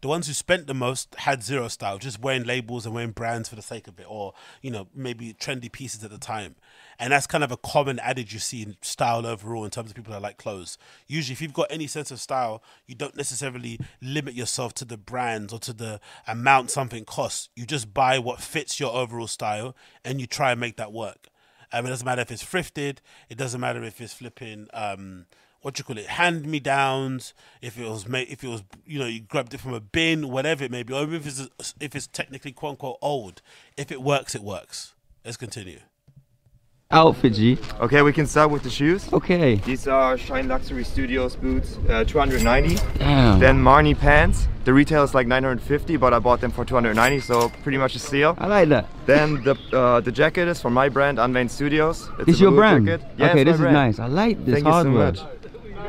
The 0.00 0.08
ones 0.08 0.28
who 0.28 0.32
spent 0.32 0.66
the 0.66 0.74
most 0.74 1.14
had 1.16 1.42
zero 1.42 1.68
style, 1.68 1.98
just 1.98 2.20
wearing 2.20 2.44
labels 2.44 2.86
and 2.86 2.94
wearing 2.94 3.12
brands 3.12 3.50
for 3.50 3.54
the 3.54 3.62
sake 3.62 3.86
of 3.86 4.00
it, 4.00 4.06
or 4.08 4.32
you 4.62 4.70
know 4.70 4.88
maybe 4.94 5.34
trendy 5.34 5.70
pieces 5.70 6.02
at 6.02 6.10
the 6.10 6.18
time. 6.18 6.56
And 7.02 7.10
that's 7.10 7.26
kind 7.26 7.42
of 7.42 7.50
a 7.50 7.56
common 7.56 7.98
adage 7.98 8.32
you 8.32 8.38
see 8.38 8.62
in 8.62 8.76
style 8.80 9.26
overall 9.26 9.64
in 9.64 9.72
terms 9.72 9.90
of 9.90 9.96
people 9.96 10.12
that 10.12 10.22
like 10.22 10.38
clothes. 10.38 10.78
Usually, 11.08 11.32
if 11.32 11.42
you've 11.42 11.52
got 11.52 11.66
any 11.68 11.88
sense 11.88 12.12
of 12.12 12.20
style, 12.20 12.62
you 12.86 12.94
don't 12.94 13.16
necessarily 13.16 13.80
limit 14.00 14.34
yourself 14.34 14.72
to 14.74 14.84
the 14.84 14.96
brands 14.96 15.52
or 15.52 15.58
to 15.58 15.72
the 15.72 15.98
amount 16.28 16.70
something 16.70 17.04
costs. 17.04 17.48
You 17.56 17.66
just 17.66 17.92
buy 17.92 18.20
what 18.20 18.40
fits 18.40 18.78
your 18.78 18.94
overall 18.94 19.26
style 19.26 19.74
and 20.04 20.20
you 20.20 20.28
try 20.28 20.52
and 20.52 20.60
make 20.60 20.76
that 20.76 20.92
work. 20.92 21.26
Um, 21.72 21.86
it 21.86 21.88
doesn't 21.88 22.04
matter 22.04 22.22
if 22.22 22.30
it's 22.30 22.44
thrifted. 22.44 22.98
It 23.28 23.36
doesn't 23.36 23.60
matter 23.60 23.82
if 23.82 24.00
it's 24.00 24.14
flipping. 24.14 24.68
Um, 24.72 25.26
what 25.60 25.80
you 25.80 25.84
call 25.84 25.98
it, 25.98 26.06
hand 26.06 26.46
me 26.46 26.60
downs. 26.60 27.34
If 27.60 27.80
it 27.80 27.88
was 27.88 28.06
made, 28.06 28.28
if 28.28 28.44
it 28.44 28.48
was, 28.48 28.62
you 28.86 29.00
know, 29.00 29.06
you 29.06 29.22
grabbed 29.22 29.54
it 29.54 29.58
from 29.58 29.74
a 29.74 29.80
bin, 29.80 30.30
whatever 30.30 30.62
it 30.62 30.70
may 30.70 30.84
be, 30.84 30.94
or 30.94 31.12
if 31.12 31.26
it's 31.26 31.74
if 31.80 31.96
it's 31.96 32.06
technically 32.06 32.52
quote 32.52 32.70
unquote 32.70 32.98
old. 33.02 33.42
If 33.76 33.90
it 33.90 34.02
works, 34.02 34.36
it 34.36 34.44
works. 34.44 34.94
Let's 35.24 35.36
continue. 35.36 35.80
Outfit, 36.92 37.34
G? 37.34 37.58
Okay, 37.80 38.02
we 38.02 38.12
can 38.12 38.26
start 38.26 38.50
with 38.50 38.62
the 38.62 38.70
shoes. 38.70 39.12
Okay. 39.12 39.56
These 39.56 39.88
are 39.88 40.16
Shine 40.18 40.48
Luxury 40.48 40.84
Studios 40.84 41.36
boots, 41.36 41.78
uh, 41.88 42.04
290. 42.04 42.76
Damn. 42.98 43.38
Then 43.40 43.62
Marni 43.62 43.98
pants. 43.98 44.46
The 44.64 44.72
retail 44.72 45.02
is 45.02 45.12
like 45.12 45.26
950, 45.26 45.96
but 45.96 46.14
I 46.14 46.20
bought 46.20 46.40
them 46.40 46.52
for 46.52 46.64
290, 46.64 47.18
so 47.20 47.48
pretty 47.64 47.78
much 47.78 47.96
a 47.96 47.98
steal. 47.98 48.36
I 48.38 48.46
like 48.46 48.68
that. 48.68 48.86
Then 49.06 49.42
the 49.42 49.56
uh, 49.72 50.00
the 50.00 50.12
jacket 50.12 50.46
is 50.46 50.60
from 50.62 50.72
my 50.72 50.88
brand, 50.88 51.18
Unveined 51.18 51.50
Studios. 51.50 52.08
It's 52.20 52.28
It's 52.28 52.38
a 52.38 52.42
your 52.42 52.52
brand. 52.52 52.86
jacket. 52.86 53.04
Yeah, 53.18 53.30
okay, 53.30 53.42
this 53.42 53.56
is 53.56 53.60
nice. 53.60 53.98
I 53.98 54.06
like 54.06 54.44
this 54.44 54.62
Thank 54.62 54.66
you 54.66 54.82
so 54.82 54.90
much. 54.90 55.18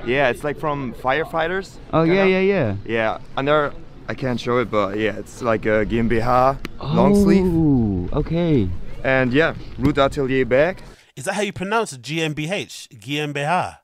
Yeah, 0.08 0.30
it's 0.30 0.44
like 0.44 0.58
from 0.58 0.94
firefighters. 0.96 1.78
Oh 1.94 2.02
yeah, 2.02 2.24
yeah, 2.24 2.40
yeah. 2.40 2.76
Yeah, 2.84 3.18
under 3.38 3.74
I 4.10 4.16
can't 4.16 4.40
show 4.40 4.58
it, 4.58 4.70
but 4.72 4.98
yeah, 4.98 5.18
it's 5.18 5.42
like 5.42 5.66
a 5.68 5.86
GmbH 5.86 6.58
long 6.82 7.16
sleeve. 7.16 7.46
Oh, 7.46 8.20
okay. 8.20 8.68
And 9.04 9.34
yeah, 9.34 9.54
Root 9.78 9.98
Atelier 9.98 10.46
bag. 10.46 10.82
Is 11.16 11.26
that 11.26 11.34
how 11.34 11.42
you 11.42 11.52
pronounce? 11.52 11.98
GmbH, 11.98 12.88
GmbH, 12.88 13.80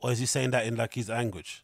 or 0.00 0.12
is 0.12 0.18
he 0.18 0.26
saying 0.26 0.50
that 0.52 0.66
in 0.66 0.76
like 0.76 0.94
his 0.94 1.10
language? 1.10 1.62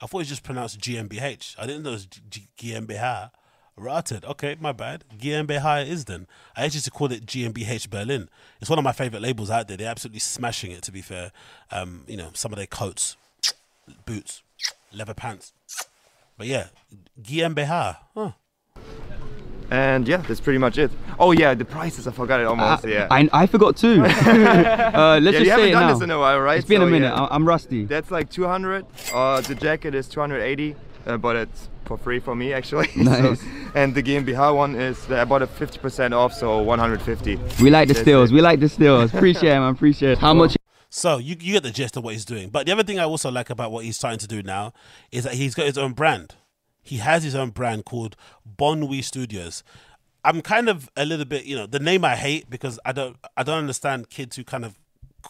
I 0.00 0.06
thought 0.06 0.20
he 0.20 0.24
just 0.24 0.44
pronounced 0.44 0.78
GmbH. 0.80 1.56
I 1.58 1.66
didn't 1.66 1.82
know 1.82 1.90
it 1.90 1.92
was 1.92 2.06
GmbH. 2.06 3.30
Rotted. 3.76 4.24
Okay, 4.24 4.56
my 4.60 4.70
bad. 4.70 5.02
GmbH 5.18 5.88
is 5.88 6.04
then. 6.04 6.28
I 6.56 6.64
used 6.64 6.84
to 6.84 6.92
call 6.92 7.10
it 7.10 7.26
GmbH 7.26 7.90
Berlin. 7.90 8.28
It's 8.60 8.70
one 8.70 8.78
of 8.78 8.84
my 8.84 8.92
favorite 8.92 9.20
labels 9.20 9.50
out 9.50 9.66
there. 9.66 9.76
They're 9.76 9.90
absolutely 9.90 10.20
smashing 10.20 10.70
it. 10.70 10.82
To 10.82 10.92
be 10.92 11.02
fair, 11.02 11.32
um, 11.72 12.04
you 12.06 12.16
know 12.16 12.30
some 12.34 12.52
of 12.52 12.56
their 12.56 12.68
coats, 12.68 13.16
boots, 14.06 14.44
leather 14.92 15.14
pants. 15.14 15.52
But 16.38 16.46
yeah, 16.46 16.68
GmbH. 17.20 17.96
Huh. 18.14 18.32
And 19.70 20.06
yeah, 20.06 20.18
that's 20.18 20.40
pretty 20.40 20.58
much 20.58 20.78
it. 20.78 20.90
Oh 21.18 21.32
yeah, 21.32 21.54
the 21.54 21.64
prices, 21.64 22.06
I 22.06 22.12
forgot 22.12 22.40
it 22.40 22.46
almost. 22.46 22.84
Uh, 22.84 22.88
yeah. 22.88 23.08
I, 23.10 23.28
I 23.32 23.46
forgot 23.46 23.76
too. 23.76 24.02
uh, 24.04 24.04
let's 24.04 24.24
yeah, 24.26 25.20
just 25.20 25.38
you 25.38 25.44
say 25.44 25.50
haven't 25.50 25.68
it 25.68 25.72
done 25.72 25.82
now. 25.88 25.92
this 25.94 26.02
in 26.02 26.10
a 26.10 26.18
while, 26.18 26.40
right? 26.40 26.58
It's 26.58 26.68
been 26.68 26.82
a 26.82 26.86
minute. 26.86 27.06
yeah. 27.08 27.24
I- 27.24 27.34
I'm 27.34 27.46
rusty. 27.46 27.84
That's 27.84 28.10
like 28.10 28.30
200. 28.30 28.84
Uh, 29.12 29.40
the 29.40 29.54
jacket 29.54 29.94
is 29.94 30.06
280. 30.08 30.76
uh, 31.06 31.16
bought 31.16 31.36
it 31.36 31.48
for 31.86 31.98
free 31.98 32.18
for 32.20 32.34
me 32.34 32.52
actually. 32.52 32.88
Nice. 32.96 33.40
so, 33.40 33.46
and 33.74 33.94
the 33.94 34.02
GmbH 34.02 34.54
one 34.54 34.74
is 34.74 35.10
I 35.10 35.24
bought 35.24 35.42
it 35.42 35.50
50% 35.58 36.12
off, 36.12 36.32
so 36.32 36.62
150. 36.62 37.36
We 37.62 37.70
like 37.70 37.88
the 37.88 37.94
That's 37.94 38.04
steals. 38.04 38.32
We 38.32 38.40
like 38.40 38.60
the 38.60 38.68
steals. 38.68 39.12
Appreciate 39.14 39.50
it, 39.56 39.60
man. 39.60 39.72
Appreciate 39.74 40.12
it. 40.12 40.18
How 40.18 40.32
much? 40.34 40.56
So 40.90 41.18
you 41.18 41.36
you 41.40 41.52
get 41.54 41.62
the 41.64 41.70
gist 41.72 41.96
of 41.96 42.04
what 42.04 42.12
he's 42.14 42.24
doing. 42.24 42.50
But 42.50 42.66
the 42.66 42.72
other 42.72 42.84
thing 42.84 43.00
I 43.00 43.04
also 43.04 43.30
like 43.30 43.50
about 43.50 43.72
what 43.72 43.84
he's 43.84 43.96
starting 43.96 44.20
to 44.20 44.28
do 44.28 44.42
now 44.42 44.72
is 45.10 45.24
that 45.24 45.34
he's 45.34 45.54
got 45.54 45.66
his 45.66 45.76
own 45.76 45.92
brand. 45.92 46.36
He 46.84 46.98
has 46.98 47.24
his 47.24 47.34
own 47.34 47.50
brand 47.50 47.84
called 47.84 48.14
Bonwi 48.58 49.02
Studios. 49.02 49.64
I'm 50.22 50.40
kind 50.40 50.68
of 50.68 50.88
a 50.96 51.04
little 51.04 51.24
bit, 51.24 51.44
you 51.44 51.56
know, 51.56 51.66
the 51.66 51.80
name 51.80 52.04
I 52.04 52.14
hate 52.14 52.48
because 52.48 52.78
I 52.84 52.92
don't 52.92 53.16
I 53.36 53.42
don't 53.42 53.58
understand 53.58 54.10
kids 54.10 54.36
who 54.36 54.44
kind 54.44 54.64
of 54.64 54.78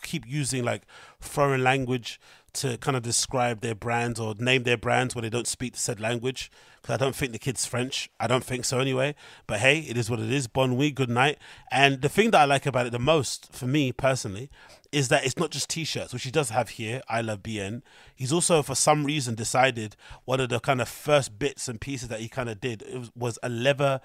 keep 0.03 0.27
using 0.27 0.65
like 0.65 0.83
foreign 1.21 1.63
language 1.63 2.21
to 2.55 2.79
kind 2.79 2.97
of 2.97 3.03
describe 3.03 3.61
their 3.61 3.75
brands 3.75 4.19
or 4.19 4.35
name 4.39 4.63
their 4.63 4.77
brands 4.77 5.15
when 5.15 5.23
they 5.23 5.31
don't 5.31 5.47
speak 5.47 5.75
the 5.75 5.79
said 5.79 6.01
language. 6.01 6.51
Because 6.81 6.95
I 6.95 6.97
don't 6.99 7.17
think 7.17 7.33
the 7.33 7.39
kid's 7.39 7.65
French. 7.67 8.11
I 8.21 8.27
don't 8.27 8.45
think 8.45 8.65
so 8.65 8.79
anyway. 8.79 9.15
But 9.47 9.61
hey, 9.61 9.81
it 9.81 9.97
is 9.97 10.11
what 10.11 10.21
it 10.21 10.31
is. 10.31 10.47
Bon 10.47 10.77
nuit, 10.77 10.95
good 10.95 11.11
night. 11.11 11.39
And 11.71 12.03
the 12.03 12.09
thing 12.09 12.31
that 12.33 12.41
I 12.41 12.45
like 12.45 12.67
about 12.67 12.87
it 12.87 12.93
the 12.93 12.99
most, 12.99 13.53
for 13.53 13.67
me 13.67 13.93
personally, 13.93 14.51
is 14.93 15.09
that 15.09 15.25
it's 15.25 15.37
not 15.37 15.51
just 15.51 15.69
t-shirts, 15.69 16.13
which 16.13 16.23
he 16.23 16.31
does 16.31 16.51
have 16.51 16.71
here. 16.71 17.03
I 17.09 17.21
love 17.21 17.43
BN. 17.43 17.83
He's 18.15 18.33
also, 18.33 18.63
for 18.63 18.75
some 18.75 19.05
reason, 19.05 19.35
decided 19.35 19.97
one 20.25 20.41
of 20.41 20.51
the 20.51 20.61
kind 20.61 20.81
of 20.81 20.89
first 20.89 21.39
bits 21.39 21.69
and 21.69 21.81
pieces 21.81 22.09
that 22.09 22.21
he 22.21 22.29
kind 22.29 22.49
of 22.49 22.61
did 22.61 23.11
was, 23.17 23.39
a 23.43 23.49
leather 23.49 24.01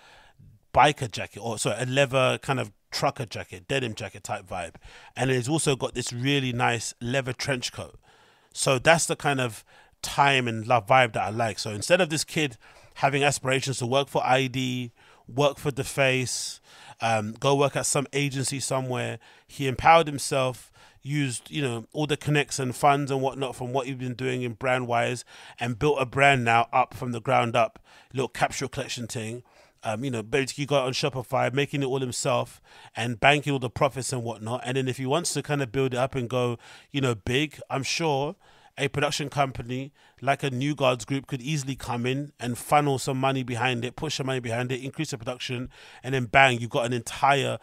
biker 0.73 1.09
jacket 1.09 1.39
or 1.39 1.57
sorry 1.57 1.75
a 1.79 1.85
leather 1.85 2.37
kind 2.41 2.59
of 2.59 2.71
trucker 2.91 3.25
jacket 3.25 3.67
denim 3.67 3.95
jacket 3.95 4.23
type 4.23 4.45
vibe 4.45 4.75
and 5.15 5.31
it's 5.31 5.49
also 5.49 5.75
got 5.75 5.95
this 5.95 6.13
really 6.13 6.53
nice 6.53 6.93
leather 7.01 7.33
trench 7.33 7.71
coat 7.71 7.99
so 8.53 8.79
that's 8.79 9.05
the 9.05 9.15
kind 9.15 9.39
of 9.39 9.63
time 10.01 10.47
and 10.47 10.65
love 10.67 10.87
vibe 10.87 11.13
that 11.13 11.23
i 11.23 11.29
like. 11.29 11.59
So 11.59 11.71
instead 11.71 12.01
of 12.01 12.09
this 12.09 12.23
kid 12.23 12.57
having 12.95 13.23
aspirations 13.23 13.79
to 13.79 13.85
work 13.85 14.07
for 14.07 14.21
id 14.25 14.91
work 15.27 15.57
for 15.57 15.71
the 15.71 15.83
face 15.83 16.59
um, 17.01 17.33
go 17.39 17.55
work 17.55 17.75
at 17.75 17.85
some 17.85 18.07
agency 18.13 18.59
somewhere 18.59 19.19
he 19.47 19.67
empowered 19.67 20.07
himself 20.07 20.71
used 21.01 21.49
you 21.49 21.61
know 21.61 21.85
all 21.93 22.05
the 22.05 22.17
connects 22.17 22.59
and 22.59 22.75
funds 22.75 23.09
and 23.09 23.21
whatnot 23.21 23.55
from 23.55 23.71
what 23.71 23.87
you've 23.87 23.99
been 23.99 24.15
doing 24.15 24.41
in 24.41 24.53
brand 24.53 24.87
wise 24.87 25.23
and 25.59 25.79
built 25.79 25.97
a 25.99 26.05
brand 26.05 26.43
now 26.43 26.67
up 26.73 26.93
from 26.93 27.11
the 27.11 27.21
ground 27.21 27.55
up 27.55 27.79
little 28.13 28.27
capsule 28.27 28.67
collection 28.67 29.07
thing 29.07 29.43
um, 29.83 30.03
you 30.03 30.11
know, 30.11 30.23
basically 30.23 30.65
got 30.65 30.85
on 30.85 30.93
Shopify, 30.93 31.53
making 31.53 31.83
it 31.83 31.85
all 31.85 31.99
himself 31.99 32.61
and 32.95 33.19
banking 33.19 33.53
all 33.53 33.59
the 33.59 33.69
profits 33.69 34.11
and 34.11 34.23
whatnot. 34.23 34.61
And 34.65 34.77
then 34.77 34.87
if 34.87 34.97
he 34.97 35.05
wants 35.05 35.33
to 35.33 35.41
kind 35.41 35.61
of 35.61 35.71
build 35.71 35.93
it 35.93 35.97
up 35.97 36.15
and 36.15 36.29
go, 36.29 36.57
you 36.91 37.01
know, 37.01 37.15
big, 37.15 37.59
I'm 37.69 37.83
sure 37.83 38.35
a 38.79 38.87
production 38.87 39.29
company 39.29 39.91
like 40.21 40.41
a 40.41 40.49
New 40.49 40.73
Guards 40.73 41.05
Group 41.05 41.27
could 41.27 41.41
easily 41.41 41.75
come 41.75 42.05
in 42.05 42.31
and 42.39 42.57
funnel 42.57 42.97
some 42.97 43.19
money 43.19 43.43
behind 43.43 43.83
it, 43.85 43.95
push 43.95 44.15
some 44.15 44.27
money 44.27 44.39
behind 44.39 44.71
it, 44.71 44.83
increase 44.83 45.11
the 45.11 45.17
production, 45.17 45.69
and 46.01 46.13
then 46.13 46.25
bang, 46.25 46.59
you've 46.59 46.69
got 46.69 46.85
an 46.85 46.93
entire 46.93 47.59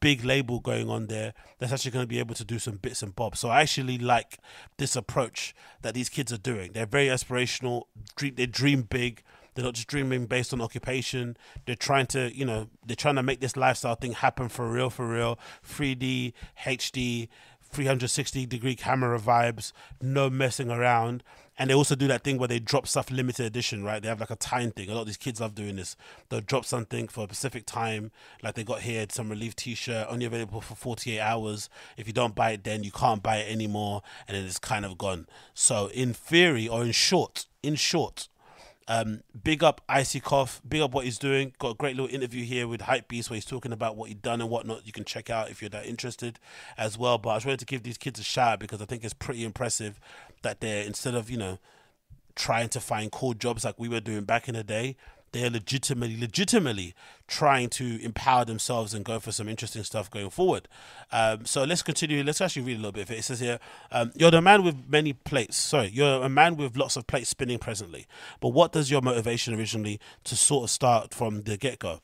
big 0.00 0.24
label 0.24 0.60
going 0.60 0.88
on 0.88 1.06
there 1.06 1.32
that's 1.58 1.72
actually 1.72 1.90
going 1.90 2.02
to 2.02 2.08
be 2.08 2.18
able 2.18 2.34
to 2.34 2.44
do 2.44 2.58
some 2.58 2.76
bits 2.76 3.02
and 3.02 3.16
bobs. 3.16 3.40
So 3.40 3.48
I 3.48 3.62
actually 3.62 3.98
like 3.98 4.38
this 4.76 4.94
approach 4.94 5.54
that 5.82 5.94
these 5.94 6.08
kids 6.08 6.32
are 6.32 6.38
doing. 6.38 6.72
They're 6.72 6.86
very 6.86 7.06
aspirational, 7.06 7.84
dream, 8.16 8.34
they 8.36 8.46
dream 8.46 8.82
big. 8.82 9.22
They're 9.58 9.64
not 9.64 9.74
just 9.74 9.88
dreaming 9.88 10.26
based 10.26 10.52
on 10.52 10.60
occupation. 10.60 11.36
They're 11.66 11.74
trying 11.74 12.06
to, 12.08 12.32
you 12.32 12.44
know, 12.44 12.68
they're 12.86 12.94
trying 12.94 13.16
to 13.16 13.24
make 13.24 13.40
this 13.40 13.56
lifestyle 13.56 13.96
thing 13.96 14.12
happen 14.12 14.48
for 14.48 14.70
real, 14.70 14.88
for 14.88 15.04
real. 15.04 15.36
3D, 15.68 16.32
HD, 16.64 17.26
360 17.60 18.46
degree 18.46 18.76
camera 18.76 19.18
vibes, 19.18 19.72
no 20.00 20.30
messing 20.30 20.70
around. 20.70 21.24
And 21.58 21.68
they 21.68 21.74
also 21.74 21.96
do 21.96 22.06
that 22.06 22.22
thing 22.22 22.38
where 22.38 22.46
they 22.46 22.60
drop 22.60 22.86
stuff 22.86 23.10
limited 23.10 23.46
edition, 23.46 23.82
right? 23.82 24.00
They 24.00 24.06
have 24.06 24.20
like 24.20 24.30
a 24.30 24.36
time 24.36 24.70
thing. 24.70 24.90
A 24.90 24.94
lot 24.94 25.00
of 25.00 25.06
these 25.08 25.16
kids 25.16 25.40
love 25.40 25.56
doing 25.56 25.74
this. 25.74 25.96
They'll 26.28 26.40
drop 26.40 26.64
something 26.64 27.08
for 27.08 27.24
a 27.24 27.26
specific 27.26 27.66
time, 27.66 28.12
like 28.44 28.54
they 28.54 28.62
got 28.62 28.82
here 28.82 29.04
some 29.10 29.28
relief 29.28 29.56
T-shirt 29.56 30.06
only 30.08 30.26
available 30.26 30.60
for 30.60 30.76
48 30.76 31.18
hours. 31.18 31.68
If 31.96 32.06
you 32.06 32.12
don't 32.12 32.36
buy 32.36 32.52
it, 32.52 32.62
then 32.62 32.84
you 32.84 32.92
can't 32.92 33.24
buy 33.24 33.38
it 33.38 33.50
anymore, 33.52 34.02
and 34.28 34.36
then 34.36 34.44
it's 34.44 34.60
kind 34.60 34.84
of 34.84 34.98
gone. 34.98 35.26
So 35.52 35.88
in 35.88 36.12
theory, 36.12 36.68
or 36.68 36.84
in 36.84 36.92
short, 36.92 37.46
in 37.64 37.74
short, 37.74 38.28
um, 38.88 39.22
big 39.44 39.62
up 39.62 39.82
Icy 39.86 40.20
Kof, 40.20 40.60
big 40.66 40.80
up 40.80 40.92
what 40.92 41.04
he's 41.04 41.18
doing. 41.18 41.52
Got 41.58 41.72
a 41.72 41.74
great 41.74 41.94
little 41.94 42.12
interview 42.12 42.42
here 42.44 42.66
with 42.66 42.80
Hypebeast 42.80 43.28
where 43.28 43.34
he's 43.36 43.44
talking 43.44 43.70
about 43.70 43.96
what 43.96 44.08
he's 44.08 44.16
done 44.16 44.40
and 44.40 44.48
whatnot. 44.48 44.86
You 44.86 44.92
can 44.92 45.04
check 45.04 45.28
out 45.28 45.50
if 45.50 45.60
you're 45.60 45.68
that 45.70 45.84
interested 45.84 46.38
as 46.78 46.96
well. 46.96 47.18
But 47.18 47.30
I 47.30 47.36
just 47.36 47.46
wanted 47.46 47.60
to 47.60 47.66
give 47.66 47.82
these 47.82 47.98
kids 47.98 48.18
a 48.18 48.22
shout 48.22 48.54
out 48.54 48.60
because 48.60 48.80
I 48.80 48.86
think 48.86 49.04
it's 49.04 49.12
pretty 49.12 49.44
impressive 49.44 50.00
that 50.42 50.60
they're 50.60 50.84
instead 50.84 51.14
of 51.14 51.28
you 51.28 51.36
know 51.36 51.58
trying 52.34 52.70
to 52.70 52.80
find 52.80 53.12
cool 53.12 53.34
jobs 53.34 53.64
like 53.64 53.78
we 53.78 53.88
were 53.88 54.00
doing 54.00 54.24
back 54.24 54.48
in 54.48 54.54
the 54.54 54.64
day, 54.64 54.96
they're 55.32 55.50
legitimately, 55.50 56.18
legitimately 56.18 56.94
trying 57.26 57.68
to 57.70 58.02
empower 58.02 58.44
themselves 58.44 58.94
and 58.94 59.04
go 59.04 59.20
for 59.20 59.32
some 59.32 59.48
interesting 59.48 59.82
stuff 59.84 60.10
going 60.10 60.30
forward. 60.30 60.68
Um, 61.12 61.44
so 61.44 61.64
let's 61.64 61.82
continue. 61.82 62.22
Let's 62.22 62.40
actually 62.40 62.62
read 62.62 62.74
a 62.74 62.78
little 62.78 62.92
bit 62.92 63.02
of 63.02 63.10
it. 63.10 63.18
It 63.18 63.24
says 63.24 63.40
here, 63.40 63.58
um, 63.90 64.12
you're 64.14 64.30
the 64.30 64.40
man 64.40 64.62
with 64.62 64.88
many 64.88 65.12
plates. 65.12 65.56
Sorry, 65.56 65.88
you're 65.88 66.22
a 66.22 66.28
man 66.28 66.56
with 66.56 66.76
lots 66.76 66.96
of 66.96 67.06
plates 67.06 67.30
spinning 67.30 67.58
presently. 67.58 68.06
But 68.40 68.48
what 68.50 68.72
does 68.72 68.90
your 68.90 69.02
motivation 69.02 69.54
originally 69.54 70.00
to 70.24 70.36
sort 70.36 70.64
of 70.64 70.70
start 70.70 71.12
from 71.12 71.42
the 71.42 71.56
get 71.56 71.78
go? 71.78 72.00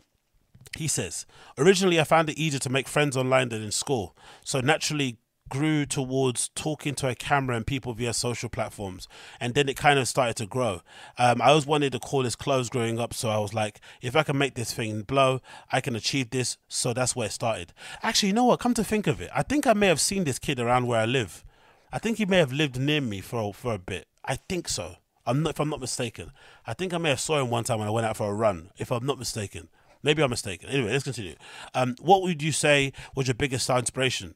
He 0.77 0.89
says, 0.89 1.25
originally 1.57 2.01
I 2.01 2.05
found 2.05 2.29
it 2.31 2.39
easier 2.39 2.59
to 2.61 2.71
make 2.71 2.89
friends 2.89 3.17
online 3.17 3.51
than 3.51 3.63
in 3.63 3.71
school. 3.71 4.17
So 4.45 4.61
naturally 4.61 5.19
grew 5.49 5.85
towards 5.85 6.49
talking 6.55 6.95
to 6.95 7.09
a 7.09 7.15
camera 7.15 7.57
and 7.57 7.67
people 7.67 7.93
via 7.93 8.15
social 8.15 8.49
platforms 8.49 9.07
and 9.41 9.55
then 9.55 9.69
it 9.69 9.77
kind 9.77 9.99
of 9.99 10.09
started 10.09 10.37
to 10.37 10.47
grow. 10.47 10.81
Um, 11.19 11.43
i 11.43 11.51
always 11.51 11.67
wanted 11.67 11.93
to 11.93 11.99
call 11.99 12.23
this 12.23 12.37
clothes 12.37 12.71
growing 12.71 12.99
up 12.99 13.13
so 13.13 13.29
i 13.29 13.39
was 13.39 13.53
like 13.53 13.81
if 14.01 14.17
i 14.17 14.23
can 14.23 14.39
make 14.39 14.55
this 14.55 14.73
thing 14.73 15.03
blow 15.03 15.41
i 15.71 15.81
can 15.81 15.95
achieve 15.95 16.31
this. 16.31 16.57
So 16.69 16.93
that's 16.93 17.15
where 17.15 17.27
it 17.27 17.33
started. 17.33 17.73
Actually 18.03 18.29
you 18.29 18.33
know 18.33 18.45
what? 18.45 18.61
Come 18.61 18.75
to 18.75 18.85
think 18.85 19.07
of 19.07 19.21
it 19.21 19.31
i 19.35 19.43
think 19.43 19.67
i 19.67 19.73
may 19.73 19.87
have 19.87 20.01
seen 20.01 20.25
this 20.25 20.39
kid 20.39 20.59
around 20.59 20.87
where 20.87 21.01
i 21.01 21.05
live. 21.05 21.45
I 21.93 21.99
think 21.99 22.19
he 22.19 22.27
may 22.27 22.39
have 22.39 22.53
lived 22.53 22.79
near 22.79 23.01
me 23.01 23.21
for 23.21 23.53
for 23.53 23.75
a 23.75 23.79
bit. 23.79 24.07
I 24.25 24.37
think 24.37 24.69
so. 24.69 24.97
I'm 25.27 25.43
not 25.43 25.51
if 25.51 25.61
i'm 25.61 25.71
not 25.71 25.81
mistaken. 25.81 26.33
I 26.67 26.75
think 26.75 26.95
i 26.95 26.99
may 26.99 27.11
have 27.11 27.21
saw 27.21 27.41
him 27.41 27.51
one 27.51 27.65
time 27.65 27.79
when 27.79 27.89
i 27.89 27.93
went 27.93 28.07
out 28.07 28.17
for 28.17 28.31
a 28.31 28.35
run 28.35 28.71
if 28.79 28.91
i'm 28.91 29.05
not 29.05 29.19
mistaken. 29.19 29.69
Maybe 30.03 30.23
i'm 30.23 30.31
mistaken. 30.31 30.71
Anyway 30.71 30.91
let's 30.91 31.05
continue. 31.05 31.37
Um, 31.75 31.97
what 32.01 32.23
would 32.23 32.43
you 32.43 32.53
say 32.53 32.93
was 33.15 33.27
your 33.27 33.35
biggest 33.35 33.69
inspiration 33.69 34.35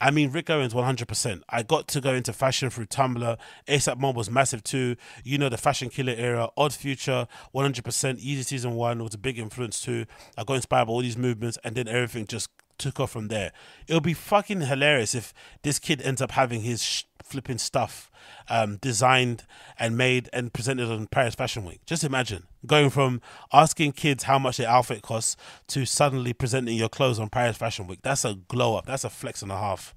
I 0.00 0.10
mean, 0.10 0.30
Rick 0.30 0.48
Owens, 0.48 0.72
100%. 0.72 1.42
I 1.50 1.62
got 1.62 1.86
to 1.88 2.00
go 2.00 2.14
into 2.14 2.32
fashion 2.32 2.70
through 2.70 2.86
Tumblr. 2.86 3.36
ASAP 3.68 3.98
Mob 3.98 4.16
was 4.16 4.30
massive 4.30 4.64
too. 4.64 4.96
You 5.24 5.36
know, 5.36 5.50
the 5.50 5.58
fashion 5.58 5.90
killer 5.90 6.14
era. 6.16 6.48
Odd 6.56 6.72
Future, 6.72 7.26
100%. 7.54 8.18
Easy 8.18 8.42
Season 8.42 8.74
1 8.74 9.02
was 9.02 9.14
a 9.14 9.18
big 9.18 9.38
influence 9.38 9.80
too. 9.82 10.06
I 10.38 10.44
got 10.44 10.54
inspired 10.54 10.86
by 10.86 10.92
all 10.92 11.00
these 11.02 11.18
movements 11.18 11.58
and 11.64 11.74
then 11.74 11.86
everything 11.86 12.26
just 12.26 12.48
took 12.80 12.98
off 12.98 13.12
from 13.12 13.28
there. 13.28 13.52
It 13.86 13.94
would 13.94 14.02
be 14.02 14.14
fucking 14.14 14.62
hilarious 14.62 15.14
if 15.14 15.32
this 15.62 15.78
kid 15.78 16.02
ends 16.02 16.20
up 16.20 16.32
having 16.32 16.62
his 16.62 16.82
sh- 16.82 17.04
flipping 17.22 17.58
stuff 17.58 18.10
um, 18.48 18.76
designed 18.78 19.44
and 19.78 19.96
made 19.96 20.28
and 20.32 20.52
presented 20.52 20.90
on 20.90 21.06
Paris 21.06 21.34
Fashion 21.34 21.64
Week. 21.64 21.80
Just 21.86 22.02
imagine 22.02 22.44
going 22.66 22.90
from 22.90 23.20
asking 23.52 23.92
kids 23.92 24.24
how 24.24 24.38
much 24.38 24.56
their 24.56 24.68
outfit 24.68 25.02
costs 25.02 25.36
to 25.68 25.86
suddenly 25.86 26.32
presenting 26.32 26.76
your 26.76 26.88
clothes 26.88 27.18
on 27.18 27.28
Paris 27.28 27.56
Fashion 27.56 27.86
Week. 27.86 28.00
That's 28.02 28.24
a 28.24 28.34
glow 28.48 28.76
up. 28.76 28.86
That's 28.86 29.04
a 29.04 29.10
flex 29.10 29.42
and 29.42 29.52
a 29.52 29.58
half. 29.58 29.94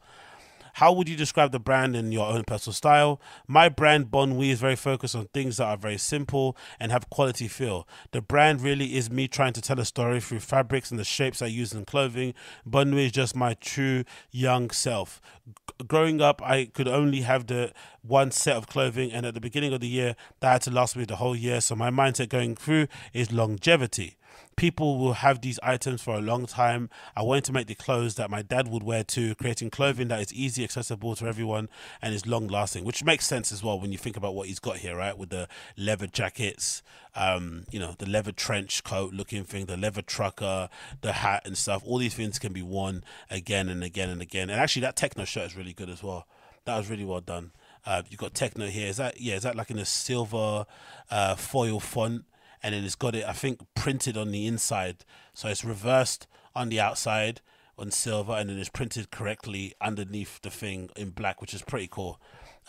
How 0.74 0.91
would 0.91 1.07
you 1.07 1.15
describe 1.15 1.51
the 1.51 1.59
brand 1.59 1.95
in 1.95 2.11
your 2.11 2.28
own 2.28 2.43
personal 2.45 2.74
style? 2.74 3.21
My 3.47 3.69
brand, 3.69 4.09
Bon 4.09 4.32
Nuit, 4.32 4.49
is 4.49 4.59
very 4.59 4.76
focused 4.76 5.15
on 5.15 5.28
things 5.28 5.57
that 5.57 5.65
are 5.65 5.78
very 5.78 5.99
simple 5.99 6.57
and 6.80 6.91
have 6.91 7.11
quality 7.11 7.47
feel. 7.47 7.88
The 8.11 8.21
brand 8.21 8.61
really 8.61 8.95
is 8.95 9.11
me 9.11 9.28
trying 9.28 9.53
to 9.53 9.61
tell 9.61 9.80
a 9.80 9.86
story 9.86 10.19
through 10.19 10.39
fabrics 10.39 10.89
and 10.89 10.99
the 10.99 11.03
shapes 11.03 11.43
I 11.43 11.45
use 11.45 11.74
in 11.74 11.86
clothing. 11.86 12.34
Bon 12.65 12.89
Nuit 12.89 13.05
is 13.05 13.11
just 13.11 13.36
my 13.36 13.53
true 13.53 14.03
young 14.32 14.71
self. 14.71 15.21
G- 15.47 15.86
growing 15.88 16.21
up, 16.21 16.41
I 16.41 16.65
could 16.65 16.88
only 16.88 17.21
have 17.21 17.45
the 17.45 17.71
one 18.01 18.32
set 18.32 18.57
of 18.57 18.67
clothing, 18.67 19.11
and 19.11 19.28
at 19.28 19.36
the 19.36 19.41
beginning 19.41 19.74
of 19.74 19.80
the 19.80 19.88
year, 19.88 20.15
that 20.39 20.51
had 20.51 20.61
to 20.63 20.71
last 20.71 20.95
me 20.95 21.05
the 21.05 21.17
whole 21.17 21.36
year. 21.36 21.61
So 21.61 21.76
my 21.76 21.91
mindset 21.91 22.30
going 22.30 22.55
through 22.55 22.88
is 23.13 23.32
longevity 23.32 24.17
people 24.56 24.97
will 24.97 25.14
have 25.14 25.41
these 25.41 25.60
items 25.62 26.01
for 26.01 26.16
a 26.16 26.22
long 26.22 26.45
time. 26.45 26.89
I 27.16 27.22
wanted 27.22 27.43
to 27.45 27.54
make 27.54 27.68
the 27.68 27.76
clothes 27.76 28.16
that 28.16 28.30
my 28.30 28.41
dad 28.41 28.68
would 28.68 28.84
wear 28.84 29.04
too, 29.04 29.36
creating 29.36 29.70
clothing 29.70 30.08
that 30.10 30.22
is 30.22 30.34
easy, 30.34 30.64
accessible 30.64 31.16
to 31.16 31.28
everyone, 31.28 31.70
and 32.01 32.14
is 32.14 32.26
long 32.26 32.47
lasting, 32.47 32.86
which 32.86 33.04
makes 33.04 33.26
sense 33.26 33.51
as 33.51 33.64
well 33.64 33.80
when 33.80 33.91
you 33.91 33.97
think 33.97 34.18
about 34.18 34.36
what 34.36 34.47
he's 34.47 34.60
got 34.60 34.78
here, 34.78 34.95
right? 34.95 35.18
With 35.18 35.30
the 35.30 35.47
leather 35.78 36.08
jackets, 36.08 36.82
um, 37.16 37.66
you 37.72 37.80
know, 37.80 37.95
the 37.97 38.10
leather 38.10 38.32
trench 38.32 38.84
coat 38.84 39.14
looking 39.14 39.43
thing, 39.43 39.66
the 39.66 39.78
leather 39.78 40.01
trucker, 40.01 40.70
the 41.01 41.14
hat 41.14 41.43
and 41.45 41.58
stuff. 41.58 41.84
All 41.86 41.97
these 41.97 42.16
things 42.16 42.39
can 42.39 42.54
be 42.54 42.62
worn 42.62 43.04
again 43.30 43.70
and 43.70 43.84
again 43.84 44.10
and 44.10 44.22
again. 44.22 44.49
And 44.49 44.60
actually, 44.60 44.82
that 44.82 44.95
techno 44.95 45.26
shirt 45.26 45.47
is 45.47 45.58
really 45.58 45.74
good 45.74 45.89
as 45.89 46.01
well. 46.04 46.28
That 46.66 46.78
was 46.78 46.89
really 46.89 47.06
well 47.06 47.22
done. 47.22 47.51
Uh, 47.86 48.01
you've 48.10 48.20
got 48.20 48.34
techno 48.34 48.68
here. 48.68 48.88
Is 48.88 48.97
that 48.97 49.20
yeah? 49.20 49.36
Is 49.36 49.43
that 49.43 49.56
like 49.56 49.70
in 49.70 49.78
a 49.78 49.86
silver 49.86 50.66
uh, 51.12 51.36
foil 51.36 51.80
font? 51.80 52.26
And 52.64 52.74
then 52.74 52.84
it's 52.84 52.95
got 52.95 53.16
it 53.16 53.26
I 53.26 53.34
think 53.34 53.59
printed 53.76 54.18
on 54.18 54.32
the 54.32 54.47
inside. 54.47 55.05
So 55.34 55.49
it's 55.49 55.64
reversed 55.64 56.28
on 56.55 56.70
the 56.70 56.80
outside 56.80 57.41
on 57.78 57.91
silver 57.91 58.34
and 58.34 58.49
then 58.49 58.57
it's 58.57 58.70
printed 58.70 59.11
correctly 59.11 59.74
underneath 59.82 60.41
the 60.41 60.49
thing 60.49 60.89
in 60.95 61.09
black 61.09 61.41
which 61.41 61.53
is 61.53 61.61
pretty 61.61 61.88
cool. 61.91 62.20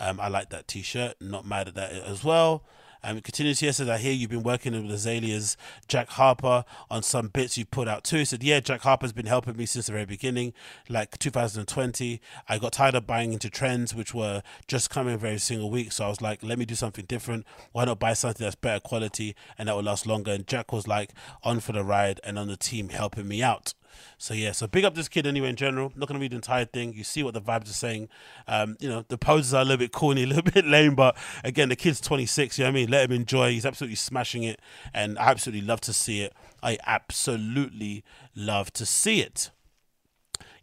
Um, 0.01 0.19
I 0.19 0.29
like 0.29 0.51
that 0.51 0.67
t-shirt. 0.67 1.17
Not 1.21 1.47
mad 1.47 1.69
at 1.69 1.75
that 1.77 1.93
as 1.93 2.25
well 2.25 2.65
Um, 3.07 3.21
continues 3.21 3.61
here 3.61 3.71
says 3.71 3.87
I 3.87 3.99
hear 3.99 4.13
you've 4.13 4.31
been 4.31 4.43
working 4.43 4.73
with 4.73 4.91
Azalea's 4.91 5.59
Jack 5.89 6.09
Harper 6.09 6.65
on 6.91 7.03
some 7.03 7.29
bits 7.29 7.59
you've 7.59 7.71
put 7.71 7.87
out 7.87 8.03
too. 8.03 8.17
He 8.17 8.25
said 8.25 8.43
yeah, 8.43 8.61
Jack 8.61 8.81
Harper's 8.81 9.13
been 9.13 9.27
helping 9.27 9.59
me 9.59 9.67
since 9.67 9.87
the 9.87 9.93
very 9.93 10.07
beginning, 10.07 10.55
like 10.89 11.19
2020. 11.19 12.23
I 12.49 12.59
got 12.59 12.73
tired 12.73 12.95
of 12.95 13.07
buying 13.07 13.35
into 13.35 13.51
trends 13.51 13.95
which 13.95 14.15
were 14.15 14.43
just 14.67 14.89
coming 14.89 15.13
every 15.13 15.37
single 15.37 15.71
week, 15.71 15.93
so 15.93 16.07
I 16.07 16.09
was 16.09 16.23
like, 16.23 16.43
let 16.43 16.59
me 16.59 16.65
do 16.65 16.75
something 16.75 17.05
different. 17.05 17.47
Why 17.73 17.85
not 17.85 17.99
buy 17.99 18.15
something 18.15 18.43
that's 18.43 18.57
better 18.57 18.81
quality 18.81 19.37
and 19.59 19.69
that 19.69 19.77
will 19.77 19.83
last 19.83 20.07
longer? 20.07 20.33
And 20.33 20.47
Jack 20.47 20.73
was 20.73 20.89
like 20.89 21.11
on 21.43 21.61
for 21.61 21.73
the 21.73 21.85
ride 21.85 22.21
and 22.25 22.39
on 22.39 22.49
the 22.49 22.57
team 22.57 22.89
helping 22.89 23.29
me 23.29 23.43
out. 23.43 23.75
So 24.19 24.35
yeah, 24.35 24.53
so 24.53 24.67
big 24.67 24.85
up 24.85 24.95
this 24.95 25.09
kid 25.09 25.27
anyway. 25.27 25.49
In 25.49 25.57
general, 25.57 25.93
not 25.97 26.09
gonna 26.09 26.21
read 26.21 26.33
the 26.33 26.37
entire 26.37 26.65
thing. 26.65 26.93
You 26.95 27.05
see 27.05 27.23
what 27.23 27.35
the 27.35 27.41
vibes 27.41 27.71
are 27.71 27.75
saying. 27.75 28.09
Um, 28.49 28.77
you 28.81 28.89
know, 28.89 29.05
the 29.09 29.19
poses 29.19 29.55
are 29.55 29.63
a 29.63 29.65
little 29.65 29.79
bit 29.79 29.93
corny, 29.93 30.23
a 30.25 30.27
little 30.27 30.43
bit 30.43 30.65
lame, 30.65 30.95
but 30.95 31.17
again, 31.43 31.69
the 31.69 31.77
kid's 31.77 32.01
26. 32.01 32.59
You 32.59 32.65
know 32.65 32.69
what 32.69 32.73
I 32.73 32.75
mean? 32.75 32.91
Let 32.91 33.11
him 33.11 33.17
enjoy. 33.17 33.51
He's 33.51 33.67
absolutely 33.67 33.97
smashing 33.97 34.43
it, 34.43 34.61
and 34.93 35.19
I 35.19 35.31
absolutely 35.31 35.67
love 35.67 35.81
to 35.83 35.93
see 35.93 36.23
it. 36.23 36.33
I 36.63 36.79
absolutely 36.87 38.05
love 38.35 38.73
to 38.75 38.87
see 38.87 39.21
it. 39.21 39.51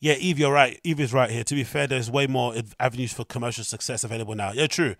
Yeah, 0.02 0.16
Eve, 0.16 0.40
you're 0.40 0.52
right. 0.52 0.80
Eve 0.84 0.99
is 0.99 1.14
right 1.14 1.30
here. 1.30 1.44
To 1.44 1.53
be 1.53 1.64
fair, 1.64 1.86
there's 1.86 2.10
way 2.10 2.26
more 2.26 2.56
avenues 2.80 3.14
for 3.14 3.24
commercial 3.24 3.64
success 3.64 4.03
available 4.03 4.34
now. 4.34 4.52
Yeah, 4.52 4.66
true. 4.66 4.95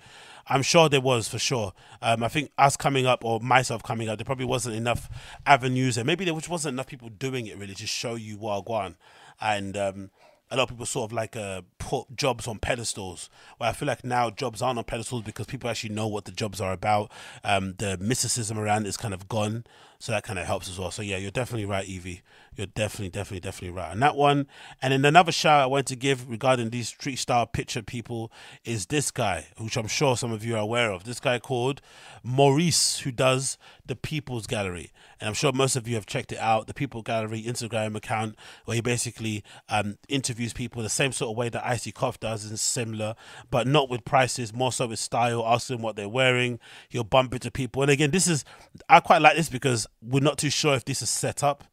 I'm 0.48 0.62
sure 0.62 0.90
there 0.90 1.02
was 1.02 1.28
for 1.28 1.40
sure. 1.40 1.74
Um, 2.02 2.24
I 2.24 2.28
think 2.28 2.52
us 2.58 2.76
coming 2.78 3.06
up 3.06 3.24
or 3.24 3.40
myself 3.40 3.84
coming 3.84 4.10
up, 4.10 4.18
there 4.18 4.26
probably 4.26 4.46
wasn't 4.46 4.76
enough 4.76 5.10
avenues, 5.46 5.98
and 5.98 6.08
maybe 6.08 6.26
there 6.26 6.34
just 6.34 6.50
wasn't 6.50 6.74
enough 6.74 6.88
people 6.88 7.10
doing 7.10 7.48
it 7.48 7.58
really 7.58 7.76
to 7.76 7.88
show 7.88 8.16
you 8.16 8.38
Wagwan. 8.38 8.96
And 9.40 9.76
um, 9.78 10.12
a 10.52 10.58
lot 10.58 10.64
of 10.64 10.70
people 10.70 10.86
sort 10.86 11.10
of 11.10 11.14
like 11.14 11.36
uh, 11.36 11.62
put 11.80 12.16
jobs 12.16 12.48
on 12.48 12.60
pedestals. 12.60 13.30
Where 13.58 13.70
I 13.70 13.74
feel 13.74 13.88
like 13.88 14.04
now 14.04 14.30
jobs 14.30 14.62
aren't 14.62 14.78
on 14.78 14.84
pedestals 14.84 15.24
because 15.24 15.46
people 15.46 15.70
actually 15.70 15.94
know 15.94 16.08
what 16.08 16.26
the 16.26 16.32
jobs 16.32 16.60
are 16.60 16.74
about. 16.74 17.12
Um, 17.44 17.76
the 17.78 17.98
mysticism 17.98 18.60
around 18.60 18.86
is 18.86 18.98
kind 18.98 19.14
of 19.14 19.28
gone, 19.30 19.64
so 20.02 20.11
that 20.11 20.23
kind 20.23 20.40
of 20.40 20.48
helps 20.48 20.68
as 20.68 20.80
well. 20.80 20.90
So 20.90 21.03
yeah, 21.03 21.18
you're 21.18 21.30
definitely 21.30 21.65
right, 21.65 21.86
Evie. 21.86 22.23
You're 22.56 22.65
definitely, 22.65 23.10
definitely, 23.10 23.41
definitely 23.41 23.78
right 23.78 23.91
on 23.91 23.99
that 23.99 24.15
one. 24.15 24.48
And 24.82 24.91
then 24.91 25.06
another 25.06 25.32
shout 25.32 25.61
I 25.61 25.68
want 25.68 25.86
to 25.88 25.95
give 25.95 26.28
regarding 26.28 26.72
these 26.72 26.88
street 26.88 27.18
style 27.18 27.45
picture 27.45 27.84
people 27.84 28.32
is 28.65 28.88
this 28.88 29.11
guy, 29.11 29.48
which 29.57 29.78
I'm 29.78 29.88
sure 29.88 30.18
some 30.18 30.32
of 30.32 30.44
you 30.44 30.56
are 30.56 30.61
aware 30.61 30.91
of. 30.91 31.03
This 31.03 31.19
guy 31.19 31.38
called 31.38 31.82
Maurice, 32.23 32.99
who 32.99 33.11
does 33.11 33.60
the 33.86 33.95
People's 33.95 34.48
Gallery. 34.48 34.91
And 35.22 35.27
I'm 35.27 35.35
sure 35.35 35.53
most 35.53 35.76
of 35.76 35.88
you 35.88 35.95
have 35.95 36.07
checked 36.07 36.31
it 36.31 36.39
out. 36.39 36.65
The 36.65 36.73
People 36.73 37.03
Gallery 37.03 37.43
Instagram 37.43 37.95
account, 37.95 38.35
where 38.65 38.76
he 38.76 38.81
basically 38.81 39.43
um, 39.69 39.98
interviews 40.10 40.52
people 40.52 40.81
the 40.81 40.89
same 40.89 41.11
sort 41.11 41.31
of 41.31 41.38
way 41.38 41.48
that 41.49 41.65
Icy 41.65 41.91
Kof 41.91 42.19
does, 42.19 42.43
and 42.43 42.60
similar, 42.60 43.14
but 43.52 43.68
not 43.68 43.88
with 43.88 44.03
prices, 44.03 44.53
more 44.53 44.72
so 44.72 44.88
with 44.88 44.99
style, 44.99 45.45
asking 45.45 45.81
what 45.81 45.95
they're 45.95 46.10
wearing. 46.10 46.60
He'll 46.89 47.03
bump 47.03 47.34
into 47.34 47.52
people. 47.52 47.84
And 47.84 47.91
again, 47.91 48.10
this 48.10 48.27
is, 48.27 48.43
I 48.89 48.99
quite 48.99 49.22
like 49.22 49.38
this 49.38 49.48
because 49.48 49.85
we're 50.02 50.23
not 50.23 50.39
too 50.39 50.49
sure 50.49 50.73
if 50.73 50.85
this 50.85 51.02
is 51.02 51.10
set 51.10 51.43
up 51.43 51.64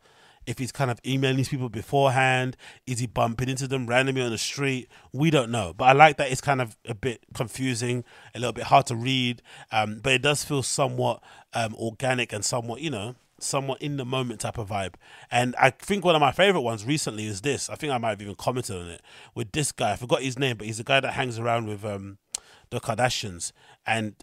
if 0.46 0.58
he's 0.58 0.72
kind 0.72 0.90
of 0.90 0.98
emailing 1.06 1.36
these 1.36 1.50
people 1.50 1.68
beforehand 1.68 2.56
is 2.86 3.00
he 3.00 3.06
bumping 3.06 3.50
into 3.50 3.68
them 3.68 3.86
randomly 3.86 4.22
on 4.22 4.30
the 4.30 4.38
street 4.38 4.88
we 5.12 5.30
don't 5.30 5.50
know 5.50 5.74
but 5.76 5.84
i 5.84 5.92
like 5.92 6.16
that 6.16 6.32
it's 6.32 6.40
kind 6.40 6.62
of 6.62 6.74
a 6.86 6.94
bit 6.94 7.22
confusing 7.34 8.02
a 8.34 8.38
little 8.38 8.54
bit 8.54 8.64
hard 8.64 8.86
to 8.86 8.96
read 8.96 9.42
um, 9.72 10.00
but 10.02 10.14
it 10.14 10.22
does 10.22 10.42
feel 10.42 10.62
somewhat 10.62 11.22
um, 11.52 11.74
organic 11.74 12.32
and 12.32 12.46
somewhat 12.46 12.80
you 12.80 12.88
know 12.88 13.14
somewhat 13.40 13.81
in 13.81 13.97
the 13.97 14.05
moment 14.05 14.40
type 14.40 14.59
of 14.59 14.69
vibe. 14.69 14.94
And 15.31 15.55
i 15.59 15.70
think 15.70 16.05
one 16.05 16.15
of 16.15 16.20
my 16.20 16.32
favorite 16.32 16.62
ones 16.62 16.85
recently 16.85 17.27
is 17.27 17.40
this. 17.43 17.70
I 17.70 17.74
think 17.74 17.93
i 17.93 17.98
might 17.98 18.10
have 18.10 18.23
even 18.23 18.35
commented 18.35 18.77
on 18.77 18.89
it 18.89 19.02
with 19.35 19.52
this 19.52 19.73
guy. 19.73 19.93
I 19.93 19.97
forgot 19.97 20.23
his 20.23 20.39
name 20.39 20.56
but 20.56 20.66
he's 20.66 20.78
the 20.78 20.85
guy 20.85 21.01
that 21.01 21.15
hangs 21.15 21.39
around 21.39 21.66
with 21.69 21.85
um, 21.85 22.19
the 22.70 22.81
kardashians. 22.81 23.52
And 23.86 24.15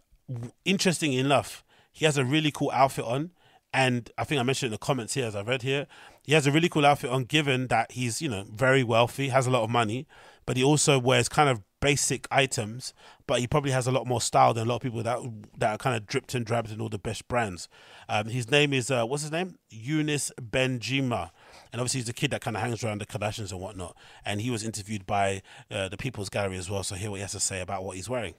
interesting 0.63 1.13
enough 1.13 1.63
he 1.95 2.03
has 2.03 2.17
a 2.17 2.25
really 2.25 2.51
cool 2.51 2.71
outfit 2.71 3.05
on. 3.05 3.31
And 3.73 4.09
I 4.17 4.23
think 4.25 4.39
I 4.39 4.43
mentioned 4.43 4.67
in 4.67 4.71
the 4.71 4.77
comments 4.77 5.13
here, 5.13 5.25
as 5.25 5.35
I 5.35 5.41
read 5.41 5.61
here, 5.61 5.87
he 6.23 6.33
has 6.33 6.45
a 6.47 6.51
really 6.51 6.69
cool 6.69 6.85
outfit 6.85 7.09
on, 7.09 7.23
given 7.23 7.67
that 7.67 7.91
he's, 7.91 8.21
you 8.21 8.29
know, 8.29 8.45
very 8.49 8.83
wealthy, 8.83 9.29
has 9.29 9.47
a 9.47 9.51
lot 9.51 9.63
of 9.63 9.69
money, 9.69 10.07
but 10.45 10.57
he 10.57 10.63
also 10.63 10.99
wears 10.99 11.27
kind 11.29 11.49
of 11.49 11.61
basic 11.81 12.27
items, 12.31 12.93
but 13.27 13.39
he 13.39 13.47
probably 13.47 13.69
has 13.71 13.85
a 13.85 13.91
lot 13.91 14.07
more 14.07 14.19
style 14.21 14.53
than 14.53 14.65
a 14.65 14.69
lot 14.69 14.77
of 14.77 14.81
people 14.81 15.03
that 15.03 15.19
that 15.57 15.71
are 15.71 15.77
kind 15.77 15.95
of 15.95 16.07
dripped 16.07 16.33
and 16.33 16.45
drabbed 16.45 16.71
in 16.71 16.81
all 16.81 16.89
the 16.89 16.97
best 16.97 17.27
brands. 17.27 17.67
Um, 18.09 18.27
his 18.27 18.49
name 18.49 18.73
is, 18.73 18.89
uh, 18.89 19.05
what's 19.05 19.23
his 19.23 19.31
name? 19.31 19.57
Younes 19.71 20.31
Bendjima. 20.41 21.29
And 21.71 21.81
obviously, 21.81 21.99
he's 21.99 22.07
the 22.07 22.13
kid 22.13 22.31
that 22.31 22.41
kind 22.41 22.55
of 22.55 22.61
hangs 22.63 22.83
around 22.83 23.01
the 23.01 23.05
Kardashians 23.05 23.51
and 23.51 23.59
whatnot. 23.59 23.95
And 24.23 24.39
he 24.41 24.49
was 24.49 24.63
interviewed 24.63 25.05
by 25.05 25.41
uh, 25.69 25.89
the 25.89 25.97
People's 25.97 26.29
Gallery 26.29 26.57
as 26.57 26.69
well. 26.69 26.83
So, 26.83 26.95
hear 26.95 27.09
what 27.11 27.17
he 27.17 27.21
has 27.21 27.33
to 27.33 27.39
say 27.39 27.59
about 27.61 27.83
what 27.83 27.95
he's 27.97 28.09
wearing. 28.09 28.33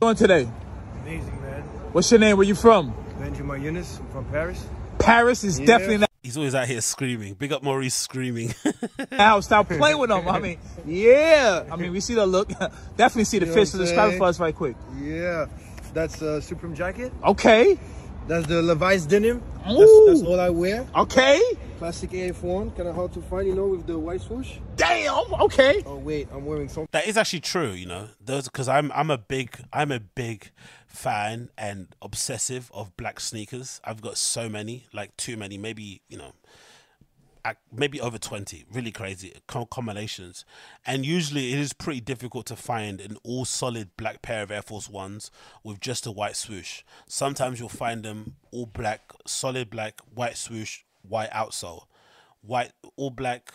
doing 0.00 0.16
today? 0.16 0.48
Amazing, 1.02 1.40
man. 1.42 1.62
What's 1.92 2.10
your 2.10 2.20
name? 2.20 2.36
Where 2.36 2.46
you 2.46 2.54
from? 2.54 2.94
Benjamin 3.18 3.62
Yunus 3.62 3.98
I'm 3.98 4.08
from 4.10 4.24
Paris. 4.26 4.66
Paris 4.98 5.44
is 5.44 5.60
Yeah. 5.60 5.66
definitely 5.66 5.98
not 5.98 6.10
He's 6.22 6.36
always 6.36 6.54
out 6.54 6.68
here 6.68 6.80
screaming. 6.80 7.34
Big 7.34 7.52
up 7.52 7.64
Maurice 7.64 7.96
screaming. 7.96 8.54
now. 9.10 9.40
Stop 9.40 9.66
playing 9.66 9.98
with 9.98 10.08
them. 10.08 10.28
I 10.28 10.38
mean, 10.38 10.58
yeah. 10.86 11.64
I 11.68 11.74
mean, 11.74 11.90
we 11.90 11.98
see 11.98 12.14
the 12.14 12.24
look. 12.24 12.48
definitely 12.96 13.24
see 13.24 13.40
the 13.40 13.46
You 13.46 13.50
know 13.50 13.56
fish. 13.56 13.68
what 13.68 13.72
So 13.72 13.78
I'm 13.78 13.84
describe 13.84 14.18
for 14.18 14.24
us 14.24 14.38
right 14.38 14.54
quick. 14.54 14.76
Yeah, 15.00 15.46
that's 15.92 16.22
a 16.22 16.40
Supreme 16.40 16.76
jacket. 16.76 17.12
Okay. 17.24 17.76
That's 18.28 18.46
the 18.46 18.62
Levi's 18.62 19.04
denim. 19.04 19.42
That's, 19.66 19.78
that's 20.06 20.22
all 20.22 20.38
I 20.38 20.48
wear. 20.48 20.86
Okay. 20.94 21.42
Classic 21.78 22.08
AF1, 22.08 22.76
kind 22.76 22.88
of 22.88 22.94
hard 22.94 23.12
to 23.14 23.22
find, 23.22 23.48
you 23.48 23.56
know, 23.56 23.66
with 23.66 23.88
the 23.88 23.98
white 23.98 24.20
swoosh. 24.20 24.58
Damn. 24.76 25.34
Okay. 25.34 25.82
Oh 25.84 25.96
wait, 25.96 26.28
I'm 26.32 26.46
wearing 26.46 26.68
something. 26.68 26.88
That 26.92 27.08
is 27.08 27.16
actually 27.16 27.40
true, 27.40 27.72
you 27.72 27.86
know. 27.86 28.06
Those 28.24 28.44
because 28.44 28.68
I'm 28.68 28.92
I'm 28.92 29.10
a 29.10 29.18
big 29.18 29.56
I'm 29.72 29.90
a 29.90 29.98
big 29.98 30.52
fan 30.92 31.48
and 31.56 31.88
obsessive 32.02 32.70
of 32.74 32.96
black 32.96 33.18
sneakers. 33.18 33.80
I've 33.84 34.02
got 34.02 34.18
so 34.18 34.48
many, 34.48 34.86
like 34.92 35.16
too 35.16 35.36
many, 35.36 35.56
maybe 35.56 36.02
you 36.08 36.18
know, 36.18 36.32
maybe 37.72 38.00
over 38.00 38.18
twenty. 38.18 38.64
Really 38.70 38.92
crazy 38.92 39.34
combinations, 39.48 40.44
and 40.86 41.04
usually 41.06 41.52
it 41.52 41.58
is 41.58 41.72
pretty 41.72 42.00
difficult 42.00 42.46
to 42.46 42.56
find 42.56 43.00
an 43.00 43.16
all 43.24 43.44
solid 43.44 43.96
black 43.96 44.22
pair 44.22 44.42
of 44.42 44.50
Air 44.50 44.62
Force 44.62 44.88
Ones 44.88 45.30
with 45.64 45.80
just 45.80 46.06
a 46.06 46.12
white 46.12 46.36
swoosh. 46.36 46.82
Sometimes 47.08 47.58
you'll 47.58 47.68
find 47.68 48.04
them 48.04 48.36
all 48.50 48.66
black, 48.66 49.12
solid 49.26 49.70
black, 49.70 50.00
white 50.14 50.36
swoosh, 50.36 50.82
white 51.02 51.30
outsole, 51.30 51.84
white 52.42 52.72
all 52.96 53.10
black 53.10 53.54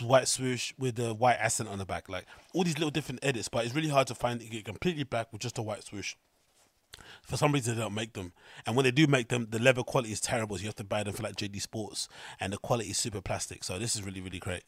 white 0.00 0.26
swoosh 0.26 0.72
with 0.78 0.96
the 0.96 1.12
white 1.12 1.36
accent 1.38 1.68
on 1.68 1.78
the 1.78 1.84
back. 1.84 2.08
Like 2.08 2.26
all 2.52 2.64
these 2.64 2.78
little 2.78 2.90
different 2.90 3.20
edits, 3.22 3.48
but 3.48 3.64
it's 3.64 3.74
really 3.74 3.90
hard 3.90 4.08
to 4.08 4.14
find 4.14 4.42
it 4.42 4.64
completely 4.64 5.04
black 5.04 5.32
with 5.32 5.40
just 5.40 5.58
a 5.58 5.62
white 5.62 5.84
swoosh. 5.84 6.16
For 7.26 7.36
some 7.36 7.52
reason, 7.52 7.74
they 7.76 7.80
don't 7.82 7.94
make 7.94 8.12
them, 8.12 8.32
and 8.66 8.76
when 8.76 8.84
they 8.84 8.90
do 8.90 9.06
make 9.06 9.28
them, 9.28 9.46
the 9.50 9.58
leather 9.58 9.82
quality 9.82 10.12
is 10.12 10.20
terrible. 10.20 10.56
So 10.56 10.62
you 10.62 10.68
have 10.68 10.76
to 10.76 10.84
buy 10.84 11.02
them 11.02 11.14
for 11.14 11.22
like 11.22 11.36
JD 11.36 11.60
Sports, 11.62 12.08
and 12.38 12.52
the 12.52 12.58
quality 12.58 12.90
is 12.90 12.98
super 12.98 13.20
plastic. 13.22 13.64
So 13.64 13.78
this 13.78 13.96
is 13.96 14.02
really, 14.02 14.20
really 14.20 14.38
great. 14.38 14.62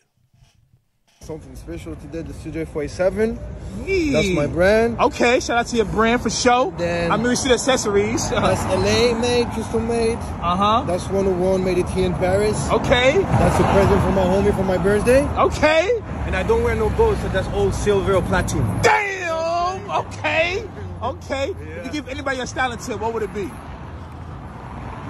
Something 1.21 1.57
special 1.57 1.97
today. 1.97 2.23
The 2.23 2.33
Studio 2.35 2.65
47. 2.67 3.39
Yee. 3.85 4.13
That's 4.13 4.29
my 4.29 4.47
brand. 4.47 5.01
Okay. 5.01 5.41
Shout 5.41 5.59
out 5.59 5.67
to 5.69 5.77
your 5.77 5.87
brand 5.87 6.23
for 6.23 6.31
show. 6.31 6.73
Then- 6.77 7.11
I 7.11 7.17
mean, 7.17 7.29
we 7.29 7.37
see 7.37 7.49
the 7.49 7.55
accessories. 7.55 8.29
That's 8.31 8.63
LA 8.65 9.19
made, 9.19 9.47
custom 9.49 9.89
made. 9.89 10.19
Uh 10.19 10.57
huh. 10.57 10.85
That's 10.87 11.05
101 11.07 11.65
made 11.65 11.79
it 11.79 11.89
here 11.89 12.07
in 12.07 12.15
Paris. 12.15 12.69
Okay. 12.71 13.19
That's 13.19 13.59
a 13.59 13.63
present 13.73 14.03
from 14.03 14.15
my 14.15 14.25
homie 14.25 14.55
for 14.55 14.63
my 14.63 14.77
birthday. 14.79 15.27
Okay. 15.39 16.01
And 16.27 16.37
I 16.37 16.43
don't 16.43 16.63
wear 16.63 16.77
no 16.77 16.91
gold, 16.91 17.17
so 17.19 17.29
that's 17.29 17.49
all 17.49 17.73
silver 17.73 18.15
or 18.15 18.23
platinum. 18.23 18.81
Damn. 18.83 19.91
Okay. 19.91 20.63
Okay. 21.03 21.51
If 21.79 21.85
you 21.87 21.93
give 21.93 22.09
anybody 22.09 22.41
a 22.41 22.47
styling 22.47 22.79
tip, 22.79 22.99
what 23.01 23.13
would 23.15 23.23
it 23.23 23.33
be? 23.35 23.43
You 23.43 23.49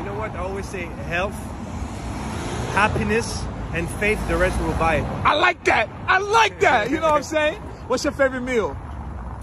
know 0.05 0.15
what? 0.19 0.33
I 0.33 0.39
always 0.39 0.69
say 0.69 0.85
health, 1.09 1.35
happiness, 2.75 3.43
and 3.73 3.89
faith. 4.01 4.19
The 4.29 4.37
rest 4.37 4.59
will 4.61 4.73
buy 4.75 4.97
it. 4.97 5.05
I 5.25 5.35
like 5.35 5.65
that. 5.65 5.89
I 6.07 6.19
like 6.19 6.61
that. 6.61 6.91
You 6.91 6.97
know 6.97 7.11
what 7.11 7.15
I'm 7.17 7.23
saying? 7.39 7.61
What's 7.89 8.05
your 8.05 8.13
favorite 8.13 8.43
meal? 8.43 8.77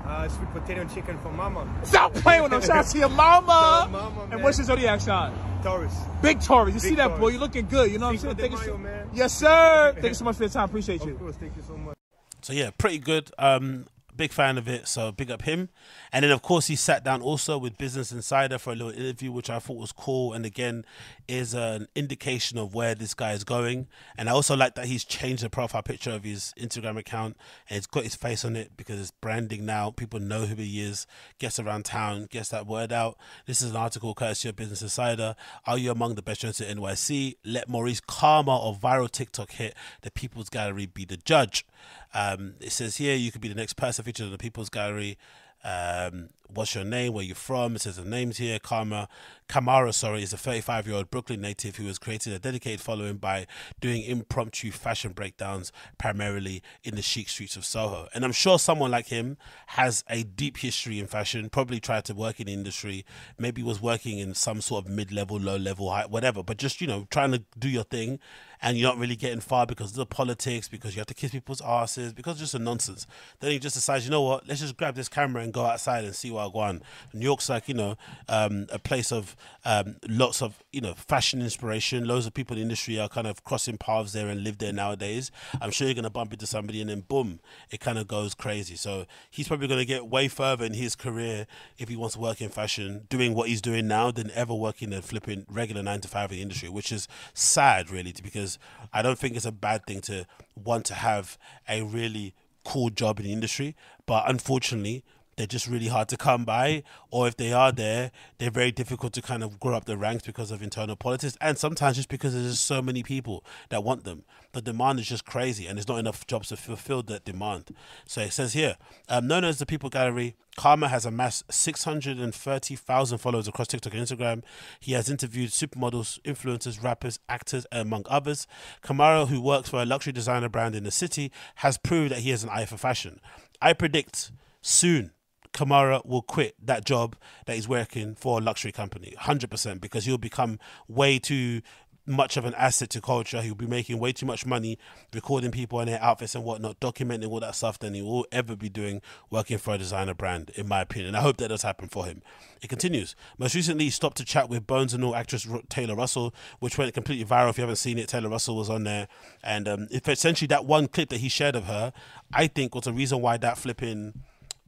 Uh, 0.06 0.28
sweet 0.28 0.52
potato 0.52 0.82
and 0.82 0.94
chicken 0.94 1.18
for 1.20 1.32
mama. 1.32 1.68
Stop 1.84 2.14
playing 2.16 2.44
with 2.44 2.52
them. 2.52 2.62
Shout 2.62 2.72
out 2.78 2.86
to 2.88 2.98
your 3.00 3.10
mama. 3.10 3.48
Shout 3.84 3.92
mama, 3.92 4.28
and 4.32 4.44
what's 4.44 4.58
your 4.58 4.66
zodiac 4.66 5.02
sign? 5.02 5.34
Taurus. 5.64 5.96
Big 6.22 6.42
Taurus. 6.42 6.76
You 6.76 6.82
Big 6.82 6.90
see 6.90 6.96
that, 6.96 7.08
Taurus. 7.08 7.20
boy? 7.20 7.28
You're 7.30 7.40
looking 7.40 7.68
good. 7.68 7.90
You 7.92 7.98
know 8.00 8.08
what 8.08 8.12
I'm 8.14 8.18
saying? 8.20 8.36
Thank 8.36 8.52
you 8.52 8.58
so- 8.58 8.78
Mayo, 8.78 8.78
man. 8.78 9.10
Yes, 9.14 9.34
sir. 9.34 9.92
Thank 9.94 10.08
you 10.10 10.14
so 10.14 10.26
much 10.26 10.36
for 10.36 10.44
your 10.44 10.50
time. 10.50 10.66
Appreciate 10.66 11.02
Of 11.02 11.08
you. 11.08 11.16
course, 11.16 11.36
thank 11.38 11.56
you 11.56 11.64
so 11.66 11.78
much. 11.78 11.96
So 12.42 12.52
yeah, 12.54 12.72
pretty 12.78 13.00
good. 13.00 13.32
Um, 13.40 13.86
big 14.16 14.32
fan 14.32 14.58
of 14.58 14.68
it. 14.68 14.88
So 14.88 15.12
big 15.12 15.32
up 15.32 15.44
him. 15.44 15.70
And 16.12 16.24
then 16.24 16.32
of 16.32 16.42
course 16.42 16.68
he 16.68 16.76
sat 16.76 17.04
down 17.04 17.22
also 17.22 17.58
with 17.58 17.78
Business 17.78 18.12
Insider 18.12 18.58
for 18.58 18.74
a 18.74 18.76
little 18.76 18.92
interview, 18.92 19.32
which 19.32 19.50
I 19.50 19.60
thought 19.60 19.78
was 19.78 19.92
cool. 19.92 20.34
And 20.34 20.46
again, 20.46 20.86
is 21.28 21.54
an 21.54 21.88
indication 21.96 22.58
of 22.58 22.74
where 22.76 22.96
this 22.96 23.14
guy 23.14 23.34
is 23.34 23.44
going. 23.44 23.88
And 24.18 24.30
I 24.30 24.34
also 24.34 24.56
like 24.56 24.76
that 24.76 24.86
he's 24.86 25.04
changed 25.04 25.44
the 25.44 25.50
profile 25.50 25.84
picture 25.84 26.12
of 26.12 26.24
his 26.24 26.54
Instagram 26.60 26.98
account 26.98 27.38
and 27.70 27.78
it's 27.78 27.88
got 27.88 28.04
his 28.04 28.16
face 28.16 28.44
on 28.44 28.56
it 28.56 28.72
because 28.76 29.00
it's 29.00 29.12
branding 29.12 29.66
now. 29.66 29.92
People 29.92 30.20
know 30.20 30.46
who 30.46 30.56
he 30.56 30.82
is. 30.82 31.08
Gets 31.40 31.60
around 31.60 31.86
town, 31.86 32.28
gets 32.30 32.50
that 32.50 32.68
word 32.68 32.92
out. 32.92 33.18
This 33.46 33.62
is 33.62 33.72
an 33.72 33.78
article 33.78 34.14
courtesy 34.14 34.50
of 34.50 34.56
Business 34.56 34.82
Insider. 34.82 35.36
Are 35.66 35.78
you 35.78 35.92
among 35.92 36.16
the 36.16 36.22
best 36.22 36.42
trends 36.42 36.62
in 36.62 36.78
NYC? 36.78 37.36
Let 37.46 37.70
Maurice 37.70 38.02
Karma 38.02 38.58
of 38.58 38.80
viral 38.80 39.10
TikTok 39.10 39.52
hit 39.52 39.76
the 40.02 40.12
People's 40.12 40.50
Gallery 40.50 40.86
be 40.86 41.06
the 41.06 41.18
judge. 41.18 41.66
Um, 42.14 42.56
it 42.60 42.72
says 42.72 42.98
here 42.98 43.16
you 43.16 43.32
could 43.32 43.42
be 43.42 43.48
the 43.48 43.56
next 43.56 43.74
person 43.74 44.06
featured 44.06 44.28
in 44.28 44.32
the 44.32 44.38
People's 44.38 44.70
Gallery. 44.70 45.18
Um, 45.64 46.30
what's 46.50 46.76
your 46.76 46.84
name? 46.84 47.14
Where 47.14 47.24
you 47.24 47.36
from? 47.36 47.76
It 47.76 47.82
says 47.82 47.96
the 47.96 48.04
names 48.04 48.38
here. 48.38 48.60
Karma 48.60 49.08
Kamara, 49.48 49.94
sorry, 49.94 50.22
is 50.22 50.34
a 50.34 50.38
35 50.38 50.88
year 50.88 50.98
old 50.98 51.10
Brooklyn 51.10 51.42
native 51.42 51.78
who 51.78 51.88
has 51.88 51.98
created 51.98 52.34
a 52.34 52.40
dedicated 52.40 52.82
following 52.82 53.16
by 53.16 53.48
doing 53.80 54.04
impromptu 54.04 54.72
fashion 54.72 55.14
breakdowns 55.14 55.72
primarily 55.98 56.62
in 56.84 56.96
the 56.96 57.02
chic 57.02 57.30
streets 57.30 57.56
of 57.56 57.64
Soho. 57.64 58.08
And 58.14 58.26
I'm 58.26 58.32
sure 58.32 58.60
someone 58.60 58.92
like 58.92 59.08
him 59.08 59.38
has 59.68 60.04
a 60.10 60.24
deep 60.24 60.58
history 60.58 61.00
in 61.00 61.08
fashion, 61.08 61.50
probably 61.50 61.80
tried 61.80 62.06
to 62.06 62.14
work 62.14 62.40
in 62.40 62.48
the 62.48 62.54
industry, 62.54 63.06
maybe 63.38 63.64
was 63.64 63.82
working 63.82 64.20
in 64.20 64.34
some 64.34 64.60
sort 64.62 64.86
of 64.86 64.92
mid 64.92 65.12
level, 65.12 65.38
low 65.40 65.58
level, 65.58 65.90
high, 65.90 66.06
whatever, 66.06 66.44
but 66.44 66.58
just, 66.58 66.82
you 66.82 66.88
know, 66.88 67.08
trying 67.10 67.32
to 67.32 67.44
do 67.58 67.70
your 67.70 67.84
thing 67.84 68.20
and 68.64 68.78
you're 68.78 68.90
not 68.90 68.98
really 68.98 69.18
getting 69.18 69.42
far 69.42 69.66
because 69.66 69.92
of 69.92 69.98
the 69.98 70.06
politics, 70.06 70.70
because 70.70 70.96
you 70.96 71.02
have 71.02 71.08
to 71.08 71.14
kiss 71.14 71.32
people's 71.32 71.62
asses, 71.62 72.14
because 72.14 72.34
it's 72.34 72.52
just 72.52 72.56
a 72.56 72.60
nonsense. 72.60 73.06
Then 73.42 73.52
he 73.52 73.60
just 73.60 73.76
decides, 73.76 74.06
you 74.06 74.12
know 74.12 74.22
what, 74.22 74.48
let's 74.48 74.62
just 74.62 74.78
grab 74.78 74.96
this 74.96 75.10
camera 75.10 75.44
and 75.44 75.54
go 75.54 75.66
outside 75.66 76.06
and 76.06 76.16
see 76.16 76.32
what 76.32 76.48
I 76.48 76.52
go 76.52 76.60
on. 76.60 76.82
New 77.14 77.26
York's 77.26 77.50
like, 77.50 77.68
you 77.68 77.74
know, 77.74 77.98
um, 78.30 78.68
a 78.72 78.80
place 78.80 79.12
of 79.12 79.36
um, 79.66 79.98
lots 80.08 80.42
of, 80.42 80.64
you 80.72 80.80
know, 80.80 80.94
fashion 80.94 81.42
inspiration. 81.42 82.06
Loads 82.08 82.26
of 82.26 82.34
people 82.34 82.56
in 82.56 82.60
the 82.60 82.64
industry 82.64 82.98
are 83.00 83.10
kind 83.10 83.28
of 83.28 83.44
crossing 83.44 83.78
paths 83.78 84.14
there 84.14 84.30
and 84.30 84.46
live 84.46 84.60
there 84.60 84.72
nowadays. 84.72 85.30
I'm 85.62 85.72
sure 85.72 85.88
you're 85.88 85.96
going 85.96 86.04
to 86.06 86.10
bump 86.10 86.32
into 86.32 86.48
somebody 86.48 86.80
and 86.80 86.90
then 86.90 87.02
boom, 87.02 87.42
it 87.70 87.82
kind 87.82 87.98
of 87.98 88.08
goes 88.08 88.34
crazy. 88.34 88.78
So 88.78 89.06
he's 89.30 89.50
probably 89.50 89.68
going 89.68 89.82
to 89.82 89.86
get 89.86 90.08
way 90.08 90.30
further 90.30 90.64
in 90.64 90.74
his 90.74 90.96
career 90.96 91.48
if 91.78 91.90
he 91.90 91.98
wants 91.98 92.16
to 92.16 92.22
work 92.22 92.42
in 92.42 92.48
fashion, 92.48 93.08
doing 93.10 93.34
what 93.34 93.50
he's 93.50 93.62
doing 93.62 93.88
now, 93.88 94.10
than 94.10 94.32
ever 94.32 94.54
working 94.54 94.94
a 94.94 95.02
flipping 95.02 95.46
regular 95.50 95.84
nine 95.84 96.00
to 96.00 96.08
five 96.08 96.32
in 96.32 96.38
the 96.38 96.42
industry, 96.42 96.70
which 96.70 96.94
is 96.94 97.10
sad, 97.34 97.90
really, 97.90 98.14
because 98.24 98.53
I 98.92 99.02
don't 99.02 99.18
think 99.18 99.36
it's 99.36 99.46
a 99.46 99.52
bad 99.52 99.86
thing 99.86 100.02
to 100.02 100.26
want 100.56 100.86
to 100.86 100.94
have 100.94 101.38
a 101.68 101.82
really 101.82 102.34
cool 102.64 102.90
job 102.90 103.20
in 103.20 103.26
the 103.26 103.34
industry. 103.34 103.76
But 104.06 104.30
unfortunately, 104.30 105.04
they're 105.36 105.48
just 105.48 105.68
really 105.68 105.88
hard 105.88 106.10
to 106.10 106.18
come 106.18 106.46
by, 106.46 106.84
or 107.10 107.28
if 107.28 107.38
they 107.38 107.54
are 107.54 107.72
there, 107.72 108.12
they're 108.38 108.52
very 108.52 108.72
difficult 108.72 109.14
to 109.14 109.22
kind 109.22 109.44
of 109.44 109.60
grow 109.60 109.76
up 109.76 109.86
the 109.86 109.98
ranks 109.98 110.26
because 110.26 110.52
of 110.52 110.62
internal 110.62 110.96
politics, 110.96 111.38
and 111.42 111.58
sometimes 111.58 111.98
just 111.98 112.10
because 112.10 112.34
there's 112.34 112.52
just 112.52 112.66
so 112.66 112.82
many 112.82 113.04
people 113.04 113.44
that 113.70 113.84
want 113.84 114.04
them. 114.04 114.24
The 114.54 114.62
demand 114.62 115.00
is 115.00 115.08
just 115.08 115.26
crazy, 115.26 115.66
and 115.66 115.78
there's 115.78 115.88
not 115.88 115.98
enough 115.98 116.28
jobs 116.28 116.50
to 116.50 116.58
fulfill 116.58 117.04
that 117.04 117.26
demand. 117.26 117.76
So 118.06 118.22
it 118.22 118.34
says 118.34 118.54
here, 118.54 118.78
um, 119.10 119.28
known 119.28 119.44
as 119.44 119.60
the 119.60 119.66
People 119.66 119.90
Gallery, 119.90 120.36
Karma 120.56 120.88
has 120.88 121.06
amassed 121.06 121.52
630,000 121.52 123.18
followers 123.18 123.48
across 123.48 123.68
TikTok 123.68 123.94
and 123.94 124.06
Instagram. 124.06 124.44
He 124.80 124.94
has 124.94 125.10
interviewed 125.10 125.50
supermodels, 125.50 126.22
influencers, 126.22 126.84
rappers, 126.84 127.20
actors, 127.28 127.66
and 127.72 127.82
among 127.82 128.06
others. 128.08 128.46
Kamara, 128.84 129.28
who 129.28 129.42
works 129.42 129.70
for 129.70 129.82
a 129.82 129.86
luxury 129.86 130.14
designer 130.14 130.50
brand 130.50 130.76
in 130.76 130.84
the 130.84 130.92
city, 130.92 131.32
has 131.56 131.78
proved 131.78 132.12
that 132.12 132.20
he 132.20 132.30
has 132.30 132.44
an 132.44 132.50
eye 132.50 132.66
for 132.66 132.78
fashion. 132.78 133.20
I 133.62 133.74
predict 133.74 134.32
soon 134.62 135.12
Kamara 135.54 136.06
will 136.06 136.22
quit 136.22 136.56
that 136.64 136.86
job 136.86 137.16
that 137.46 137.56
he's 137.56 137.68
working 137.68 138.16
for 138.16 138.40
a 138.40 138.42
luxury 138.42 138.72
company, 138.72 139.14
100%, 139.20 139.80
because 139.80 140.06
he'll 140.06 140.18
become 140.18 140.60
way 140.88 141.20
too 141.20 141.62
much 142.06 142.36
of 142.38 142.46
an 142.46 142.54
asset 142.56 142.90
to 142.90 143.02
culture. 143.02 143.42
He'll 143.42 143.56
be 143.56 143.68
making 143.68 144.00
way 144.00 144.12
too 144.12 144.26
much 144.26 144.46
money 144.46 144.78
recording 145.14 145.52
people 145.52 145.80
in 145.80 145.88
their 145.88 146.02
outfits 146.02 146.36
and 146.36 146.44
whatnot, 146.44 146.80
documenting 146.80 147.30
all 147.30 147.40
that 147.40 147.56
stuff 147.56 147.80
than 147.80 147.94
he 147.94 148.02
will 148.02 148.26
ever 148.32 148.56
be 148.56 148.70
doing 148.70 149.02
working 149.30 149.58
for 149.58 149.74
a 149.74 149.78
designer 149.78 150.14
brand, 150.14 150.52
in 150.56 150.68
my 150.68 150.82
opinion. 150.82 151.16
I 151.16 151.22
hope 151.22 151.38
that 151.38 151.48
does 151.48 151.62
happen 151.62 151.88
for 151.88 152.06
him. 152.06 152.22
It 152.62 152.70
continues. 152.70 153.16
Most 153.38 153.56
recently, 153.56 153.86
he 153.86 153.90
stopped 153.90 154.18
to 154.18 154.26
chat 154.26 154.50
with 154.50 154.68
Bones 154.68 154.94
and 154.94 155.04
All 155.04 155.16
actress 155.16 155.48
Taylor 155.70 155.96
Russell, 155.96 156.34
which 156.60 156.78
went 156.78 156.94
completely 156.94 157.26
viral. 157.26 157.50
If 157.50 157.58
you 157.58 157.62
haven't 157.62 157.78
seen 157.78 157.98
it, 157.98 158.10
Taylor 158.10 158.30
Russell 158.30 158.58
was 158.58 158.70
on 158.70 158.84
there. 158.84 159.08
And 159.44 159.68
um, 159.68 159.88
if 159.92 160.08
essentially 160.08 160.48
that 160.48 160.66
one 160.66 160.88
clip 160.88 161.10
that 161.10 161.20
he 161.20 161.30
shared 161.30 161.56
of 161.56 161.66
her, 161.66 161.94
I 162.34 162.48
think 162.48 162.76
was 162.76 162.86
the 162.86 162.94
reason 162.94 163.22
why 163.22 163.38
that 163.38 163.58
flipping 163.58 164.24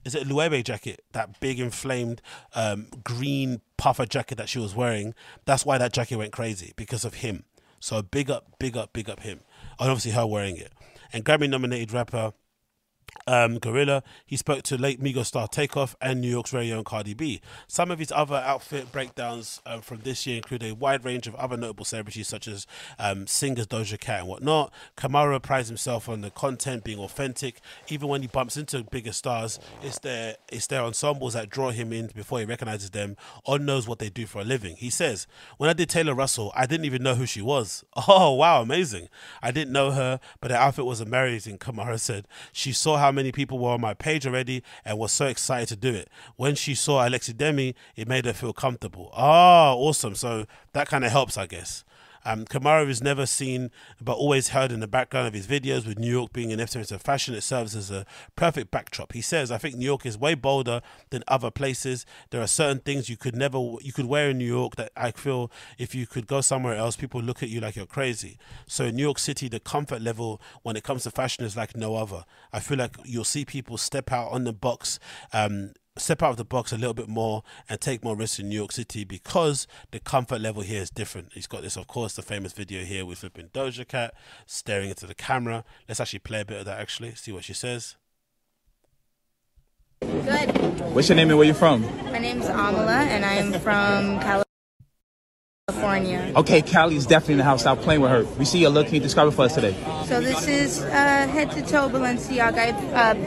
is 0.05 0.15
it 0.15 0.27
Loewe 0.27 0.63
jacket, 0.63 1.03
that 1.11 1.39
big 1.39 1.59
inflamed 1.59 2.21
um, 2.53 2.87
green 3.03 3.61
puffer 3.77 4.05
jacket 4.05 4.35
that 4.35 4.47
she 4.47 4.59
was 4.59 4.75
wearing. 4.75 5.13
That's 5.45 5.65
why 5.65 5.77
that 5.79 5.91
jacket 5.91 6.17
went 6.17 6.31
crazy 6.31 6.73
because 6.75 7.03
of 7.03 7.15
him. 7.15 7.43
So 7.79 8.01
big 8.01 8.29
up, 8.29 8.57
big 8.59 8.77
up, 8.77 8.93
big 8.93 9.09
up 9.09 9.21
him, 9.21 9.41
and 9.79 9.89
obviously 9.89 10.11
her 10.11 10.25
wearing 10.25 10.57
it. 10.57 10.71
And 11.11 11.25
Grammy 11.25 11.49
nominated 11.49 11.91
rapper 11.91 12.33
um, 13.27 13.59
GloRilla. 13.59 14.03
He 14.25 14.37
spoke 14.37 14.63
to 14.63 14.77
late 14.77 15.01
Migos 15.01 15.25
star 15.25 15.47
Takeoff 15.47 15.95
and 16.01 16.21
New 16.21 16.29
York's 16.29 16.51
very 16.51 16.71
own 16.71 16.83
Cardi 16.83 17.13
B. 17.13 17.41
Some 17.67 17.91
of 17.91 17.99
his 17.99 18.11
other 18.11 18.35
outfit 18.35 18.91
breakdowns 18.91 19.61
um, 19.65 19.81
from 19.81 19.99
this 19.99 20.25
year 20.27 20.37
include 20.37 20.63
a 20.63 20.73
wide 20.73 21.03
range 21.03 21.27
of 21.27 21.35
other 21.35 21.57
notable 21.57 21.85
celebrities 21.85 22.27
such 22.27 22.47
as 22.47 22.67
um, 22.99 23.27
singers 23.27 23.67
Doja 23.67 23.99
Cat 23.99 24.21
and 24.21 24.29
whatnot. 24.29 24.71
Kamara 24.97 25.41
prides 25.41 25.67
himself 25.67 26.07
on 26.07 26.21
the 26.21 26.29
content 26.29 26.83
being 26.83 26.99
authentic. 26.99 27.59
Even 27.87 28.09
when 28.09 28.21
he 28.21 28.27
bumps 28.27 28.57
into 28.57 28.83
bigger 28.83 29.11
stars, 29.11 29.59
it's 29.81 29.99
their 29.99 30.35
it's 30.51 30.67
their 30.67 30.81
ensembles 30.81 31.33
that 31.33 31.49
draw 31.49 31.71
him 31.71 31.91
in 31.91 32.07
before 32.07 32.39
he 32.39 32.45
recognizes 32.45 32.91
them 32.91 33.17
or 33.43 33.57
knows 33.59 33.87
what 33.87 33.99
they 33.99 34.09
do 34.09 34.25
for 34.25 34.41
a 34.41 34.45
living. 34.45 34.75
He 34.75 34.89
says, 34.89 35.27
"When 35.57 35.69
I 35.69 35.73
did 35.73 35.89
Taylor 35.89 36.13
Russell, 36.13 36.51
I 36.55 36.65
didn't 36.65 36.85
even 36.85 37.03
know 37.03 37.15
who 37.15 37.25
she 37.25 37.41
was. 37.41 37.83
Oh 38.07 38.33
wow, 38.33 38.61
amazing! 38.61 39.09
I 39.41 39.51
didn't 39.51 39.73
know 39.73 39.91
her, 39.91 40.19
but 40.39 40.51
her 40.51 40.57
outfit 40.57 40.85
was 40.85 41.01
amazing." 41.01 41.57
Kamara 41.57 41.99
said, 41.99 42.27
"She 42.53 42.71
saw 42.71 42.94
how 42.97 43.11
many 43.11 43.31
people 43.31 43.59
were 43.59 43.71
on 43.71 43.81
my 43.81 43.93
page 43.93 44.25
already 44.25 44.63
and 44.83 44.97
was 44.97 45.11
so 45.11 45.25
excited 45.25 45.67
to 45.69 45.75
do 45.75 45.93
it. 45.93 46.09
When 46.35 46.55
she 46.55 46.75
saw 46.75 47.07
Alexi 47.07 47.35
Demi, 47.35 47.75
it 47.95 48.07
made 48.07 48.25
her 48.25 48.33
feel 48.33 48.53
comfortable. 48.53 49.09
Oh, 49.13 49.75
awesome. 49.77 50.15
So 50.15 50.45
that 50.73 50.87
kind 50.87 51.05
of 51.05 51.11
helps, 51.11 51.37
I 51.37 51.47
guess. 51.47 51.83
Um, 52.25 52.45
Kamara 52.45 52.89
is 52.89 53.01
never 53.01 53.25
seen 53.25 53.71
but 54.01 54.13
always 54.13 54.49
heard 54.49 54.71
in 54.71 54.79
the 54.79 54.87
background 54.87 55.27
of 55.27 55.33
his 55.33 55.47
videos, 55.47 55.87
with 55.87 55.99
New 55.99 56.11
York 56.11 56.33
being 56.33 56.51
an 56.51 56.59
epicenter 56.59 56.93
of 56.93 57.01
fashion. 57.01 57.35
It 57.35 57.41
serves 57.41 57.75
as 57.75 57.91
a 57.91 58.05
perfect 58.35 58.71
backdrop. 58.71 59.13
He 59.13 59.21
says, 59.21 59.51
"I 59.51 59.57
think 59.57 59.75
New 59.75 59.85
York 59.85 60.05
is 60.05 60.17
way 60.17 60.33
bolder 60.33 60.81
than 61.11 61.23
other 61.27 61.51
places. 61.51 62.05
There 62.31 62.41
are 62.41 62.47
certain 62.47 62.79
things 62.79 63.09
you 63.09 63.17
could 63.17 63.35
never 63.35 63.57
you 63.81 63.93
could 63.93 64.07
wear 64.07 64.31
in 64.31 64.39
New 64.39 64.45
York 64.45 64.75
that 64.75 64.91
I 64.97 65.11
feel 65.11 65.51
if 65.77 65.93
you 65.93 66.07
could 66.07 66.27
go 66.27 66.41
somewhere 66.41 66.75
else, 66.75 66.95
people 66.95 67.21
look 67.21 67.43
at 67.43 67.49
you 67.49 67.61
like 67.61 67.75
you're 67.75 67.85
crazy. 67.85 68.37
So 68.67 68.85
in 68.85 68.95
New 68.95 69.03
York 69.03 69.19
City, 69.19 69.47
the 69.47 69.59
comfort 69.59 70.01
level 70.01 70.41
when 70.63 70.75
it 70.75 70.83
comes 70.83 71.03
to 71.03 71.11
fashion 71.11 71.45
is 71.45 71.55
like 71.55 71.77
no 71.77 71.95
other. 71.95 72.25
I 72.51 72.59
feel 72.59 72.77
like 72.77 72.97
you'll 73.05 73.23
see 73.23 73.45
people 73.45 73.77
step 73.77 74.11
out 74.11 74.31
on 74.31 74.43
the 74.43 74.53
box." 74.53 74.99
Um, 75.31 75.73
step 75.97 76.21
out 76.21 76.31
of 76.31 76.37
the 76.37 76.45
box 76.45 76.71
a 76.71 76.77
little 76.77 76.93
bit 76.93 77.07
more 77.07 77.43
and 77.69 77.79
take 77.79 78.03
more 78.03 78.15
risks 78.15 78.39
in 78.39 78.49
New 78.49 78.55
York 78.55 78.71
City 78.71 79.03
because 79.03 79.65
the 79.91 79.99
comfort 79.99 80.41
level 80.41 80.61
here 80.61 80.81
is 80.81 80.89
different. 80.89 81.31
He's 81.33 81.47
got 81.47 81.61
this, 81.61 81.77
of 81.77 81.87
course, 81.87 82.15
the 82.15 82.21
famous 82.21 82.51
video 82.53 82.83
here 82.83 83.05
with 83.05 83.19
flipping 83.19 83.47
Doja 83.49 83.87
Cat 83.87 84.13
staring 84.45 84.89
into 84.89 85.05
the 85.05 85.15
camera. 85.15 85.63
Let's 85.87 85.99
actually 85.99 86.19
play 86.19 86.41
a 86.41 86.45
bit 86.45 86.59
of 86.59 86.65
that 86.65 86.79
actually, 86.79 87.15
see 87.15 87.31
what 87.31 87.45
she 87.45 87.53
says. 87.53 87.95
Good. 90.01 90.51
What's 90.93 91.09
your 91.09 91.15
name 91.15 91.29
and 91.29 91.37
where 91.37 91.47
you 91.47 91.53
from? 91.53 91.81
My 92.11 92.19
name's 92.19 92.45
Amala, 92.45 93.07
and 93.07 93.23
I'm 93.25 93.53
from 93.61 94.19
California. 94.19 94.45
Okay, 96.37 96.61
Callie's 96.61 97.07
definitely 97.07 97.33
in 97.33 97.37
the 97.39 97.43
house. 97.43 97.61
Stop 97.61 97.79
playing 97.79 98.01
with 98.01 98.11
her. 98.11 98.23
We 98.37 98.45
see 98.45 98.59
your 98.59 98.69
look. 98.69 98.85
Can 98.85 98.95
you 98.95 99.01
describe 99.01 99.27
it 99.29 99.31
for 99.31 99.45
us 99.45 99.55
today? 99.55 99.75
So 100.05 100.21
this 100.21 100.47
is 100.47 100.81
uh, 100.83 100.87
head 101.27 101.49
to 101.51 101.61
toe 101.63 101.89
Balenciaga. 101.89 102.57
I 102.57 102.71
have 102.71 103.17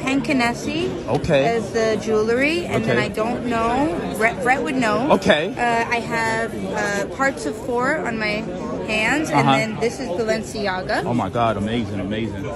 uh, 1.06 1.12
Okay. 1.14 1.44
as 1.56 1.72
the 1.72 2.00
jewelry, 2.00 2.64
and 2.66 2.84
then 2.84 2.96
I 2.96 3.08
don't 3.08 3.46
know. 3.46 4.14
Brett, 4.18 4.40
Brett 4.44 4.62
would 4.62 4.76
know. 4.76 5.10
Okay. 5.14 5.48
Uh, 5.48 5.90
I 5.90 5.98
have 6.00 6.54
uh, 6.54 7.14
parts 7.16 7.44
of 7.46 7.56
four 7.66 7.96
on 7.98 8.18
my 8.18 8.42
hands, 8.86 9.30
and 9.30 9.48
then 9.48 9.80
this 9.80 9.98
is 9.98 10.08
Balenciaga. 10.08 11.04
Oh 11.04 11.14
my 11.14 11.28
God, 11.30 11.56
amazing, 11.56 11.98
amazing. 11.98 12.46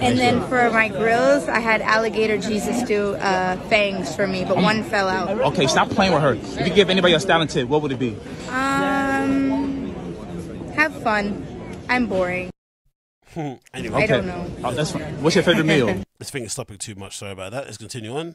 And 0.00 0.18
then 0.18 0.40
for 0.48 0.68
my 0.70 0.88
grills, 0.88 1.48
I 1.48 1.60
had 1.60 1.80
Alligator 1.80 2.38
Jesus 2.38 2.82
do 2.82 3.14
uh, 3.14 3.56
fangs 3.68 4.16
for 4.16 4.26
me, 4.26 4.44
but 4.44 4.56
one 4.56 4.82
fell 4.82 5.08
out. 5.08 5.30
Okay, 5.52 5.68
stop 5.68 5.90
playing 5.90 6.12
with 6.12 6.22
her. 6.22 6.32
If 6.34 6.58
you 6.58 6.64
could 6.64 6.74
give 6.74 6.90
anybody 6.90 7.14
a 7.14 7.20
styling 7.20 7.46
tip, 7.48 7.68
what 7.68 7.82
would 7.82 7.92
it 7.92 7.98
be? 8.00 8.16
Um, 8.48 8.91
have 10.82 11.02
fun. 11.02 11.46
I'm 11.88 12.06
boring. 12.06 12.50
anyway, 13.36 14.02
I 14.02 14.06
don't 14.06 14.26
know. 14.26 14.50
Oh, 14.64 14.72
that's 14.72 14.90
fine. 14.90 15.22
What's 15.22 15.36
your 15.36 15.44
favorite 15.44 15.64
meal? 15.64 16.02
this 16.18 16.30
thing 16.30 16.44
is 16.44 16.52
stopping 16.52 16.78
too 16.78 16.94
much. 16.96 17.16
Sorry 17.16 17.32
about 17.32 17.52
that. 17.52 17.66
Let's 17.66 17.78
continue 17.78 18.16
on. 18.16 18.34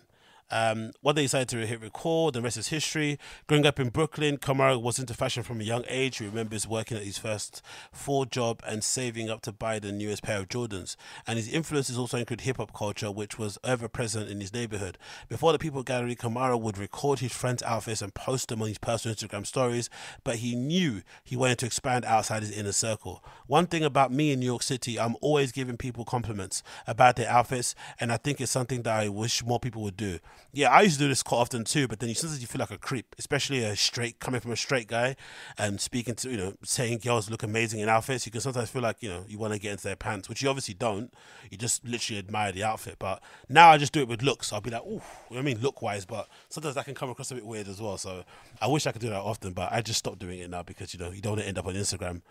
Um, 0.50 0.92
he 1.04 1.14
decided 1.14 1.50
to 1.50 1.66
hit 1.66 1.82
record. 1.82 2.34
The 2.34 2.42
rest 2.42 2.58
is 2.58 2.70
history. 2.70 3.20
Growing 3.48 3.66
up 3.66 3.80
in 3.80 3.90
Brooklyn, 3.90 4.38
Kamara 4.38 4.82
was 4.82 5.00
into 5.00 5.14
fashion 5.14 5.44
from 5.44 5.60
a 5.60 5.64
young 5.64 5.84
age. 5.88 6.18
He 6.18 6.26
remembers 6.26 6.68
working 6.68 6.98
at 6.98 7.04
his 7.04 7.18
first 7.18 7.62
full 7.92 8.26
job 8.26 8.62
and 8.66 8.84
saving 8.84 9.30
up 9.30 9.42
to 9.42 9.52
buy 9.52 9.80
the 9.80 9.92
newest 9.92 10.24
pair 10.24 10.40
of 10.40 10.48
Jordans. 10.48 10.96
And 11.26 11.38
his 11.38 11.52
influences 11.52 11.98
also 11.98 12.18
include 12.18 12.42
hip 12.42 12.58
hop 12.58 12.74
culture, 12.74 13.12
which 13.12 13.38
was 13.38 13.58
ever 13.64 13.88
present 13.88 14.30
in 14.30 14.40
his 14.40 14.54
neighborhood. 14.54 14.98
Before 15.28 15.52
the 15.52 15.60
People 15.60 15.84
Gallery, 15.84 16.16
Kamara 16.16 16.60
would 16.60 16.78
record 16.78 17.20
his 17.20 17.34
friends' 17.34 17.64
outfits 17.64 18.02
and 18.02 18.14
post 18.14 18.50
them 18.50 18.62
on 18.62 18.68
his 18.68 18.78
personal 18.78 19.16
Instagram 19.16 19.46
stories, 19.46 19.90
but 20.24 20.38
he 20.38 20.56
knew 20.56 21.02
he 21.24 21.36
wanted 21.36 21.58
to 21.60 21.66
expand 21.66 22.06
outside 22.06 22.44
his 22.44 22.58
inner 22.58 22.72
circle. 22.72 23.24
One 23.48 23.68
thing 23.68 23.84
about 23.84 24.12
me 24.12 24.32
in 24.32 24.40
New 24.40 24.46
York 24.46 24.64
City, 24.64 25.00
I'm 25.00 25.16
always 25.22 25.52
giving 25.52 25.78
people 25.78 26.06
compliments 26.06 26.64
about 26.86 27.16
their 27.16 27.30
outfits, 27.30 27.76
and 28.00 28.12
I 28.12 28.18
think 28.18 28.40
it's 28.40 28.52
something 28.52 28.84
that 28.84 29.00
I 29.00 29.10
wish 29.10 29.44
more 29.44 29.60
people 29.60 29.82
would 29.84 29.98
do. 29.98 30.20
Yeah, 30.54 30.72
I 30.72 30.82
used 30.82 30.96
to 30.96 31.04
do 31.06 31.08
this 31.08 31.24
quite 31.24 31.40
often 31.40 31.64
too. 31.64 31.88
But 31.88 32.00
then 32.00 32.10
you 32.10 32.16
sometimes 32.16 32.42
you 32.42 32.48
feel 32.48 32.60
like 32.60 32.72
a 32.72 32.78
creep, 32.78 33.16
especially 33.20 33.64
a 33.64 33.76
straight 33.76 34.20
coming 34.20 34.42
from 34.42 34.52
a 34.52 34.56
straight 34.56 34.88
guy, 34.88 35.16
and 35.58 35.80
speaking 35.80 36.16
to 36.16 36.30
you 36.30 36.38
know 36.38 36.54
saying 36.64 37.00
girls 37.00 37.30
look 37.30 37.44
amazing 37.44 37.80
in 37.80 37.90
outfits. 37.90 38.26
You 38.26 38.32
can 38.32 38.42
sometimes 38.42 38.70
feel 38.70 38.82
like 38.82 38.98
you 39.02 39.10
know 39.10 39.26
you 39.28 39.38
want 39.38 39.54
to 39.54 39.60
get 39.60 39.72
into 39.72 39.84
their 39.84 39.96
pants, 39.96 40.30
which 40.30 40.42
you 40.42 40.50
obviously 40.50 40.74
don't. 40.74 41.14
You 41.52 41.58
just 41.58 41.86
literally 41.86 42.20
admire 42.20 42.52
the 42.52 42.64
outfit. 42.64 42.96
But 43.00 43.22
now 43.50 43.70
I 43.70 43.78
just 43.78 43.94
do 43.94 44.02
it 44.02 44.08
with 44.08 44.22
looks. 44.22 44.52
I'll 44.52 44.62
be 44.62 44.72
like, 44.72 44.84
oh, 44.86 45.04
I 45.36 45.42
mean, 45.42 45.60
look 45.60 45.82
wise. 45.82 46.06
But 46.06 46.28
sometimes 46.50 46.76
that 46.76 46.86
can 46.86 46.96
come 46.96 47.10
across 47.10 47.32
a 47.32 47.36
bit 47.36 47.46
weird 47.46 47.68
as 47.68 47.82
well. 47.82 47.98
So 47.98 48.24
I 48.62 48.68
wish 48.68 48.88
I 48.88 48.92
could 48.92 49.02
do 49.02 49.10
that 49.10 49.22
often, 49.22 49.54
but 49.54 49.72
I 49.72 49.82
just 49.82 50.00
stopped 50.00 50.20
doing 50.20 50.40
it 50.40 50.50
now 50.50 50.64
because 50.64 50.94
you 50.94 51.00
know 51.00 51.12
you 51.12 51.22
don't 51.22 51.34
want 51.34 51.42
to 51.42 51.48
end 51.48 51.58
up 51.58 51.68
on 51.68 51.76
Instagram. 51.76 52.22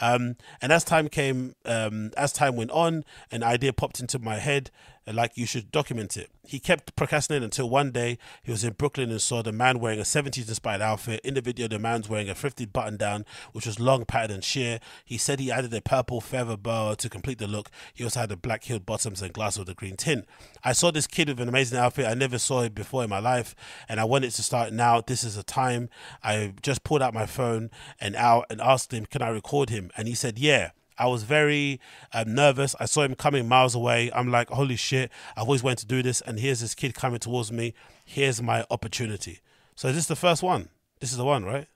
Um, 0.00 0.36
and 0.60 0.72
as 0.72 0.84
time 0.84 1.08
came, 1.08 1.54
um, 1.64 2.10
as 2.16 2.32
time 2.32 2.56
went 2.56 2.70
on, 2.70 3.04
an 3.30 3.42
idea 3.42 3.72
popped 3.72 4.00
into 4.00 4.18
my 4.18 4.36
head, 4.36 4.70
like 5.12 5.36
you 5.36 5.46
should 5.46 5.70
document 5.70 6.16
it. 6.16 6.30
He 6.46 6.58
kept 6.58 6.96
procrastinating 6.96 7.44
until 7.44 7.68
one 7.68 7.90
day 7.90 8.18
he 8.42 8.50
was 8.50 8.64
in 8.64 8.72
Brooklyn 8.72 9.10
and 9.10 9.20
saw 9.20 9.42
the 9.42 9.52
man 9.52 9.78
wearing 9.78 9.98
a 9.98 10.02
70s 10.02 10.48
inspired 10.48 10.80
outfit. 10.80 11.20
In 11.24 11.34
the 11.34 11.40
video, 11.40 11.68
the 11.68 11.78
man's 11.78 12.08
wearing 12.08 12.30
a 12.30 12.34
thrifted 12.34 12.72
button 12.72 12.96
down, 12.96 13.24
which 13.52 13.66
was 13.66 13.80
long, 13.80 14.04
patterned, 14.04 14.32
and 14.32 14.44
sheer. 14.44 14.80
He 15.04 15.18
said 15.18 15.40
he 15.40 15.50
added 15.50 15.74
a 15.74 15.80
purple 15.80 16.20
feather 16.20 16.56
boa 16.56 16.96
to 16.96 17.08
complete 17.10 17.38
the 17.38 17.46
look. 17.46 17.70
He 17.92 18.04
also 18.04 18.20
had 18.20 18.28
the 18.30 18.36
black 18.36 18.64
heeled 18.64 18.86
bottoms 18.86 19.20
and 19.20 19.32
glass 19.32 19.58
with 19.58 19.68
a 19.68 19.74
green 19.74 19.96
tint. 19.96 20.26
I 20.62 20.72
saw 20.72 20.90
this 20.90 21.06
kid 21.06 21.28
with 21.28 21.40
an 21.40 21.48
amazing 21.48 21.78
outfit. 21.78 22.06
I 22.06 22.14
never 22.14 22.38
saw 22.38 22.62
it 22.62 22.74
before 22.74 23.04
in 23.04 23.10
my 23.10 23.18
life, 23.18 23.54
and 23.88 24.00
I 24.00 24.04
wanted 24.04 24.30
to 24.32 24.42
start 24.42 24.72
now. 24.72 25.00
This 25.00 25.24
is 25.24 25.36
the 25.36 25.42
time. 25.42 25.88
I 26.22 26.54
just 26.62 26.84
pulled 26.84 27.02
out 27.02 27.14
my 27.14 27.26
phone 27.26 27.70
and 28.00 28.16
out 28.16 28.46
and 28.50 28.60
asked 28.60 28.92
him, 28.92 29.06
"Can 29.06 29.22
I 29.22 29.28
record 29.28 29.70
him?" 29.70 29.90
And 29.96 30.08
he 30.08 30.14
said, 30.14 30.38
"Yeah." 30.38 30.70
I 30.98 31.06
was 31.06 31.24
very 31.24 31.80
um, 32.12 32.34
nervous. 32.34 32.74
I 32.78 32.84
saw 32.84 33.02
him 33.02 33.14
coming 33.14 33.48
miles 33.48 33.74
away. 33.74 34.10
I'm 34.14 34.30
like, 34.30 34.50
holy 34.50 34.76
shit, 34.76 35.10
I've 35.36 35.44
always 35.44 35.62
wanted 35.62 35.78
to 35.78 35.86
do 35.86 36.02
this. 36.02 36.20
And 36.20 36.38
here's 36.38 36.60
this 36.60 36.74
kid 36.74 36.94
coming 36.94 37.18
towards 37.18 37.50
me. 37.50 37.74
Here's 38.04 38.40
my 38.40 38.64
opportunity. 38.70 39.40
So, 39.74 39.88
is 39.88 39.96
this 39.96 40.06
the 40.06 40.16
first 40.16 40.42
one? 40.42 40.68
This 41.00 41.10
is 41.10 41.18
the 41.18 41.24
one, 41.24 41.44
right? 41.44 41.66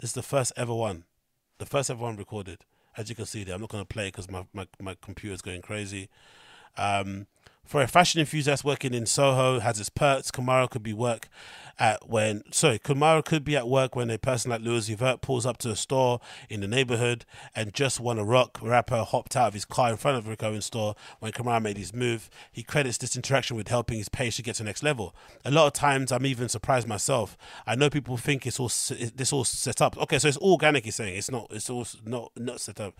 This 0.00 0.10
is 0.10 0.14
the 0.14 0.22
first 0.22 0.52
ever 0.56 0.74
one. 0.74 1.04
The 1.58 1.66
first 1.66 1.90
ever 1.90 2.02
one 2.02 2.16
recorded. 2.16 2.64
As 2.96 3.08
you 3.08 3.14
can 3.14 3.26
see 3.26 3.44
there, 3.44 3.54
I'm 3.54 3.60
not 3.60 3.70
going 3.70 3.84
to 3.84 3.88
play 3.88 4.08
because 4.08 4.30
my, 4.30 4.46
my, 4.52 4.66
my 4.80 4.96
computer's 5.00 5.42
going 5.42 5.62
crazy. 5.62 6.08
Um, 6.76 7.26
for 7.66 7.82
a 7.82 7.88
fashion 7.88 8.20
enthusiast 8.20 8.64
working 8.64 8.94
in 8.94 9.06
Soho 9.06 9.60
has 9.60 9.80
its 9.80 9.88
perks. 9.88 10.30
Kamara 10.30 10.70
could 10.70 10.82
be 10.82 10.92
work 10.92 11.28
at 11.78 12.08
when 12.08 12.42
sorry, 12.52 12.78
Kamara 12.78 13.24
could 13.24 13.44
be 13.44 13.56
at 13.56 13.68
work 13.68 13.94
when 13.94 14.08
a 14.10 14.18
person 14.18 14.50
like 14.50 14.62
Louis 14.62 14.88
Vert 14.94 15.20
pulls 15.20 15.44
up 15.44 15.58
to 15.58 15.70
a 15.70 15.76
store 15.76 16.20
in 16.48 16.60
the 16.60 16.66
neighborhood 16.66 17.24
and 17.54 17.74
just 17.74 18.00
won 18.00 18.18
a 18.18 18.24
rock. 18.24 18.58
Rapper 18.62 19.04
hopped 19.04 19.36
out 19.36 19.48
of 19.48 19.54
his 19.54 19.64
car 19.64 19.90
in 19.90 19.96
front 19.96 20.16
of 20.16 20.26
Rico 20.26 20.54
in 20.54 20.62
store 20.62 20.94
when 21.18 21.32
Kamara 21.32 21.60
made 21.60 21.76
his 21.76 21.92
move. 21.92 22.30
He 22.50 22.62
credits 22.62 22.98
this 22.98 23.16
interaction 23.16 23.56
with 23.56 23.68
helping 23.68 23.98
his 23.98 24.08
page 24.08 24.36
to 24.36 24.42
get 24.42 24.56
to 24.56 24.62
the 24.62 24.66
next 24.66 24.82
level. 24.82 25.14
A 25.44 25.50
lot 25.50 25.66
of 25.66 25.72
times, 25.74 26.12
I'm 26.12 26.24
even 26.24 26.48
surprised 26.48 26.88
myself. 26.88 27.36
I 27.66 27.74
know 27.74 27.90
people 27.90 28.16
think 28.16 28.46
it's 28.46 28.58
all 28.58 28.68
this 28.68 29.32
all 29.32 29.44
set 29.44 29.82
up. 29.82 29.98
Okay, 29.98 30.18
so 30.18 30.28
it's 30.28 30.38
organic. 30.38 30.84
He's 30.84 30.96
saying 30.96 31.16
it's 31.16 31.30
not. 31.30 31.48
It's 31.50 31.68
all 31.68 31.86
not 32.04 32.32
not 32.36 32.60
set 32.60 32.80
up. 32.80 32.94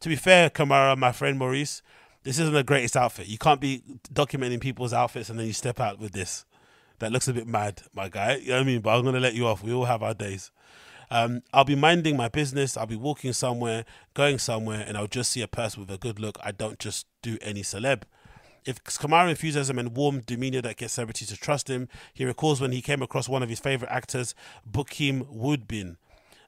To 0.00 0.08
be 0.08 0.16
fair, 0.16 0.50
Kamara, 0.50 0.96
my 0.96 1.12
friend 1.12 1.38
Maurice 1.38 1.82
this 2.22 2.38
isn't 2.38 2.54
the 2.54 2.64
greatest 2.64 2.96
outfit. 2.96 3.26
You 3.26 3.38
can't 3.38 3.60
be 3.60 3.82
documenting 4.12 4.60
people's 4.60 4.92
outfits 4.92 5.28
and 5.28 5.38
then 5.38 5.46
you 5.46 5.52
step 5.52 5.80
out 5.80 5.98
with 5.98 6.12
this. 6.12 6.44
That 6.98 7.10
looks 7.10 7.26
a 7.26 7.32
bit 7.32 7.48
mad, 7.48 7.82
my 7.94 8.08
guy. 8.08 8.36
You 8.36 8.48
know 8.48 8.54
what 8.54 8.60
I 8.60 8.64
mean? 8.64 8.80
But 8.80 8.96
I'm 8.96 9.04
gonna 9.04 9.20
let 9.20 9.34
you 9.34 9.46
off. 9.46 9.62
We 9.62 9.72
all 9.72 9.86
have 9.86 10.02
our 10.02 10.14
days. 10.14 10.50
Um, 11.10 11.42
I'll 11.52 11.64
be 11.64 11.74
minding 11.74 12.16
my 12.16 12.28
business. 12.28 12.76
I'll 12.76 12.86
be 12.86 12.96
walking 12.96 13.32
somewhere, 13.32 13.84
going 14.14 14.38
somewhere, 14.38 14.84
and 14.86 14.96
I'll 14.96 15.06
just 15.06 15.32
see 15.32 15.42
a 15.42 15.48
person 15.48 15.80
with 15.80 15.90
a 15.90 15.98
good 15.98 16.18
look. 16.18 16.38
I 16.42 16.52
don't 16.52 16.78
just 16.78 17.06
do 17.20 17.38
any 17.42 17.62
celeb. 17.62 18.02
If 18.64 18.82
Kamara 18.84 19.28
enthusiasm 19.28 19.78
and 19.78 19.96
warm 19.96 20.20
demeanor 20.20 20.62
that 20.62 20.76
gets 20.76 20.94
celebrities 20.94 21.28
to 21.28 21.36
trust 21.36 21.68
him, 21.68 21.88
he 22.14 22.24
recalls 22.24 22.60
when 22.60 22.72
he 22.72 22.80
came 22.80 23.02
across 23.02 23.28
one 23.28 23.42
of 23.42 23.48
his 23.48 23.58
favorite 23.58 23.90
actors, 23.90 24.34
Bokeem 24.70 25.26
Woodbine. 25.28 25.96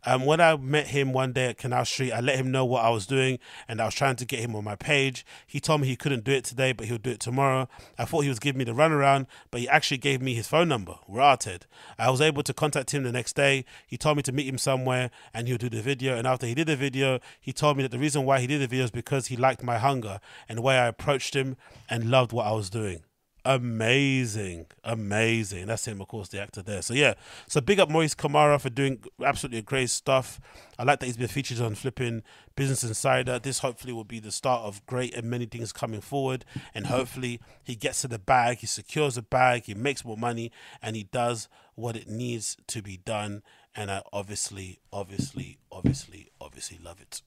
Um, 0.06 0.26
when 0.26 0.40
I 0.40 0.56
met 0.56 0.88
him 0.88 1.14
one 1.14 1.32
day 1.32 1.46
at 1.46 1.56
Canal 1.56 1.84
Street, 1.86 2.12
I 2.12 2.20
let 2.20 2.36
him 2.36 2.50
know 2.50 2.64
what 2.64 2.84
I 2.84 2.90
was 2.90 3.06
doing 3.06 3.38
and 3.66 3.80
I 3.80 3.86
was 3.86 3.94
trying 3.94 4.16
to 4.16 4.26
get 4.26 4.40
him 4.40 4.54
on 4.54 4.62
my 4.62 4.76
page. 4.76 5.24
He 5.46 5.60
told 5.60 5.80
me 5.80 5.86
he 5.86 5.96
couldn't 5.96 6.24
do 6.24 6.32
it 6.32 6.44
today, 6.44 6.72
but 6.72 6.86
he'll 6.86 6.98
do 6.98 7.10
it 7.10 7.20
tomorrow. 7.20 7.68
I 7.98 8.04
thought 8.04 8.20
he 8.20 8.28
was 8.28 8.38
giving 8.38 8.58
me 8.58 8.64
the 8.64 8.72
runaround, 8.72 9.26
but 9.50 9.62
he 9.62 9.68
actually 9.68 9.98
gave 9.98 10.20
me 10.20 10.34
his 10.34 10.46
phone 10.46 10.68
number, 10.68 10.96
Rated. 11.08 11.64
I 11.98 12.10
was 12.10 12.20
able 12.20 12.42
to 12.42 12.52
contact 12.52 12.92
him 12.92 13.02
the 13.02 13.12
next 13.12 13.34
day. 13.34 13.64
He 13.86 13.96
told 13.96 14.18
me 14.18 14.22
to 14.24 14.32
meet 14.32 14.46
him 14.46 14.58
somewhere 14.58 15.10
and 15.32 15.48
he'll 15.48 15.56
do 15.56 15.70
the 15.70 15.80
video. 15.80 16.16
And 16.16 16.26
after 16.26 16.46
he 16.46 16.54
did 16.54 16.66
the 16.66 16.76
video, 16.76 17.20
he 17.40 17.52
told 17.52 17.78
me 17.78 17.82
that 17.82 17.92
the 17.92 17.98
reason 17.98 18.24
why 18.24 18.40
he 18.40 18.46
did 18.46 18.60
the 18.60 18.66
video 18.66 18.84
is 18.84 18.90
because 18.90 19.28
he 19.28 19.36
liked 19.36 19.62
my 19.62 19.78
hunger 19.78 20.20
and 20.48 20.58
the 20.58 20.62
way 20.62 20.78
I 20.78 20.86
approached 20.86 21.34
him 21.34 21.56
and 21.88 22.10
loved 22.10 22.32
what 22.32 22.46
I 22.46 22.52
was 22.52 22.68
doing 22.68 23.04
amazing, 23.44 24.66
amazing. 24.82 25.66
That's 25.66 25.86
him, 25.86 26.00
of 26.00 26.08
course, 26.08 26.28
the 26.28 26.40
actor 26.40 26.62
there. 26.62 26.82
So 26.82 26.94
yeah, 26.94 27.14
so 27.46 27.60
big 27.60 27.80
up 27.80 27.90
Maurice 27.90 28.14
Kamara 28.14 28.60
for 28.60 28.70
doing 28.70 29.02
absolutely 29.22 29.62
great 29.62 29.90
stuff. 29.90 30.40
I 30.78 30.84
like 30.84 31.00
that 31.00 31.06
he's 31.06 31.16
been 31.16 31.28
featured 31.28 31.60
on 31.60 31.74
flipping 31.74 32.22
Business 32.56 32.84
Insider. 32.84 33.38
This 33.38 33.58
hopefully 33.60 33.92
will 33.92 34.04
be 34.04 34.18
the 34.18 34.32
start 34.32 34.62
of 34.62 34.84
great 34.86 35.14
and 35.14 35.30
many 35.30 35.46
things 35.46 35.72
coming 35.72 36.00
forward. 36.00 36.44
And 36.74 36.86
hopefully 36.86 37.40
he 37.62 37.76
gets 37.76 38.00
to 38.02 38.08
the 38.08 38.18
bag, 38.18 38.58
he 38.58 38.66
secures 38.66 39.16
the 39.16 39.22
bag, 39.22 39.64
he 39.64 39.74
makes 39.74 40.04
more 40.04 40.16
money, 40.16 40.50
and 40.82 40.96
he 40.96 41.04
does 41.04 41.48
what 41.74 41.96
it 41.96 42.08
needs 42.08 42.56
to 42.68 42.82
be 42.82 42.96
done. 42.96 43.42
And 43.74 43.90
I 43.90 44.02
obviously, 44.12 44.80
obviously, 44.92 45.58
obviously, 45.70 46.30
obviously 46.40 46.78
love 46.82 47.00
it. 47.00 47.22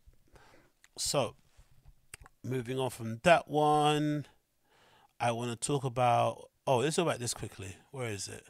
So 0.98 1.36
moving 2.44 2.80
on 2.80 2.90
from 2.90 3.20
that 3.24 3.48
one. 3.50 4.26
I 5.20 5.32
want 5.32 5.50
to 5.50 5.68
talk 5.68 5.84
about. 5.84 6.50
Oh, 6.68 6.78
let's 6.78 6.96
talk 6.96 7.08
about 7.08 7.20
this 7.20 7.34
quickly. 7.34 7.76
Where 7.92 8.10
is 8.10 8.28
it? 8.28 8.44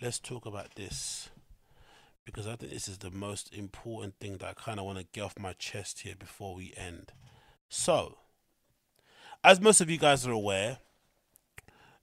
Let's 0.00 0.18
talk 0.18 0.44
about 0.44 0.74
this 0.74 1.30
because 2.24 2.46
I 2.46 2.56
think 2.56 2.72
this 2.72 2.88
is 2.88 2.98
the 2.98 3.10
most 3.10 3.54
important 3.54 4.14
thing 4.20 4.38
that 4.38 4.48
I 4.48 4.52
kind 4.52 4.78
of 4.78 4.86
want 4.86 4.98
to 4.98 5.06
get 5.12 5.22
off 5.22 5.38
my 5.38 5.52
chest 5.54 6.00
here 6.00 6.14
before 6.18 6.54
we 6.54 6.72
end. 6.76 7.12
So, 7.68 8.18
as 9.42 9.60
most 9.60 9.80
of 9.80 9.88
you 9.88 9.98
guys 9.98 10.26
are 10.26 10.32
aware, 10.32 10.78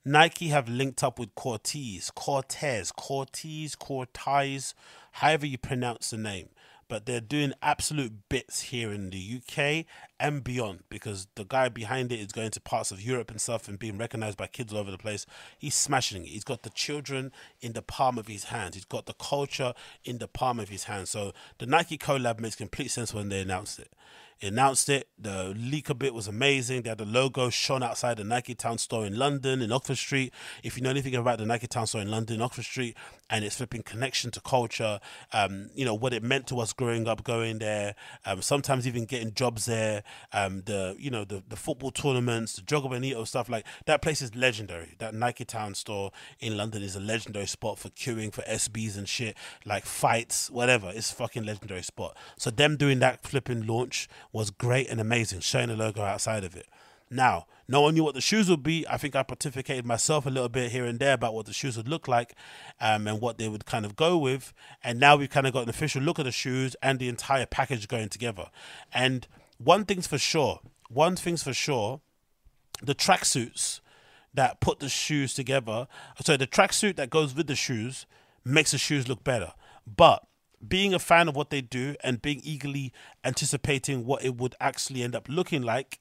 Nike 0.03 0.47
have 0.47 0.67
linked 0.67 1.03
up 1.03 1.19
with 1.19 1.35
Corteiz, 1.35 2.11
Corteiz, 2.13 2.91
Corteiz, 2.93 3.77
Corteiz, 3.77 4.73
however 5.13 5.45
you 5.45 5.57
pronounce 5.57 6.09
the 6.09 6.17
name 6.17 6.49
but 6.89 7.05
they're 7.05 7.21
doing 7.21 7.53
absolute 7.61 8.11
bits 8.27 8.61
here 8.63 8.91
in 8.91 9.11
the 9.11 9.39
UK 9.39 9.85
and 10.19 10.43
beyond 10.43 10.83
because 10.89 11.27
the 11.35 11.45
guy 11.45 11.69
behind 11.69 12.11
it 12.11 12.19
is 12.19 12.33
going 12.33 12.51
to 12.51 12.59
parts 12.59 12.91
of 12.91 13.01
Europe 13.01 13.31
and 13.31 13.39
stuff 13.39 13.67
and 13.69 13.79
being 13.79 13.97
recognized 13.97 14.37
by 14.37 14.47
kids 14.47 14.73
all 14.73 14.79
over 14.79 14.91
the 14.91 14.97
place. 14.97 15.25
He's 15.57 15.75
smashing 15.75 16.23
it. 16.23 16.29
He's 16.29 16.43
got 16.43 16.63
the 16.63 16.71
children 16.71 17.31
in 17.61 17.73
the 17.73 17.83
palm 17.83 18.17
of 18.17 18.27
his 18.27 18.45
hands. 18.45 18.75
He's 18.75 18.85
got 18.85 19.05
the 19.05 19.13
culture 19.13 19.73
in 20.03 20.17
the 20.17 20.27
palm 20.27 20.59
of 20.59 20.69
his 20.69 20.85
hands. 20.85 21.11
So 21.11 21.31
the 21.59 21.67
Nike 21.67 21.97
collab 21.97 22.39
makes 22.39 22.55
complete 22.55 22.89
sense 22.89 23.13
when 23.13 23.29
they 23.29 23.41
announced 23.41 23.79
it 23.79 23.93
announced 24.41 24.89
it. 24.89 25.07
The 25.17 25.53
leak 25.55 25.89
of 25.89 26.01
it 26.03 26.13
was 26.13 26.27
amazing. 26.27 26.83
They 26.83 26.89
had 26.89 26.97
the 26.97 27.05
logo 27.05 27.49
shown 27.49 27.83
outside 27.83 28.17
the 28.17 28.23
Nike 28.23 28.55
Town 28.55 28.77
store 28.77 29.05
in 29.05 29.17
London, 29.17 29.61
in 29.61 29.71
Oxford 29.71 29.97
Street. 29.97 30.33
If 30.63 30.77
you 30.77 30.83
know 30.83 30.89
anything 30.89 31.15
about 31.15 31.39
the 31.39 31.45
Nike 31.45 31.67
Town 31.67 31.87
store 31.87 32.01
in 32.01 32.11
London, 32.11 32.41
Oxford 32.41 32.65
Street, 32.65 32.95
and 33.29 33.45
its 33.45 33.57
flipping 33.57 33.83
connection 33.83 34.31
to 34.31 34.41
culture, 34.41 34.99
um, 35.33 35.69
you 35.75 35.85
know, 35.85 35.93
what 35.93 36.13
it 36.13 36.23
meant 36.23 36.47
to 36.47 36.59
us 36.59 36.73
growing 36.73 37.07
up, 37.07 37.23
going 37.23 37.59
there, 37.59 37.95
um, 38.25 38.41
sometimes 38.41 38.87
even 38.87 39.05
getting 39.05 39.33
jobs 39.33 39.65
there, 39.65 40.03
um, 40.33 40.63
the, 40.65 40.95
you 40.97 41.11
know, 41.11 41.23
the, 41.23 41.43
the 41.47 41.55
football 41.55 41.91
tournaments, 41.91 42.55
the 42.55 42.61
Jogo 42.61 43.27
stuff, 43.27 43.49
like 43.49 43.65
that 43.85 44.01
place 44.01 44.21
is 44.21 44.35
legendary. 44.35 44.95
That 44.99 45.13
Nike 45.13 45.45
Town 45.45 45.75
store 45.75 46.11
in 46.39 46.57
London 46.57 46.81
is 46.81 46.95
a 46.95 46.99
legendary 46.99 47.45
spot 47.45 47.77
for 47.77 47.89
queuing 47.89 48.33
for 48.33 48.41
SBs 48.43 48.97
and 48.97 49.07
shit, 49.07 49.37
like 49.65 49.85
fights, 49.85 50.49
whatever. 50.49 50.91
It's 50.93 51.11
fucking 51.11 51.43
legendary 51.43 51.83
spot. 51.83 52.17
So 52.37 52.49
them 52.49 52.77
doing 52.77 52.99
that 52.99 53.23
flipping 53.23 53.65
launch 53.65 54.07
was 54.31 54.49
great 54.49 54.89
and 54.89 54.99
amazing, 54.99 55.41
showing 55.41 55.69
the 55.69 55.75
logo 55.75 56.01
outside 56.01 56.43
of 56.43 56.55
it. 56.55 56.67
Now, 57.09 57.47
no 57.69 57.81
one 57.81 57.93
knew 57.93 58.03
what 58.03 58.15
the 58.15 58.21
shoes 58.21 58.49
would 58.49 58.63
be. 58.63 58.83
I 58.89 58.97
think 58.97 59.15
I 59.15 59.21
pontificated 59.21 59.85
myself 59.85 60.25
a 60.25 60.31
little 60.31 60.49
bit 60.49 60.71
here 60.71 60.85
and 60.85 60.97
there 60.97 61.13
about 61.13 61.35
what 61.35 61.45
the 61.45 61.53
shoes 61.53 61.77
would 61.77 61.87
look 61.87 62.07
like 62.07 62.33
um, 62.81 63.07
and 63.07 63.21
what 63.21 63.37
they 63.37 63.47
would 63.47 63.67
kind 63.67 63.85
of 63.85 63.95
go 63.95 64.17
with. 64.17 64.53
And 64.83 64.99
now 64.99 65.15
we've 65.15 65.29
kind 65.29 65.45
of 65.45 65.53
got 65.53 65.63
an 65.63 65.69
official 65.69 66.01
look 66.01 66.17
at 66.17 66.25
the 66.25 66.31
shoes 66.31 66.75
and 66.81 66.97
the 66.97 67.07
entire 67.07 67.45
package 67.45 67.87
going 67.87 68.09
together. 68.09 68.49
And 68.91 69.27
one 69.59 69.85
thing's 69.85 70.07
for 70.07 70.17
sure, 70.17 70.61
one 70.89 71.15
thing's 71.15 71.43
for 71.43 71.53
sure, 71.53 72.01
the 72.81 72.95
tracksuits 72.95 73.81
that 74.33 74.61
put 74.61 74.79
the 74.79 74.89
shoes 74.89 75.35
together, 75.35 75.87
so 76.23 76.37
the 76.37 76.47
tracksuit 76.47 76.95
that 76.95 77.11
goes 77.11 77.35
with 77.35 77.45
the 77.45 77.55
shoes 77.55 78.07
makes 78.43 78.71
the 78.71 78.79
shoes 78.79 79.07
look 79.07 79.23
better. 79.23 79.53
But 79.85 80.25
being 80.67 80.95
a 80.95 80.99
fan 80.99 81.27
of 81.27 81.35
what 81.35 81.51
they 81.51 81.61
do 81.61 81.95
and 82.03 82.19
being 82.19 82.41
eagerly 82.43 82.93
anticipating 83.23 84.07
what 84.07 84.23
it 84.23 84.37
would 84.37 84.55
actually 84.59 85.03
end 85.03 85.15
up 85.15 85.27
looking 85.29 85.61
like, 85.61 85.99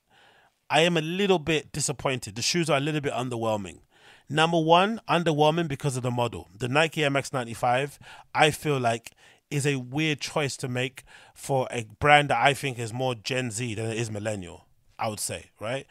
I 0.70 0.82
am 0.82 0.96
a 0.96 1.02
little 1.02 1.38
bit 1.38 1.72
disappointed. 1.72 2.36
The 2.36 2.42
shoes 2.42 2.68
are 2.68 2.76
a 2.76 2.80
little 2.80 3.00
bit 3.00 3.12
underwhelming. 3.12 3.80
Number 4.28 4.60
one, 4.60 5.00
underwhelming 5.08 5.68
because 5.68 5.96
of 5.96 6.02
the 6.02 6.10
model. 6.10 6.48
The 6.56 6.68
Nike 6.68 7.00
MX95, 7.00 7.98
I 8.34 8.50
feel 8.50 8.78
like 8.78 9.12
is 9.50 9.66
a 9.66 9.76
weird 9.76 10.20
choice 10.20 10.56
to 10.58 10.68
make 10.68 11.04
for 11.34 11.66
a 11.70 11.86
brand 11.98 12.28
that 12.28 12.44
I 12.44 12.52
think 12.52 12.78
is 12.78 12.92
more 12.92 13.14
Gen 13.14 13.50
Z 13.50 13.74
than 13.74 13.86
it 13.86 13.96
is 13.96 14.10
millennial, 14.10 14.66
I 14.98 15.08
would 15.08 15.20
say, 15.20 15.46
right? 15.58 15.86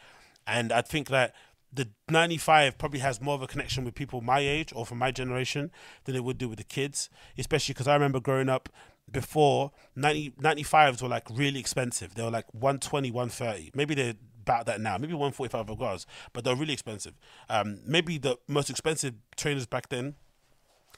And 0.46 0.72
I 0.72 0.82
think 0.82 1.08
that 1.10 1.34
the 1.74 1.90
95 2.10 2.78
probably 2.78 3.00
has 3.00 3.20
more 3.20 3.36
of 3.36 3.42
a 3.42 3.48
connection 3.48 3.84
with 3.84 3.96
people 3.96 4.22
my 4.22 4.40
age 4.40 4.72
or 4.76 4.86
from 4.86 5.00
my 5.00 5.12
generation 5.12 5.72
than 6.06 6.16
it 6.16 6.24
would 6.24 6.38
do 6.38 6.48
with 6.48 6.60
the 6.60 6.64
kids, 6.64 7.10
especially 7.38 7.74
because 7.74 7.88
I 7.88 7.94
remember 7.94 8.20
growing 8.20 8.50
up 8.50 8.70
before 9.12 9.72
90, 9.96 10.32
95s 10.42 11.02
were 11.02 11.08
like 11.08 11.28
really 11.32 11.60
expensive. 11.60 12.16
They 12.16 12.24
were 12.24 12.30
like 12.30 12.54
120, 12.54 13.12
130. 13.12 13.72
Maybe 13.74 13.96
they're 13.96 14.16
about 14.48 14.66
that 14.68 14.80
now, 14.80 14.98
maybe 14.98 15.14
145 15.14 15.70
of 15.70 15.80
cars, 15.80 16.06
but 16.34 16.44
they're 16.44 16.56
really 16.56 16.74
expensive. 16.74 17.14
Um, 17.50 17.80
maybe 17.86 18.18
the 18.18 18.38
most 18.48 18.70
expensive 18.70 19.16
trainers 19.36 19.66
back 19.66 19.90
then 19.90 20.16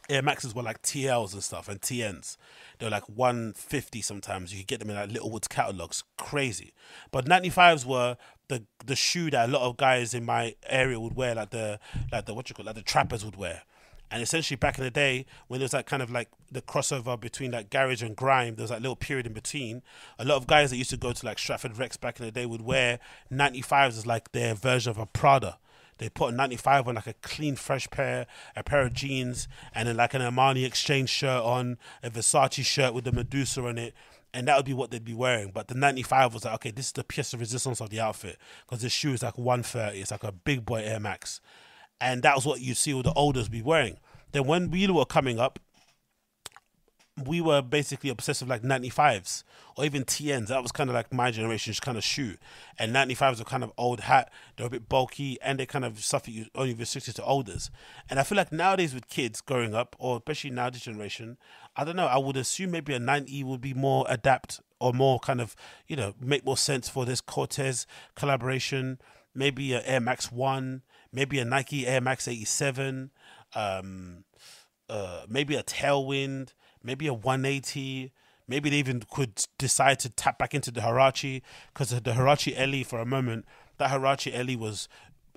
Air 0.10 0.24
Maxes 0.24 0.56
were 0.56 0.64
like 0.64 0.82
TLs 0.82 1.34
and 1.34 1.44
stuff 1.44 1.70
and 1.70 1.80
TNs. 1.80 2.36
They 2.78 2.88
were 2.88 2.92
like 2.92 3.08
150 3.08 4.02
sometimes. 4.02 4.52
You 4.52 4.60
could 4.60 4.68
get 4.68 4.80
them 4.80 4.90
in 4.90 4.96
like 4.96 5.12
Littlewoods 5.12 5.48
catalogs. 5.48 6.04
Crazy. 6.18 6.74
But 7.12 7.26
95s 7.26 7.86
were 7.86 8.18
the 8.48 8.66
the 8.84 8.96
shoe 8.96 9.30
that 9.30 9.50
a 9.50 9.52
lot 9.52 9.62
of 9.62 9.78
guys 9.78 10.14
in 10.16 10.26
my 10.26 10.56
area 10.68 11.00
would 11.00 11.16
wear, 11.16 11.36
like 11.36 11.52
the 11.52 11.80
like 12.12 12.26
the 12.26 12.34
what 12.34 12.50
you 12.50 12.56
call 12.56 12.66
like 12.66 12.76
the 12.76 12.82
trappers 12.82 13.24
would 13.24 13.36
wear. 13.36 13.62
And 14.11 14.23
essentially 14.23 14.57
back 14.57 14.77
in 14.77 14.84
the 14.84 14.91
day 14.91 15.26
when 15.48 15.60
there 15.60 15.65
was 15.65 15.72
that 15.72 15.86
kind 15.86 16.02
of 16.02 16.10
like 16.10 16.30
the 16.52 16.61
crossover 16.61 17.19
between 17.19 17.52
like 17.52 17.69
garage 17.69 18.02
and 18.02 18.15
grime, 18.15 18.56
there 18.56 18.64
was 18.64 18.72
that 18.72 18.81
little 18.81 18.95
period 18.95 19.27
in 19.27 19.34
between. 19.34 19.84
A 20.18 20.26
lot 20.26 20.38
of 20.38 20.48
guys 20.48 20.72
that 20.72 20.77
used 20.77 20.90
to 20.90 20.98
go 20.98 21.14
to 21.14 21.26
like 21.26 21.38
Stratford 21.38 21.77
Rex 21.77 21.95
back 21.98 22.19
in 22.19 22.26
the 22.26 22.31
day 22.31 22.45
would 22.45 22.61
wear 22.61 22.99
95s 23.31 23.90
as 23.90 24.07
like 24.07 24.31
their 24.31 24.56
version 24.56 24.90
of 24.90 24.98
a 24.98 25.06
Prada. 25.06 25.57
They 25.99 26.10
put 26.10 26.34
a 26.34 26.36
95 26.36 26.88
on 26.88 26.95
like 26.95 27.07
a 27.07 27.14
clean, 27.22 27.56
fresh 27.56 27.90
pair, 27.90 28.26
a 28.56 28.64
pair 28.64 28.81
of 28.81 28.94
jeans, 28.94 29.48
and 29.76 29.88
then 29.88 29.98
like 29.98 30.14
an 30.14 30.22
Armani 30.22 30.65
Exchange 30.65 31.10
shirt 31.10 31.44
on, 31.44 31.77
a 32.02 32.10
Versace 32.10 32.65
shirt 32.65 32.94
with 32.94 33.03
the 33.03 33.11
Medusa 33.11 33.65
on 33.65 33.77
it. 33.77 33.94
And 34.34 34.48
that 34.48 34.56
would 34.56 34.65
be 34.65 34.73
what 34.73 34.91
they'd 34.91 35.03
be 35.03 35.14
wearing. 35.14 35.52
But 35.52 35.68
the 35.68 35.76
95 35.76 36.34
was 36.34 36.45
like, 36.45 36.53
okay, 36.56 36.72
this 36.72 36.88
is 36.88 36.91
the 36.94 37.03
pièce 37.03 37.34
of 37.34 37.40
resistance 37.40 37.81
of 37.81 37.90
the 37.90 37.99
outfit. 37.99 38.38
Because 38.65 38.81
the 38.81 38.90
shoe 38.90 39.14
is 39.14 39.23
like 39.23 39.38
130. 39.38 39.99
It's 39.99 40.11
like 40.11 40.23
a 40.23 40.31
big 40.31 40.65
boy 40.65 40.84
Air 40.84 40.99
Max. 40.99 41.41
And 42.02 42.24
that 42.24 42.36
was 42.36 42.46
what 42.46 42.62
you 42.62 42.74
see 42.74 42.94
all 42.94 43.04
the 43.04 43.14
olders 43.14 43.50
be 43.50 43.62
wearing. 43.62 43.98
Then 44.32 44.46
when 44.46 44.72
we 44.72 44.88
were 44.88 45.06
coming 45.06 45.40
up, 45.40 45.60
we 47.26 47.42
were 47.42 47.62
basically 47.62 48.10
obsessed 48.10 48.42
with 48.42 48.50
like 48.50 48.62
95s 48.62 49.44
or 49.76 49.86
even 49.86 50.04
TNs. 50.04 50.48
That 50.48 50.62
was 50.62 50.72
kind 50.72 50.90
of 50.90 50.94
like 50.94 51.14
my 51.14 51.32
generation's 51.32 51.80
kind 51.80 51.98
of 51.98 52.04
shoe. 52.04 52.36
And 52.78 52.96
95s 52.96 53.42
are 53.42 53.46
kind 53.46 53.64
of 53.64 53.72
old 53.78 54.02
hat. 54.02 54.32
They're 54.56 54.68
a 54.68 54.70
bit 54.70 54.88
bulky 54.88 55.38
and 55.42 55.60
they 55.60 55.66
kind 55.66 55.86
of 55.86 56.04
suffer 56.04 56.32
you 56.32 56.46
only 56.56 56.74
restricted 56.74 57.16
to 57.16 57.24
olders. 57.24 57.72
And 58.10 58.20
I 58.20 58.24
feel 58.24 58.38
like 58.38 58.52
nowadays 58.52 58.94
with 58.94 59.08
kids 59.10 59.42
growing 59.42 59.74
up, 59.74 59.96
or 60.00 60.18
especially 60.18 60.52
now 60.52 60.70
this 60.70 60.82
generation, 60.82 61.38
I 61.76 61.84
don't 61.84 61.96
know, 61.96 62.08
I 62.08 62.18
would 62.18 62.38
assume 62.38 62.72
maybe 62.72 62.94
a 62.94 63.00
90 63.00 63.44
would 63.44 63.62
be 63.62 63.74
more 63.74 64.06
adapt 64.08 64.62
or 64.80 64.94
more 64.94 65.20
kind 65.20 65.42
of, 65.42 65.56
you 65.88 65.96
know, 65.96 66.14
make 66.20 66.46
more 66.46 66.58
sense 66.58 66.88
for 66.88 67.06
this 67.06 67.22
Corteiz 67.22 67.86
collaboration. 68.16 69.00
Maybe 69.36 69.74
a 69.74 69.82
Air 69.86 70.00
Max 70.00 70.32
1, 70.32 70.82
maybe 71.11 71.40
a 71.40 71.45
Nike 71.45 71.88
Air 71.88 72.02
Max 72.02 72.27
87, 72.27 73.11
um, 73.56 74.23
uh, 74.90 75.23
maybe 75.27 75.56
a 75.56 75.64
Tailwind 75.64 76.53
maybe 76.84 77.07
a 77.07 77.14
180. 77.14 78.11
Maybe 78.48 78.69
they 78.69 78.77
even 78.77 79.03
could 79.10 79.45
decide 79.57 79.99
to 79.99 80.10
tap 80.10 80.40
back 80.40 80.56
into 80.56 80.72
the 80.72 80.81
Huarache 80.81 81.41
because 81.73 81.90
the 81.90 81.99
Huarache 82.11 82.53
Ellie 82.57 82.84
for 82.84 82.99
a 82.99 83.06
moment, 83.06 83.45
that 83.77 83.91
Huarache 83.91 84.34
Ellie 84.34 84.56
was 84.56 84.90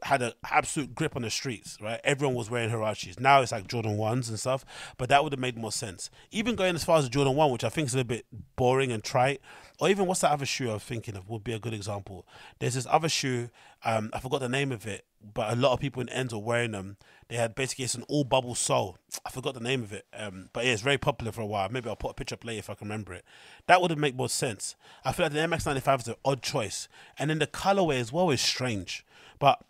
had 0.05 0.21
an 0.21 0.33
absolute 0.51 0.95
grip 0.97 1.15
on 1.15 1.23
the 1.23 1.31
streets, 1.31 1.79
right? 1.81 2.01
Everyone 2.03 2.35
was 2.35 2.51
wearing 2.51 2.71
Huaraches. 2.71 3.21
Now 3.21 3.41
it's 3.41 3.53
like 3.53 3.69
Jordan 3.69 3.97
1s 3.97 4.29
and 4.29 4.41
stuff, 4.41 4.65
but 4.97 5.09
that 5.11 5.23
would 5.23 5.33
have 5.33 5.39
made 5.39 5.57
more 5.57 5.71
sense. 5.71 6.11
Even 6.33 6.57
going 6.57 6.75
as 6.75 6.83
far 6.83 6.99
as 6.99 7.05
the 7.05 7.11
Jordan 7.11 7.37
1, 7.37 7.53
which 7.53 7.63
I 7.63 7.69
think 7.69 7.87
is 7.87 7.95
a 7.95 7.99
little 7.99 8.09
bit 8.09 8.27
boring 8.57 8.91
and 8.91 9.05
trite, 9.05 9.41
or 9.79 9.89
even 9.89 10.07
what's 10.07 10.23
that 10.23 10.33
other 10.33 10.47
shoe 10.47 10.71
I'm 10.73 10.81
thinking 10.81 11.17
of 11.17 11.29
would 11.29 11.45
be 11.45 11.53
a 11.53 11.59
good 11.61 11.75
example. 11.75 12.27
There's 12.59 12.75
this 12.75 12.87
other 12.91 13.09
shoe, 13.09 13.51
um, 13.85 14.11
I 14.13 14.21
forgot 14.21 14.41
the 14.41 14.49
name 14.49 14.71
of 14.71 14.87
it, 14.87 15.05
but 15.35 15.53
a 15.53 15.57
lot 15.57 15.73
of 15.73 15.81
people 15.81 16.03
in 16.03 16.09
ends 16.09 16.33
are 16.33 16.41
wearing 16.41 16.73
them. 16.73 16.97
They 17.29 17.37
had 17.37 17.55
basically 17.55 17.85
it's 17.85 17.95
an 17.95 18.05
all 18.09 18.25
bubble 18.25 18.55
sole. 18.55 18.97
I 19.25 19.31
forgot 19.31 19.55
the 19.55 19.61
name 19.61 19.83
of 19.83 19.93
it, 19.93 20.07
um, 20.17 20.51
but 20.53 20.65
yeah, 20.65 20.73
it's 20.73 20.83
very 20.83 20.99
popular 20.99 21.33
for 21.33 21.41
a 21.41 21.47
while. 21.47 21.69
Maybe 21.69 21.89
I'll 21.89 21.97
put 21.97 22.13
a 22.13 22.15
picture 22.15 22.35
up 22.35 22.45
later 22.45 22.61
if 22.61 22.71
I 22.71 22.75
can 22.75 22.87
remember 22.89 23.13
it. 23.13 23.25
That 23.67 23.81
would 23.81 23.91
have 23.91 23.99
made 23.99 24.17
more 24.17 24.29
sense. 24.29 24.77
I 25.05 25.13
feel 25.13 25.27
like 25.27 25.33
the 25.33 25.41
MX95 25.41 26.01
is 26.03 26.09
an 26.09 26.15
odd 26.25 26.43
choice, 26.43 26.89
and 27.19 27.31
then 27.31 27.39
the 27.39 27.47
colorway 27.47 27.99
as 27.99 28.13
well 28.13 28.31
is 28.31 28.41
strange. 28.41 29.05
But 29.39 29.61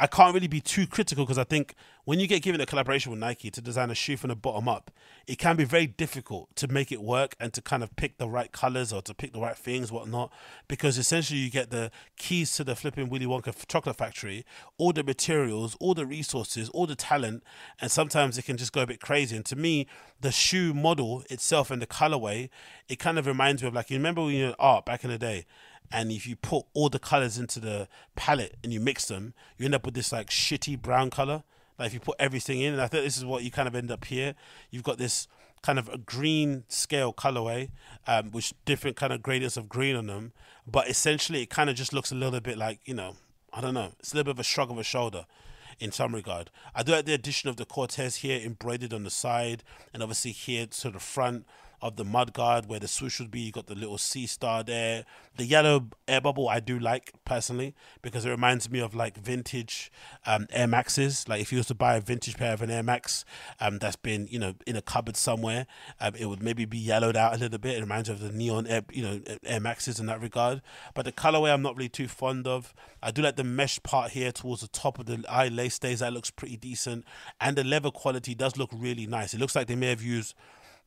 I 0.00 0.06
can't 0.06 0.34
really 0.34 0.48
be 0.48 0.60
too 0.60 0.86
critical 0.86 1.24
because 1.24 1.38
I 1.38 1.44
think 1.44 1.74
when 2.08 2.18
you 2.18 2.26
get 2.26 2.40
given 2.40 2.58
a 2.58 2.64
collaboration 2.64 3.10
with 3.10 3.20
Nike 3.20 3.50
to 3.50 3.60
design 3.60 3.90
a 3.90 3.94
shoe 3.94 4.16
from 4.16 4.28
the 4.28 4.34
bottom 4.34 4.66
up, 4.66 4.90
it 5.26 5.36
can 5.36 5.56
be 5.56 5.64
very 5.64 5.86
difficult 5.86 6.48
to 6.56 6.66
make 6.66 6.90
it 6.90 7.02
work 7.02 7.36
and 7.38 7.52
to 7.52 7.60
kind 7.60 7.82
of 7.82 7.94
pick 7.96 8.16
the 8.16 8.26
right 8.26 8.50
colors 8.50 8.94
or 8.94 9.02
to 9.02 9.12
pick 9.12 9.34
the 9.34 9.40
right 9.40 9.58
things, 9.58 9.92
whatnot. 9.92 10.32
Because 10.68 10.96
essentially, 10.96 11.38
you 11.38 11.50
get 11.50 11.68
the 11.68 11.90
keys 12.16 12.56
to 12.56 12.64
the 12.64 12.74
flipping 12.74 13.10
Willy 13.10 13.26
Wonka 13.26 13.54
chocolate 13.68 13.96
factory, 13.96 14.46
all 14.78 14.94
the 14.94 15.04
materials, 15.04 15.76
all 15.80 15.92
the 15.92 16.06
resources, 16.06 16.70
all 16.70 16.86
the 16.86 16.96
talent, 16.96 17.42
and 17.78 17.90
sometimes 17.90 18.38
it 18.38 18.46
can 18.46 18.56
just 18.56 18.72
go 18.72 18.80
a 18.80 18.86
bit 18.86 19.02
crazy. 19.02 19.36
And 19.36 19.44
to 19.44 19.56
me, 19.56 19.86
the 20.18 20.32
shoe 20.32 20.72
model 20.72 21.24
itself 21.28 21.70
and 21.70 21.82
the 21.82 21.86
colorway, 21.86 22.48
it 22.88 22.98
kind 22.98 23.18
of 23.18 23.26
reminds 23.26 23.60
me 23.60 23.68
of 23.68 23.74
like 23.74 23.90
you 23.90 23.98
remember 23.98 24.22
when 24.22 24.34
you 24.34 24.44
were 24.44 24.50
in 24.52 24.56
art 24.58 24.86
back 24.86 25.04
in 25.04 25.10
the 25.10 25.18
day 25.18 25.44
and 25.92 26.10
if 26.10 26.26
you 26.26 26.36
put 26.36 26.64
all 26.72 26.88
the 26.88 26.98
colors 26.98 27.36
into 27.36 27.60
the 27.60 27.86
palette 28.16 28.56
and 28.64 28.72
you 28.72 28.80
mix 28.80 29.04
them, 29.08 29.34
you 29.58 29.66
end 29.66 29.74
up 29.74 29.84
with 29.84 29.94
this 29.94 30.10
like 30.10 30.30
shitty 30.30 30.80
brown 30.80 31.10
color. 31.10 31.42
Like 31.78 31.88
if 31.88 31.94
you 31.94 32.00
put 32.00 32.16
everything 32.18 32.60
in, 32.60 32.72
and 32.72 32.82
I 32.82 32.88
think 32.88 33.04
this 33.04 33.16
is 33.16 33.24
what 33.24 33.42
you 33.44 33.50
kind 33.50 33.68
of 33.68 33.74
end 33.74 33.90
up 33.90 34.04
here. 34.04 34.34
You've 34.70 34.82
got 34.82 34.98
this 34.98 35.28
kind 35.62 35.78
of 35.78 35.88
a 35.88 35.98
green 35.98 36.64
scale 36.68 37.12
colorway, 37.12 37.70
um, 38.06 38.30
with 38.30 38.52
different 38.64 38.96
kind 38.96 39.12
of 39.12 39.22
gradients 39.22 39.56
of 39.56 39.68
green 39.68 39.96
on 39.96 40.06
them. 40.06 40.32
But 40.66 40.88
essentially, 40.88 41.42
it 41.42 41.50
kind 41.50 41.70
of 41.70 41.76
just 41.76 41.92
looks 41.92 42.12
a 42.12 42.14
little 42.14 42.40
bit 42.40 42.58
like 42.58 42.80
you 42.84 42.94
know, 42.94 43.16
I 43.52 43.60
don't 43.60 43.74
know. 43.74 43.92
It's 44.00 44.12
a 44.12 44.16
little 44.16 44.32
bit 44.32 44.36
of 44.36 44.40
a 44.40 44.44
shrug 44.44 44.70
of 44.70 44.78
a 44.78 44.84
shoulder 44.84 45.26
in 45.80 45.92
some 45.92 46.14
regard. 46.14 46.50
I 46.74 46.82
do 46.82 46.92
like 46.92 47.04
the 47.04 47.14
addition 47.14 47.48
of 47.48 47.56
the 47.56 47.66
Corteiz 47.66 48.16
here 48.16 48.40
embroidered 48.40 48.92
on 48.92 49.04
the 49.04 49.10
side, 49.10 49.62
and 49.94 50.02
obviously 50.02 50.32
here 50.32 50.66
to 50.66 50.90
the 50.90 50.98
front 50.98 51.46
of 51.80 51.96
the 51.96 52.04
mudguard 52.04 52.66
where 52.66 52.80
the 52.80 52.88
swoosh 52.88 53.20
would 53.20 53.30
be. 53.30 53.40
You 53.40 53.52
got 53.52 53.66
the 53.66 53.74
little 53.74 53.98
sea 53.98 54.26
star 54.26 54.62
there. 54.62 55.04
The 55.36 55.44
yellow 55.44 55.88
air 56.08 56.20
bubble 56.20 56.48
I 56.48 56.60
do 56.60 56.78
like 56.78 57.12
personally 57.24 57.74
because 58.02 58.24
it 58.24 58.30
reminds 58.30 58.68
me 58.70 58.80
of 58.80 58.94
like 58.94 59.16
vintage 59.16 59.92
um, 60.26 60.46
Air 60.50 60.66
Maxes. 60.66 61.28
Like 61.28 61.40
if 61.40 61.52
you 61.52 61.58
was 61.58 61.66
to 61.66 61.74
buy 61.74 61.96
a 61.96 62.00
vintage 62.00 62.36
pair 62.36 62.52
of 62.52 62.62
an 62.62 62.70
Air 62.70 62.82
Max 62.82 63.24
um, 63.60 63.78
that's 63.78 63.96
been 63.96 64.26
you 64.28 64.38
know 64.38 64.54
in 64.66 64.76
a 64.76 64.82
cupboard 64.82 65.16
somewhere, 65.16 65.66
um, 66.00 66.14
it 66.16 66.26
would 66.26 66.42
maybe 66.42 66.64
be 66.64 66.78
yellowed 66.78 67.16
out 67.16 67.34
a 67.34 67.38
little 67.38 67.58
bit. 67.58 67.76
It 67.76 67.80
reminds 67.80 68.08
me 68.08 68.14
of 68.16 68.20
the 68.20 68.32
neon 68.32 68.66
Air 68.66 68.82
you 68.90 69.02
know 69.02 69.20
Air 69.44 69.60
Maxes 69.60 70.00
in 70.00 70.06
that 70.06 70.20
regard. 70.20 70.62
But 70.94 71.04
the 71.04 71.12
colorway 71.12 71.52
I'm 71.52 71.62
not 71.62 71.76
really 71.76 71.88
too 71.88 72.08
fond 72.08 72.46
of. 72.46 72.74
I 73.00 73.12
do 73.12 73.22
like 73.22 73.36
the 73.36 73.44
mesh 73.44 73.80
part 73.84 74.10
here 74.10 74.32
towards 74.32 74.62
the 74.62 74.68
top 74.68 74.98
of 74.98 75.06
the 75.06 75.24
eye 75.28 75.48
lace 75.48 75.74
stays. 75.74 76.00
That 76.00 76.12
looks 76.12 76.30
pretty 76.30 76.56
decent, 76.56 77.04
and 77.40 77.56
the 77.56 77.62
leather 77.62 77.92
quality 77.92 78.34
does 78.34 78.56
look 78.56 78.70
really 78.74 79.06
nice. 79.06 79.34
It 79.34 79.38
looks 79.38 79.54
like 79.54 79.68
they 79.68 79.76
may 79.76 79.90
have 79.90 80.02
used 80.02 80.34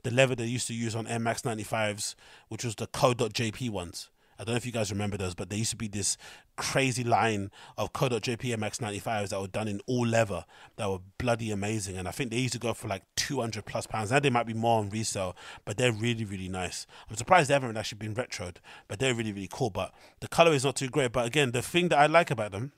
the 0.04 0.12
leather 0.12 0.36
they 0.36 0.46
used 0.46 0.68
to 0.68 0.74
use 0.74 0.96
on 0.96 1.08
Air 1.08 1.20
Max 1.20 1.42
95s, 1.42 2.16
which 2.50 2.64
was 2.64 2.76
the 2.76 2.88
Code.jp 2.88 3.70
ones. 3.70 4.10
I 4.42 4.44
don't 4.44 4.54
know 4.54 4.58
if 4.58 4.66
you 4.66 4.72
guys 4.72 4.92
remember 4.92 5.18
those, 5.18 5.36
but 5.36 5.50
there 5.50 5.60
used 5.60 5.70
to 5.70 5.78
be 5.78 5.88
this 5.88 6.18
crazy 6.58 7.04
line 7.04 7.52
of 7.78 7.94
Code.jp 7.94 8.58
MX 8.58 8.80
95s 8.80 9.30
that 9.30 9.40
were 9.40 9.46
done 9.46 9.68
in 9.68 9.82
all 9.86 10.08
leather 10.08 10.46
that 10.78 10.90
were 10.90 10.98
bloody 11.20 11.52
amazing. 11.52 11.96
And 11.96 12.08
I 12.08 12.12
think 12.12 12.32
they 12.32 12.40
used 12.40 12.54
to 12.54 12.60
go 12.60 12.74
for 12.74 12.88
like 12.88 13.04
200 13.18 13.66
plus 13.66 13.86
pounds. 13.86 14.10
Now 14.10 14.20
they 14.20 14.32
might 14.32 14.48
be 14.48 14.56
more 14.56 14.80
on 14.80 14.90
resale, 14.90 15.36
but 15.64 15.78
they're 15.78 15.92
really, 15.92 16.26
really 16.26 16.50
nice. 16.50 16.88
I'm 17.08 17.16
surprised 17.16 17.52
they 17.52 17.54
haven't 17.54 17.78
actually 17.78 18.00
been 18.00 18.16
retroed, 18.16 18.56
but 18.88 18.98
they're 18.98 19.14
really, 19.14 19.32
really 19.32 19.50
cool. 19.52 19.70
But 19.70 19.94
the 20.22 20.28
color 20.28 20.54
is 20.54 20.66
not 20.66 20.76
too 20.76 20.90
great. 20.90 21.12
But 21.12 21.28
again, 21.28 21.52
the 21.52 21.62
thing 21.62 21.90
that 21.90 22.00
I 22.00 22.08
like 22.08 22.32
about 22.32 22.52
them 22.52 22.72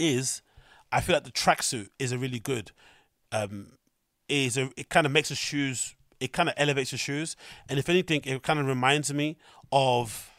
is 0.00 0.42
I 0.90 1.00
feel 1.00 1.14
like 1.14 1.24
the 1.24 1.30
tracksuit 1.30 1.90
is 2.00 2.10
a 2.10 2.18
really 2.18 2.40
good. 2.40 2.72
Um, 3.30 3.78
is 4.28 4.56
a, 4.56 4.70
it 4.76 4.88
kind 4.88 5.06
of 5.06 5.12
makes 5.12 5.28
the 5.28 5.34
shoes 5.34 5.94
it 6.24 6.32
kind 6.32 6.48
of 6.48 6.54
elevates 6.56 6.90
your 6.90 6.98
shoes. 6.98 7.36
And 7.68 7.78
if 7.78 7.90
anything, 7.90 8.22
it 8.24 8.42
kind 8.42 8.58
of 8.58 8.66
reminds 8.66 9.12
me 9.12 9.36
of 9.70 10.30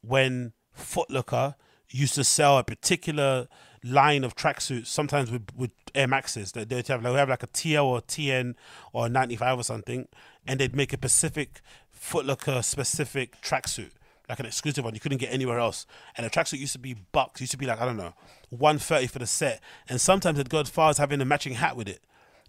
when 0.00 0.52
Footlocker 0.76 1.54
used 1.88 2.16
to 2.16 2.24
sell 2.24 2.58
a 2.58 2.64
particular 2.64 3.46
line 3.84 4.24
of 4.24 4.34
tracksuits, 4.34 4.88
sometimes 4.88 5.30
with, 5.30 5.46
with 5.54 5.70
Air 5.94 6.08
Maxes. 6.08 6.50
That 6.52 6.68
they'd 6.68 6.86
have, 6.88 7.04
like, 7.04 7.14
have 7.14 7.28
like 7.28 7.44
a 7.44 7.46
TL 7.46 7.84
or 7.84 8.00
TN 8.00 8.54
or 8.92 9.06
a 9.06 9.08
95 9.08 9.60
or 9.60 9.62
something, 9.62 10.08
and 10.48 10.58
they'd 10.58 10.74
make 10.74 10.92
a 10.92 10.96
specific 10.96 11.60
Footlocker 11.96 12.64
specific 12.64 13.40
tracksuit. 13.40 13.90
Like 14.28 14.40
an 14.40 14.46
exclusive 14.46 14.84
one, 14.84 14.94
you 14.94 15.00
couldn't 15.00 15.18
get 15.18 15.32
anywhere 15.32 15.58
else. 15.58 15.86
And 16.16 16.24
the 16.24 16.30
tracksuit 16.30 16.58
used 16.58 16.72
to 16.72 16.78
be 16.78 16.94
bucks, 17.12 17.40
used 17.40 17.50
to 17.52 17.58
be 17.58 17.66
like, 17.66 17.80
I 17.80 17.84
don't 17.84 17.96
know, 17.96 18.14
130 18.50 19.06
for 19.08 19.18
the 19.18 19.26
set. 19.26 19.60
And 19.88 20.00
sometimes 20.00 20.38
they'd 20.38 20.48
go 20.48 20.60
as 20.60 20.70
far 20.70 20.90
as 20.90 20.98
having 20.98 21.20
a 21.20 21.24
matching 21.24 21.54
hat 21.54 21.76
with 21.76 21.88
it 21.88 22.00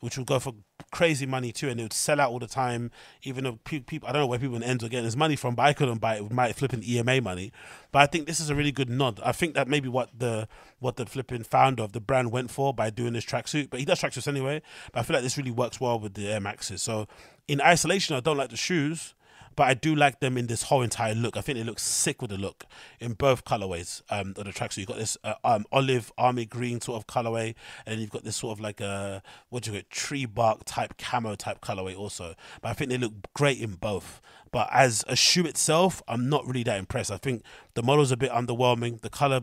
which 0.02 0.18
would 0.18 0.28
go 0.28 0.40
for 0.40 0.54
crazy 0.92 1.26
money 1.26 1.52
too, 1.52 1.70
and 1.70 1.80
it 1.80 1.84
would 1.84 1.94
sell 1.94 2.20
out 2.20 2.32
all 2.32 2.40
the 2.40 2.48
time. 2.48 2.92
Even 3.24 3.44
though 3.46 3.60
people, 3.64 4.10
I 4.10 4.12
don't 4.12 4.22
know 4.22 4.28
where 4.28 4.40
people 4.40 4.56
in 4.58 4.64
ends 4.64 4.84
are 4.84 4.90
getting 4.90 5.06
this 5.06 5.16
money 5.16 5.36
from, 5.36 5.56
but 5.56 5.64
I 5.64 5.74
couldn't 5.74 6.00
buy 6.00 6.18
it 6.18 6.24
with 6.24 6.34
my 6.34 6.52
flipping 6.52 6.84
EMA 6.84 7.22
money. 7.22 7.52
But 7.92 8.00
I 8.00 8.06
think 8.08 8.28
this 8.28 8.40
is 8.40 8.50
a 8.50 8.56
really 8.56 8.72
good 8.72 8.90
nod. 8.90 9.20
I 9.24 9.32
think 9.32 9.54
that 9.56 9.68
maybe 9.68 9.88
what 9.88 10.10
the 10.18 10.48
what 10.80 10.98
the 10.98 11.06
flipping 11.06 11.44
founder 11.44 11.84
of 11.84 11.94
the 11.94 12.02
brand 12.02 12.32
went 12.32 12.52
for 12.52 12.74
by 12.74 12.90
doing 12.90 13.14
this 13.14 13.26
tracksuit, 13.26 13.70
but 13.70 13.80
he 13.80 13.86
does 13.86 14.02
tracksuits 14.02 14.28
anyway. 14.28 14.62
But 14.92 15.02
I 15.02 15.04
feel 15.04 15.16
like 15.16 15.24
this 15.24 15.38
really 15.38 15.52
works 15.52 15.80
well 15.80 16.00
with 16.00 16.16
the 16.16 16.28
Air 16.28 16.42
Maxes. 16.42 16.82
So 16.82 17.08
in 17.48 17.62
isolation, 17.62 18.16
I 18.16 18.20
don't 18.20 18.38
like 18.38 18.50
the 18.50 18.58
shoes. 18.58 19.14
But 19.56 19.64
I 19.64 19.74
do 19.74 19.96
like 19.96 20.20
them 20.20 20.38
in 20.38 20.48
this 20.48 20.64
whole 20.64 20.82
entire 20.82 21.14
look. 21.14 21.38
I 21.38 21.42
think 21.42 21.58
they 21.58 21.64
look 21.64 21.80
sick 21.80 22.22
with 22.22 22.32
the 22.32 22.38
look 22.38 22.66
in 23.00 23.14
both 23.14 23.46
colorways 23.46 24.02
um, 24.10 24.34
of 24.38 24.46
the 24.46 24.52
tracksuit. 24.52 24.78
You've 24.78 24.88
got 24.88 24.98
this 24.98 25.18
uh, 25.24 25.34
um, 25.44 25.66
olive 25.72 26.12
army 26.18 26.46
green 26.46 26.82
sort 26.82 26.98
of 26.98 27.08
colorway, 27.08 27.56
and 27.86 28.00
you've 28.00 28.10
got 28.10 28.24
this 28.24 28.38
sort 28.38 28.58
of 28.58 28.62
like 28.62 28.82
a 28.82 29.22
what 29.50 29.64
do 29.64 29.72
you 29.72 29.78
get 29.78 29.90
tree 29.90 30.26
bark 30.26 30.62
type 30.66 30.98
camo 30.98 31.36
type 31.36 31.62
colorway 31.62 31.98
also. 31.98 32.36
But 32.62 32.70
I 32.70 32.74
think 32.74 32.90
they 32.90 32.98
look 32.98 33.14
great 33.34 33.60
in 33.60 33.74
both. 33.76 34.22
But 34.52 34.70
as 34.72 35.04
a 35.08 35.16
shoe 35.16 35.46
itself, 35.46 36.02
I'm 36.08 36.30
not 36.30 36.46
really 36.46 36.64
that 36.64 36.78
impressed. 36.78 37.12
I 37.12 37.18
think 37.18 37.44
the 37.74 37.84
model's 37.84 38.12
a 38.12 38.18
bit 38.18 38.32
underwhelming. 38.32 39.02
The 39.02 39.10
color 39.10 39.42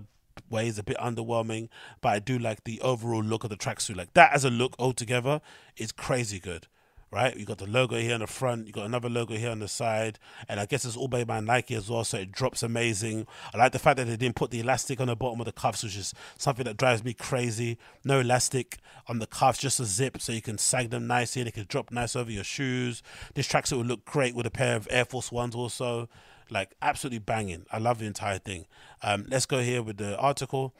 way 0.50 0.68
is 0.68 0.78
a 0.78 0.82
bit 0.82 0.96
underwhelming, 0.98 1.68
but 2.00 2.10
I 2.10 2.18
do 2.18 2.38
like 2.38 2.64
the 2.64 2.80
overall 2.80 3.22
look 3.22 3.44
of 3.44 3.50
the 3.50 3.56
tracksuit. 3.56 3.96
Like 3.96 4.14
that 4.14 4.32
as 4.32 4.44
a 4.44 4.50
look 4.50 4.74
altogether 4.78 5.40
is 5.76 5.92
crazy 5.92 6.38
good. 6.38 6.66
Right, 7.10 7.34
you 7.34 7.46
got 7.46 7.56
the 7.56 7.66
logo 7.66 7.96
here 7.96 8.12
on 8.12 8.20
the 8.20 8.26
front, 8.26 8.66
you 8.66 8.72
got 8.72 8.84
another 8.84 9.08
logo 9.08 9.34
here 9.34 9.50
on 9.50 9.60
the 9.60 9.68
side, 9.68 10.18
and 10.46 10.60
I 10.60 10.66
guess 10.66 10.84
it's 10.84 10.94
all 10.94 11.08
made 11.08 11.26
by 11.26 11.40
Nike 11.40 11.74
as 11.74 11.88
well, 11.88 12.04
so 12.04 12.18
it 12.18 12.30
drops 12.30 12.62
amazing. 12.62 13.26
I 13.54 13.56
like 13.56 13.72
the 13.72 13.78
fact 13.78 13.96
that 13.96 14.08
they 14.08 14.16
didn't 14.18 14.36
put 14.36 14.50
the 14.50 14.60
elastic 14.60 15.00
on 15.00 15.06
the 15.06 15.16
bottom 15.16 15.40
of 15.40 15.46
the 15.46 15.52
cuffs, 15.52 15.82
which 15.82 15.96
is 15.96 16.12
something 16.36 16.64
that 16.64 16.76
drives 16.76 17.02
me 17.02 17.14
crazy. 17.14 17.78
No 18.04 18.20
elastic 18.20 18.76
on 19.06 19.20
the 19.20 19.26
cuffs, 19.26 19.58
just 19.58 19.80
a 19.80 19.86
zip, 19.86 20.20
so 20.20 20.32
you 20.32 20.42
can 20.42 20.58
sag 20.58 20.90
them 20.90 21.06
nicely. 21.06 21.42
They 21.42 21.50
can 21.50 21.64
drop 21.66 21.90
nice 21.90 22.14
over 22.14 22.30
your 22.30 22.44
shoes. 22.44 23.02
This 23.32 23.48
tracksuit 23.48 23.78
would 23.78 23.86
look 23.86 24.04
great 24.04 24.34
with 24.34 24.44
a 24.44 24.50
pair 24.50 24.76
of 24.76 24.86
Air 24.90 25.06
Force 25.06 25.32
Ones 25.32 25.54
also 25.54 26.10
like 26.50 26.74
absolutely 26.82 27.18
banging. 27.18 27.66
I 27.70 27.78
love 27.78 27.98
the 27.98 28.06
entire 28.06 28.38
thing. 28.38 28.66
Um, 29.02 29.26
let's 29.28 29.46
go 29.46 29.60
here 29.60 29.82
with 29.82 29.96
the 29.98 30.16
article. 30.18 30.74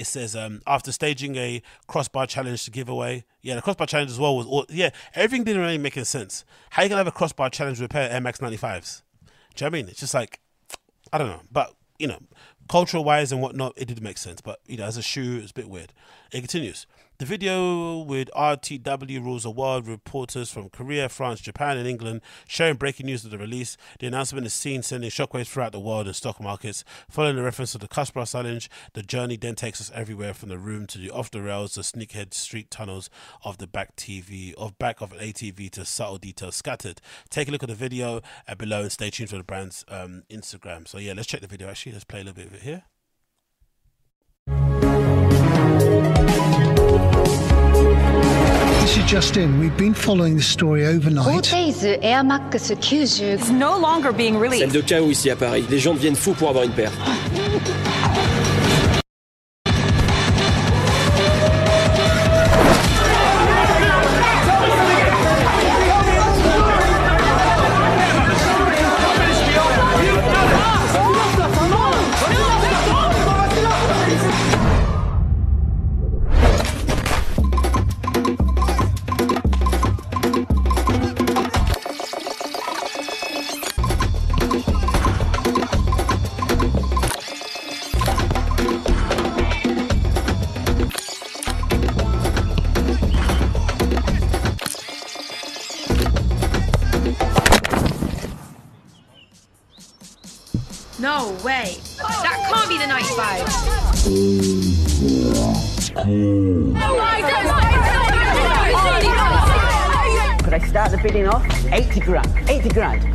It 0.00 0.06
says 0.06 0.34
um, 0.34 0.62
after 0.66 0.92
staging 0.92 1.36
a 1.36 1.60
crossbar 1.86 2.26
challenge 2.26 2.64
to 2.64 2.70
give 2.70 2.88
away, 2.88 3.24
yeah, 3.42 3.54
the 3.54 3.60
crossbar 3.60 3.86
challenge 3.86 4.10
as 4.10 4.18
well 4.18 4.34
was, 4.34 4.46
all, 4.46 4.64
yeah, 4.70 4.88
everything 5.14 5.44
didn't 5.44 5.60
really 5.60 5.76
make 5.76 5.94
any 5.94 6.04
sense. 6.04 6.44
How 6.70 6.82
you 6.82 6.88
gonna 6.88 7.00
have 7.00 7.06
a 7.06 7.12
crossbar 7.12 7.50
challenge 7.50 7.80
with 7.80 7.90
pair 7.90 8.06
of 8.06 8.12
Air 8.12 8.20
Max 8.22 8.38
95s? 8.38 8.48
Do 8.48 8.50
you 8.50 9.30
know 9.30 9.32
what 9.54 9.64
I 9.66 9.70
mean? 9.70 9.88
It's 9.88 10.00
just 10.00 10.14
like, 10.14 10.40
I 11.12 11.18
don't 11.18 11.28
know, 11.28 11.42
but 11.52 11.74
you 11.98 12.06
know, 12.06 12.18
cultural 12.70 13.04
wise 13.04 13.30
and 13.30 13.42
whatnot, 13.42 13.74
it 13.76 13.88
did 13.88 14.02
make 14.02 14.16
sense. 14.16 14.40
But 14.40 14.60
you 14.66 14.78
know, 14.78 14.84
as 14.84 14.96
a 14.96 15.02
shoe, 15.02 15.38
it's 15.42 15.50
a 15.50 15.54
bit 15.54 15.68
weird. 15.68 15.92
It 16.32 16.40
continues. 16.40 16.86
The 17.20 17.26
video 17.26 17.98
with 17.98 18.30
RTW 18.34 19.22
rules 19.22 19.42
the 19.42 19.50
world 19.50 19.86
reporters 19.86 20.50
from 20.50 20.70
Korea, 20.70 21.06
France, 21.10 21.42
Japan, 21.42 21.76
and 21.76 21.86
England 21.86 22.22
sharing 22.48 22.76
breaking 22.76 23.04
news 23.04 23.26
of 23.26 23.30
the 23.30 23.36
release. 23.36 23.76
The 23.98 24.06
announcement 24.06 24.46
is 24.46 24.54
seen 24.54 24.82
sending 24.82 25.10
shockwaves 25.10 25.48
throughout 25.48 25.72
the 25.72 25.80
world 25.80 26.06
and 26.06 26.16
stock 26.16 26.40
markets. 26.40 26.82
Following 27.10 27.36
the 27.36 27.42
reference 27.42 27.72
to 27.72 27.78
the 27.78 27.88
crossbar 27.88 28.24
challenge, 28.24 28.70
the 28.94 29.02
journey 29.02 29.36
then 29.36 29.54
takes 29.54 29.82
us 29.82 29.90
everywhere 29.94 30.32
from 30.32 30.48
the 30.48 30.56
room 30.56 30.86
to 30.86 30.96
the 30.96 31.10
off 31.10 31.30
the 31.30 31.42
rails, 31.42 31.74
the 31.74 31.82
sneakhead 31.82 32.32
street 32.32 32.70
tunnels 32.70 33.10
of 33.44 33.58
the 33.58 33.66
back 33.66 33.96
TV, 33.96 34.54
of 34.54 34.78
back 34.78 35.02
of 35.02 35.12
an 35.12 35.18
ATV 35.18 35.70
to 35.72 35.84
subtle 35.84 36.16
details 36.16 36.56
scattered. 36.56 37.02
Take 37.28 37.48
a 37.48 37.50
look 37.50 37.62
at 37.62 37.68
the 37.68 37.74
video 37.74 38.22
uh, 38.48 38.54
below 38.54 38.80
and 38.80 38.92
stay 38.92 39.10
tuned 39.10 39.28
for 39.28 39.36
the 39.36 39.44
brand's 39.44 39.84
um, 39.88 40.22
Instagram. 40.30 40.88
So 40.88 40.96
yeah, 40.96 41.12
let's 41.14 41.28
check 41.28 41.42
the 41.42 41.46
video. 41.46 41.68
Actually, 41.68 41.92
let's 41.92 42.04
play 42.04 42.22
a 42.22 42.24
little 42.24 42.42
bit 42.42 42.46
of 42.46 42.54
it 42.54 42.62
here. 42.62 42.84
This 49.10 49.18
is 49.18 49.24
Justin. 49.24 49.58
We've 49.58 49.76
been 49.76 49.94
following 49.94 50.36
this 50.36 50.46
story 50.46 50.86
overnight. 50.86 51.52
Air 51.52 52.22
Max 52.22 52.70
90 52.70 52.96
is 52.96 53.50
no 53.50 53.76
longer 53.76 54.12
being 54.12 54.38
released. 54.38 54.62
Scène 54.62 54.72
de 54.72 54.82
chaos 54.82 55.10
ici 55.10 55.30
à 55.30 55.36
Paris. 55.36 55.64
Les 55.68 55.80
gens 55.80 55.94
deviennent 55.94 56.14
fous 56.14 56.34
pour 56.34 56.48
avoir 56.48 56.64
une 56.64 56.70
paire. 56.72 56.92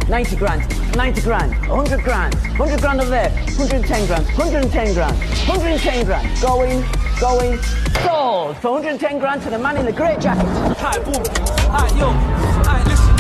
90 0.07 0.36
grand, 0.36 0.95
90 0.95 1.22
grand, 1.22 1.52
100 1.68 2.03
grand, 2.03 2.36
100 2.36 2.80
grand 2.80 3.02
over 3.02 3.10
there, 3.10 3.32
110 3.57 4.06
grand, 4.06 4.26
110 4.38 4.94
grand, 4.94 5.18
110 5.48 6.06
grand. 6.06 6.41
Going, 6.41 6.86
going, 7.19 7.57
sold 8.03 8.57
for 8.57 8.72
110 8.73 9.18
grand 9.19 9.41
to 9.41 9.49
the 9.49 9.57
man 9.57 9.77
in 9.77 9.86
the 9.86 9.91
grey 9.91 10.15
jacket. 10.19 10.45
Hi, 10.77 10.99
boom. 10.99 11.23
Hi, 11.72 11.88
yo. 11.98 12.11
Hi, 12.65 12.84
listen. 12.84 13.15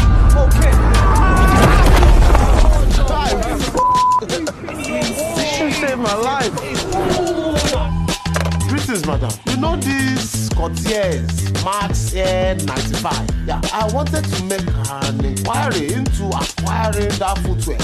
She 5.57 5.71
saved 5.71 5.99
my 5.99 6.13
life. 6.13 6.53
Greetings, 8.69 9.05
madam. 9.07 9.31
You 9.47 9.57
know 9.57 9.75
this 9.75 10.49
Corteiz 10.49 11.63
Max 11.65 12.13
Air 12.13 12.55
95? 12.55 13.29
Yeah, 13.47 13.61
I 13.73 13.89
wanted 13.91 14.23
to 14.23 14.43
make 14.43 14.67
an 14.91 15.25
inquiry 15.25 15.93
into 15.93 16.25
acquiring 16.85 17.09
that 17.17 17.37
footwear. 17.39 17.77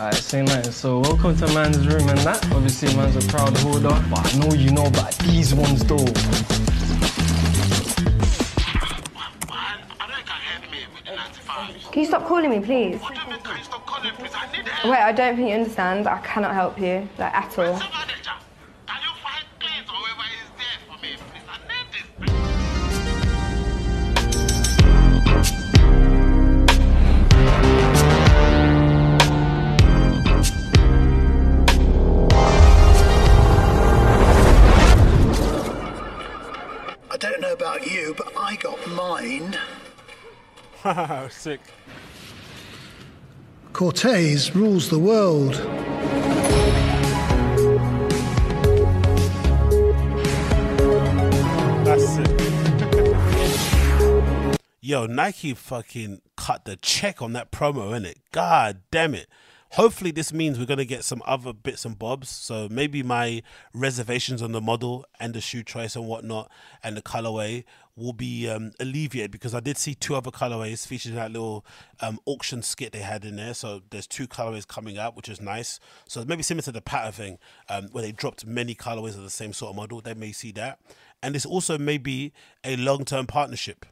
Alright, 0.00 0.14
say 0.14 0.42
nice. 0.42 0.74
So 0.74 0.98
welcome 1.00 1.36
to 1.36 1.46
man's 1.54 1.86
room 1.86 2.08
and 2.08 2.18
that. 2.20 2.44
Obviously 2.52 2.94
man's 2.96 3.24
a 3.24 3.28
proud 3.28 3.56
holder, 3.58 4.04
but 4.10 4.34
I 4.34 4.38
know 4.38 4.52
you 4.54 4.72
know 4.72 4.86
about 4.86 5.16
these 5.18 5.54
ones 5.54 5.84
though. 5.84 6.04
Can 11.92 12.00
you 12.00 12.06
stop 12.06 12.26
calling 12.26 12.50
me, 12.50 12.60
please? 12.60 13.00
Wait, 14.84 14.98
I 14.98 15.12
don't 15.12 15.36
think 15.36 15.48
you 15.50 15.54
understand. 15.54 16.08
I 16.08 16.18
cannot 16.22 16.54
help 16.54 16.80
you, 16.80 17.08
like 17.18 17.34
at 17.34 17.58
all. 17.58 18.01
Sick. 41.30 41.60
Corteiz 43.72 44.52
rules 44.52 44.90
the 44.90 44.98
world. 44.98 45.54
That's 51.84 52.16
it. 52.18 52.42
Yo, 54.80 55.06
Nike 55.06 55.54
fucking 55.54 56.20
cut 56.36 56.64
the 56.64 56.74
check 56.74 57.22
on 57.22 57.32
that 57.34 57.52
promo, 57.52 57.92
innit? 57.92 58.16
God 58.32 58.80
damn 58.90 59.14
it. 59.14 59.28
Hopefully, 59.72 60.10
this 60.10 60.34
means 60.34 60.58
we're 60.58 60.66
going 60.66 60.76
to 60.76 60.84
get 60.84 61.02
some 61.02 61.22
other 61.24 61.54
bits 61.54 61.86
and 61.86 61.98
bobs. 61.98 62.28
So 62.28 62.68
maybe 62.70 63.02
my 63.02 63.42
reservations 63.72 64.42
on 64.42 64.52
the 64.52 64.60
model 64.60 65.06
and 65.18 65.32
the 65.32 65.40
shoe 65.40 65.62
choice 65.62 65.96
and 65.96 66.06
whatnot 66.06 66.50
and 66.82 66.94
the 66.94 67.00
colorway 67.00 67.64
will 67.96 68.12
be 68.12 68.48
um, 68.48 68.72
alleviated 68.80 69.30
because 69.30 69.54
I 69.54 69.60
did 69.60 69.76
see 69.76 69.94
two 69.94 70.14
other 70.14 70.30
colorways 70.30 70.86
featured 70.86 71.10
in 71.10 71.16
that 71.16 71.30
little 71.30 71.64
um, 72.00 72.18
auction 72.24 72.62
skit 72.62 72.92
they 72.92 73.00
had 73.00 73.24
in 73.24 73.36
there. 73.36 73.54
So 73.54 73.82
there's 73.90 74.06
two 74.06 74.26
colorways 74.26 74.66
coming 74.66 74.98
out, 74.98 75.16
which 75.16 75.28
is 75.28 75.40
nice. 75.40 75.78
So 76.08 76.24
maybe 76.24 76.42
similar 76.42 76.62
to 76.62 76.72
the 76.72 76.80
Patta 76.80 77.12
thing 77.12 77.38
um, 77.68 77.88
where 77.92 78.02
they 78.02 78.12
dropped 78.12 78.46
many 78.46 78.74
colorways 78.74 79.16
of 79.16 79.22
the 79.22 79.30
same 79.30 79.52
sort 79.52 79.70
of 79.70 79.76
model. 79.76 80.00
They 80.00 80.14
may 80.14 80.32
see 80.32 80.52
that. 80.52 80.80
And 81.22 81.34
this 81.34 81.46
also 81.46 81.78
may 81.78 81.98
be 81.98 82.32
a 82.64 82.76
long 82.76 83.04
term 83.04 83.26
partnership. 83.26 83.84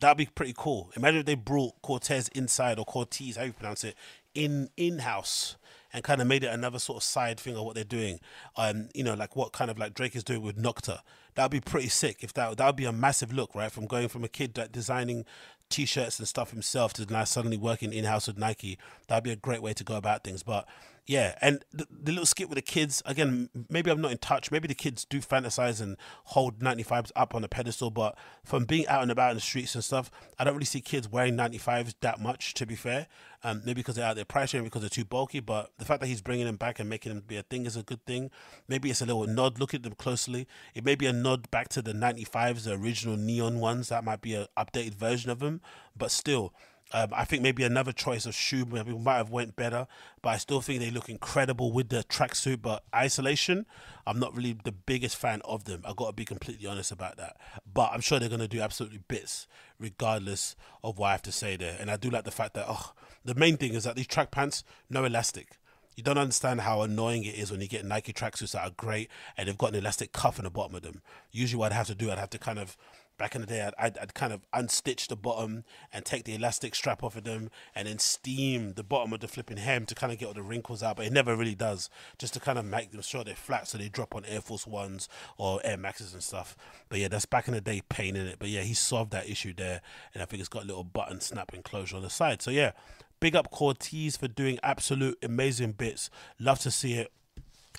That'd 0.00 0.18
be 0.18 0.26
pretty 0.26 0.54
cool. 0.56 0.90
Imagine 0.96 1.20
if 1.20 1.26
they 1.26 1.36
brought 1.36 1.80
Corteiz 1.82 2.28
inside 2.32 2.78
or 2.78 2.84
Corteiz, 2.84 3.36
how 3.36 3.44
you 3.44 3.52
pronounce 3.52 3.82
it, 3.82 3.94
in 4.34 4.68
in 4.76 4.98
house 4.98 5.56
and 5.96 6.04
kind 6.04 6.20
of 6.20 6.26
made 6.26 6.44
it 6.44 6.52
another 6.52 6.78
sort 6.78 6.98
of 6.98 7.02
side 7.02 7.40
thing 7.40 7.56
of 7.56 7.64
what 7.64 7.74
they're 7.74 7.82
doing. 7.82 8.20
Um, 8.54 8.90
you 8.94 9.02
know, 9.02 9.14
like 9.14 9.34
what 9.34 9.52
kind 9.52 9.70
of 9.70 9.78
like 9.78 9.94
Drake 9.94 10.14
is 10.14 10.22
doing 10.22 10.42
with 10.42 10.62
Nocta. 10.62 10.98
That'd 11.34 11.50
be 11.50 11.60
pretty 11.60 11.88
sick 11.88 12.18
if 12.20 12.34
that 12.34 12.58
that 12.58 12.66
would 12.66 12.76
be 12.76 12.84
a 12.84 12.92
massive 12.92 13.32
look, 13.32 13.54
right? 13.54 13.72
From 13.72 13.86
going 13.86 14.08
from 14.08 14.22
a 14.22 14.28
kid 14.28 14.54
that 14.54 14.72
designing 14.72 15.24
t-shirts 15.70 16.18
and 16.18 16.28
stuff 16.28 16.50
himself 16.50 16.92
to 16.92 17.06
now 17.06 17.24
suddenly 17.24 17.56
working 17.56 17.94
in 17.94 18.04
house 18.04 18.26
with 18.26 18.36
Nike. 18.36 18.78
That'd 19.08 19.24
be 19.24 19.32
a 19.32 19.36
great 19.36 19.62
way 19.62 19.72
to 19.72 19.84
go 19.84 19.96
about 19.96 20.22
things. 20.22 20.42
But 20.42 20.68
yeah, 21.06 21.36
and 21.40 21.64
the, 21.72 21.86
the 21.88 22.10
little 22.10 22.26
skit 22.26 22.48
with 22.48 22.56
the 22.56 22.62
kids 22.62 23.00
again. 23.06 23.48
Maybe 23.70 23.90
I'm 23.92 24.00
not 24.00 24.10
in 24.10 24.18
touch. 24.18 24.50
Maybe 24.50 24.66
the 24.66 24.74
kids 24.74 25.04
do 25.04 25.20
fantasize 25.20 25.80
and 25.80 25.96
hold 26.24 26.58
95s 26.58 27.12
up 27.14 27.32
on 27.32 27.44
a 27.44 27.48
pedestal. 27.48 27.90
But 27.90 28.18
from 28.44 28.64
being 28.64 28.88
out 28.88 29.02
and 29.02 29.10
about 29.12 29.30
in 29.30 29.36
the 29.36 29.40
streets 29.40 29.76
and 29.76 29.84
stuff, 29.84 30.10
I 30.36 30.42
don't 30.42 30.54
really 30.54 30.64
see 30.64 30.80
kids 30.80 31.08
wearing 31.08 31.36
95s 31.36 31.94
that 32.00 32.20
much. 32.20 32.54
To 32.54 32.66
be 32.66 32.74
fair, 32.74 33.06
um, 33.44 33.62
maybe 33.64 33.74
because 33.74 33.94
they're 33.94 34.04
out 34.04 34.16
there 34.16 34.24
pricing, 34.24 34.64
because 34.64 34.82
they're 34.82 34.88
too 34.88 35.04
bulky. 35.04 35.38
But 35.38 35.70
the 35.78 35.84
fact 35.84 36.00
that 36.00 36.08
he's 36.08 36.22
bringing 36.22 36.46
them 36.46 36.56
back 36.56 36.80
and 36.80 36.88
making 36.88 37.14
them 37.14 37.22
be 37.24 37.36
a 37.36 37.44
thing 37.44 37.66
is 37.66 37.76
a 37.76 37.84
good 37.84 38.04
thing. 38.04 38.32
Maybe 38.66 38.90
it's 38.90 39.00
a 39.00 39.06
little 39.06 39.28
nod. 39.28 39.60
Look 39.60 39.74
at 39.74 39.84
them 39.84 39.94
closely. 39.94 40.48
It 40.74 40.84
may 40.84 40.96
be 40.96 41.06
a 41.06 41.12
nod 41.12 41.48
back 41.52 41.68
to 41.70 41.82
the 41.82 41.92
95s, 41.92 42.64
the 42.64 42.72
original 42.72 43.16
neon 43.16 43.60
ones. 43.60 43.90
That 43.90 44.02
might 44.02 44.22
be 44.22 44.34
an 44.34 44.46
updated 44.56 44.94
version 44.94 45.30
of 45.30 45.38
them. 45.38 45.60
But 45.96 46.10
still, 46.10 46.52
um, 46.92 47.08
I 47.12 47.24
think 47.24 47.42
maybe 47.42 47.64
another 47.64 47.92
choice 47.92 48.26
of 48.26 48.34
shoe 48.34 48.64
maybe 48.64 48.96
might 48.96 49.16
have 49.16 49.30
went 49.30 49.56
better, 49.56 49.88
but 50.22 50.30
I 50.30 50.36
still 50.36 50.60
think 50.60 50.80
they 50.80 50.90
look 50.90 51.08
incredible 51.08 51.72
with 51.72 51.88
the 51.88 52.04
tracksuit. 52.04 52.62
But 52.62 52.84
isolation, 52.94 53.66
I'm 54.06 54.20
not 54.20 54.36
really 54.36 54.56
the 54.62 54.72
biggest 54.72 55.16
fan 55.16 55.42
of 55.44 55.64
them. 55.64 55.82
I 55.84 55.92
got 55.96 56.06
to 56.06 56.12
be 56.12 56.24
completely 56.24 56.66
honest 56.68 56.92
about 56.92 57.16
that. 57.16 57.36
But 57.72 57.90
I'm 57.92 58.00
sure 58.00 58.20
they're 58.20 58.28
going 58.28 58.40
to 58.40 58.48
do 58.48 58.60
absolutely 58.60 59.00
bits, 59.08 59.48
regardless 59.80 60.54
of 60.84 60.98
what 60.98 61.08
I 61.08 61.12
have 61.12 61.22
to 61.22 61.32
say 61.32 61.56
there. 61.56 61.76
And 61.80 61.90
I 61.90 61.96
do 61.96 62.08
like 62.08 62.24
the 62.24 62.30
fact 62.30 62.54
that 62.54 62.66
oh, 62.68 62.92
the 63.24 63.34
main 63.34 63.56
thing 63.56 63.74
is 63.74 63.84
that 63.84 63.96
these 63.96 64.06
track 64.06 64.30
pants 64.30 64.62
no 64.88 65.04
elastic. 65.04 65.58
You 65.96 66.02
don't 66.02 66.18
understand 66.18 66.60
how 66.60 66.82
annoying 66.82 67.24
it 67.24 67.36
is 67.36 67.50
when 67.50 67.62
you 67.62 67.68
get 67.68 67.84
Nike 67.84 68.12
tracksuits 68.12 68.52
that 68.52 68.62
are 68.62 68.70
great 68.76 69.08
and 69.36 69.48
they've 69.48 69.56
got 69.56 69.70
an 69.70 69.76
elastic 69.76 70.12
cuff 70.12 70.38
in 70.38 70.44
the 70.44 70.50
bottom 70.50 70.76
of 70.76 70.82
them. 70.82 71.00
Usually, 71.32 71.58
what 71.58 71.72
I'd 71.72 71.76
have 71.76 71.86
to 71.86 71.94
do, 71.94 72.10
I'd 72.10 72.18
have 72.18 72.30
to 72.30 72.38
kind 72.38 72.58
of 72.58 72.76
back 73.18 73.34
in 73.34 73.40
the 73.40 73.46
day, 73.46 73.68
I'd, 73.78 73.98
I'd, 73.98 74.14
kind 74.14 74.32
of 74.32 74.40
unstitch 74.52 75.08
the 75.08 75.16
bottom 75.16 75.64
and 75.92 76.04
take 76.04 76.24
the 76.24 76.34
elastic 76.34 76.74
strap 76.74 77.02
off 77.02 77.16
of 77.16 77.24
them 77.24 77.50
and 77.74 77.88
then 77.88 77.98
steam 77.98 78.74
the 78.74 78.82
bottom 78.82 79.12
of 79.12 79.20
the 79.20 79.28
flipping 79.28 79.56
hem 79.56 79.86
to 79.86 79.94
kind 79.94 80.12
of 80.12 80.18
get 80.18 80.26
all 80.26 80.34
the 80.34 80.42
wrinkles 80.42 80.82
out. 80.82 80.96
But 80.96 81.06
it 81.06 81.12
never 81.12 81.36
really 81.36 81.54
does, 81.54 81.90
just 82.18 82.34
to 82.34 82.40
kind 82.40 82.58
of 82.58 82.64
make 82.64 82.92
them 82.92 83.02
sure 83.02 83.24
they're 83.24 83.34
flat 83.34 83.68
so 83.68 83.78
they 83.78 83.88
drop 83.88 84.14
on 84.14 84.24
Air 84.24 84.40
Force 84.40 84.66
Ones 84.66 85.08
or 85.38 85.60
Air 85.64 85.76
Maxes 85.76 86.12
and 86.12 86.22
stuff. 86.22 86.56
But 86.88 86.98
yeah, 86.98 87.08
that's 87.08 87.26
back 87.26 87.48
in 87.48 87.54
the 87.54 87.60
day 87.60 87.82
pain 87.88 88.16
in 88.16 88.26
it. 88.26 88.36
But 88.38 88.48
yeah, 88.48 88.62
he 88.62 88.74
solved 88.74 89.12
that 89.12 89.28
issue 89.28 89.54
there. 89.54 89.80
And 90.14 90.22
I 90.22 90.26
think 90.26 90.40
it's 90.40 90.48
got 90.48 90.64
a 90.64 90.66
little 90.66 90.84
button 90.84 91.20
snap 91.20 91.54
enclosure 91.54 91.96
on 91.96 92.02
the 92.02 92.10
side. 92.10 92.42
So 92.42 92.50
yeah, 92.50 92.72
big 93.20 93.36
up 93.36 93.50
Corteiz 93.50 94.18
for 94.18 94.28
doing 94.28 94.58
absolute 94.62 95.18
amazing 95.22 95.72
bits. 95.72 96.10
Love 96.38 96.58
to 96.60 96.70
see 96.70 96.94
it 96.94 97.12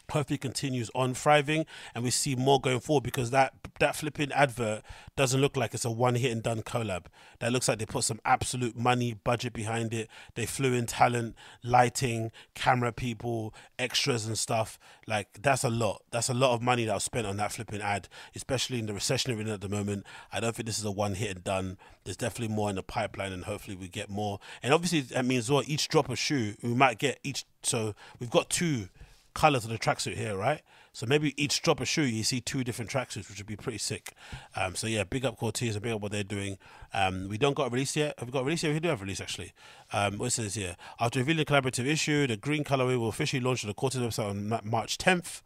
hopefully 0.10 0.38
continues 0.38 0.90
on 0.96 1.14
thriving 1.14 1.66
and 1.94 2.04
we 2.04 2.10
see 2.10 2.36
more 2.36 2.60
going 2.60 2.80
forward 2.80 3.04
because 3.04 3.32
that 3.32 3.54
that 3.80 3.96
flipping 3.96 4.32
advert 4.32 4.84
doesn't 5.16 5.40
look 5.42 5.56
like 5.56 5.74
it's 5.74 5.86
a 5.86 5.92
one 5.92 6.16
hit 6.16 6.32
and 6.32 6.44
done 6.44 6.62
collab. 6.62 7.06
That 7.40 7.52
looks 7.52 7.68
like 7.68 7.80
they 7.80 7.86
put 7.86 8.04
some 8.04 8.20
absolute 8.26 8.76
money 8.76 9.14
budget 9.14 9.54
behind 9.54 9.94
it. 9.94 10.10
They 10.36 10.46
flew 10.46 10.74
in 10.74 10.86
talent 10.86 11.36
lighting 11.64 12.32
camera 12.56 12.92
people 12.92 13.54
extras 13.78 14.26
and 14.26 14.38
stuff. 14.38 14.80
Like 15.06 15.42
that's 15.42 15.64
a 15.64 15.70
lot. 15.70 16.04
That's 16.12 16.30
a 16.30 16.34
lot 16.34 16.54
of 16.54 16.62
money 16.62 16.86
that 16.86 16.94
was 16.94 17.04
spent 17.04 17.28
on 17.28 17.38
that 17.38 17.52
flipping 17.52 17.82
ad 17.82 18.08
especially 18.36 18.80
in 18.80 18.86
the 18.86 18.94
recession 18.94 19.36
we're 19.36 19.42
in 19.42 19.50
at 19.50 19.62
the 19.62 19.70
moment. 19.70 20.06
I 20.32 20.40
don't 20.40 20.56
think 20.56 20.68
this 20.68 20.80
is 20.80 20.86
a 20.86 20.92
one 20.92 21.16
hit 21.16 21.36
and 21.36 21.44
done. 21.44 21.78
There's 22.04 22.18
definitely 22.18 22.56
more 22.56 22.70
in 22.70 22.76
the 22.76 22.84
pipeline 22.84 23.34
and 23.34 23.44
hopefully 23.44 23.76
we 23.76 23.88
get 23.88 24.10
more. 24.10 24.40
And 24.64 24.74
obviously 24.74 25.02
that 25.02 25.26
means 25.26 25.52
well 25.52 25.64
each 25.68 25.88
drop 25.88 26.10
of 26.10 26.18
shoe 26.18 26.56
we 26.62 26.74
might 26.74 26.98
get 26.98 27.20
each 27.24 27.46
so 27.64 27.94
we've 28.20 28.30
got 28.30 28.50
two 28.50 28.90
colors 29.38 29.64
of 29.64 29.70
the 29.70 29.78
tracksuit 29.78 30.18
here, 30.18 30.36
right? 30.36 30.62
So 30.94 31.06
maybe 31.06 31.32
each 31.42 31.62
drop 31.62 31.80
of 31.80 31.88
shoe 31.88 32.02
you 32.02 32.24
see 32.24 32.42
two 32.42 32.64
different 32.64 32.90
tracksuits, 32.90 33.30
which 33.30 33.38
would 33.38 33.46
be 33.46 33.56
pretty 33.56 33.78
sick. 33.78 34.14
Um, 34.56 34.74
so 34.74 34.88
yeah, 34.88 35.04
big 35.04 35.26
up 35.26 35.40
Corteiz 35.40 35.74
and 35.74 35.82
big 35.84 35.94
up 35.94 36.02
what 36.02 36.12
they're 36.12 36.24
doing. 36.24 36.58
Um, 36.92 37.30
we 37.30 37.38
don't 37.38 37.54
got 37.54 37.68
a 37.68 37.70
release 37.70 37.96
yet. 37.96 38.16
Have 38.18 38.28
we 38.28 38.32
got 38.32 38.42
a 38.42 38.46
release 38.46 38.64
yet? 38.64 38.74
We 38.74 38.80
do 38.80 38.90
have 38.90 39.00
a 39.00 39.04
release 39.04 39.22
actually. 39.22 39.54
Um, 39.94 40.18
what 40.18 40.32
says 40.32 40.56
here? 40.56 40.76
After 41.00 41.20
revealing 41.20 41.46
the 41.46 41.54
collaborative 41.54 41.86
issue, 41.86 42.26
the 42.26 42.36
green 42.36 42.64
colorway 42.64 42.98
will 43.00 43.10
officially 43.10 43.40
launch 43.40 43.64
on 43.64 43.68
the 43.68 43.76
Corteiz 43.76 44.02
website 44.02 44.28
on 44.28 44.60
March 44.68 44.98
10th. 44.98 45.44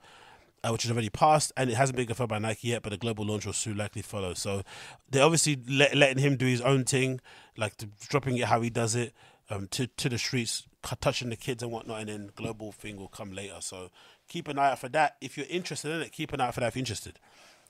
Uh, 0.63 0.69
which 0.69 0.85
is 0.85 0.91
already 0.91 1.09
passed, 1.09 1.51
and 1.57 1.71
it 1.71 1.73
hasn't 1.73 1.95
been 1.95 2.05
confirmed 2.05 2.29
by 2.29 2.37
Nike 2.37 2.67
yet, 2.67 2.83
but 2.83 2.93
a 2.93 2.97
global 2.97 3.25
launch 3.25 3.47
will 3.47 3.53
soon 3.53 3.77
likely 3.77 4.03
follow. 4.03 4.35
So 4.35 4.61
they're 5.09 5.23
obviously 5.23 5.57
let, 5.67 5.95
letting 5.95 6.19
him 6.19 6.37
do 6.37 6.45
his 6.45 6.61
own 6.61 6.83
thing, 6.83 7.19
like 7.57 7.73
dropping 8.07 8.37
it 8.37 8.45
how 8.45 8.61
he 8.61 8.69
does 8.69 8.93
it 8.93 9.11
um, 9.49 9.67
to 9.71 9.87
to 9.87 10.07
the 10.07 10.19
streets, 10.19 10.67
touching 10.81 11.29
the 11.29 11.35
kids 11.35 11.63
and 11.63 11.71
whatnot, 11.71 12.01
and 12.01 12.09
then 12.09 12.31
global 12.35 12.71
thing 12.71 12.97
will 12.97 13.07
come 13.07 13.31
later. 13.31 13.57
So 13.59 13.89
keep 14.27 14.47
an 14.47 14.59
eye 14.59 14.71
out 14.71 14.79
for 14.79 14.89
that. 14.89 15.17
If 15.21 15.37
you're 15.37 15.47
interested 15.49 15.91
in 15.91 16.01
it, 16.01 16.11
keep 16.11 16.33
an 16.33 16.41
eye 16.41 16.47
out 16.47 16.53
for 16.53 16.59
that 16.61 16.67
if 16.67 16.75
you're 16.75 16.81
interested. 16.81 17.19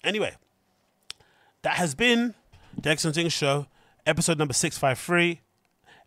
Anyway, 0.03 0.35
that 1.61 1.75
has 1.75 1.95
been 1.95 2.33
the 2.75 2.89
Agostinho 2.89 3.13
Zinga 3.13 3.31
Show, 3.31 3.67
episode 4.05 4.37
number 4.37 4.53
653. 4.53 5.41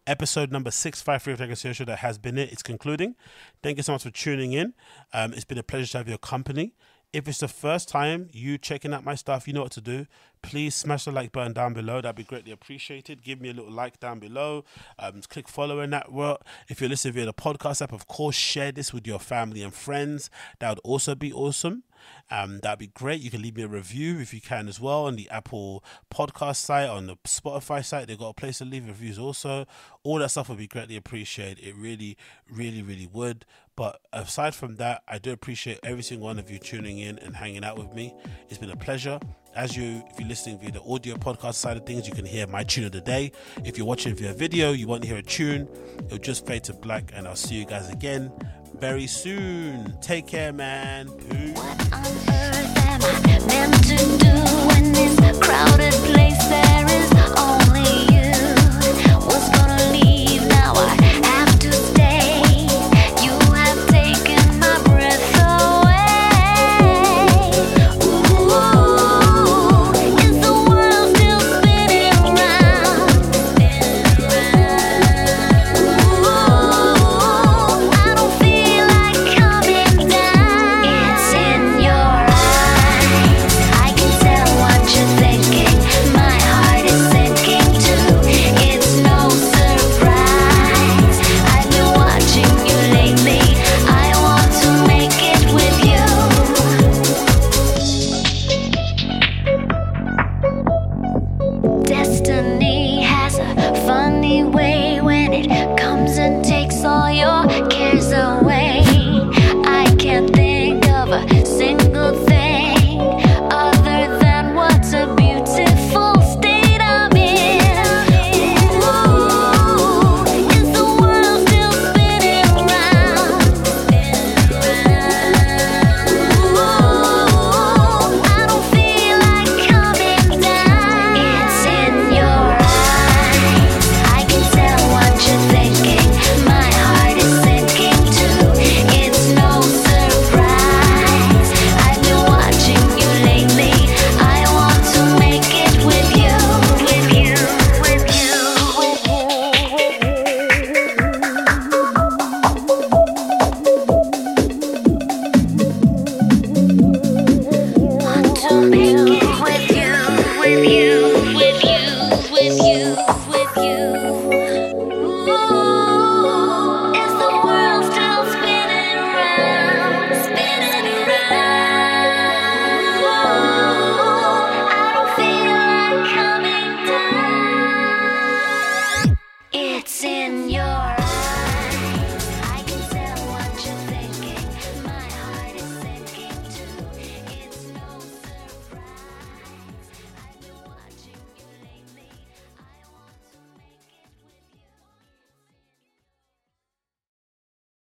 Episode 0.07 0.53
number 0.53 0.71
653 0.71 1.33
of 1.33 1.63
the 1.63 1.73
Show 1.73 1.85
that 1.87 2.01
has 2.01 2.19
been 2.19 2.37
it. 2.37 2.53
It's 2.53 2.63
concluding. 2.63 3.15
Thank 3.63 3.79
you 3.79 3.83
so 3.83 3.93
much 3.93 4.03
for 4.03 4.11
tuning 4.11 4.53
in. 4.53 4.75
Um, 5.15 5.33
it's 5.33 5.47
been 5.47 5.57
a 5.57 5.63
pleasure 5.63 5.93
to 5.93 5.99
have 5.99 6.09
your 6.09 6.19
company. 6.19 6.75
If 7.15 7.27
it's 7.27 7.39
the 7.39 7.49
first 7.49 7.89
time 7.89 8.29
you 8.33 8.59
checking 8.59 8.93
out 8.93 9.03
my 9.03 9.15
stuff, 9.15 9.49
you 9.49 9.55
know 9.55 9.63
what 9.63 9.73
to 9.73 9.81
do. 9.81 10.07
Please 10.45 10.75
smash 10.75 11.07
the 11.07 11.13
like 11.13 11.33
button 11.33 11.53
down 11.53 11.73
below. 11.73 12.01
That'd 12.01 12.17
be 12.17 12.25
greatly 12.25 12.53
appreciated. 12.53 13.23
Give 13.23 13.41
me 13.41 13.51
a 13.51 13.55
little 13.55 13.73
like 13.73 13.99
down 13.99 14.19
below. 14.19 14.65
Um, 14.99 15.23
click 15.23 15.49
follow 15.49 15.81
in 15.81 15.91
that 15.91 16.13
work. 16.13 16.43
If 16.69 16.81
you're 16.81 16.91
listening 16.91 17.15
via 17.15 17.27
the 17.27 17.33
podcast 17.33 17.81
app, 17.83 17.93
of 17.93 18.07
course, 18.07 18.37
share 18.37 18.71
this 18.71 18.93
with 18.93 19.07
your 19.07 19.19
family 19.19 19.63
and 19.63 19.73
friends. 19.73 20.31
That 20.61 20.69
would 20.71 20.81
also 20.81 21.15
be 21.15 21.33
awesome. 21.33 21.85
Um, 22.31 22.61
that'd 22.61 22.79
be 22.79 22.89
great. 22.89 23.21
You 23.21 23.31
can 23.31 23.41
leave 23.41 23.57
me 23.57 23.63
a 23.63 23.69
review 23.69 24.19
if 24.19 24.35
you 24.35 24.41
can 24.41 24.69
as 24.69 24.79
well 24.79 25.05
on 25.07 25.17
the 25.17 25.29
Apple 25.31 25.83
podcast 26.13 26.57
site, 26.57 26.89
on 26.89 27.07
the 27.07 27.17
Spotify 27.25 27.85
site. 27.85 28.09
They've 28.09 28.19
got 28.19 28.29
a 28.29 28.35
place 28.35 28.59
to 28.59 28.67
leave 28.67 28.87
reviews 28.87 29.19
also. 29.19 29.67
All 30.03 30.19
that 30.19 30.31
stuff 30.31 30.51
would 30.51 30.59
be 30.59 30.67
greatly 30.67 30.97
appreciated. 30.97 31.65
It 31.65 31.75
really, 31.75 32.17
really, 32.51 32.83
really 32.83 33.07
would. 33.07 33.47
But 33.77 34.01
aside 34.13 34.55
from 34.55 34.77
that, 34.77 35.03
I 35.09 35.19
do 35.19 35.33
appreciate 35.33 35.81
every 35.83 36.03
single 36.03 36.27
one 36.27 36.39
of 36.39 36.51
you 36.51 36.59
tuning 36.59 36.99
in 36.99 37.19
and 37.19 37.37
hanging 37.37 37.65
out 37.65 37.79
with 37.79 37.93
me. 37.95 38.15
It's 38.49 38.59
been 38.59 38.71
a 38.71 38.77
pleasure. 38.77 39.19
As 39.55 39.77
you, 39.77 40.03
if 40.11 40.19
you're 40.19 40.29
listening 40.29 40.59
via 40.59 40.73
the 40.73 40.83
audio 40.83 41.15
podcast 41.15 41.55
side 41.55 41.77
of 41.77 41.87
things, 41.87 42.09
you 42.09 42.15
can 42.15 42.25
hear 42.25 42.47
my 42.47 42.65
tune 42.65 42.85
of 42.85 42.93
the 42.93 43.01
day. 43.01 43.31
If 43.65 43.79
you're 43.79 43.87
watching 43.87 44.15
via 44.17 44.33
video, 44.33 44.73
you 44.73 44.89
won't 44.89 45.05
hear 45.05 45.17
a 45.17 45.23
tune, 45.23 45.69
it'll 46.07 46.19
just 46.19 46.45
fade 46.45 46.65
to 46.65 46.75
black, 46.75 47.13
and 47.15 47.29
I'll 47.29 47.37
see 47.37 47.55
you 47.55 47.65
guys 47.65 47.89
again 47.89 48.33
very 48.75 49.07
soon. 49.07 49.97
Take 50.01 50.27
care, 50.27 50.53
man. 50.53 51.09
Peace. 51.31 51.85